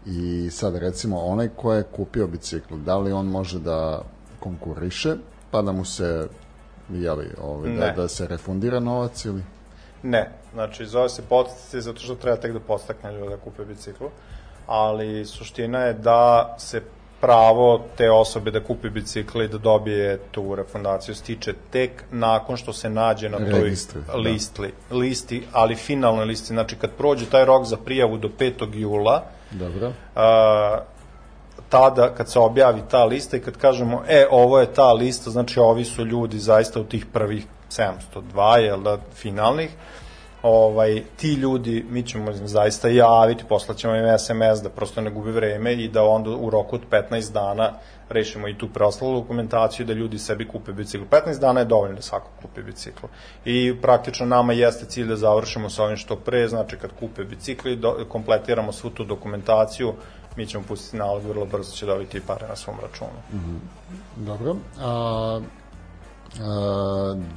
i 0.06 0.50
sad 0.52 0.76
recimo 0.76 1.20
onaj 1.20 1.50
ko 1.56 1.74
je 1.74 1.84
kupio 1.84 2.28
bicikl, 2.28 2.76
da 2.76 2.98
li 2.98 3.12
on 3.12 3.26
može 3.26 3.60
da 3.60 4.02
konkuriše, 4.40 5.16
pa 5.52 5.62
da 5.62 5.72
mu 5.72 5.86
se 5.86 6.28
jeli, 6.90 7.30
ovaj, 7.42 7.72
da, 7.72 7.92
da 7.92 8.08
se 8.08 8.28
refundira 8.28 8.80
novac 8.80 9.26
ili... 9.26 9.44
Ne, 10.04 10.32
znači 10.54 10.86
zove 10.86 11.10
se 11.10 11.22
podsticaj 11.30 11.82
zato 11.82 12.00
što 12.00 12.16
treba 12.16 12.38
tek 12.38 12.54
da 12.54 12.60
podstakne 12.60 13.14
ljude 13.14 13.30
da 13.30 13.38
kupe 13.38 13.66
biciklu, 13.66 14.10
ali 14.68 15.26
suština 15.26 15.80
je 15.80 15.94
da 15.94 16.56
se 16.60 16.82
pravo 17.24 17.82
te 17.98 18.12
osobe 18.12 18.52
da 18.52 18.60
kupi 18.60 18.90
bicikl 18.90 19.42
i 19.42 19.48
da 19.48 19.58
dobije 19.58 20.20
tu 20.32 20.56
refundaciju 20.56 21.16
stiče 21.16 21.54
tek 21.72 22.04
nakon 22.12 22.58
što 22.58 22.74
se 22.74 22.90
nađe 22.90 23.30
na 23.30 23.38
toj 23.38 23.62
Registri, 23.64 24.02
da. 24.08 24.16
listi, 24.16 24.72
listi, 24.92 25.44
ali 25.52 25.76
finalnoj 25.76 26.26
listi, 26.26 26.48
znači 26.48 26.76
kad 26.76 26.92
prođe 26.92 27.26
taj 27.26 27.46
rok 27.46 27.66
za 27.66 27.78
prijavu 27.78 28.18
do 28.18 28.30
5. 28.40 28.76
jula, 28.76 29.24
Dobro. 29.52 29.94
a, 30.16 30.80
tada 31.70 32.10
kad 32.10 32.32
se 32.32 32.40
objavi 32.40 32.82
ta 32.92 33.06
lista 33.06 33.38
i 33.38 33.40
kad 33.40 33.58
kažemo 33.58 34.04
e 34.08 34.28
ovo 34.32 34.60
je 34.60 34.74
ta 34.74 34.94
lista 34.94 35.30
znači 35.30 35.60
ovi 35.60 35.86
su 35.86 36.06
ljudi 36.06 36.40
zaista 36.40 36.80
u 36.80 36.84
tih 36.84 37.06
prvih 37.06 37.46
702 37.70 38.58
jel 38.58 38.82
da 38.82 38.98
finalnih 39.16 39.70
ovaj 40.44 41.04
ti 41.18 41.34
ljudi 41.34 41.86
mi 41.90 42.04
ćemo 42.04 42.34
zaista 42.34 42.88
javiti 42.88 43.44
poslaćemo 43.50 43.96
im 43.96 44.18
SMS 44.20 44.64
da 44.64 44.70
prosto 44.70 45.02
ne 45.02 45.10
gubi 45.10 45.32
vreme 45.32 45.74
i 45.74 45.88
da 45.88 46.04
onda 46.04 46.30
u 46.30 46.50
roku 46.50 46.76
od 46.76 46.82
15 46.92 47.34
dana 47.34 47.74
rešimo 48.10 48.48
i 48.48 48.58
tu 48.58 48.70
preostalu 48.70 49.20
dokumentaciju 49.22 49.86
da 49.86 49.94
ljudi 49.94 50.20
sebi 50.20 50.48
kupe 50.48 50.72
bicikl. 50.72 51.04
15 51.12 51.40
dana 51.40 51.60
je 51.60 51.66
dovoljno 51.66 51.96
da 51.96 52.02
svako 52.02 52.30
kupi 52.42 52.62
bicikl. 52.62 53.06
I 53.46 53.76
praktično 53.82 54.26
nama 54.26 54.54
jeste 54.54 54.86
cilj 54.86 55.08
da 55.08 55.16
završimo 55.16 55.70
sa 55.70 55.84
ovim 55.84 55.98
što 55.98 56.16
pre, 56.16 56.48
znači 56.48 56.78
kad 56.78 56.92
kupe 57.00 57.24
bicikli, 57.24 57.76
do, 57.76 58.06
kompletiramo 58.10 58.72
svu 58.72 58.90
tu 58.90 59.04
dokumentaciju, 59.04 59.94
mi 60.36 60.48
ćemo 60.48 60.64
pustiti 60.68 60.98
nalog, 60.98 61.24
vrlo 61.24 61.46
brzo 61.46 61.72
će 61.72 61.86
dobiti 61.86 62.22
pare 62.28 62.48
na 62.48 62.56
svom 62.56 62.76
računu. 62.82 63.20
Dobro. 64.16 64.56
A, 64.80 64.88
a, 64.88 65.42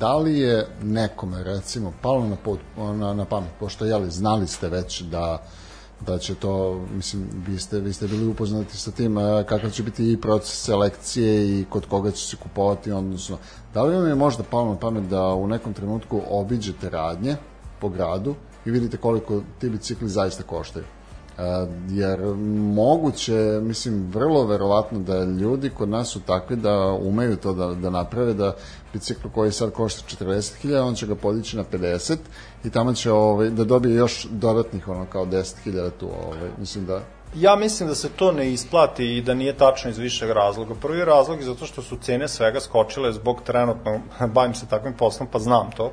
da 0.01 0.17
li 0.17 0.39
je 0.39 0.67
nekome, 0.83 1.45
recimo, 1.45 1.93
palo 2.03 2.27
na, 2.27 2.37
pot, 2.37 2.59
na, 2.77 3.15
na 3.15 3.25
pamet, 3.25 3.51
pošto, 3.61 3.85
jeli, 3.85 4.11
znali 4.11 4.47
ste 4.47 4.69
već 4.69 5.01
da 5.01 5.43
da 6.01 6.19
će 6.19 6.35
to, 6.35 6.81
mislim, 6.95 7.29
vi 7.47 7.59
ste, 7.59 7.81
vi 7.81 7.93
ste 7.93 8.07
bili 8.07 8.27
upoznati 8.27 8.77
sa 8.77 8.91
tim 8.91 9.17
kakav 9.49 9.71
će 9.71 9.83
biti 9.83 10.13
i 10.13 10.21
proces 10.21 10.65
selekcije 10.65 11.61
i 11.61 11.65
kod 11.71 11.87
koga 11.87 12.11
će 12.11 12.27
se 12.27 12.37
kupovati, 12.37 12.93
odnosno, 12.93 13.39
da 13.75 13.83
li 13.83 13.95
vam 13.97 14.09
je 14.09 14.15
možda 14.15 14.43
palo 14.43 14.73
na 14.73 14.79
pamet 14.79 15.05
da 15.05 15.23
u 15.35 15.47
nekom 15.47 15.73
trenutku 15.73 16.21
obiđete 16.31 16.91
radnje 16.91 17.37
po 17.81 17.89
gradu 17.89 18.35
i 18.65 18.71
vidite 18.71 18.97
koliko 18.97 19.43
ti 19.59 19.71
bicikli 19.71 20.09
zaista 20.09 20.43
koštaju? 20.43 20.85
Jer 21.89 22.21
moguće, 22.75 23.61
mislim, 23.63 24.11
vrlo 24.11 24.47
verovatno 24.47 24.99
da 24.99 25.25
ljudi 25.25 25.71
kod 25.71 25.89
nas 25.89 26.09
su 26.09 26.21
takvi 26.21 26.57
da 26.57 26.99
umeju 27.03 27.37
to 27.37 27.53
da, 27.53 27.75
da 27.75 27.91
naprave, 27.91 28.35
da 28.35 28.57
bicikl 28.97 29.29
koji 29.35 29.53
sad 29.53 29.73
košta 29.73 30.17
40.000, 30.17 30.81
on 30.81 30.95
će 30.95 31.07
ga 31.07 31.15
podići 31.15 31.57
na 31.57 31.65
50 31.73 32.17
i 32.65 32.71
tamo 32.71 32.95
će 32.95 33.13
ovaj, 33.13 33.51
da 33.51 33.65
dobije 33.65 33.95
još 33.95 34.27
dodatnih 34.31 34.89
ono 34.89 35.07
kao 35.07 35.27
10.000 35.27 35.91
tu, 36.01 36.09
ovaj, 36.27 36.51
mislim 36.59 36.87
da 36.87 37.01
Ja 37.35 37.57
mislim 37.57 37.89
da 37.89 37.95
se 37.95 38.09
to 38.09 38.33
ne 38.33 38.53
isplati 38.53 39.17
i 39.17 39.23
da 39.23 39.35
nije 39.35 39.57
tačno 39.57 39.91
iz 39.91 39.99
višeg 39.99 40.31
razloga. 40.31 40.75
Prvi 40.83 41.05
razlog 41.05 41.39
je 41.39 41.47
zato 41.47 41.67
što 41.67 41.83
su 41.83 41.99
cene 42.01 42.29
svega 42.29 42.61
skočile 42.61 43.13
zbog 43.13 43.43
trenutno, 43.45 44.01
bavim 44.35 44.55
se 44.55 44.67
takvim 44.67 44.95
poslom 44.97 45.29
pa 45.33 45.39
znam 45.39 45.71
to, 45.77 45.93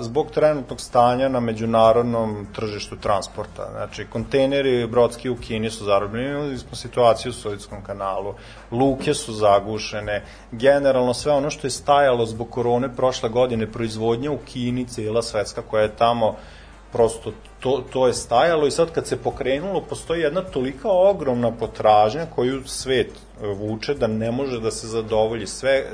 zbog 0.00 0.30
trenutnog 0.30 0.80
stanja 0.80 1.28
na 1.28 1.40
međunarodnom 1.40 2.46
tržištu 2.54 2.96
transporta. 2.96 3.68
Znači, 3.70 4.06
kontejneri 4.12 4.86
brodski 4.86 5.30
u 5.30 5.36
Kini 5.36 5.70
su 5.70 5.84
zarobljeni, 5.84 6.30
imali 6.30 6.58
smo 6.58 6.76
situaciju 6.76 7.30
u 7.30 7.32
Sovjetskom 7.32 7.82
kanalu, 7.82 8.34
luke 8.70 9.14
su 9.14 9.32
zagušene, 9.32 10.24
generalno 10.52 11.14
sve 11.14 11.32
ono 11.32 11.50
što 11.50 11.66
je 11.66 11.70
stajalo 11.70 12.26
zbog 12.26 12.50
korone 12.50 12.96
prošle 12.96 13.28
godine, 13.28 13.72
proizvodnja 13.72 14.30
u 14.30 14.38
Kini, 14.38 14.88
cijela 14.88 15.22
svetska 15.22 15.62
koja 15.62 15.82
je 15.82 15.96
tamo 15.96 16.36
prosto 16.92 17.32
to, 17.60 17.82
to 17.92 18.06
je 18.06 18.14
stajalo 18.14 18.66
i 18.66 18.70
sad 18.70 18.92
kad 18.92 19.06
se 19.06 19.16
pokrenulo 19.16 19.80
postoji 19.80 20.20
jedna 20.20 20.42
tolika 20.42 20.88
ogromna 20.88 21.52
potražnja 21.52 22.26
koju 22.34 22.62
svet 22.66 23.10
e, 23.10 23.46
vuče 23.46 23.94
da 23.94 24.06
ne 24.06 24.30
može 24.30 24.60
da 24.60 24.70
se 24.70 24.86
zadovolji 24.86 25.46
sve 25.46 25.70
e, 25.70 25.84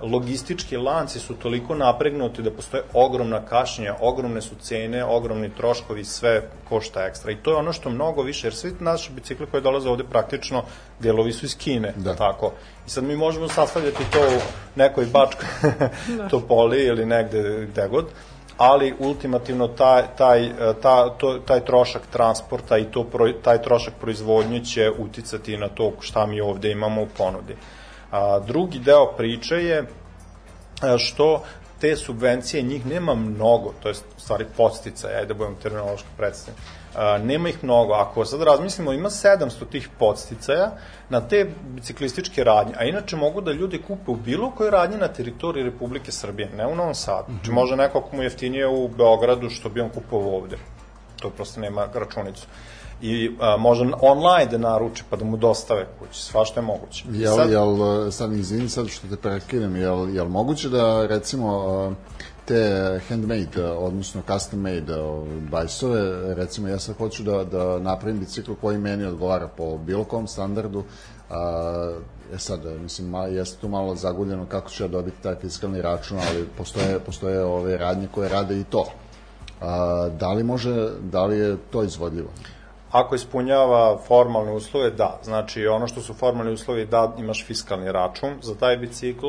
logistički 0.00 0.76
lanci 0.76 1.18
su 1.18 1.34
toliko 1.34 1.74
napregnuti 1.74 2.42
da 2.42 2.50
postoje 2.50 2.82
ogromna 2.92 3.40
kašnja, 3.46 3.94
ogromne 4.00 4.40
su 4.42 4.54
cene, 4.60 5.04
ogromni 5.04 5.50
troškovi, 5.50 6.04
sve 6.04 6.50
košta 6.68 7.06
ekstra 7.06 7.32
i 7.32 7.36
to 7.36 7.50
je 7.50 7.56
ono 7.56 7.72
što 7.72 7.90
mnogo 7.90 8.22
više, 8.22 8.46
jer 8.46 8.54
svi 8.54 8.74
naši 8.80 9.12
bicikli 9.12 9.46
koji 9.46 9.62
dolaze 9.62 9.88
ovde 9.88 10.04
praktično 10.04 10.62
delovi 11.00 11.32
su 11.32 11.46
iz 11.46 11.56
Kine, 11.58 11.92
da. 11.96 12.14
tako. 12.14 12.52
I 12.86 12.90
sad 12.90 13.04
mi 13.04 13.16
možemo 13.16 13.48
sastavljati 13.48 14.10
to 14.12 14.20
u 14.20 14.40
nekoj 14.74 15.06
bačkoj 15.06 15.48
topoli 16.30 16.84
ili 16.84 17.06
negde 17.06 17.66
gde 17.70 17.88
god, 17.88 18.06
ali 18.56 18.94
ultimativno 18.98 19.68
taj, 19.68 20.02
taj, 20.18 20.50
ta, 20.82 21.10
to, 21.18 21.38
taj 21.38 21.64
trošak 21.64 22.02
transporta 22.12 22.78
i 22.78 22.84
to, 22.84 23.06
taj 23.42 23.62
trošak 23.62 23.94
proizvodnje 24.00 24.64
će 24.64 24.90
uticati 24.98 25.56
na 25.56 25.68
to 25.68 25.92
šta 26.00 26.26
mi 26.26 26.40
ovde 26.40 26.70
imamo 26.70 27.02
u 27.02 27.06
ponudi. 27.18 27.56
A, 28.16 28.40
drugi 28.46 28.78
deo 28.78 29.06
priče 29.16 29.54
je 29.54 29.78
e, 29.78 30.98
što 30.98 31.42
te 31.80 31.96
subvencije, 31.96 32.62
njih 32.62 32.86
nema 32.86 33.14
mnogo, 33.14 33.72
to 33.82 33.88
je 33.88 33.94
stvari 33.94 34.46
podstica, 34.56 35.08
ajde 35.08 35.26
da 35.26 35.34
budem 35.34 35.54
terminološko 35.62 36.08
predstavljen. 36.16 36.62
Nema 37.22 37.48
ih 37.48 37.64
mnogo. 37.64 37.92
Ako 37.92 38.24
sad 38.24 38.42
razmislimo, 38.42 38.92
ima 38.92 39.10
700 39.10 39.68
tih 39.70 39.88
podsticaja 39.98 40.70
na 41.08 41.20
te 41.20 41.46
biciklističke 41.74 42.44
radnje, 42.44 42.74
a 42.78 42.84
inače 42.84 43.16
mogu 43.16 43.40
da 43.40 43.52
ljudi 43.52 43.82
kupe 43.82 44.10
u 44.10 44.16
bilo 44.16 44.50
kojoj 44.50 44.70
radnji 44.70 44.96
na 44.96 45.08
teritoriji 45.08 45.64
Republike 45.64 46.12
Srbije, 46.12 46.48
ne 46.56 46.66
u 46.66 46.74
Novom 46.74 46.94
Sadu. 46.94 47.32
Znači 47.32 47.50
može 47.50 47.76
neko 47.76 47.98
ako 47.98 48.16
mu 48.16 48.22
je 48.22 48.26
jeftinije 48.26 48.68
u 48.68 48.88
Beogradu 48.88 49.50
što 49.50 49.68
bi 49.68 49.80
on 49.80 49.88
kupovao 49.90 50.36
ovde. 50.36 50.56
To 51.20 51.30
prosto 51.30 51.60
nema 51.60 51.88
računicu. 51.94 52.46
I 53.02 53.30
a, 53.40 53.56
može 53.56 53.90
online 54.00 54.50
da 54.50 54.58
naruči 54.58 55.04
pa 55.10 55.16
da 55.16 55.24
mu 55.24 55.36
dostave 55.36 55.86
kući, 55.98 56.22
svašta 56.22 56.60
je 56.60 56.66
moguće. 56.66 57.04
Jel, 57.10 57.36
sad- 57.36 57.50
jel, 57.50 57.76
sad 58.10 58.32
izvini 58.32 58.68
sad 58.68 58.88
što 58.88 59.08
te 59.08 59.16
prekinem, 59.16 59.76
jel, 59.76 60.14
jel 60.14 60.28
moguće 60.28 60.68
da 60.68 61.06
recimo 61.06 61.94
te 62.44 63.00
handmade, 63.08 63.64
odnosno 63.64 64.22
custom 64.32 64.60
made 64.60 64.94
bajsove, 65.50 66.34
recimo 66.34 66.68
ja 66.68 66.78
sad 66.78 66.96
hoću 66.96 67.22
da, 67.22 67.44
da 67.44 67.78
napravim 67.78 68.18
bicikl 68.18 68.52
koji 68.60 68.78
meni 68.78 69.04
odgovara 69.04 69.48
po 69.48 69.78
bilo 69.78 70.04
kom 70.04 70.26
standardu, 70.26 70.84
a, 71.30 71.92
e 72.34 72.38
sad, 72.38 72.60
mislim, 72.82 73.08
ma, 73.08 73.26
jeste 73.26 73.60
tu 73.60 73.68
malo 73.68 73.94
zaguljeno 73.94 74.46
kako 74.46 74.70
ću 74.70 74.84
ja 74.84 74.88
dobiti 74.88 75.22
taj 75.22 75.34
fiskalni 75.34 75.82
račun, 75.82 76.18
ali 76.30 76.46
postoje, 76.58 76.98
postoje 76.98 77.44
ove 77.44 77.76
radnje 77.78 78.08
koje 78.14 78.28
rade 78.28 78.60
i 78.60 78.64
to. 78.64 78.84
A, 79.60 80.08
da 80.20 80.32
li 80.32 80.42
može, 80.42 80.90
da 81.00 81.24
li 81.26 81.38
je 81.38 81.56
to 81.70 81.82
izvodljivo? 81.82 82.28
Ako 82.90 83.14
ispunjava 83.14 83.98
formalne 83.98 84.52
uslove, 84.52 84.90
da. 84.90 85.18
Znači, 85.22 85.66
ono 85.66 85.86
što 85.86 86.00
su 86.00 86.14
formalni 86.14 86.52
uslovi 86.52 86.86
da 86.86 87.12
imaš 87.18 87.44
fiskalni 87.46 87.92
račun 87.92 88.30
za 88.42 88.54
taj 88.54 88.76
bicikl, 88.76 89.26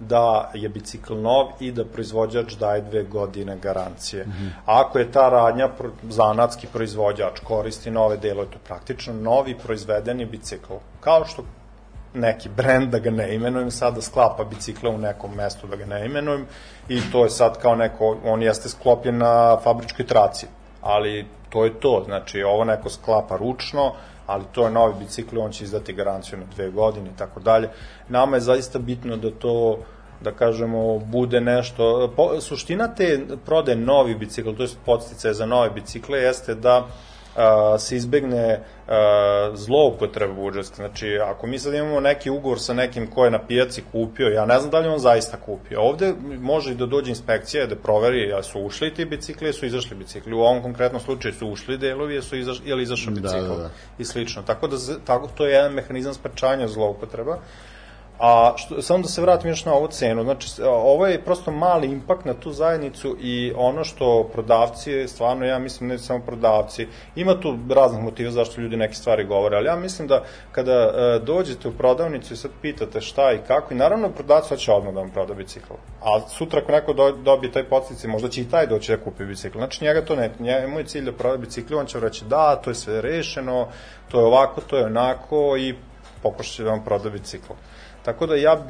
da 0.00 0.50
je 0.54 0.68
bicikl 0.68 1.14
nov 1.14 1.46
i 1.60 1.72
da 1.72 1.84
proizvođač 1.84 2.54
daje 2.54 2.80
dve 2.80 3.02
godine 3.02 3.56
garancije. 3.62 4.24
Mm 4.24 4.30
-hmm. 4.30 4.50
Ako 4.66 4.98
je 4.98 5.12
ta 5.12 5.28
radnja 5.28 5.68
zanatski 6.08 6.66
proizvođač 6.72 7.40
koristi 7.40 7.90
nove 7.90 8.16
delove, 8.16 8.46
to 8.46 8.54
je 8.54 8.64
praktično 8.66 9.14
novi 9.14 9.58
proizvedeni 9.58 10.24
bicikl. 10.24 10.72
Kao 11.00 11.24
što 11.24 11.42
neki 12.14 12.48
brend, 12.48 12.90
da 12.90 12.98
ga 12.98 13.10
ne 13.10 13.34
imenujem, 13.34 13.70
sada 13.70 14.02
sklapa 14.02 14.44
bicikle 14.44 14.90
u 14.90 14.98
nekom 14.98 15.34
mestu, 15.34 15.66
da 15.66 15.76
ga 15.76 15.86
ne 15.86 16.06
imenujem, 16.06 16.46
i 16.88 17.00
to 17.12 17.24
je 17.24 17.30
sad 17.30 17.58
kao 17.58 17.74
neko, 17.74 18.16
on 18.24 18.42
jeste 18.42 18.68
sklopljen 18.68 19.18
na 19.18 19.58
fabričkoj 19.64 20.06
traci, 20.06 20.46
ali 20.82 21.26
to 21.48 21.64
je 21.64 21.80
to, 21.80 22.02
znači 22.06 22.42
ovo 22.42 22.64
neko 22.64 22.90
sklapa 22.90 23.36
ručno, 23.36 23.92
ali 24.26 24.44
to 24.52 24.64
je 24.64 24.70
novi 24.70 24.94
bicikl, 24.98 25.38
on 25.40 25.52
će 25.52 25.64
izdati 25.64 25.92
garanciju 25.92 26.38
na 26.38 26.44
dve 26.54 26.70
godine 26.70 27.10
i 27.14 27.18
tako 27.18 27.40
dalje. 27.40 27.68
Nama 28.08 28.36
je 28.36 28.40
zaista 28.40 28.78
bitno 28.78 29.16
da 29.16 29.30
to 29.30 29.78
da 30.20 30.32
kažemo, 30.32 30.98
bude 30.98 31.40
nešto... 31.40 32.12
Po, 32.16 32.40
suština 32.40 32.88
te 32.94 33.20
prode 33.44 33.76
novi 33.76 34.14
bicikl, 34.14 34.52
to 34.52 34.62
je 34.62 34.68
podstice 34.84 35.32
za 35.32 35.46
nove 35.46 35.70
bicikle, 35.70 36.18
jeste 36.18 36.54
da 36.54 36.86
a, 37.36 37.78
se 37.78 37.96
izbegne 37.96 38.60
a, 38.88 39.50
zloupotreba 39.54 40.34
budžetska. 40.34 40.76
Znači, 40.76 41.18
ako 41.18 41.46
mi 41.46 41.58
sad 41.58 41.74
imamo 41.74 42.00
neki 42.00 42.30
ugovor 42.30 42.60
sa 42.60 42.74
nekim 42.74 43.10
ko 43.10 43.24
je 43.24 43.30
na 43.30 43.46
pijaci 43.46 43.82
kupio, 43.92 44.28
ja 44.28 44.46
ne 44.46 44.58
znam 44.58 44.70
da 44.70 44.78
li 44.78 44.88
on 44.88 44.98
zaista 44.98 45.36
kupio. 45.36 45.80
Ovde 45.80 46.14
može 46.40 46.72
i 46.72 46.74
da 46.74 46.86
dođe 46.86 47.10
inspekcija 47.10 47.66
da 47.66 47.76
proveri 47.76 48.28
ja 48.28 48.42
su 48.42 48.60
ušli 48.60 48.94
ti 48.94 49.04
bicikli, 49.04 49.52
su 49.52 49.66
izašli 49.66 49.96
bicikli. 49.96 50.34
U 50.34 50.40
ovom 50.40 50.62
konkretnom 50.62 51.00
slučaju 51.00 51.34
su 51.34 51.48
ušli 51.48 51.78
delovi, 51.78 52.14
jesu 52.14 52.36
izaš, 52.36 52.60
je 52.64 52.74
li 52.74 52.82
izašao 52.82 53.14
Da, 53.14 53.20
bicikl 53.20 53.54
da, 53.54 53.56
da. 53.56 53.70
i 53.98 54.04
slično. 54.04 54.42
Tako 54.42 54.68
da 54.68 54.76
tako, 55.04 55.28
to 55.34 55.46
je 55.46 55.52
jedan 55.52 55.72
mehanizam 55.72 56.14
sprečavanja 56.14 56.68
zloupotreba. 56.68 57.38
A 58.18 58.52
što, 58.56 58.82
samo 58.82 59.02
da 59.02 59.08
se 59.08 59.22
vratim 59.22 59.50
još 59.50 59.64
na 59.64 59.72
ovu 59.74 59.88
cenu, 59.88 60.22
znači 60.22 60.48
ovo 60.64 61.06
je 61.06 61.24
prosto 61.24 61.50
mali 61.50 61.86
impakt 61.86 62.24
na 62.24 62.34
tu 62.34 62.52
zajednicu 62.52 63.16
i 63.20 63.52
ono 63.56 63.84
što 63.84 64.28
prodavci, 64.32 65.08
stvarno 65.08 65.46
ja 65.46 65.58
mislim 65.58 65.88
ne 65.88 65.98
samo 65.98 66.24
prodavci, 66.26 66.88
ima 67.16 67.40
tu 67.40 67.58
raznih 67.70 68.02
motiva 68.02 68.30
zašto 68.30 68.60
ljudi 68.60 68.76
neke 68.76 68.94
stvari 68.94 69.24
govore, 69.24 69.56
ali 69.56 69.66
ja 69.66 69.76
mislim 69.76 70.08
da 70.08 70.24
kada 70.52 70.72
e, 70.72 71.18
dođete 71.18 71.68
u 71.68 71.72
prodavnicu 71.72 72.34
i 72.34 72.36
sad 72.36 72.50
pitate 72.62 73.00
šta 73.00 73.32
i 73.32 73.38
kako, 73.46 73.74
i 73.74 73.76
naravno 73.76 74.10
prodavac 74.10 74.48
hoće 74.48 74.72
odmah 74.72 74.94
da 74.94 75.00
vam 75.00 75.10
proda 75.10 75.34
bicikl, 75.34 75.74
a 76.02 76.20
sutra 76.28 76.60
ako 76.60 76.72
neko 76.72 76.92
do, 76.92 77.12
dobije 77.12 77.52
taj 77.52 77.64
podsticaj, 77.64 78.10
možda 78.10 78.28
će 78.28 78.40
i 78.40 78.48
taj 78.50 78.66
doći 78.66 78.92
da 78.92 79.04
kupi 79.04 79.24
bicikl, 79.24 79.58
znači 79.58 79.84
njega 79.84 80.04
to 80.04 80.16
ne, 80.16 80.30
njemu 80.38 80.78
je 80.78 80.86
cilj 80.86 81.04
da 81.04 81.12
proda 81.12 81.36
bicikl, 81.36 81.76
on 81.76 81.86
će 81.86 82.00
reći 82.00 82.24
da, 82.24 82.56
to 82.56 82.70
je 82.70 82.74
sve 82.74 83.00
rešeno, 83.00 83.68
to 84.08 84.20
je 84.20 84.26
ovako, 84.26 84.60
to 84.60 84.76
je 84.76 84.84
onako 84.84 85.56
i 85.56 85.74
pokušat 86.22 86.54
će 86.54 86.62
da 86.62 86.70
vam 86.70 86.84
proda 86.84 87.10
bicikl. 87.10 87.52
Tako 88.02 88.26
da 88.26 88.34
ja, 88.34 88.66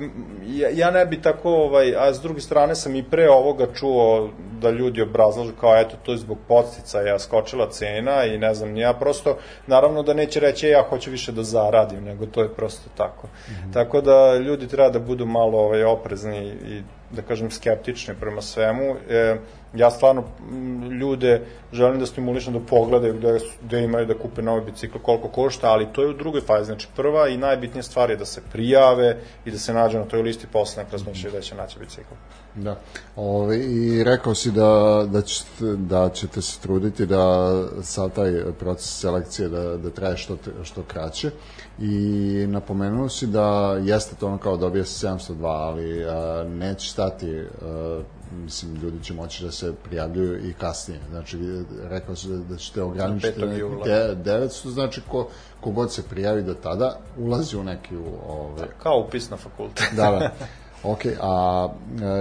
ja, 0.47 0.69
ja 0.73 0.91
ne 0.91 1.07
bi 1.07 1.23
tako, 1.23 1.51
ovaj, 1.51 1.95
a 1.97 2.13
s 2.15 2.21
druge 2.21 2.41
strane 2.41 2.75
sam 2.75 2.97
i 2.97 3.03
pre 3.03 3.31
ovoga 3.31 3.67
čuo 3.75 4.31
da 4.61 4.71
ljudi 4.71 5.03
obrazlažu 5.03 5.53
kao 5.61 5.77
eto 5.77 5.97
to 6.03 6.13
je 6.13 6.19
zbog 6.19 6.39
podsticaja 6.49 7.19
skočila 7.19 7.71
cena 7.71 8.25
i 8.25 8.39
ne 8.39 8.55
znam, 8.55 8.77
ja 8.77 8.93
prosto, 8.93 9.37
naravno 9.67 10.03
da 10.03 10.15
neće 10.15 10.41
reći 10.41 10.67
"E, 10.67 10.71
ja 10.71 10.83
hoću 10.89 11.11
više 11.11 11.33
da 11.33 11.43
zaradim, 11.43 12.05
nego 12.05 12.27
to 12.27 12.43
je 12.43 12.55
prosto 12.55 12.91
tako. 12.97 13.27
Mm 13.27 13.53
-hmm. 13.53 13.73
Tako 13.73 14.01
da 14.01 14.37
ljudi 14.37 14.69
treba 14.69 14.91
da 14.91 14.99
budu 14.99 15.27
malo 15.27 15.59
ovaj, 15.59 15.85
oprezni 15.85 16.47
i 16.47 16.83
da 17.11 17.23
kažem 17.23 17.51
skeptični 17.51 18.15
prema 18.21 18.43
svemu. 18.43 18.97
E, 19.11 19.37
ja 19.75 19.91
stvarno 19.91 20.25
m, 20.51 20.91
ljude 20.91 21.43
želim 21.73 22.01
da 22.01 22.07
stimulišem 22.07 22.53
da 22.53 22.61
pogledaju 22.61 23.15
gde, 23.15 23.39
gde 23.63 23.83
imaju 23.85 24.07
da 24.07 24.19
kupe 24.19 24.43
novi 24.43 24.65
bicikl, 24.65 24.99
koliko 24.99 25.29
košta, 25.29 25.71
ali 25.71 25.87
to 25.93 26.03
je 26.03 26.09
u 26.09 26.13
drugoj 26.13 26.41
fazi. 26.41 26.65
Znači 26.65 26.89
prva 26.97 27.29
i 27.29 27.37
najbitnija 27.37 27.83
stvar 27.83 28.11
je 28.11 28.17
da 28.17 28.25
se 28.25 28.43
prijave 28.53 29.17
i 29.45 29.51
da 29.51 29.59
se 29.59 29.75
nađu 29.75 29.99
na 29.99 30.05
toj 30.05 30.23
listi 30.23 30.47
posle 30.47 30.83
nek 30.83 30.93
razmišljaju 30.93 31.33
da 31.33 31.41
će 31.41 31.55
naći 31.55 31.79
bicikl. 31.79 32.15
Da. 32.55 32.81
Ove, 33.17 33.59
I 33.59 34.05
rekao 34.05 34.35
si 34.35 34.51
da, 34.51 35.05
da, 35.13 35.23
ćete, 35.23 35.65
da 35.77 36.09
ćete 36.09 36.43
se 36.43 36.61
truditi 36.61 37.07
da 37.07 37.55
sad 37.83 38.13
taj 38.13 38.33
proces 38.59 39.01
selekcije 39.01 39.49
da, 39.49 39.77
da 39.77 39.91
traje 39.91 40.17
što, 40.17 40.37
što 40.63 40.83
kraće 40.83 41.31
i 41.79 42.47
napomenuo 42.49 43.09
si 43.09 43.27
da 43.27 43.79
jeste 43.83 44.17
to 44.17 44.27
ono 44.27 44.39
kao 44.39 44.57
dobija 44.57 44.85
se 44.85 45.07
702, 45.07 45.35
ali 45.43 46.05
a, 46.05 46.45
neće 46.49 46.91
stati 46.91 47.41
a, 47.63 48.03
mislim, 48.33 48.75
ljudi 48.75 49.05
će 49.05 49.15
moći 49.15 49.45
da 49.45 49.53
se 49.53 49.73
prijavljuju 49.85 50.49
i 50.51 50.53
kasnije. 50.53 51.01
Znači, 51.11 51.39
rekao 51.83 52.17
si 52.17 52.29
da, 52.29 52.37
da 52.37 52.57
ćete 52.57 52.83
ograničiti 52.83 53.41
5. 53.41 53.47
na 53.47 53.55
jula. 53.55 53.85
de- 53.85 54.17
900, 54.25 54.69
znači 54.69 55.01
ko, 55.11 55.29
kogod 55.61 55.93
se 55.93 56.03
prijavi 56.03 56.43
do 56.43 56.55
tada 56.55 56.99
ulazi 57.19 57.57
u 57.57 57.63
neki 57.65 57.97
u, 57.97 58.05
ove, 58.29 58.69
Kao 58.83 59.05
upis 59.07 59.31
na 59.31 59.37
fakultet. 59.37 59.85
da, 59.97 60.03
da. 60.03 60.31
Ok, 60.93 61.01
a 61.21 61.69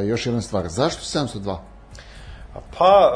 e, 0.02 0.06
još 0.08 0.26
jedna 0.26 0.42
stvar, 0.42 0.68
zašto 0.68 1.20
702? 1.20 1.58
Pa, 2.78 3.12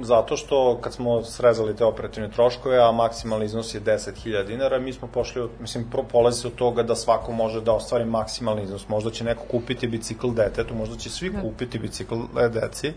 zato 0.00 0.36
što 0.36 0.78
kad 0.80 0.92
smo 0.92 1.22
srezali 1.24 1.76
te 1.76 1.84
operativne 1.84 2.30
troškove, 2.30 2.78
a 2.78 2.92
maksimalni 2.92 3.44
iznos 3.44 3.74
je 3.74 3.80
10.000 3.80 4.46
dinara, 4.46 4.78
mi 4.78 4.92
smo 4.92 5.08
pošli, 5.08 5.42
od, 5.42 5.50
mislim, 5.60 5.84
polazi 6.12 6.40
se 6.40 6.46
od 6.46 6.54
toga 6.54 6.82
da 6.82 6.96
svako 6.96 7.32
može 7.32 7.60
da 7.60 7.72
ostvari 7.72 8.04
maksimalni 8.04 8.62
iznos. 8.62 8.88
Možda 8.88 9.10
će 9.10 9.24
neko 9.24 9.44
kupiti 9.50 9.86
bicikl 9.86 10.30
detetu, 10.30 10.74
možda 10.74 10.96
će 10.96 11.10
svi 11.10 11.32
kupiti 11.42 11.78
bicikl 11.78 12.14
deci, 12.52 12.92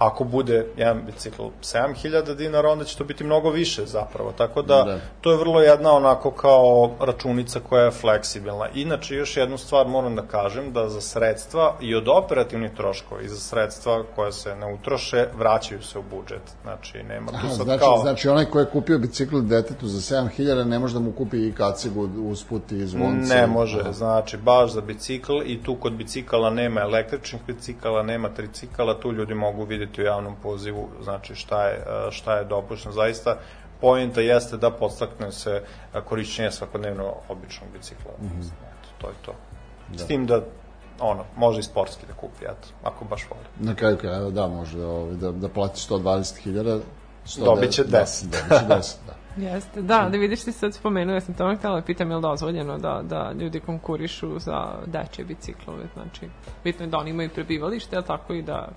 ako 0.00 0.24
bude 0.24 0.66
jedan 0.76 1.02
bicikl 1.06 1.42
7000 1.62 2.34
dinara, 2.34 2.68
onda 2.68 2.84
će 2.84 2.96
to 2.96 3.04
biti 3.04 3.24
mnogo 3.24 3.50
više 3.50 3.86
zapravo. 3.86 4.32
Tako 4.32 4.62
da, 4.62 4.84
Da. 4.84 4.98
to 5.20 5.30
je 5.30 5.36
vrlo 5.36 5.60
jedna 5.60 5.92
onako 5.92 6.30
kao 6.30 6.90
računica 7.00 7.60
koja 7.68 7.84
je 7.84 7.90
fleksibilna. 7.90 8.68
Inače, 8.74 9.14
još 9.14 9.36
jednu 9.36 9.58
stvar 9.58 9.86
moram 9.88 10.16
da 10.16 10.22
kažem, 10.22 10.72
da 10.72 10.88
za 10.88 11.00
sredstva 11.00 11.76
i 11.80 11.94
od 11.94 12.08
operativnih 12.08 12.70
troškova 12.76 13.20
i 13.20 13.28
za 13.28 13.36
sredstva 13.36 14.04
koja 14.14 14.32
se 14.32 14.56
ne 14.56 14.74
utroše, 14.74 15.26
vraćaju 15.38 15.82
se 15.82 15.98
u 15.98 16.02
budžet. 16.02 16.42
Znači, 16.62 17.02
nema 17.02 17.30
tu 17.30 17.48
sad 17.56 17.64
znači, 17.64 17.80
kao... 17.80 17.98
znači 17.98 18.28
onaj 18.28 18.44
ko 18.44 18.60
je 18.60 18.66
kupio 18.66 18.98
bicikl 18.98 19.40
detetu 19.40 19.86
za 19.88 20.16
7000 20.16 20.64
ne 20.64 20.78
može 20.78 20.94
da 20.94 21.00
mu 21.00 21.12
kupi 21.12 21.48
i 21.48 21.52
kacigu 21.52 22.08
usput 22.30 22.72
i 22.72 22.86
zvonce. 22.86 23.34
Ne 23.34 23.46
može, 23.46 23.80
Aha. 23.80 23.92
znači 23.92 24.36
baš 24.36 24.72
za 24.72 24.80
bicikl 24.80 25.32
i 25.44 25.62
tu 25.62 25.74
kod 25.74 25.92
bicikala 25.92 26.50
nema 26.50 26.80
električnih 26.80 27.42
bicikala, 27.46 28.02
nema 28.02 28.28
tricikala, 28.28 29.00
tu 29.00 29.12
ljudi 29.12 29.34
mogu 29.34 29.64
videti 29.90 30.02
u 30.02 30.04
javnom 30.04 30.36
pozivu, 30.42 30.88
znači 31.02 31.34
šta 31.34 31.66
je, 31.66 31.76
e, 31.76 32.10
šta 32.10 32.36
je 32.36 32.44
dopušteno. 32.44 32.92
Zaista, 32.92 33.36
pojenta 33.80 34.20
jeste 34.20 34.56
da 34.56 34.70
podstakne 34.70 35.32
se 35.32 35.62
e, 35.94 36.00
korišćenje 36.00 36.50
svakodnevno 36.50 37.14
običnog 37.28 37.70
bicikla. 37.72 38.12
Mm 38.20 38.26
-hmm. 38.26 38.46
eto, 38.46 38.88
to 38.98 39.08
je 39.08 39.14
to. 39.22 39.32
Da. 39.88 39.98
S 39.98 40.06
tim 40.06 40.26
da 40.26 40.40
ono, 41.00 41.24
može 41.36 41.60
i 41.60 41.62
sportski 41.62 42.06
da 42.06 42.14
kupi, 42.14 42.44
eto, 42.44 42.68
ako 42.82 43.04
baš 43.04 43.26
voli. 43.30 43.68
Na 43.68 43.74
kraju 43.74 43.96
krajeva, 43.96 44.30
da, 44.30 44.46
može 44.46 44.78
da, 44.78 44.86
ovaj, 44.86 45.14
da, 45.14 45.32
da 45.32 45.48
plati 45.48 45.80
120.000. 45.80 46.80
110 47.26 47.44
Dobit 47.44 47.70
će 47.70 47.84
Da, 47.84 47.98
10. 47.98 48.24
dobit 48.30 48.58
će 48.58 48.66
10, 48.66 48.94
da. 49.06 49.14
Jeste, 49.46 49.82
da, 49.82 50.08
da 50.12 50.18
vidiš 50.18 50.44
ti 50.44 50.52
sad 50.52 50.74
spomenuo, 50.74 51.14
ja 51.14 51.20
sam 51.20 51.34
to 51.34 51.54
htjela 51.56 51.76
da 51.76 51.86
pitam 51.86 52.10
je 52.10 52.16
li 52.16 52.22
dozvoljeno 52.22 52.78
da, 52.78 53.00
da 53.02 53.32
ljudi 53.32 53.60
konkurišu 53.60 54.38
za 54.38 54.68
dečje 54.86 55.24
biciklove, 55.24 55.84
znači 55.94 56.28
bitno 56.64 56.84
je 56.84 56.90
da 56.90 56.98
oni 56.98 57.10
imaju 57.10 57.30
prebivalište, 57.34 57.96
ali 57.96 58.06
tako 58.06 58.34
i 58.34 58.42
da, 58.42 58.68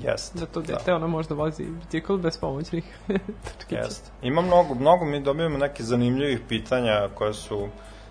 Jeste. 0.00 0.38
da 0.38 0.46
to 0.46 0.60
dete 0.60 0.94
ono 0.94 1.08
možda 1.08 1.34
vozi 1.34 1.64
bicikl 1.64 2.16
bez 2.16 2.38
pomoćnih 2.38 2.84
točkića. 3.44 3.80
Jeste. 3.80 4.10
Ima 4.22 4.42
mnogo, 4.42 4.74
mnogo 4.74 5.04
mi 5.04 5.22
dobijamo 5.22 5.58
neke 5.58 5.82
zanimljivih 5.82 6.40
pitanja 6.48 7.08
koje 7.14 7.34
su 7.34 7.68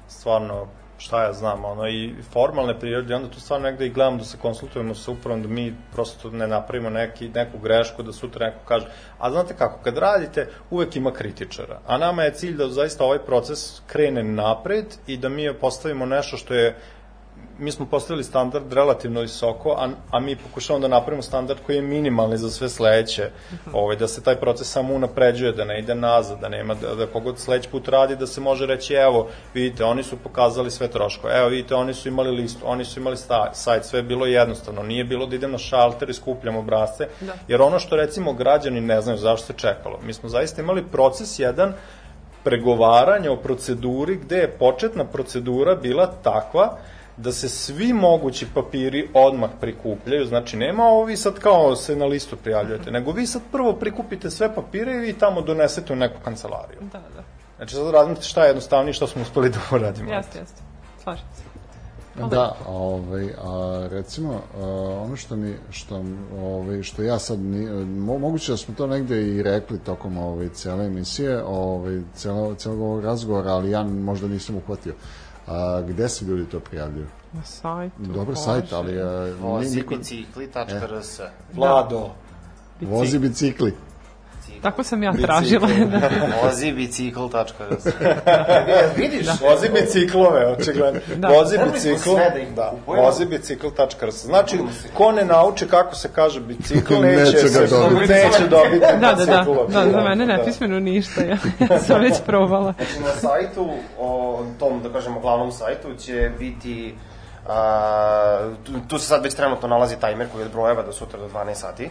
stvarno 0.07 0.67
šta 0.99 1.23
ja 1.23 1.33
znam, 1.33 1.65
ono, 1.65 1.87
i 1.87 2.15
formalne 2.31 2.79
prirode, 2.79 3.15
onda 3.15 3.29
tu 3.29 3.39
stvarno 3.39 3.69
negde 3.69 3.85
i 3.85 3.89
gledam 3.89 4.17
da 4.17 4.23
se 4.23 4.37
konsultujemo 4.37 4.95
sa 4.95 5.11
upravom, 5.11 5.41
da 5.41 5.47
mi 5.47 5.75
prosto 5.93 6.29
ne 6.29 6.47
napravimo 6.47 6.89
neki, 6.89 7.29
neku 7.29 7.57
grešku, 7.57 8.03
da 8.03 8.11
sutra 8.11 8.45
neko 8.45 8.59
kaže, 8.65 8.85
a 9.19 9.31
znate 9.31 9.55
kako, 9.57 9.83
kad 9.83 9.97
radite, 9.97 10.47
uvek 10.69 10.95
ima 10.95 11.13
kritičara, 11.13 11.79
a 11.87 11.97
nama 11.97 12.23
je 12.23 12.33
cilj 12.33 12.57
da 12.57 12.67
zaista 12.67 13.03
ovaj 13.03 13.19
proces 13.19 13.81
krene 13.87 14.23
napred 14.23 14.85
i 15.07 15.17
da 15.17 15.29
mi 15.29 15.53
postavimo 15.53 16.05
nešto 16.05 16.37
što 16.37 16.53
je 16.53 16.75
mi 17.59 17.71
smo 17.71 17.85
postavili 17.85 18.23
standard 18.23 18.73
relativno 18.73 19.21
visoko, 19.21 19.75
a, 19.77 19.89
a 20.11 20.19
mi 20.19 20.35
pokušavamo 20.35 20.81
da 20.81 20.87
napravimo 20.87 21.21
standard 21.21 21.59
koji 21.65 21.75
je 21.75 21.81
minimalni 21.81 22.37
za 22.37 22.49
sve 22.49 22.69
sledeće, 22.69 23.29
ovaj, 23.73 23.95
da 23.95 24.07
se 24.07 24.23
taj 24.23 24.35
proces 24.35 24.71
samo 24.71 24.93
unapređuje, 24.93 25.51
da 25.51 25.65
ne 25.65 25.79
ide 25.79 25.95
nazad, 25.95 26.39
da 26.39 26.49
nema, 26.49 26.73
da, 26.73 26.95
da 26.95 27.07
kogod 27.07 27.39
sledeći 27.39 27.69
put 27.69 27.87
radi, 27.87 28.15
da 28.15 28.27
se 28.27 28.41
može 28.41 28.65
reći, 28.65 28.93
evo, 28.93 29.27
vidite, 29.53 29.83
oni 29.83 30.03
su 30.03 30.17
pokazali 30.17 30.71
sve 30.71 30.87
troškove, 30.87 31.37
evo, 31.37 31.47
vidite, 31.47 31.75
oni 31.75 31.93
su 31.93 32.07
imali 32.07 32.31
listu, 32.31 32.59
oni 32.63 32.85
su 32.85 32.99
imali 32.99 33.17
sta, 33.17 33.51
sajt, 33.53 33.85
sve 33.85 33.99
je 33.99 34.03
bilo 34.03 34.25
jednostavno, 34.25 34.83
nije 34.83 35.03
bilo 35.03 35.25
da 35.25 35.35
idem 35.35 35.51
na 35.51 35.57
šalter 35.57 36.09
i 36.09 36.13
skupljam 36.13 36.55
obrazce, 36.55 37.07
Da. 37.21 37.33
jer 37.47 37.61
ono 37.61 37.79
što 37.79 37.95
recimo 37.95 38.33
građani 38.33 38.81
ne 38.81 39.01
znaju 39.01 39.17
zašto 39.17 39.47
se 39.47 39.53
čekalo, 39.53 39.99
mi 40.03 40.13
smo 40.13 40.29
zaista 40.29 40.61
imali 40.61 40.83
proces 40.91 41.39
jedan, 41.39 41.73
pregovaranja 42.43 43.31
o 43.31 43.35
proceduri 43.35 44.15
gde 44.15 44.37
je 44.37 44.57
početna 44.59 45.05
procedura 45.05 45.75
bila 45.75 46.07
takva 46.23 46.77
da 47.21 47.31
se 47.31 47.49
svi 47.49 47.93
mogući 47.93 48.47
papiri 48.53 49.09
odmah 49.13 49.49
prikupljaju, 49.61 50.25
znači 50.25 50.57
nema 50.57 50.83
ovo 50.83 51.03
vi 51.03 51.17
sad 51.17 51.39
kao 51.39 51.75
se 51.75 51.95
na 51.95 52.05
listu 52.05 52.35
prijavljujete, 52.35 52.91
nego 52.91 53.11
vi 53.11 53.27
sad 53.27 53.41
prvo 53.51 53.73
prikupite 53.73 54.29
sve 54.29 54.55
papire 54.55 54.95
i 54.95 54.99
vi 54.99 55.13
tamo 55.13 55.41
donesete 55.41 55.93
u 55.93 55.95
neku 55.95 56.15
kancelariju. 56.23 56.79
Da, 56.81 56.99
da, 56.99 57.23
Znači 57.57 57.75
sad 57.75 57.93
razmislite 57.93 58.27
šta 58.27 58.43
je 58.43 58.47
jednostavnije 58.47 58.91
i 58.91 58.93
šta 58.93 59.07
smo 59.07 59.21
uspeli 59.21 59.49
da 59.49 59.59
uradimo. 59.71 60.13
jeste, 60.13 60.39
jeste, 60.39 60.61
slažem 61.03 61.25
se. 61.35 61.49
Da, 62.29 62.55
ovaj, 62.67 63.29
a 63.43 63.87
recimo, 63.91 64.41
a, 64.57 64.63
ono 65.05 65.15
što 65.15 65.35
mi, 65.35 65.55
što, 65.71 66.03
ovaj, 66.41 66.83
što 66.83 67.03
ja 67.03 67.19
sad, 67.19 67.39
ni, 67.39 67.85
mo, 67.85 68.17
moguće 68.17 68.51
da 68.51 68.57
smo 68.57 68.75
to 68.75 68.87
negde 68.87 69.21
i 69.21 69.43
rekli 69.43 69.79
tokom 69.79 70.17
ovaj, 70.17 70.49
cele 70.49 70.85
emisije, 70.85 71.43
ovaj, 71.43 72.01
celo, 72.15 72.55
celog 72.55 72.81
ovog 72.81 73.03
razgovora, 73.03 73.51
ali 73.51 73.71
ja 73.71 73.83
možda 73.83 74.27
nisam 74.27 74.55
uhvatio. 74.55 74.93
A, 75.49 75.81
gde 75.81 76.09
se 76.09 76.25
ljudi 76.25 76.45
to 76.45 76.59
prijavljuju? 76.59 77.07
Na 77.33 77.43
sajtu. 77.43 77.93
Dobar 77.99 78.27
može. 78.27 78.41
sajt, 78.41 78.73
ali 78.73 79.01
a, 79.01 79.23
ni- 79.25 79.31
Vozi 79.31 79.75
niko, 79.77 79.95
bicikli.rs. 79.95 81.19
Vlado, 81.53 82.09
vozi 82.81 83.19
bicikli. 83.19 83.73
Tako 84.61 84.83
sam 84.83 85.03
ja 85.03 85.13
tražila. 85.21 85.67
da. 85.91 86.09
Vozi 86.43 86.71
bicikl.rs. 86.71 87.85
Vidiš? 88.97 89.27
vozi 89.41 89.69
biciklove, 89.73 90.47
očigledno. 90.47 90.99
Da. 91.15 91.27
Vozi 91.27 91.57
bicikl, 91.65 92.09
da 92.55 92.73
da, 92.85 92.93
vozi 92.93 93.25
bicikl.rs. 93.25 94.25
Znači, 94.25 94.57
ko 94.93 95.11
ne 95.11 95.25
nauči 95.25 95.67
kako 95.67 95.95
se 95.95 96.09
kaže 96.15 96.39
bicikl, 96.39 96.93
neće, 96.93 97.19
Neće 97.19 97.43
ga 97.43 97.49
se, 97.49 97.67
dobiti. 97.67 98.13
neće 98.13 98.47
dobiti 98.49 98.79
Da, 98.79 99.13
da, 99.13 99.25
da, 99.25 99.45
da, 99.69 99.91
za 99.91 100.01
mene 100.01 100.25
nepismeno 100.25 100.79
ništa, 100.79 101.21
ja, 101.21 101.37
ja 101.69 101.79
sam 101.87 102.01
već 102.01 102.13
probala. 102.25 102.73
Znači 102.77 102.99
na 102.99 103.29
sajtu, 103.29 103.69
o 103.99 104.43
tom, 104.59 104.81
da 104.83 104.89
kažemo, 104.89 105.19
glavnom 105.19 105.51
sajtu 105.51 105.95
će 105.95 106.31
biti 106.39 106.95
A, 107.49 108.51
tu, 108.63 108.71
tu 108.87 108.99
se 108.99 109.07
sad 109.07 109.23
već 109.23 109.33
trenutno 109.33 109.67
nalazi 109.67 109.99
tajmer 109.99 110.27
koji 110.31 110.45
odbrojeva 110.45 110.83
do 110.83 110.93
sutra 110.93 111.19
do 111.19 111.27
12 111.27 111.53
sati 111.53 111.89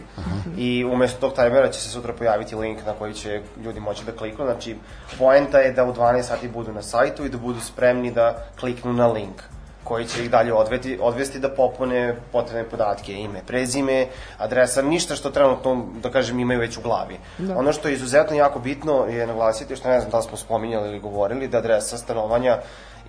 i 0.57 0.85
umesto 0.85 1.19
tog 1.19 1.33
tajmera 1.33 1.71
će 1.71 1.79
se 1.79 1.89
sutra 1.89 2.13
pojaviti 2.13 2.55
link 2.55 2.79
na 2.85 2.93
koji 2.93 3.13
će 3.13 3.41
ljudi 3.63 3.79
moći 3.79 4.05
da 4.05 4.11
kliknu. 4.11 4.45
Znači, 4.45 4.75
poenta 5.17 5.57
je 5.59 5.71
da 5.71 5.83
u 5.83 5.93
12 5.93 6.23
sati 6.23 6.47
budu 6.47 6.73
na 6.73 6.81
sajtu 6.81 7.25
i 7.25 7.29
da 7.29 7.37
budu 7.37 7.59
spremni 7.59 8.11
da 8.11 8.45
kliknu 8.59 8.93
na 8.93 9.07
link 9.07 9.41
koji 9.89 10.05
će 10.05 10.23
ih 10.23 10.29
dalje 10.31 10.53
odveti, 10.53 10.97
odvesti 11.01 11.39
da 11.39 11.49
popune 11.49 12.15
potrebne 12.31 12.69
podatke, 12.69 13.13
ime, 13.13 13.41
prezime, 13.47 14.07
adresa, 14.37 14.81
ništa 14.81 15.15
što 15.15 15.29
trenutno, 15.29 15.85
da 16.03 16.11
kažem, 16.11 16.39
imaju 16.39 16.59
već 16.59 16.77
u 16.77 16.81
glavi. 16.81 17.17
Da. 17.37 17.57
Ono 17.57 17.73
što 17.73 17.87
je 17.87 17.93
izuzetno 17.93 18.37
jako 18.37 18.59
bitno 18.59 19.05
je 19.05 19.27
naglasiti, 19.27 19.75
što 19.75 19.89
ne 19.89 19.99
znam 19.99 20.11
da 20.11 20.17
li 20.17 20.23
smo 20.23 20.37
spominjali 20.37 20.89
ili 20.89 20.99
govorili, 20.99 21.47
da 21.47 21.57
adresa 21.57 21.97
stanovanja 21.97 22.59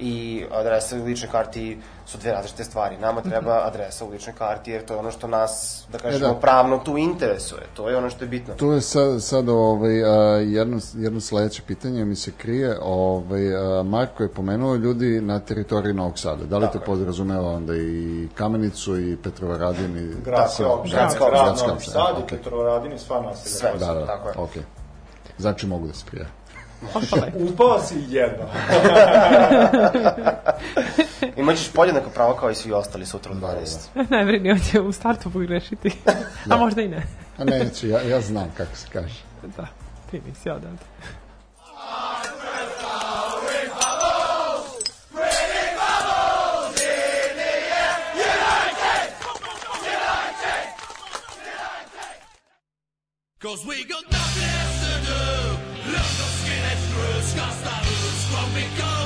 i 0.01 0.45
adresa 0.51 0.97
u 0.97 1.05
ličnoj 1.05 1.31
karti 1.31 1.79
su 2.07 2.19
dve 2.19 2.33
različite 2.33 2.65
stvari. 2.65 2.97
Nama 2.99 3.21
treba 3.23 3.61
adresa 3.65 4.05
u 4.05 4.11
ličnoj 4.11 4.35
karti 4.35 4.71
jer 4.71 4.85
to 4.85 4.95
je 4.95 4.99
ono 4.99 5.11
što 5.11 5.27
nas, 5.27 5.85
da 5.93 5.99
kažemo, 5.99 6.35
da. 6.35 6.41
pravno 6.41 6.79
tu 6.79 6.99
interesuje. 6.99 7.63
To 7.75 7.89
je 7.89 7.97
ono 7.97 8.11
što 8.11 8.25
je 8.25 8.29
bitno. 8.29 8.55
Tu 8.55 8.67
je 8.67 8.81
sad, 8.81 9.23
sad 9.23 9.49
ovaj, 9.49 10.05
a, 10.05 10.11
jedno, 10.37 10.79
jedno 10.95 11.21
sledeće 11.21 11.63
pitanje 11.63 12.05
mi 12.05 12.17
se 12.17 12.33
krije. 12.33 12.79
Ovaj, 12.83 13.57
a, 13.57 13.83
Marko 13.83 14.23
je 14.23 14.29
pomenuo 14.29 14.75
ljudi 14.75 15.21
na 15.21 15.41
teritoriji 15.41 15.95
Novog 15.95 16.19
Sada. 16.19 16.45
Da 16.45 16.59
li 16.59 16.69
to 16.73 16.81
podrazumeva 16.81 17.51
onda 17.51 17.77
i 17.77 18.29
Kamenicu 18.35 18.99
i 19.01 19.17
Petrovaradin? 19.17 19.97
I... 19.99 20.23
Gradska 20.25 20.63
Tako, 20.63 20.75
opština, 20.75 21.01
gradska 21.01 21.25
grad 21.31 21.49
opština, 21.49 21.67
Novi 21.67 21.77
opština, 21.77 21.93
Sad 21.95 22.19
i 22.19 22.23
okej. 22.23 22.39
Petrovaradin 22.39 22.93
i 22.93 22.99
sva 22.99 23.21
naselja. 23.21 23.55
Sve. 23.55 23.71
koja 23.71 23.79
su- 23.81 23.87
Da, 23.87 24.01
da, 24.01 24.07
Tako 24.07 24.29
je. 24.29 24.35
okej. 24.39 24.63
Znači 25.39 25.67
mogu 25.67 25.87
da 25.87 25.93
se 25.93 26.05
prijavim. 26.07 26.33
Upao 27.35 27.81
si 27.81 27.95
jedno. 28.09 28.45
Imaćeš 31.37 31.73
podjednako 31.73 32.11
pravo 32.11 32.35
kao 32.35 32.51
i 32.51 32.55
svi 32.55 32.73
ostali 32.73 33.07
sutra 33.07 33.33
u 33.33 33.35
12. 33.35 33.79
ne 34.11 34.25
brini, 34.25 34.51
on 34.51 34.59
će 34.71 34.81
u 34.81 34.93
startu 34.93 35.31
pogrešiti. 35.31 35.91
A 36.51 36.57
možda 36.57 36.83
i 36.83 36.89
ne. 36.89 37.03
A 37.39 37.45
neću, 37.45 37.89
ja, 37.89 38.03
ja 38.03 38.21
znam 38.21 38.53
kako 38.57 38.77
se 38.77 38.87
kaže. 38.93 39.15
Da, 39.57 39.67
ti 40.11 40.21
nisi 40.27 40.51
odavde. 40.51 40.85
Cause 53.43 53.65
we 53.65 53.85
got 53.85 54.05
nothing 54.13 54.43
else 54.43 54.81
to 54.85 54.95
do. 55.09 55.23
Look 55.93 56.40
desgasta 57.31 57.71
os 57.83 58.25
com 58.81 59.00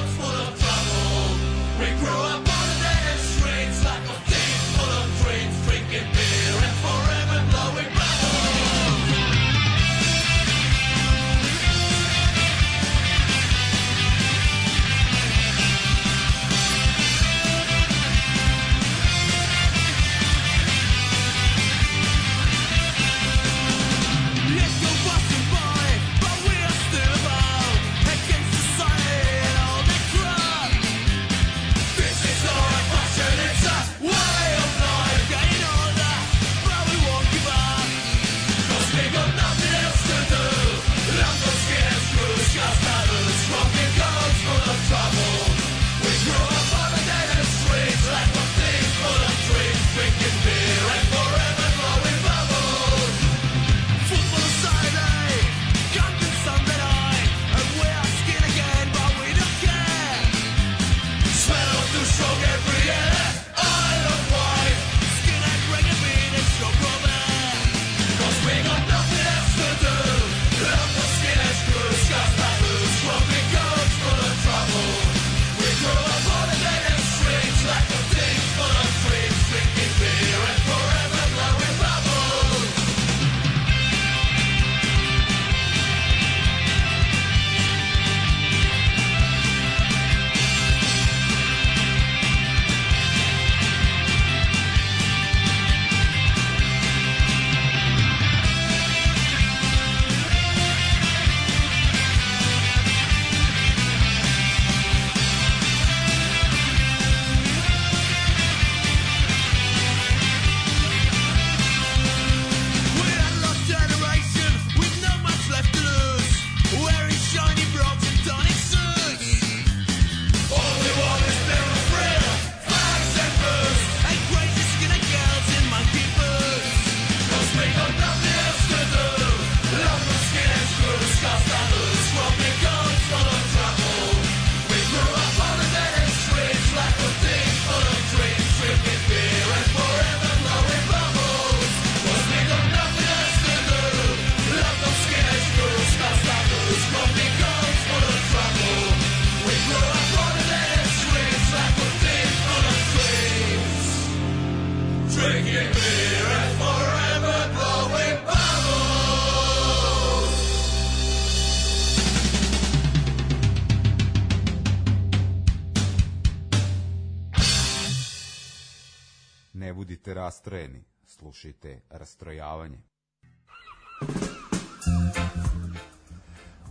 slušajte 171.35 171.81
rastrojavanje. 171.91 172.79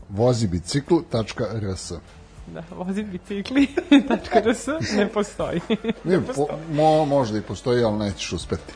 Vozibicikl.rs 0.09 1.91
Da, 2.47 2.63
vozi 2.71 3.03
bicikli, 3.03 3.67
tačka 4.07 4.39
rs, 4.39 4.67
ne 4.95 5.09
postoji. 5.09 5.61
Ne, 6.03 6.21
po, 6.35 6.47
mo, 6.71 7.05
možda 7.05 7.37
i 7.37 7.41
postoji, 7.41 7.83
ali 7.83 7.97
nećeš 7.97 8.31
uspeti. 8.33 8.73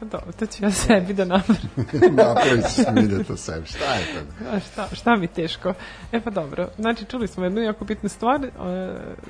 Dobro, 0.00 0.32
to 0.38 0.46
ću 0.46 0.64
ja 0.64 0.70
sebi 0.70 1.14
da 1.14 1.24
napravim. 1.24 1.70
Napravit 2.16 2.64
ćeš 2.74 2.84
milje 2.92 3.24
to 3.24 3.36
sebi. 3.36 3.66
Šta 3.66 3.94
je 3.94 4.04
to? 4.14 4.44
A 4.56 4.60
šta, 4.60 4.88
šta 4.92 5.16
mi 5.16 5.26
teško? 5.26 5.74
E 6.12 6.20
pa 6.20 6.30
dobro, 6.30 6.68
znači 6.78 7.04
čuli 7.04 7.28
smo 7.28 7.44
jednu 7.44 7.60
jako 7.60 7.84
bitnu 7.84 8.08
stvar, 8.08 8.44
e, 8.44 8.50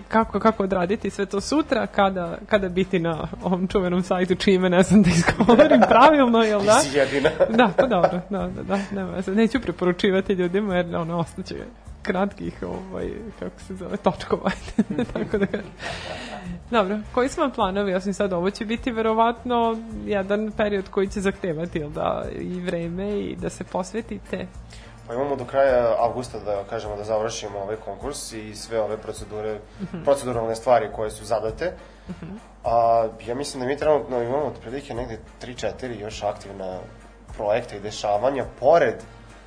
kako, 0.09 0.41
kako 0.41 0.63
odraditi 0.63 1.11
sve 1.11 1.27
to 1.27 1.41
sutra, 1.41 1.87
kada, 1.87 2.39
kada 2.47 2.69
biti 2.69 2.99
na 2.99 3.29
ovom 3.43 3.69
čuvenom 3.69 4.03
sajtu 4.03 4.35
čime 4.35 4.71
ne 4.71 4.83
znam 4.83 5.03
da 5.03 5.11
izgovorim 5.11 5.81
pravilno, 5.91 6.43
jel 6.43 6.65
da? 6.65 6.79
Ti 6.79 6.89
si 6.89 6.99
jedina. 6.99 7.31
Da, 7.51 7.71
pa 7.77 7.87
dobro, 7.87 8.21
da, 8.31 8.51
da, 8.57 8.63
da, 8.63 8.79
nema. 8.93 9.13
Neću 9.27 9.61
preporučivati 9.61 10.33
ljudima 10.33 10.77
jer 10.77 10.97
ono 10.97 11.19
ostaće 11.19 11.57
kratkih, 12.03 12.63
ovaj, 12.63 13.11
kako 13.39 13.61
se 13.61 13.75
zove, 13.75 13.97
točkova, 13.97 14.51
tako 15.13 15.39
da 15.39 15.47
kažem. 15.47 15.71
Dobro, 16.71 16.99
koji 17.15 17.29
su 17.29 17.41
vam 17.41 17.51
planovi, 17.51 17.95
osim 17.95 18.15
sad 18.15 18.33
ovo 18.33 18.51
će 18.51 18.65
biti 18.65 18.91
verovatno 18.91 19.77
jedan 20.05 20.53
period 20.57 20.89
koji 20.91 21.09
će 21.09 21.21
zahtevati, 21.21 21.79
jel 21.79 21.91
da, 21.91 22.25
i 22.33 22.61
vreme 22.61 23.11
i 23.11 23.37
da 23.37 23.51
se 23.51 23.65
posvetite. 23.65 24.47
Pa 25.07 25.15
imamo 25.15 25.37
do 25.37 25.45
kraja 25.45 25.97
avgusta 25.99 26.39
da 26.39 26.65
kažemo 26.65 26.97
da 26.97 27.05
završimo 27.05 27.59
ovaj 27.59 27.77
konkurs 27.77 28.33
i 28.33 28.55
sve 28.55 28.81
ove 28.81 28.97
procedure, 28.97 29.59
Mhm. 29.83 30.03
proceduralne 30.05 30.57
stvari 30.57 30.89
koje 30.97 31.11
su 31.11 31.25
zadate. 31.25 31.73
A 32.65 33.07
ja 33.27 33.35
mislim 33.35 33.61
da 33.61 33.67
mi 33.67 33.77
trenutno 33.77 34.23
imamo 34.23 34.45
otprilike 34.45 34.95
negde 34.95 35.19
3-4 35.39 36.01
još 36.01 36.23
aktivna 36.23 36.79
projekta 37.37 37.77
i 37.77 37.81
dešavanja 37.81 38.45
pored 38.61 38.95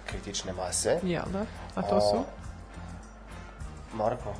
kritične 0.05 0.53
mase. 0.53 0.99
Jel 1.03 1.23
da? 1.33 1.45
A 1.75 1.81
to 1.81 2.01
su? 2.01 2.23
Marko? 3.93 4.33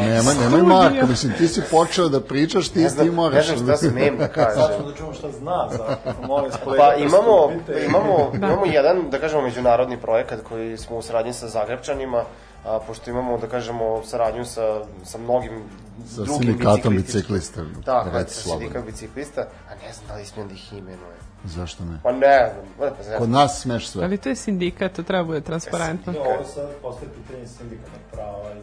Nema, 0.00 0.34
nemoj 0.34 0.62
Marko, 0.62 1.06
mislim, 1.06 1.32
ti 1.32 1.48
si 1.48 1.62
počeo 1.70 2.08
da 2.08 2.20
pričaš, 2.20 2.68
ti, 2.68 2.78
Ne 2.78 2.88
znam- 2.88 3.06
ti 3.06 3.10
moraš. 3.12 3.48
ne 3.48 3.56
znam 3.56 3.68
šta 3.68 3.76
smem 3.78 4.18
da 4.18 4.28
kažem. 4.28 4.54
Sad 4.56 4.76
ćemo 4.76 4.88
da 4.88 4.94
čujemo 4.94 5.14
šta 5.14 5.30
zna 5.30 5.68
za 5.70 5.96
molim 6.22 6.50
vas 6.50 6.60
kolega. 6.64 6.82
Pa 6.84 6.94
imamo, 6.96 7.50
imamo, 7.80 8.30
Da. 8.32 8.46
imamo 8.46 8.66
jedan, 8.66 9.10
da 9.10 9.18
kažemo, 9.18 9.42
međunarodni 9.42 9.96
projekat 9.96 10.40
koji 10.42 10.76
smo 10.76 10.96
u 10.96 11.02
saradnji 11.02 11.32
sa 11.32 11.48
Zagrebčanima, 11.48 12.24
a, 12.64 12.78
pošto 12.80 13.10
imamo, 13.10 13.38
da 13.38 13.46
kažemo, 13.46 14.02
saradnju 14.04 14.44
sa, 14.44 14.62
sa 15.04 15.18
mnogim 15.18 15.62
Sa 16.06 16.14
drugim 16.14 16.34
sindikatom 16.38 16.96
biciklista. 16.96 17.60
Tako, 17.84 18.10
reci 18.12 18.34
sa 18.34 18.40
slobodno. 18.40 18.60
sindikat 18.60 18.86
biciklista, 18.86 19.40
a 19.40 19.74
ne 19.76 19.92
znam 19.92 20.08
da 20.08 20.14
li 20.14 20.24
smijem 20.24 20.48
da 20.48 20.54
ih 20.54 20.72
imenuje. 20.72 21.16
Zašto 21.44 21.84
ne? 21.84 21.98
Pa 22.02 22.12
ne 22.12 22.18
znam, 22.48 22.66
pa 22.78 22.84
ne 22.86 23.04
znam. 23.04 23.18
Kod 23.18 23.28
nas 23.28 23.60
smeš 23.60 23.88
sve. 23.88 24.04
Ali 24.04 24.18
to 24.18 24.28
je 24.28 24.36
sindikat, 24.36 24.92
to 24.92 25.02
treba 25.02 25.24
bude 25.24 25.40
transparentno. 25.40 26.12
Ovo 26.14 26.30
je 26.30 26.44
sad 26.44 26.68
postoje 26.82 27.08
pitanje 27.10 27.46
sindikalnog 27.48 28.00
prava 28.12 28.50
i. 28.50 28.60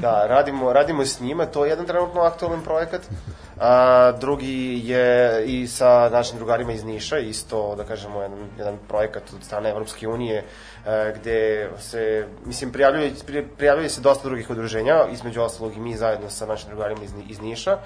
Da, 0.00 0.26
radimo, 0.26 0.72
radimo 0.72 1.04
s 1.04 1.20
njima, 1.20 1.46
to 1.46 1.64
je 1.64 1.70
jedan 1.70 1.86
trenutno 1.86 2.20
aktualan 2.20 2.62
projekat. 2.64 3.00
A, 3.60 4.12
drugi 4.20 4.80
je 4.84 5.44
i 5.46 5.66
sa 5.66 6.08
našim 6.12 6.38
drugarima 6.38 6.72
iz 6.72 6.84
Niša, 6.84 7.18
isto, 7.18 7.74
da 7.76 7.84
kažemo, 7.84 8.22
jedan, 8.22 8.38
jedan 8.58 8.78
projekat 8.88 9.22
od 9.34 9.44
strane 9.44 9.70
Evropske 9.70 10.08
unije, 10.08 10.44
e, 10.86 11.14
gde 11.20 11.70
se, 11.78 12.26
mislim, 12.44 12.72
prijavljuje, 12.72 13.12
pri- 13.26 13.46
prijavljuje 13.56 13.88
se 13.88 14.00
dosta 14.00 14.28
drugih 14.28 14.50
udruženja, 14.50 15.06
između 15.12 15.42
ostalog 15.42 15.76
i 15.76 15.80
mi 15.80 15.96
zajedno 15.96 16.30
sa 16.30 16.46
našim 16.46 16.68
drugarima 16.70 17.04
iz, 17.04 17.12
iz 17.28 17.40
Niša. 17.40 17.78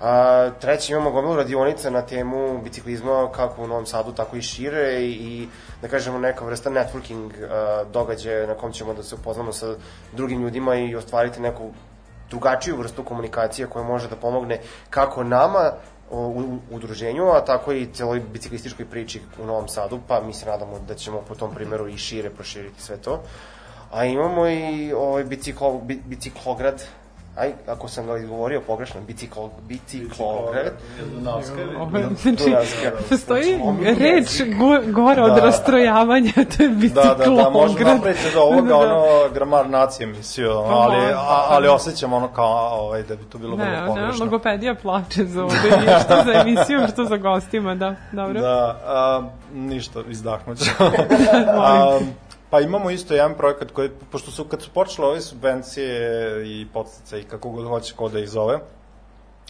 A, 0.00 0.50
treći 0.60 0.92
imamo 0.92 1.10
gomilu 1.10 1.36
radionica 1.36 1.90
na 1.90 2.02
temu 2.02 2.62
biciklizma 2.62 3.28
kako 3.32 3.62
u 3.62 3.66
Novom 3.66 3.86
Sadu, 3.86 4.12
tako 4.12 4.36
i 4.36 4.42
šire 4.42 5.00
i, 5.02 5.10
i 5.10 5.48
da 5.82 5.88
kažemo 5.88 6.18
neka 6.18 6.44
vrsta 6.44 6.70
networking 6.70 7.30
a, 7.50 7.84
događaja 7.92 8.46
na 8.46 8.54
kom 8.54 8.72
ćemo 8.72 8.94
da 8.94 9.02
se 9.02 9.14
upoznamo 9.14 9.52
sa 9.52 9.74
drugim 10.12 10.42
ljudima 10.42 10.74
i 10.74 10.96
ostvariti 10.96 11.40
neku 11.40 11.70
drugačiju 12.30 12.76
vrstu 12.76 13.04
komunikacije 13.04 13.66
koja 13.66 13.84
može 13.84 14.08
da 14.08 14.16
pomogne 14.16 14.60
kako 14.90 15.24
nama 15.24 15.72
u, 16.10 16.58
udruženju, 16.70 17.30
a 17.30 17.44
tako 17.44 17.72
i 17.72 17.88
celoj 17.92 18.20
biciklističkoj 18.20 18.86
priči 18.86 19.20
u 19.42 19.46
Novom 19.46 19.68
Sadu, 19.68 20.00
pa 20.08 20.20
mi 20.20 20.32
se 20.32 20.46
nadamo 20.46 20.78
da 20.88 20.94
ćemo 20.94 21.20
po 21.28 21.34
tom 21.34 21.54
primjeru 21.54 21.88
i 21.88 21.96
šire 21.96 22.30
proširiti 22.30 22.82
sve 22.82 22.96
to. 22.96 23.22
A 23.92 24.04
imamo 24.04 24.48
i 24.48 24.92
ovaj 24.92 25.24
biciklo, 25.24 25.78
bi, 25.78 26.02
biciklograd, 26.06 26.84
aj, 27.38 27.52
ako 27.66 27.88
sam 27.88 28.06
ga 28.06 28.16
izgovorio 28.16 28.60
pogrešno, 28.60 29.00
biciklo, 29.00 29.50
biciklograd. 29.62 30.42
Ovo 30.44 30.54
je, 30.54 30.72
Dunavska. 31.14 31.54
znači, 32.22 32.54
postoji 33.08 33.58
Znači, 33.82 33.98
reč 34.00 34.26
go, 34.50 34.92
gore 34.92 35.22
od 35.22 35.30
Da. 35.30 35.40
rastrojavanja, 35.40 36.32
to 36.34 36.62
je 36.62 36.68
Da, 36.68 36.74
biciklograd. 36.74 37.18
da, 37.18 37.42
da, 37.42 37.50
možemo 37.50 37.90
napraviti 37.90 38.20
od 38.28 38.36
ovoga 38.36 38.62
Da, 38.62 38.68
da. 38.68 38.76
ono 38.76 39.04
gramar 39.34 39.70
nacije 39.70 40.08
ono, 40.48 40.68
Pa 40.68 40.74
ali, 40.74 40.96
a, 41.06 41.44
ali 41.48 41.68
osjećam 41.68 42.12
ono 42.12 42.28
kao 42.28 42.46
ovaj, 42.78 43.02
da 43.02 43.16
bi 43.16 43.24
to 43.24 43.38
bilo 43.38 43.56
Ne, 43.56 43.64
vrlo 43.64 43.80
ne, 43.80 43.86
pogrešno. 43.88 44.24
logopedija 44.24 44.74
plače 44.74 45.24
za 45.24 45.44
ovde, 45.44 45.56
što 46.04 46.14
za 46.24 46.32
emisiju, 46.40 46.80
što 46.92 47.04
za 47.04 47.16
gostima, 47.16 47.74
da, 47.74 47.94
dobro. 48.12 48.40
Da, 48.40 48.80
a, 48.86 49.22
ništa, 49.52 50.00
izdahnuću. 50.08 50.64
a, 51.58 51.98
pa 52.50 52.60
imamo 52.60 52.90
isto 52.90 53.14
jedan 53.14 53.34
projekat 53.34 53.70
koji, 53.70 53.90
pošto 54.12 54.30
su, 54.30 54.44
kad 54.44 54.62
su 54.62 54.70
počele 54.70 55.08
ove 55.08 55.20
subvencije 55.20 55.92
i 56.50 56.66
podstice 56.72 57.20
i 57.20 57.24
kako 57.24 57.50
god 57.50 57.66
hoće 57.66 57.94
ko 57.94 58.08
da 58.08 58.18
ih 58.18 58.28
zove, 58.28 58.58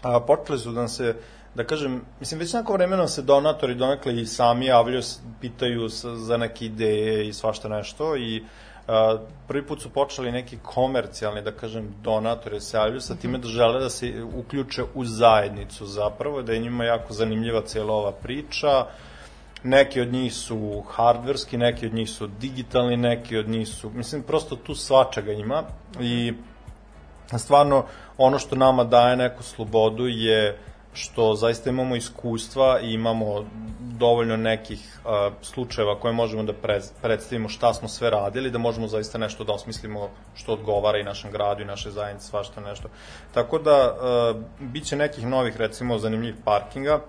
a, 0.03 0.21
počeli 0.21 0.59
su 0.59 0.73
da 0.73 0.89
se, 0.89 1.17
da 1.55 1.65
kažem, 1.65 2.01
mislim, 2.21 2.41
već 2.41 2.53
neko 2.53 2.73
vremena 2.73 3.09
se 3.09 3.23
donatori 3.23 3.75
donekle 3.75 4.15
i 4.15 4.27
sami 4.27 4.67
javljaju, 4.67 5.03
pitaju 5.41 5.89
s- 5.89 6.05
za 6.05 6.37
neke 6.37 6.65
ideje 6.65 7.29
i 7.29 7.33
svašta 7.33 7.69
nešto 7.69 8.17
i 8.17 8.45
a, 8.89 9.19
prvi 9.49 9.67
put 9.67 9.83
su 9.83 9.91
počeli 9.91 10.33
neki 10.33 10.59
komercijalni, 10.63 11.43
da 11.43 11.53
kažem, 11.53 11.95
donatori 12.03 12.57
da 12.57 12.61
se 12.61 12.77
javljaju 12.77 13.01
sa 13.01 13.15
time 13.15 13.39
da 13.39 13.49
žele 13.49 13.81
da 13.81 13.91
se 13.91 14.13
uključe 14.37 14.83
u 14.95 15.05
zajednicu 15.05 15.87
zapravo, 15.87 16.43
da 16.43 16.53
je 16.53 16.59
njima 16.59 16.85
jako 16.85 17.13
zanimljiva 17.13 17.63
cijela 17.63 17.93
ova 17.95 18.13
priča, 18.13 18.87
neki 19.63 20.01
od 20.01 20.13
njih 20.13 20.35
su 20.35 20.83
hardverski, 20.89 21.59
neki 21.59 21.87
od 21.87 21.95
njih 21.95 22.11
su 22.11 22.27
digitalni, 22.27 22.97
neki 22.97 23.37
od 23.37 23.49
njih 23.49 23.69
su, 23.69 23.91
mislim, 23.91 24.23
prosto 24.23 24.57
tu 24.57 24.75
svačega 24.75 25.33
ima 25.33 25.63
i 26.01 26.33
stvarno 27.39 27.85
ono 28.19 28.39
što 28.39 28.57
nama 28.57 28.85
daje 28.85 29.17
neku 29.17 29.43
slobodu 29.43 30.07
je 30.07 30.59
što 30.93 31.35
zaista 31.35 31.71
imamo 31.71 31.97
iskustva 31.97 32.81
i 32.81 32.93
imamo 32.93 33.45
dovoljno 33.81 34.37
nekih 34.37 35.01
uh, 35.05 35.35
slučajeva 35.43 36.01
koje 36.01 36.13
možemo 36.13 36.43
da 36.43 36.53
pre, 36.53 36.81
predstavimo 37.03 37.49
šta 37.49 37.75
smo 37.75 37.89
sve 37.89 38.11
radili, 38.11 38.51
da 38.51 38.59
možemo 38.59 38.89
zaista 38.89 39.19
nešto 39.19 39.45
da 39.45 39.53
osmislimo 39.53 40.09
što 40.35 40.53
odgovara 40.53 40.99
i 40.99 41.05
našem 41.05 41.31
gradu 41.31 41.63
i 41.63 41.67
našoj 41.67 41.93
zajednici, 41.93 42.27
svašta 42.27 42.61
nešto. 42.61 42.89
Tako 43.35 43.59
da, 43.59 43.95
uh, 43.95 44.43
bit 44.61 44.85
će 44.85 44.97
nekih 44.97 45.27
novih, 45.27 45.57
recimo, 45.57 45.99
zanimljivih 45.99 46.41
parkinga, 46.45 47.01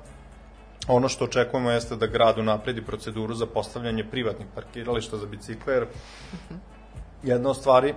Ono 0.89 1.09
što 1.09 1.25
očekujemo 1.25 1.71
jeste 1.71 1.95
da 1.95 2.07
grad 2.07 2.37
unapredi 2.37 2.81
proceduru 2.81 3.33
za 3.33 3.45
postavljanje 3.45 4.03
privatnih 4.03 4.47
parkirališta 4.55 5.17
za 5.17 5.25
bicikle, 5.25 5.73
jer 5.73 5.87
jedna 7.23 7.49
od 7.49 7.57
stvari 7.57 7.93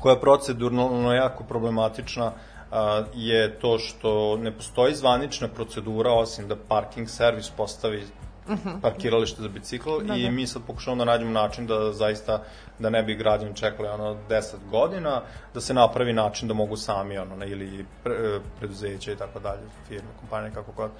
koja 0.00 0.14
je 0.14 0.20
procedurno 0.20 1.12
jako 1.12 1.44
problematična 1.44 2.32
je 3.14 3.58
to 3.58 3.78
što 3.78 4.36
ne 4.36 4.52
postoji 4.52 4.94
zvanična 4.94 5.48
procedura 5.48 6.12
osim 6.12 6.48
da 6.48 6.56
parking 6.68 7.08
servis 7.08 7.50
postavi 7.50 8.06
parkiralište 8.82 9.42
za 9.42 9.48
bicikl 9.48 9.90
Da, 10.02 10.14
i 10.14 10.22
da. 10.22 10.30
mi 10.30 10.46
sad 10.46 10.62
pokušavamo 10.66 11.04
da 11.04 11.10
nađemo 11.12 11.30
način 11.30 11.66
da 11.66 11.92
zaista 11.92 12.42
da 12.78 12.90
ne 12.90 13.02
bi 13.02 13.14
građani 13.14 13.56
čekali 13.56 13.88
ono 13.88 14.16
10 14.28 14.54
godina 14.70 15.22
da 15.54 15.60
se 15.60 15.74
napravi 15.74 16.12
način 16.12 16.48
da 16.48 16.54
mogu 16.54 16.76
sami 16.76 17.18
ono 17.18 17.46
ili 17.46 17.86
pre, 18.04 18.40
preduzeće 18.58 19.12
i 19.12 19.16
tako 19.16 19.40
dalje 19.40 19.62
firme 19.88 20.08
kompanije 20.20 20.54
kako 20.54 20.72
god 20.72 20.90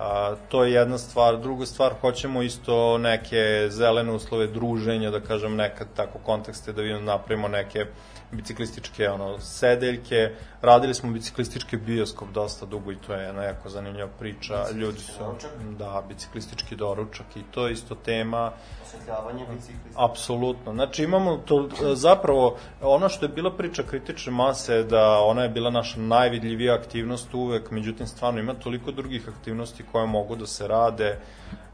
A, 0.00 0.34
to 0.48 0.64
je 0.64 0.72
jedna 0.72 0.98
stvar. 0.98 1.36
Druga 1.40 1.66
stvar, 1.66 1.92
hoćemo 2.00 2.42
isto 2.42 2.98
neke 2.98 3.66
zelene 3.68 4.12
uslove 4.12 4.46
druženja, 4.46 5.10
da 5.10 5.20
kažem, 5.20 5.56
nekad 5.56 5.88
tako 5.96 6.18
kontekste, 6.18 6.72
da 6.72 6.82
vidimo 6.82 7.00
napravimo 7.00 7.48
neke 7.48 7.86
biciklističke 8.32 9.10
ono, 9.10 9.38
sedeljke. 9.40 10.30
Radili 10.62 10.94
smo 10.94 11.10
biciklistički 11.10 11.76
bioskop 11.76 12.28
dosta 12.28 12.66
dugo 12.66 12.92
i 12.92 12.96
to 12.96 13.14
je 13.14 13.24
jedna 13.24 13.42
jako 13.42 13.68
zanimljiva 13.68 14.08
priča. 14.18 14.70
Ljudi 14.74 14.98
su, 14.98 15.12
doručak? 15.18 15.50
da, 15.78 16.02
biciklistički 16.08 16.76
doručak 16.76 17.26
i 17.36 17.42
to 17.50 17.66
je 17.66 17.72
isto 17.72 17.94
tema. 17.94 18.52
Osvetljavanje 18.82 19.44
biciklista. 19.54 20.04
Apsolutno. 20.04 20.72
Znači 20.72 21.04
imamo 21.04 21.36
to, 21.36 21.68
zapravo, 21.94 22.56
ono 22.82 23.08
što 23.08 23.24
je 23.24 23.28
bila 23.28 23.56
priča 23.56 23.82
kritične 23.82 24.32
mase, 24.32 24.74
je 24.74 24.84
da 24.84 25.20
ona 25.20 25.42
je 25.42 25.48
bila 25.48 25.70
naša 25.70 26.00
najvidljivija 26.00 26.74
aktivnost 26.74 27.34
uvek, 27.34 27.70
međutim 27.70 28.06
stvarno 28.06 28.40
ima 28.40 28.54
toliko 28.54 28.92
drugih 28.92 29.28
aktivnosti 29.28 29.84
koje 29.92 30.06
mogu 30.06 30.36
da 30.36 30.46
se 30.46 30.68
rade, 30.68 31.18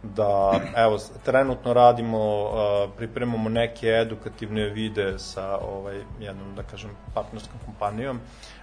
da, 0.03 0.61
evo, 0.77 0.99
trenutno 1.25 1.73
radimo, 1.73 2.51
pripremamo 2.97 3.49
neke 3.49 3.87
edukativne 3.87 4.69
vide 4.69 5.19
sa 5.19 5.59
ovaj, 5.59 6.01
jednom, 6.21 6.55
da 6.57 6.63
kažem, 6.63 6.91
partnerskom 7.15 7.59
kompanijom, 7.67 8.17
uh, 8.17 8.56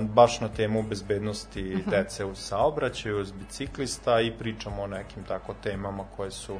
baš 0.00 0.40
na 0.40 0.48
temu 0.48 0.82
bezbednosti 0.82 1.84
dece 1.86 2.24
u 2.24 2.34
saobraćaju, 2.34 3.20
uz 3.20 3.32
biciklista 3.32 4.20
i 4.20 4.32
pričamo 4.38 4.82
o 4.82 4.86
nekim 4.86 5.24
tako 5.24 5.54
temama 5.62 6.04
koje 6.16 6.30
su 6.30 6.56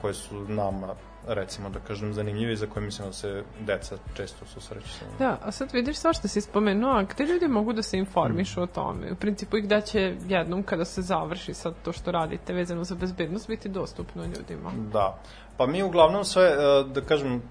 koje 0.00 0.14
su 0.14 0.48
nama 0.48 0.94
recimo 1.28 1.70
da 1.70 1.80
kažem 1.80 2.12
zanimljive 2.12 2.56
za 2.56 2.66
koje 2.66 2.84
mislim 2.84 3.08
da 3.08 3.12
se 3.12 3.42
deca 3.60 3.96
često 4.14 4.46
susreću 4.46 4.88
sa 4.88 5.04
njima. 5.04 5.18
Da, 5.18 5.38
a 5.42 5.52
sad 5.52 5.72
vidiš 5.72 5.96
sva 5.96 6.12
što 6.12 6.28
si 6.28 6.40
spomenuo, 6.40 6.92
a 6.92 7.02
gde 7.02 7.24
ljudi 7.24 7.48
mogu 7.48 7.72
da 7.72 7.82
se 7.82 7.98
informišu 7.98 8.62
o 8.62 8.66
tome? 8.66 9.12
U 9.12 9.16
principu 9.16 9.56
i 9.56 9.62
gde 9.62 9.80
će 9.80 10.16
jednom 10.28 10.62
kada 10.62 10.84
se 10.84 11.02
završi 11.02 11.54
sad 11.54 11.74
to 11.84 11.92
što 11.92 12.10
radite 12.10 12.52
vezano 12.52 12.84
za 12.84 12.94
bezbednost 12.94 13.48
biti 13.48 13.68
dostupno 13.68 14.24
ljudima? 14.24 14.72
Da. 14.92 15.18
Pa 15.56 15.66
mi 15.66 15.82
uglavnom 15.82 16.24
sve, 16.24 16.44
e, 16.44 16.84
da 16.94 17.00
kažem, 17.00 17.42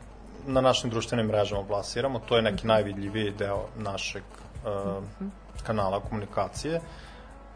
na 0.48 0.62
našim 0.62 0.90
društvenim 0.90 1.28
mrežama 1.28 1.64
plasiramo, 1.64 2.20
to 2.20 2.36
je 2.36 2.42
neki 2.42 2.68
najvidljiviji 2.68 3.32
deo 3.32 3.66
našeg 3.78 4.24
uh, 4.24 4.41
kanala 5.64 6.00
komunikacije. 6.00 6.82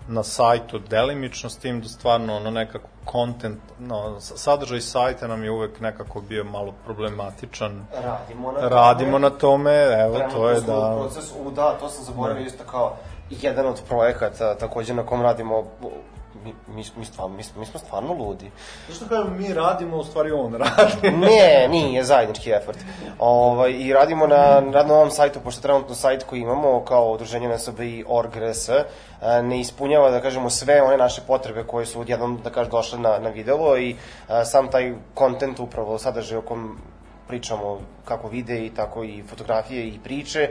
Na 0.07 0.23
sajtu 0.23 0.80
delimično 0.80 1.49
s 1.49 1.57
tim 1.57 1.82
da 1.82 1.88
stvarno 1.88 2.36
ono 2.36 2.52
nekako 2.52 2.88
content, 3.11 3.60
no, 3.80 4.19
sadržaj 4.19 4.82
sajta 4.82 5.27
nam 5.27 5.44
je 5.44 5.52
uvek 5.52 5.80
nekako 5.80 6.22
bio 6.22 6.44
malo 6.44 6.73
problematičan. 6.86 7.86
Radimo 7.94 8.52
na 8.52 8.60
tome. 8.60 8.69
Radimo 8.69 9.19
na 9.19 9.30
tome, 9.30 9.73
evo 10.06 10.19
to 10.34 10.49
je 10.49 10.61
da... 10.61 10.98
Procesu, 10.99 11.34
u, 11.45 11.52
da, 11.52 11.77
to 11.80 11.90
sam 11.90 12.06
zaboravio 12.06 12.45
isto 12.45 12.64
kao 12.64 12.95
jedan 13.30 13.65
od 13.65 13.82
projekata 13.88 14.56
takođe 14.56 14.94
na 14.94 15.06
kom 15.06 15.22
radimo 15.22 15.64
mi, 16.46 16.54
mi, 16.68 16.84
mi, 16.98 17.06
stvarno, 17.06 17.36
mi, 17.36 17.44
mi 17.58 17.66
smo 17.66 17.80
stvarno 17.80 18.14
ludi. 18.14 18.52
Zašto 18.90 19.06
kažem 19.06 19.38
mi 19.38 19.54
radimo, 19.54 19.98
u 19.98 20.04
stvari 20.04 20.32
on 20.32 20.54
radi. 20.54 21.12
ne, 21.26 21.68
nije 21.70 22.04
zajednički 22.04 22.50
effort. 22.50 22.78
Ovaj, 23.20 23.72
I 23.72 23.94
radimo 23.94 24.28
na, 24.28 24.62
na 24.62 24.84
novom 24.84 25.12
sajtu, 25.12 25.40
pošto 25.44 25.62
trenutno 25.62 25.96
sajt 25.96 26.24
koji 26.24 26.40
imamo 26.40 26.84
kao 26.84 27.12
udruženje 27.12 27.50
org.rs 28.08 28.70
e, 28.70 28.84
ne 29.44 29.60
ispunjava, 29.60 30.12
da 30.12 30.22
kažemo, 30.22 30.50
sve 30.50 30.82
one 30.82 30.98
naše 30.98 31.22
potrebe 31.28 31.64
koje 31.64 31.86
su 31.86 32.02
odjednom, 32.02 32.40
da 32.44 32.50
kažem, 32.50 32.72
došle 32.72 33.00
na, 33.00 33.20
na 33.20 33.30
videlo 33.30 33.78
i 33.78 33.96
a, 34.28 34.46
sam 34.46 34.72
taj 34.72 34.94
kontent 35.14 35.60
upravo 35.60 35.98
sadržaj 35.98 36.38
o 36.38 36.42
kom 36.42 36.78
pričamo 37.28 37.80
kako 38.06 38.28
videi, 38.28 38.70
tako 38.76 39.04
i 39.04 39.24
fotografije 39.30 39.88
i 39.88 40.00
priče 40.04 40.50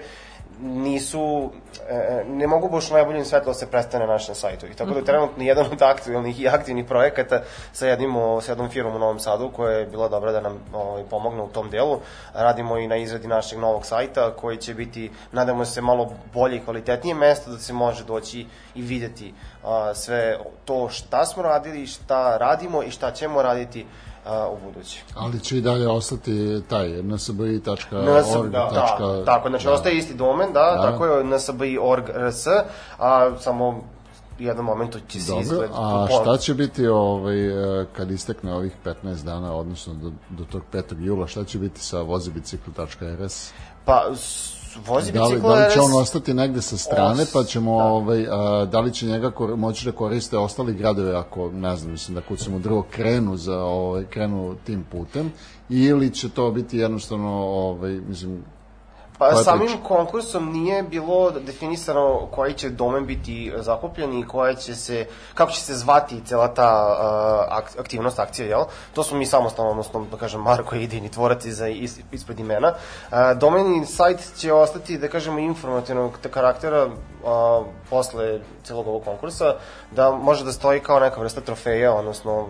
nisu, 0.60 1.50
e, 1.88 2.24
ne 2.28 2.46
mogu 2.46 2.68
baš 2.68 2.90
u 2.90 2.94
najboljem 2.94 3.24
svetlu 3.24 3.50
da 3.50 3.54
se 3.54 3.70
predstane 3.70 4.06
na 4.06 4.12
našem 4.12 4.34
sajtu. 4.34 4.66
I 4.66 4.74
tako 4.74 4.90
da 4.90 4.98
je 4.98 5.04
trenutno 5.04 5.44
jedan 5.44 5.66
od 5.72 5.82
aktualnih 5.82 6.40
i 6.40 6.48
aktivnih 6.48 6.84
projekata 6.84 7.42
sa, 7.72 7.86
jednim, 7.86 8.16
o- 8.16 8.40
sa 8.40 8.52
jednom 8.52 8.70
firmom 8.70 8.96
u 8.96 8.98
Novom 8.98 9.18
Sadu 9.18 9.50
koja 9.52 9.78
je 9.78 9.86
bila 9.86 10.08
dobra 10.08 10.32
da 10.32 10.40
nam 10.40 10.58
ovaj, 10.72 11.04
pomogne 11.10 11.42
u 11.42 11.48
tom 11.48 11.70
delu. 11.70 12.00
Radimo 12.34 12.78
i 12.78 12.86
na 12.86 12.96
izradi 12.96 13.28
našeg 13.28 13.58
novog 13.58 13.86
sajta 13.86 14.30
koji 14.36 14.56
će 14.56 14.74
biti, 14.74 15.10
nadamo 15.32 15.64
se, 15.64 15.80
malo 15.80 16.12
bolje 16.34 16.56
i 16.56 16.64
kvalitetnije 16.64 17.14
mesto 17.14 17.50
da 17.50 17.58
se 17.58 17.72
može 17.72 18.04
doći 18.04 18.46
i 18.74 18.82
videti 18.82 19.34
a, 19.64 19.94
sve 19.94 20.38
to 20.64 20.88
šta 20.88 21.24
smo 21.26 21.42
radili, 21.42 21.86
šta 21.86 22.36
radimo 22.36 22.82
i 22.82 22.90
šta 22.90 23.10
ćemo 23.10 23.42
raditi 23.42 23.86
a, 24.24 24.48
u 24.48 24.58
budući. 24.64 25.02
Ali 25.14 25.40
će 25.40 25.58
i 25.58 25.60
dalje 25.60 25.88
ostati 25.88 26.62
taj 26.68 27.02
nsbi.org. 27.02 28.50
da, 28.50 28.70
da, 28.72 29.22
tako, 29.24 29.48
znači 29.48 29.68
ostaje 29.68 29.98
isti 29.98 30.14
domen, 30.14 30.52
da, 30.52 30.74
Da. 30.76 30.90
tako 30.90 31.06
je 31.06 31.24
nsbi.org.rs, 31.24 32.46
a 32.98 33.30
samo 33.40 33.84
jednom 34.38 34.66
momentu 34.66 34.98
će 35.08 35.20
se 35.20 35.32
izgled... 35.40 35.70
a 35.74 36.06
šta 36.22 36.36
će 36.36 36.54
biti 36.54 36.86
ovaj, 36.86 37.80
e, 37.80 37.86
kad 37.92 38.10
istekne 38.10 38.54
ovih 38.54 38.72
15 38.84 39.24
dana, 39.24 39.56
odnosno 39.56 39.94
do, 39.94 40.12
do 40.30 40.44
tog 40.44 40.62
5. 40.72 41.04
jula, 41.04 41.26
šta 41.26 41.44
će 41.44 41.58
biti 41.58 41.80
sa 41.80 42.00
vozibicikl.rs? 42.02 43.52
Pa, 43.84 44.04
vozi 44.86 45.12
Da 45.12 45.24
li, 45.24 45.34
bicikl 45.34 45.48
da 45.48 45.66
li 45.66 45.72
će 45.72 45.80
on 45.80 45.92
ostati 45.92 46.34
negde 46.34 46.62
sa 46.62 46.76
strane, 46.76 47.22
Os- 47.22 47.32
pa 47.32 47.44
ćemo, 47.44 47.72
ovaj, 47.72 48.26
a, 48.30 48.64
da 48.64 48.80
li 48.80 48.92
će 48.92 49.06
njega 49.06 49.30
kor, 49.30 49.56
moći 49.56 49.84
da 49.84 49.92
koriste 49.92 50.38
ostali 50.38 50.74
gradovi 50.74 51.14
ako, 51.14 51.50
ne 51.50 51.76
znam, 51.76 51.92
mislim 51.92 52.14
da 52.14 52.20
kucamo 52.20 52.58
drugo 52.58 52.82
krenu, 52.90 53.36
za, 53.36 53.58
ovaj, 53.62 54.04
krenu 54.04 54.56
tim 54.64 54.84
putem, 54.92 55.32
ili 55.68 56.10
će 56.10 56.28
to 56.28 56.50
biti 56.50 56.78
jednostavno, 56.78 57.30
ovaj, 57.44 57.92
mislim, 58.08 58.44
Pa 59.30 59.42
samim 59.42 59.66
priča? 59.66 59.82
konkursom 59.82 60.52
nije 60.52 60.82
bilo 60.82 61.30
definisano 61.30 62.26
koji 62.30 62.54
će 62.54 62.70
domen 62.70 63.06
biti 63.06 63.52
zakupljen 63.56 64.18
i 64.18 64.26
koja 64.26 64.54
će 64.54 64.74
se, 64.74 65.06
kako 65.34 65.52
će 65.52 65.60
se 65.60 65.74
zvati 65.74 66.24
cela 66.26 66.54
ta 66.54 66.96
uh, 66.98 67.56
ak- 67.58 67.80
aktivnost, 67.80 68.18
akcija, 68.18 68.48
jel? 68.48 68.64
To 68.94 69.02
smo 69.02 69.18
mi 69.18 69.26
samostalno, 69.26 69.70
odnosno, 69.70 70.06
da 70.10 70.16
kažem, 70.16 70.40
Marko 70.40 70.74
je 70.74 70.82
idejni 70.82 71.08
tvorac 71.08 71.44
iza, 71.44 71.68
is, 71.68 71.98
ispred 72.12 72.40
imena. 72.40 72.68
Uh, 72.68 73.16
domeni 73.38 73.86
sajt 73.86 74.20
će 74.36 74.52
ostati, 74.52 74.98
da 74.98 75.08
kažemo, 75.08 75.38
informativnog 75.38 76.18
te 76.22 76.30
karaktera 76.30 76.86
uh, 76.86 77.66
posle 77.90 78.40
celog 78.64 78.86
ovog 78.86 79.04
konkursa, 79.04 79.54
da 79.90 80.10
može 80.10 80.44
da 80.44 80.52
stoji 80.52 80.80
kao 80.80 81.00
neka 81.00 81.20
vrsta 81.20 81.40
trofeja, 81.40 81.94
odnosno, 81.94 82.48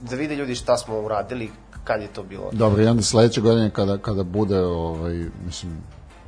da 0.00 0.16
vide 0.16 0.34
ljudi 0.34 0.54
šta 0.54 0.76
smo 0.76 1.00
uradili, 1.00 1.50
kad 1.84 2.00
je 2.00 2.08
to 2.08 2.22
bilo. 2.22 2.48
Dobro, 2.52 2.82
i 2.82 2.86
onda 2.86 3.02
sledeće 3.02 3.40
godine 3.40 3.70
kada, 3.70 3.98
kada 3.98 4.22
bude, 4.22 4.60
ovaj, 4.60 5.24
mislim, 5.46 5.72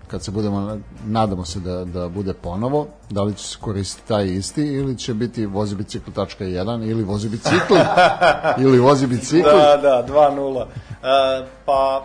kad 0.08 0.22
se 0.22 0.30
budemo, 0.30 0.78
nadamo 1.06 1.44
se 1.44 1.60
da, 1.60 1.84
da 1.84 2.08
bude 2.08 2.32
ponovo, 2.32 2.86
da 3.10 3.22
li 3.22 3.34
će 3.34 3.46
se 3.46 3.56
koristiti 3.60 4.08
taj 4.08 4.26
isti 4.26 4.62
ili 4.62 4.98
će 4.98 5.14
biti 5.14 5.46
vozibicikl.1 5.46 6.90
ili 6.90 7.02
vozi 7.02 7.28
bicikl 7.28 7.74
ili 8.64 8.78
vozi 8.78 9.06
bicikl. 9.06 9.48
Da, 9.48 9.76
da, 9.82 10.06
2-0. 10.08 10.62
E, 10.62 11.46
pa, 11.66 12.04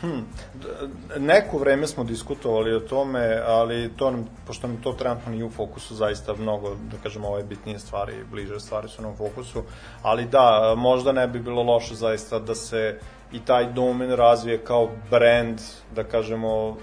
hm, 0.00 0.20
neko 1.18 1.58
vreme 1.58 1.86
smo 1.86 2.04
diskutovali 2.04 2.74
o 2.74 2.80
tome, 2.80 3.42
ali 3.46 3.90
to 3.96 4.10
nam, 4.10 4.26
pošto 4.46 4.66
nam 4.66 4.82
to 4.82 4.92
trenutno 4.92 5.32
nije 5.32 5.44
u 5.44 5.50
fokusu, 5.50 5.94
zaista 5.94 6.34
mnogo, 6.34 6.76
da 6.90 6.96
kažemo, 7.02 7.28
ove 7.28 7.42
bitnije 7.42 7.78
stvari, 7.78 8.24
bliže 8.30 8.60
stvari 8.60 8.88
su 8.88 9.02
nam 9.02 9.12
u 9.12 9.16
fokusu, 9.16 9.62
ali 10.02 10.24
da, 10.24 10.74
možda 10.76 11.12
ne 11.12 11.28
bi 11.28 11.38
bilo 11.38 11.62
loše 11.62 11.94
zaista 11.94 12.38
da 12.38 12.54
se 12.54 12.98
i 13.32 13.40
taj 13.40 13.72
domen 13.72 14.10
razvije 14.10 14.64
kao 14.64 14.88
brand, 15.10 15.60
da 15.94 16.04
kažemo, 16.04 16.76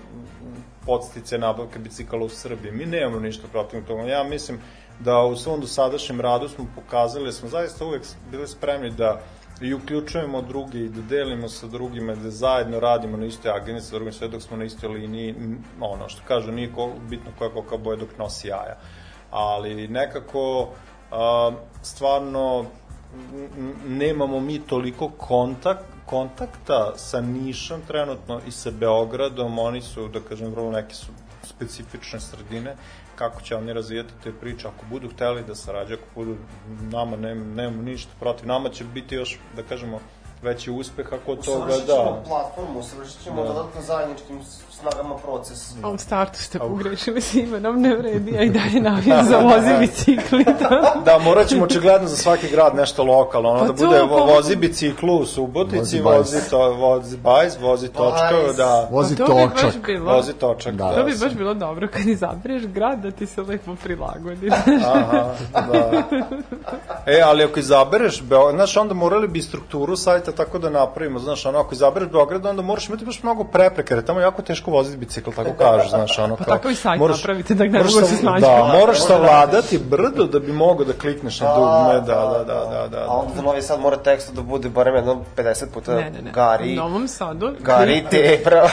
podstice 0.85 1.37
nabavke 1.37 1.79
bicikala 1.79 2.25
u 2.25 2.29
Srbiji. 2.29 2.71
Mi 2.71 2.85
nemamo 2.85 3.19
ništa 3.19 3.47
protiv 3.51 3.85
toga. 3.85 4.03
Ja 4.03 4.23
mislim 4.23 4.59
da 4.99 5.19
u 5.19 5.35
svom 5.35 5.61
dosadašnjem 5.61 6.21
radu 6.21 6.49
smo 6.49 6.65
pokazali 6.75 7.25
da 7.25 7.31
smo 7.31 7.49
zaista 7.49 7.85
uvek 7.85 8.01
bili 8.31 8.47
spremni 8.47 8.89
da 8.89 9.21
i 9.63 9.73
uključujemo 9.73 10.41
druge 10.41 10.79
i 10.79 10.89
da 10.89 11.01
delimo 11.01 11.49
sa 11.49 11.67
drugima, 11.67 12.15
da 12.15 12.31
zajedno 12.31 12.79
radimo 12.79 13.17
na 13.17 13.25
istoj 13.25 13.51
agendi 13.51 13.81
sa 13.81 13.95
drugim 13.95 14.13
sve 14.13 14.27
dok 14.27 14.41
smo 14.41 14.57
na 14.57 14.63
istoj 14.63 14.89
liniji, 14.89 15.35
ono 15.79 16.09
što 16.09 16.21
kažu, 16.27 16.51
nije 16.51 16.69
bitno 17.09 17.31
koja 17.37 17.49
koka 17.49 17.77
boje 17.77 17.97
dok 17.97 18.17
nosi 18.17 18.47
jaja. 18.47 18.77
Ali 19.31 19.87
nekako, 19.87 20.69
stvarno, 21.81 22.65
nemamo 23.87 24.39
mi 24.39 24.59
toliko 24.59 25.09
kontakt, 25.09 25.85
kontakta 26.05 26.93
sa 26.95 27.21
Nišom 27.21 27.81
trenutno 27.87 28.41
i 28.47 28.51
sa 28.51 28.71
Beogradom, 28.71 29.59
oni 29.59 29.81
su, 29.81 30.07
da 30.07 30.19
kažem, 30.19 30.51
vrlo 30.51 30.71
neke 30.71 30.93
su 30.93 31.07
specifične 31.43 32.19
sredine, 32.19 32.75
kako 33.15 33.41
će 33.41 33.55
oni 33.55 33.73
razvijati 33.73 34.13
te 34.23 34.31
priče, 34.31 34.67
ako 34.67 34.85
budu 34.89 35.09
hteli 35.09 35.43
da 35.47 35.55
sarađaju, 35.55 35.99
ako 36.01 36.19
budu, 36.19 36.37
nama 36.91 37.17
nemamo 37.17 37.53
nem, 37.53 37.83
ništa 37.83 38.11
protiv, 38.19 38.47
nama 38.47 38.69
će 38.69 38.83
biti 38.83 39.15
još, 39.15 39.39
da 39.55 39.63
kažemo, 39.63 39.99
veći 40.43 40.71
uspeh 40.71 41.05
ako 41.07 41.31
od 41.31 41.45
toga, 41.45 41.73
da. 41.87 42.21
platformu, 42.27 42.79
usavršit 42.79 43.23
ćemo 43.23 43.35
Da. 43.35 43.47
dodatno 43.47 43.81
zajedničkim 43.81 44.39
snagama 44.71 45.15
proces. 45.17 45.73
A 45.83 45.89
u 45.89 45.97
startu 45.97 46.39
ste 46.39 46.59
pogrešili 46.59 47.21
s 47.27 47.33
imenom, 47.33 47.81
ne 47.81 47.95
vredi, 47.95 48.37
a 48.37 48.41
i 48.41 48.49
dalje 48.49 48.81
navijam 48.81 49.25
za 49.25 49.37
vozi 49.37 49.79
bicikli. 49.79 50.45
Da, 51.05 51.17
morat 51.19 51.47
ćemo 51.47 51.63
očigledno 51.63 52.07
za 52.07 52.15
svaki 52.17 52.49
grad 52.49 52.75
nešto 52.75 53.03
lokalno, 53.03 53.49
ono 53.49 53.59
Pa 53.59 53.65
da 53.65 53.73
to, 53.73 53.85
bude 53.85 54.01
vo, 54.01 54.25
vozi 54.25 54.55
biciklu 54.55 55.15
u 55.15 55.25
Subotici, 55.25 55.77
Vozi 55.77 56.01
vozi, 56.01 56.49
to, 56.49 56.71
vozi 56.71 57.17
bajs, 57.17 57.57
vozi 57.61 57.87
točka, 57.87 58.29
Bajs. 58.33 58.57
da, 58.57 58.87
Vozi 58.91 59.15
Pa 59.17 59.25
to 59.25 59.33
točak. 59.33 59.85
bilo- 59.85 60.13
vozi 60.13 60.33
točak, 60.33 60.73
Da. 60.73 60.85
da. 60.85 60.95
To 60.95 61.03
bi 61.03 61.13
baš 61.17 61.33
bilo 61.33 61.53
dobro 61.53 61.87
kad 61.87 62.07
izabereš 62.07 62.63
grad 62.63 62.99
da 62.99 63.11
ti 63.11 63.25
se 63.25 63.41
lepo 63.41 63.75
prilagodi. 63.75 64.49
Aha, 64.85 65.29
da. 65.53 66.03
E, 67.07 67.21
ali 67.21 67.43
ako 67.43 67.59
izabereš 67.59 68.23
znaš, 68.53 68.77
onda 68.77 68.93
morali 68.93 69.27
bi 69.27 69.41
strukturu 69.41 69.95
sajta 69.95 70.31
tako 70.37 70.59
da 70.59 70.69
napravimo, 70.69 71.19
znaš, 71.19 71.45
ono, 71.45 71.59
ako 71.59 71.73
izabereš 71.73 72.09
Beograd, 72.09 72.45
onda 72.45 72.61
moraš 72.61 72.87
imati 72.87 73.05
baš 73.05 73.23
mnogo 73.23 73.43
prepreka, 73.43 73.93
jer 73.93 74.03
je 74.03 74.05
tamo 74.05 74.19
jako 74.19 74.41
teško 74.41 74.71
voziti 74.71 74.97
bicikl, 74.97 75.31
tako 75.35 75.53
kažeš, 75.63 75.89
znaš, 75.89 76.19
ono, 76.19 76.35
kao... 76.35 76.45
Pa 76.45 76.51
tako 76.51 76.69
i 76.69 76.75
sajt 76.75 77.01
napravite 77.01 77.53
da 77.53 77.63
ne 77.63 77.69
moraš 77.69 77.93
mogu 77.93 78.01
da 78.01 78.07
se 78.07 78.15
snađu. 78.15 78.41
Da, 78.45 78.77
moraš 78.79 78.99
savladati 79.05 79.77
brdo 79.77 80.23
da 80.25 80.39
bi 80.39 80.51
mogao 80.53 80.85
da 80.85 80.93
klikneš 80.93 81.39
na 81.39 81.55
dugme, 81.55 81.93
da, 81.93 82.01
da, 82.37 82.43
da, 82.53 82.65
da, 82.65 82.87
da. 82.87 83.05
A 83.07 83.17
onda 83.17 83.35
za 83.35 83.41
Novi 83.41 83.61
Sad 83.61 83.79
mora 83.79 83.97
tekst 83.97 84.33
da 84.33 84.41
bude 84.41 84.69
barem 84.69 84.95
jedno 84.95 85.21
50 85.37 85.65
puta 85.73 85.95
Ne, 85.95 86.11
ne, 86.11 86.21
ne. 86.21 86.31
Gari, 86.31 86.73
U 86.73 86.75
Novom 86.75 87.07
Sadu... 87.07 87.51
Gari, 87.59 88.03
te, 88.11 88.41
pravo. 88.43 88.69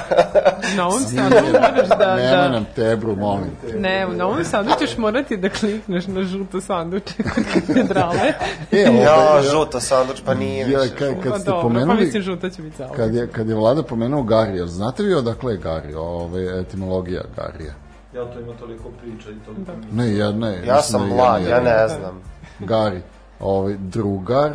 U 0.73 0.77
Novom 0.77 1.01
Sadu 1.01 1.47
moraš 1.53 1.89
da... 1.89 2.17
Da 2.31 2.49
nam 2.49 2.67
tebru, 2.77 3.17
molim 3.17 3.51
te. 3.67 3.79
Ne, 3.79 4.07
u 4.07 4.13
Novom 4.13 4.45
Sadu 4.45 4.71
ćeš 4.79 4.97
morati 4.97 5.37
da 5.37 5.49
klikneš 5.49 6.07
na 6.07 6.23
žuto 6.23 6.61
sanduče 6.61 7.15
kod 7.23 7.45
katedrale. 7.55 8.33
E, 8.73 9.01
Ja, 9.03 9.15
ovaj, 9.31 9.43
žuto 9.43 9.81
sanduč, 9.81 10.21
pa 10.27 10.35
nije 10.35 10.71
ja, 10.71 10.81
više. 10.81 10.95
kad, 10.95 11.15
Pa 11.15 11.31
kad 11.31 11.41
ste 11.41 11.50
dobro, 11.51 11.63
pa 11.63 11.69
pomenuli, 11.69 12.05
mislim 12.05 12.23
žuta 12.23 12.51
će 12.51 12.63
biti 12.63 12.77
za 12.77 12.89
kad 12.89 13.15
je, 13.15 13.27
kad 13.27 13.49
je 13.49 13.55
vlada 13.55 13.83
pomenuo 13.83 14.23
Gari, 14.23 14.57
jel 14.57 14.67
znate 14.67 15.03
vi 15.03 15.15
odakle 15.15 15.53
je 15.53 15.59
Gari, 15.59 15.95
ove, 15.95 16.61
etimologija 16.61 17.23
Garija? 17.37 17.73
Ja 18.15 18.25
to 18.25 18.41
ima 18.41 18.53
toliko 18.53 18.91
priča 19.03 19.31
i 19.31 19.35
toliko... 19.45 19.73
Ne, 19.93 20.11
jedna 20.11 20.49
je. 20.49 20.67
Ja 20.67 20.83
sam 20.83 21.09
da 21.09 21.15
mlad, 21.15 21.43
ja 21.43 21.61
ne 21.61 21.71
jedina. 21.71 21.89
znam. 21.89 22.21
Gari, 22.59 23.03
ovaj, 23.41 23.77
drugar, 23.79 24.53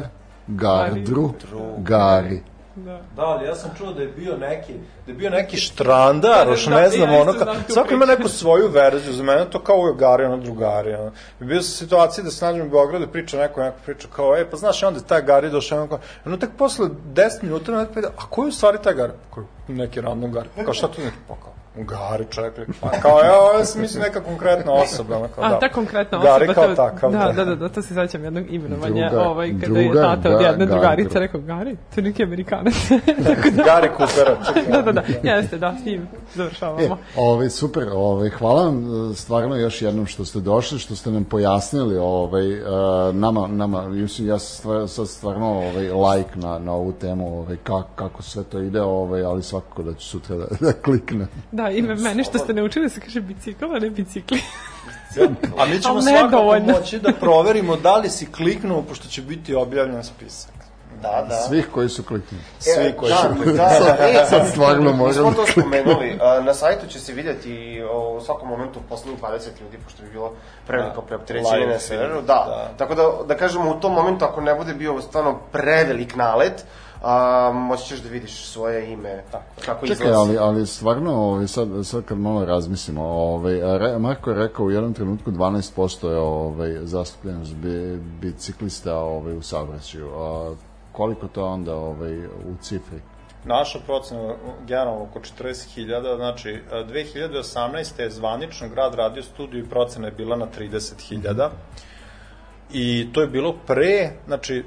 gardru, 0.47 1.34
Gari. 1.77 2.41
Da, 2.76 2.99
ali 3.15 3.47
ja 3.47 3.56
sam 3.56 3.72
čuo 3.77 3.93
da 3.93 4.02
je 4.02 4.07
bio 4.07 4.38
neki, 4.38 4.73
da 5.06 5.11
je 5.11 5.15
bio 5.15 5.30
neki 5.30 5.57
štrandar, 5.57 6.47
još 6.47 6.65
Da, 6.65 6.76
ne 6.76 6.81
ja 6.81 6.89
znam, 6.89 7.10
isto 7.10 7.22
ono, 7.22 7.31
znam 7.31 7.56
ka, 7.56 7.64
tu 7.68 7.73
svako 7.73 7.93
ima 7.93 8.06
neku 8.06 8.27
svoju 8.27 8.69
verziju, 8.69 9.14
za 9.14 9.23
mene 9.23 9.45
to 9.49 9.60
kao 9.60 9.77
uvijek 9.77 9.97
gari, 9.97 10.26
ono 10.26 10.38
drugari, 10.38 10.93
ono. 10.93 11.11
I 11.41 11.43
bio 11.43 11.61
sam 11.61 11.69
u 11.69 11.77
situaciji 11.77 12.23
da 12.23 12.31
se 12.31 12.45
nađem 12.45 12.68
u 12.68 12.69
Beogradu 12.69 13.06
i 13.06 13.11
priča 13.11 13.38
neko 13.38 13.64
neku 13.64 13.77
priču, 13.85 14.07
kao, 14.15 14.38
e, 14.38 14.49
pa 14.49 14.57
znaš, 14.57 14.81
i 14.81 14.85
onda 14.85 14.99
je 14.99 15.06
taj 15.06 15.22
gari 15.22 15.49
došao, 15.49 15.77
ono, 15.77 15.88
kao, 15.88 15.99
ono, 16.26 16.38
tek 16.38 16.49
posle 16.57 16.89
10 17.14 17.43
minuta, 17.43 17.72
ono, 17.72 17.85
pita, 17.93 18.07
a 18.18 18.30
ko 18.30 18.43
je 18.43 18.47
u 18.47 18.52
stvari 18.52 18.77
taj 18.84 18.93
gari? 18.93 19.14
Kao, 19.34 19.43
neki 19.68 20.02
random 20.02 20.31
gari. 20.31 20.49
Kao, 20.65 20.73
šta 20.73 20.88
to 20.88 21.02
znači? 21.02 21.18
Pa 21.27 21.35
kao, 21.35 21.53
Gari 21.77 22.26
čekli. 22.26 22.65
Pa 22.81 22.89
kao, 22.91 23.19
evo, 23.22 23.60
ja 23.60 23.65
sam 23.65 23.81
mislim 23.81 24.03
neka 24.03 24.22
konkretna 24.22 24.72
osoba. 24.73 25.18
ono 25.18 25.27
Kao, 25.27 25.43
A, 25.43 25.49
da. 25.49 25.60
ta 25.60 25.69
konkretna 25.69 26.18
Gari 26.19 26.43
osoba. 26.43 26.53
kao 26.56 26.68
to, 26.68 26.76
takav. 26.76 27.11
da, 27.11 27.31
da, 27.35 27.45
da, 27.45 27.56
da, 27.56 27.69
to 27.69 27.81
se 27.81 27.93
sećam 27.95 28.23
jednog 28.23 28.45
imenovanja, 28.49 29.10
Drugar- 29.10 29.27
ovaj, 29.27 29.53
kada 29.61 29.80
je 29.80 29.85
drugar 29.85 30.15
tata 30.15 30.30
od 30.30 30.35
Ga- 30.35 30.45
jedne 30.45 30.65
Gari- 30.65 30.69
drugarice 30.69 31.19
rekao, 31.19 31.41
Gari, 31.41 31.76
to 31.76 31.93
je 31.95 32.03
neki 32.03 32.23
Amerikanac. 32.23 32.73
Gari 33.65 33.89
Coopera. 33.97 34.38
čekaj. 34.47 34.72
da, 34.73 34.81
da, 34.81 34.91
da, 34.91 35.02
jeste, 35.23 35.57
da, 35.57 35.76
s 35.81 35.85
njim 35.85 36.02
E, 36.03 36.06
završavamo. 36.35 36.97
ovaj, 37.18 37.49
super, 37.49 37.84
ovaj, 37.93 38.30
hvala 38.30 38.64
vam 38.64 38.84
e, 39.11 39.15
stvarno 39.15 39.56
još 39.56 39.81
jednom 39.81 40.06
što 40.06 40.26
ste 40.26 40.39
došli, 40.39 40.80
što 40.80 40.95
ste 40.95 41.11
nam 41.11 41.23
pojasnili 41.23 41.97
ovaj, 41.97 42.53
e, 42.53 42.61
nama, 43.14 43.47
nama, 43.47 43.88
mislim, 43.89 44.27
ja 44.27 44.39
sam 44.39 44.57
stvar, 44.57 44.88
sad 44.88 45.07
stvarno 45.07 45.47
ovaj, 45.47 45.84
like 45.84 46.30
na, 46.35 46.60
na 46.60 46.73
ovu 46.73 46.91
temu, 46.91 47.39
ovaj, 47.39 47.56
kako, 47.57 47.88
kako 47.95 48.22
sve 48.23 48.43
to 48.43 48.60
ide, 48.60 48.81
ovaj, 48.81 49.23
ali 49.23 49.43
svakako 49.43 49.84
da 49.84 49.93
ću 49.93 50.07
sutra 50.07 50.35
da, 50.35 50.45
da 50.61 50.73
kliknem. 50.73 51.27
Da, 51.52 51.64
ime 51.71 51.95
mene 51.95 52.23
što 52.23 52.37
ste 52.37 52.53
naučili 52.53 52.89
se 52.89 52.99
kaže 52.99 53.21
bicikl, 53.21 53.65
a 53.75 53.79
ne 53.79 53.89
bicikli. 53.89 54.39
A 55.59 55.65
mi 55.65 55.81
ćemo 55.81 56.01
svakako 56.01 56.59
moći 56.59 56.99
da 56.99 57.11
proverimo 57.19 57.75
da 57.75 57.97
li 57.97 58.09
si 58.09 58.31
kliknuo, 58.31 58.81
pošto 58.81 59.07
će 59.07 59.21
biti 59.21 59.55
objavljen 59.55 60.03
spisak. 60.03 60.55
Da, 61.01 61.25
da. 61.29 61.35
Svih 61.35 61.67
koji 61.73 61.89
su 61.89 62.03
kliknuli. 62.03 62.43
Svi 62.59 62.93
koji 62.97 63.11
da, 63.11 63.17
su 63.17 63.83
da, 63.83 63.95
da, 63.97 64.21
e, 64.21 64.25
Sad 64.29 64.47
stvarno 64.51 64.91
mi 64.91 64.97
moram 64.97 65.13
smo 65.13 65.31
to 65.31 65.41
da 65.41 65.51
spomenuli. 65.51 66.19
Na 66.43 66.53
sajtu 66.53 66.87
će 66.87 66.99
se 66.99 67.13
vidjeti 67.13 67.83
o, 67.91 68.17
u 68.17 68.21
svakom 68.21 68.49
momentu 68.49 68.79
poslednjih 68.89 69.21
20 69.21 69.31
ljudi, 69.61 69.77
pošto 69.83 70.03
bi 70.03 70.09
bilo 70.09 70.33
preveliko 70.67 71.01
preopterećenje 71.01 71.67
na 71.67 71.79
serveru. 71.79 72.21
Da. 72.21 72.45
da. 72.47 72.71
Tako 72.77 72.95
da, 72.95 73.03
da 73.27 73.37
kažemo, 73.37 73.71
u 73.71 73.79
tom 73.79 73.93
momentu, 73.93 74.25
ako 74.25 74.41
ne 74.41 74.55
bude 74.55 74.73
bio 74.73 75.01
stvarno 75.01 75.39
prevelik 75.51 76.15
nalet, 76.15 76.65
a, 77.06 77.52
moći 77.53 77.84
ćeš 77.84 77.99
da 77.99 78.10
vidiš 78.10 78.45
svoje 78.45 78.94
ime, 78.94 79.23
kako 79.65 79.88
Čekaj, 79.88 80.07
izlazi. 80.07 80.19
ali, 80.19 80.38
ali 80.38 80.65
stvarno, 80.65 81.14
ovaj, 81.15 81.48
sad, 81.48 81.68
sad 81.84 82.06
kad 82.06 82.18
malo 82.18 82.45
razmislimo, 82.45 83.03
ovaj, 83.03 83.77
re, 83.77 83.99
Marko 83.99 84.30
je 84.30 84.38
rekao 84.38 84.65
u 84.65 84.72
jednom 84.72 84.94
trenutku 84.94 85.32
12% 85.32 86.10
je 86.10 86.18
ovaj, 86.18 86.77
zastupljenost 86.82 87.56
bi, 87.56 87.98
biciklista 88.22 88.98
ovaj, 88.98 89.38
u 89.38 89.41
saobraćaju. 89.41 90.10
A 90.15 90.56
koliko 90.91 91.27
to 91.27 91.45
onda 91.45 91.76
ovaj, 91.76 92.26
u 92.26 92.56
cifri? 92.61 92.99
Naša 93.45 93.80
procena 93.86 94.34
generalno 94.68 95.03
oko 95.03 95.19
40.000, 95.19 96.15
znači 96.15 96.61
a, 96.72 96.84
2018. 96.84 98.02
je 98.02 98.10
zvanično 98.10 98.69
grad 98.69 98.95
radio 98.95 99.23
studiju 99.23 99.64
i 99.64 99.69
procena 99.69 100.07
je 100.07 100.11
bila 100.11 100.36
na 100.36 100.48
30.000. 100.60 101.49
I 102.73 103.07
to 103.13 103.21
je 103.21 103.27
bilo 103.27 103.55
pre, 103.67 104.09
znači 104.25 104.63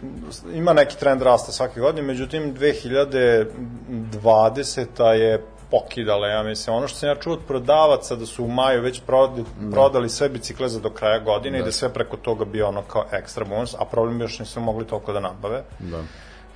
ima 0.54 0.72
neki 0.72 0.98
trend 0.98 1.22
rasta 1.22 1.52
svake 1.52 1.80
godine, 1.80 2.06
međutim 2.06 2.54
2020. 2.54 5.10
je 5.10 5.44
pokidala, 5.70 6.28
ja 6.28 6.42
mislim. 6.42 6.76
Ono 6.76 6.88
što 6.88 6.98
sam 6.98 7.08
ja 7.08 7.14
čuo 7.14 7.32
od 7.32 7.40
prodavaca 7.46 8.16
da 8.16 8.26
su 8.26 8.44
u 8.44 8.48
maju 8.48 8.82
već 8.82 9.00
prodali, 9.06 9.44
prodali 9.72 10.08
sve 10.08 10.28
bicikle 10.28 10.68
za 10.68 10.80
do 10.80 10.90
kraja 10.90 11.18
godine 11.18 11.58
i 11.58 11.60
da 11.60 11.68
je 11.68 11.72
sve 11.72 11.92
preko 11.92 12.16
toga 12.16 12.44
bio 12.44 12.68
ono 12.68 12.82
kao 12.82 13.04
ekstra 13.12 13.44
bonus, 13.44 13.74
a 13.74 13.84
problem 13.84 14.20
je 14.20 14.24
još 14.24 14.38
nisu 14.38 14.60
mogli 14.60 14.86
toliko 14.86 15.12
da 15.12 15.20
nabave. 15.20 15.62
Da. 15.78 16.02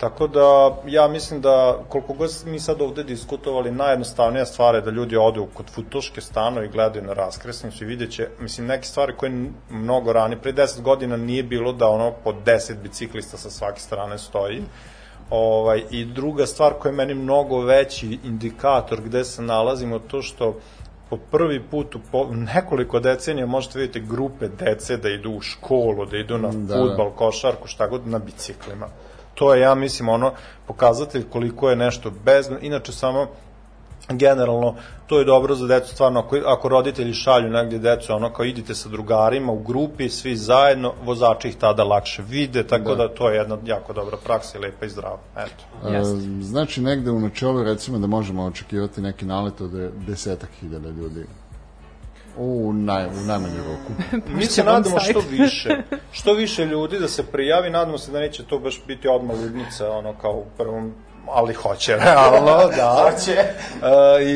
Tako 0.03 0.27
da, 0.27 0.77
ja 0.87 1.09
mislim 1.09 1.41
da 1.41 1.79
koliko 1.89 2.13
god 2.13 2.31
mi 2.47 2.61
sad 2.61 2.81
ovde 2.81 3.05
diskutovali, 3.05 3.71
najjednostavnija 3.71 4.45
stvar 4.45 4.75
je 4.75 4.81
da 4.81 4.91
ljudi 4.91 5.17
odu 5.17 5.47
kod 5.55 5.71
futoške 5.71 6.21
stano 6.21 6.63
i 6.63 6.69
gledaju 6.69 7.05
na 7.05 7.13
raskresnicu 7.13 7.85
i 7.85 7.87
vidjet 7.87 8.11
će, 8.11 8.29
mislim, 8.41 8.67
neke 8.67 8.87
stvari 8.87 9.13
koje 9.17 9.51
mnogo 9.71 10.13
ranije, 10.13 10.41
pre 10.41 10.53
10 10.53 10.81
godina 10.81 11.17
nije 11.17 11.43
bilo 11.43 11.73
da 11.73 11.89
ono 11.89 12.13
po 12.25 12.33
10 12.33 12.83
biciklista 12.83 13.37
sa 13.37 13.51
svake 13.51 13.81
strane 13.81 14.19
stoji. 14.19 14.63
Ovaj, 15.31 15.83
I 15.91 16.05
druga 16.05 16.47
stvar 16.47 16.73
koja 16.73 16.91
je 16.91 16.97
meni 16.97 17.15
mnogo 17.15 17.61
veći 17.61 18.19
indikator 18.25 19.01
gde 19.01 19.25
se 19.25 19.43
nalazimo, 19.43 19.99
to 19.99 20.23
što 20.23 20.57
po 21.11 21.17
prvi 21.17 21.63
put 21.71 21.95
u 21.95 22.01
po, 22.13 22.27
nekoliko 22.55 23.01
decenija 23.01 23.47
možete 23.47 23.79
vidjeti 23.79 24.09
grupe 24.09 24.49
dece 24.49 24.97
da 24.97 25.09
idu 25.09 25.31
u 25.31 25.41
školu, 25.41 26.07
da 26.07 26.17
idu 26.17 26.39
na 26.39 26.49
da, 26.49 26.59
da. 26.59 26.75
futbal, 26.75 27.11
košarku, 27.11 27.69
šta 27.69 27.87
god, 27.87 28.07
na 28.07 28.19
biciklima. 28.19 28.89
To 29.43 29.55
je, 29.55 29.61
ja 29.61 29.75
mislim, 29.75 30.09
ono, 30.09 30.33
pokazatelj 30.67 31.25
koliko 31.31 31.71
je 31.71 31.77
nešto 31.77 32.11
bezbedno. 32.25 32.59
Inače, 32.67 32.93
samo 32.93 33.27
generalno, 34.09 34.75
to 35.07 35.19
je 35.19 35.25
dobro 35.25 35.55
za 35.55 35.67
decu, 35.67 35.95
stvarno, 35.95 36.21
ako, 36.21 36.37
ako 36.47 36.69
roditelji 36.69 37.15
šalju 37.15 37.51
negdje 37.51 37.79
decu, 37.79 38.13
ono, 38.13 38.33
kao 38.33 38.45
idite 38.45 38.75
sa 38.75 38.89
drugarima 38.89 39.53
u 39.53 39.59
grupi, 39.59 40.09
svi 40.09 40.37
zajedno, 40.37 40.93
vozači 41.05 41.49
ih 41.49 41.57
tada 41.57 41.85
lakše 41.85 42.23
vide, 42.29 42.67
tako 42.67 42.95
da, 42.95 43.09
to 43.09 43.31
je 43.31 43.37
jedna 43.37 43.59
jako 43.67 43.93
dobra 43.93 44.17
praksa 44.25 44.59
i 44.59 44.61
lepa 44.61 44.87
i 44.87 44.89
zdrava. 44.89 45.19
Eto. 45.37 45.89
E, 45.89 46.03
znači 46.41 46.81
negde 46.81 47.11
u 47.11 47.21
načelu 47.21 47.63
recimo 47.63 47.99
da 47.99 48.07
možemo 48.07 48.45
očekivati 48.45 49.01
neki 49.01 49.27
nalet 49.27 49.61
od 49.61 49.71
desetak 50.07 50.51
hiljada 50.61 50.89
ljudi. 50.89 51.27
U, 52.39 52.73
naj, 52.73 53.07
u 53.07 53.27
najmanju 53.27 53.57
roku. 53.57 53.93
Mi 54.37 54.47
se 54.47 54.65
nadamo 54.65 55.01
sajt. 55.01 55.11
što 55.11 55.21
više, 55.31 55.77
što 56.13 56.33
više 56.33 56.65
ljudi 56.65 56.99
da 56.99 57.09
se 57.09 57.27
prijavi, 57.27 57.71
nadamo 57.71 57.99
se 57.99 58.13
da 58.13 58.21
neće 58.21 58.45
to 58.45 58.59
baš 58.59 58.83
biti 58.87 59.09
odmah 59.09 59.37
ludnica, 59.41 59.91
ono 59.91 60.15
kao 60.19 60.33
u 60.33 60.45
prvom 60.57 60.95
ali 61.31 61.55
hoće, 61.55 61.97
realno, 62.05 62.71
da. 62.77 63.11
Hoće. 63.11 63.45
Uh, 63.75 64.23
i, 64.23 64.33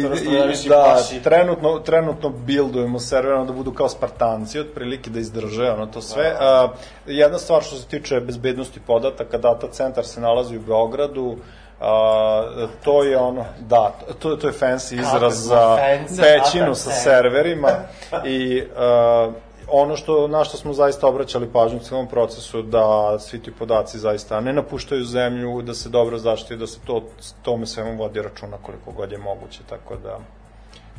i, 0.64 0.68
da, 0.68 0.84
plaši. 0.84 1.22
trenutno, 1.22 1.78
trenutno 1.78 2.28
buildujemo 2.28 2.98
server, 2.98 3.46
da 3.46 3.52
budu 3.52 3.72
kao 3.72 3.88
Spartanci, 3.88 4.60
otprilike 4.60 5.10
da 5.10 5.18
izdrže 5.18 5.70
ono 5.70 5.86
to 5.86 6.00
sve. 6.00 6.32
Uh, 6.32 6.70
jedna 7.06 7.38
stvar 7.38 7.62
što 7.62 7.76
se 7.76 7.86
tiče 7.86 8.20
bezbednosti 8.20 8.80
podataka, 8.86 9.38
data 9.38 9.70
centar 9.70 10.04
se 10.04 10.20
nalazi 10.20 10.56
u 10.56 10.60
Beogradu, 10.60 11.22
Uh, 11.22 11.38
to 12.84 13.02
je 13.02 13.18
ono, 13.18 13.44
da, 13.60 13.94
to, 14.18 14.36
to 14.36 14.46
je 14.46 14.52
fancy 14.52 14.94
izraz 15.00 15.46
za 15.46 15.76
fancy 15.76 16.20
pećinu 16.20 16.66
data 16.66 16.74
sa 16.74 16.90
centar. 16.90 17.02
serverima 17.02 17.68
i 18.24 18.62
uh, 18.62 19.34
ono 19.68 19.96
što, 19.96 20.28
na 20.28 20.44
što 20.44 20.56
smo 20.56 20.72
zaista 20.72 21.06
obraćali 21.08 21.48
pažnju 21.52 21.78
u 21.78 21.80
celom 21.80 22.06
procesu, 22.06 22.62
da 22.62 23.18
svi 23.18 23.42
ti 23.42 23.52
podaci 23.58 23.98
zaista 23.98 24.40
ne 24.40 24.52
napuštaju 24.52 25.04
zemlju, 25.04 25.62
da 25.62 25.74
se 25.74 25.88
dobro 25.88 26.18
zaštiti, 26.18 26.56
da 26.56 26.66
se 26.66 26.78
to, 26.86 27.02
tome 27.42 27.66
svemu 27.66 27.96
vodi 27.96 28.22
računa 28.22 28.56
koliko 28.62 28.92
god 28.92 29.12
je 29.12 29.18
moguće, 29.18 29.60
tako 29.68 29.96
da 29.96 30.18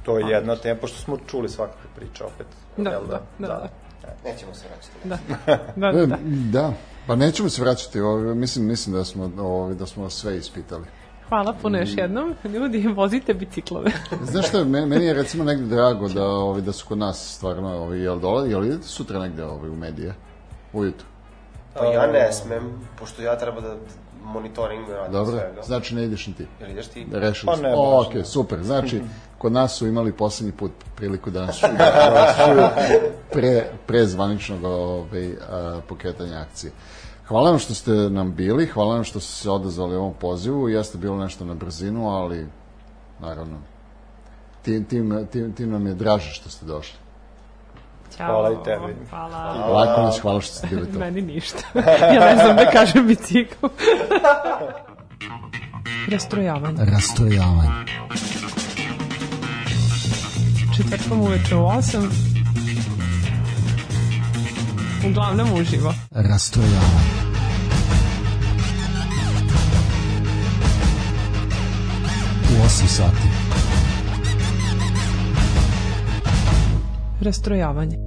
to 0.03 0.17
je 0.17 0.25
jedna 0.29 0.55
tema, 0.55 0.79
pošto 0.79 0.97
smo 0.97 1.17
čuli 1.27 1.49
svakakve 1.49 1.89
priče 1.95 2.23
opet. 2.23 2.47
Da, 2.77 2.89
jel 2.89 3.05
da, 3.07 3.21
da, 3.39 3.47
da. 3.47 3.69
Nećemo 4.25 4.53
se 4.53 4.65
vraćati. 4.67 5.07
Da, 5.07 5.17
da, 5.75 5.99
E, 5.99 6.05
da. 6.05 6.17
da. 6.51 6.71
Pa 7.07 7.15
nećemo 7.15 7.49
se 7.49 7.61
vraćati, 7.61 7.99
ovaj, 7.99 8.35
mislim, 8.35 8.65
mislim 8.65 8.95
da 8.95 9.05
smo, 9.05 9.31
ovaj, 9.37 9.75
da 9.75 9.85
smo 9.85 10.09
sve 10.09 10.37
ispitali. 10.37 10.85
Hvala 11.29 11.53
puno 11.61 11.77
još 11.77 11.89
jednom. 11.97 12.35
Ljudi, 12.43 12.87
vozite 12.87 13.33
biciklove. 13.33 13.91
Znaš 14.31 14.47
šta, 14.47 14.63
meni, 14.63 15.05
je 15.05 15.13
recimo 15.13 15.43
negde 15.43 15.75
drago 15.75 16.07
da, 16.07 16.25
ovaj, 16.25 16.61
da 16.61 16.71
su 16.71 16.85
kod 16.87 16.97
nas 16.97 17.35
stvarno, 17.35 17.77
ovaj, 17.77 17.99
jel, 17.99 18.19
dolazi, 18.19 18.51
jel 18.51 18.65
idete 18.65 18.87
sutra 18.87 19.19
negde 19.19 19.43
ovaj, 19.43 19.69
u 19.69 19.75
medije? 19.75 20.13
Ujutru. 20.73 21.07
Pa 21.73 21.85
ja 21.85 22.07
ne 22.11 22.33
smem, 22.33 22.87
pošto 22.99 23.21
ja 23.21 23.37
treba 23.37 23.61
da 23.61 23.75
monitoring 24.23 24.89
radim 24.89 25.13
Dobro, 25.13 25.31
svega. 25.31 25.61
znači 25.61 25.95
ne 25.95 26.03
ideš 26.03 26.27
ni 26.27 26.33
ti. 26.33 26.45
Jel 26.59 26.71
ideš 26.71 26.87
ti? 26.87 27.07
Rešili 27.11 27.51
Pa 27.55 27.61
ne 27.61 27.73
O, 27.75 28.01
ok, 28.01 28.13
ne. 28.13 28.25
super. 28.25 28.63
Znači, 28.63 29.01
kod 29.41 29.51
nas 29.51 29.77
su 29.77 29.87
imali 29.87 30.11
poslednji 30.11 30.51
put 30.51 30.71
priliku 30.95 31.29
da 31.29 31.45
nas 31.45 31.59
čuju, 31.59 31.71
da 31.77 32.09
nas 32.13 32.35
čuju 32.45 32.89
pre, 33.33 33.65
pre 33.87 34.05
zvaničnog 34.05 34.63
ovaj, 34.63 35.31
a, 35.49 35.81
pokretanja 35.87 36.39
akcije. 36.39 36.71
Hvala 37.27 37.49
vam 37.49 37.59
što 37.59 37.73
ste 37.73 37.91
nam 37.91 38.35
bili, 38.35 38.65
hvala 38.65 38.95
vam 38.95 39.03
što 39.03 39.19
ste 39.19 39.33
se 39.33 39.49
odazvali 39.49 39.95
ovom 39.95 40.13
pozivu. 40.19 40.69
Jeste 40.69 40.97
bilo 40.97 41.17
nešto 41.17 41.45
na 41.45 41.53
brzinu, 41.53 42.09
ali 42.09 42.47
naravno, 43.19 43.57
tim, 44.61 44.85
tim, 44.85 45.27
tim, 45.31 45.53
tim 45.53 45.71
nam 45.71 45.87
je 45.87 45.93
draže 45.93 46.31
što 46.31 46.49
ste 46.49 46.65
došli. 46.65 46.97
Ćao. 48.17 48.27
Hvala 48.27 48.51
i 48.51 48.63
tebi. 48.63 48.95
Hvala. 49.09 49.53
Lako 49.53 50.01
nas, 50.01 50.19
hvala 50.19 50.41
što 50.41 50.53
ste 50.53 50.67
bili 50.67 50.91
to. 50.91 50.99
Meni 51.05 51.21
ništa. 51.21 51.57
ja 52.13 52.35
ne 52.35 52.35
znam 52.35 52.55
da 52.55 52.71
kažem 52.71 53.07
bicikl. 53.07 53.65
Rastrojavanje. 56.11 56.85
Rastrojavanje. 56.85 57.69
Četvrtkom 60.77 61.21
uveče 61.21 61.55
u 61.55 61.59
8. 61.59 62.26
Uglavnom 65.05 65.53
uživo. 65.53 65.93
Rastrojavanje. 66.11 67.27
U 72.49 72.65
8 72.65 72.87
sati. 72.87 73.27
Rastrojavanje. 77.21 78.06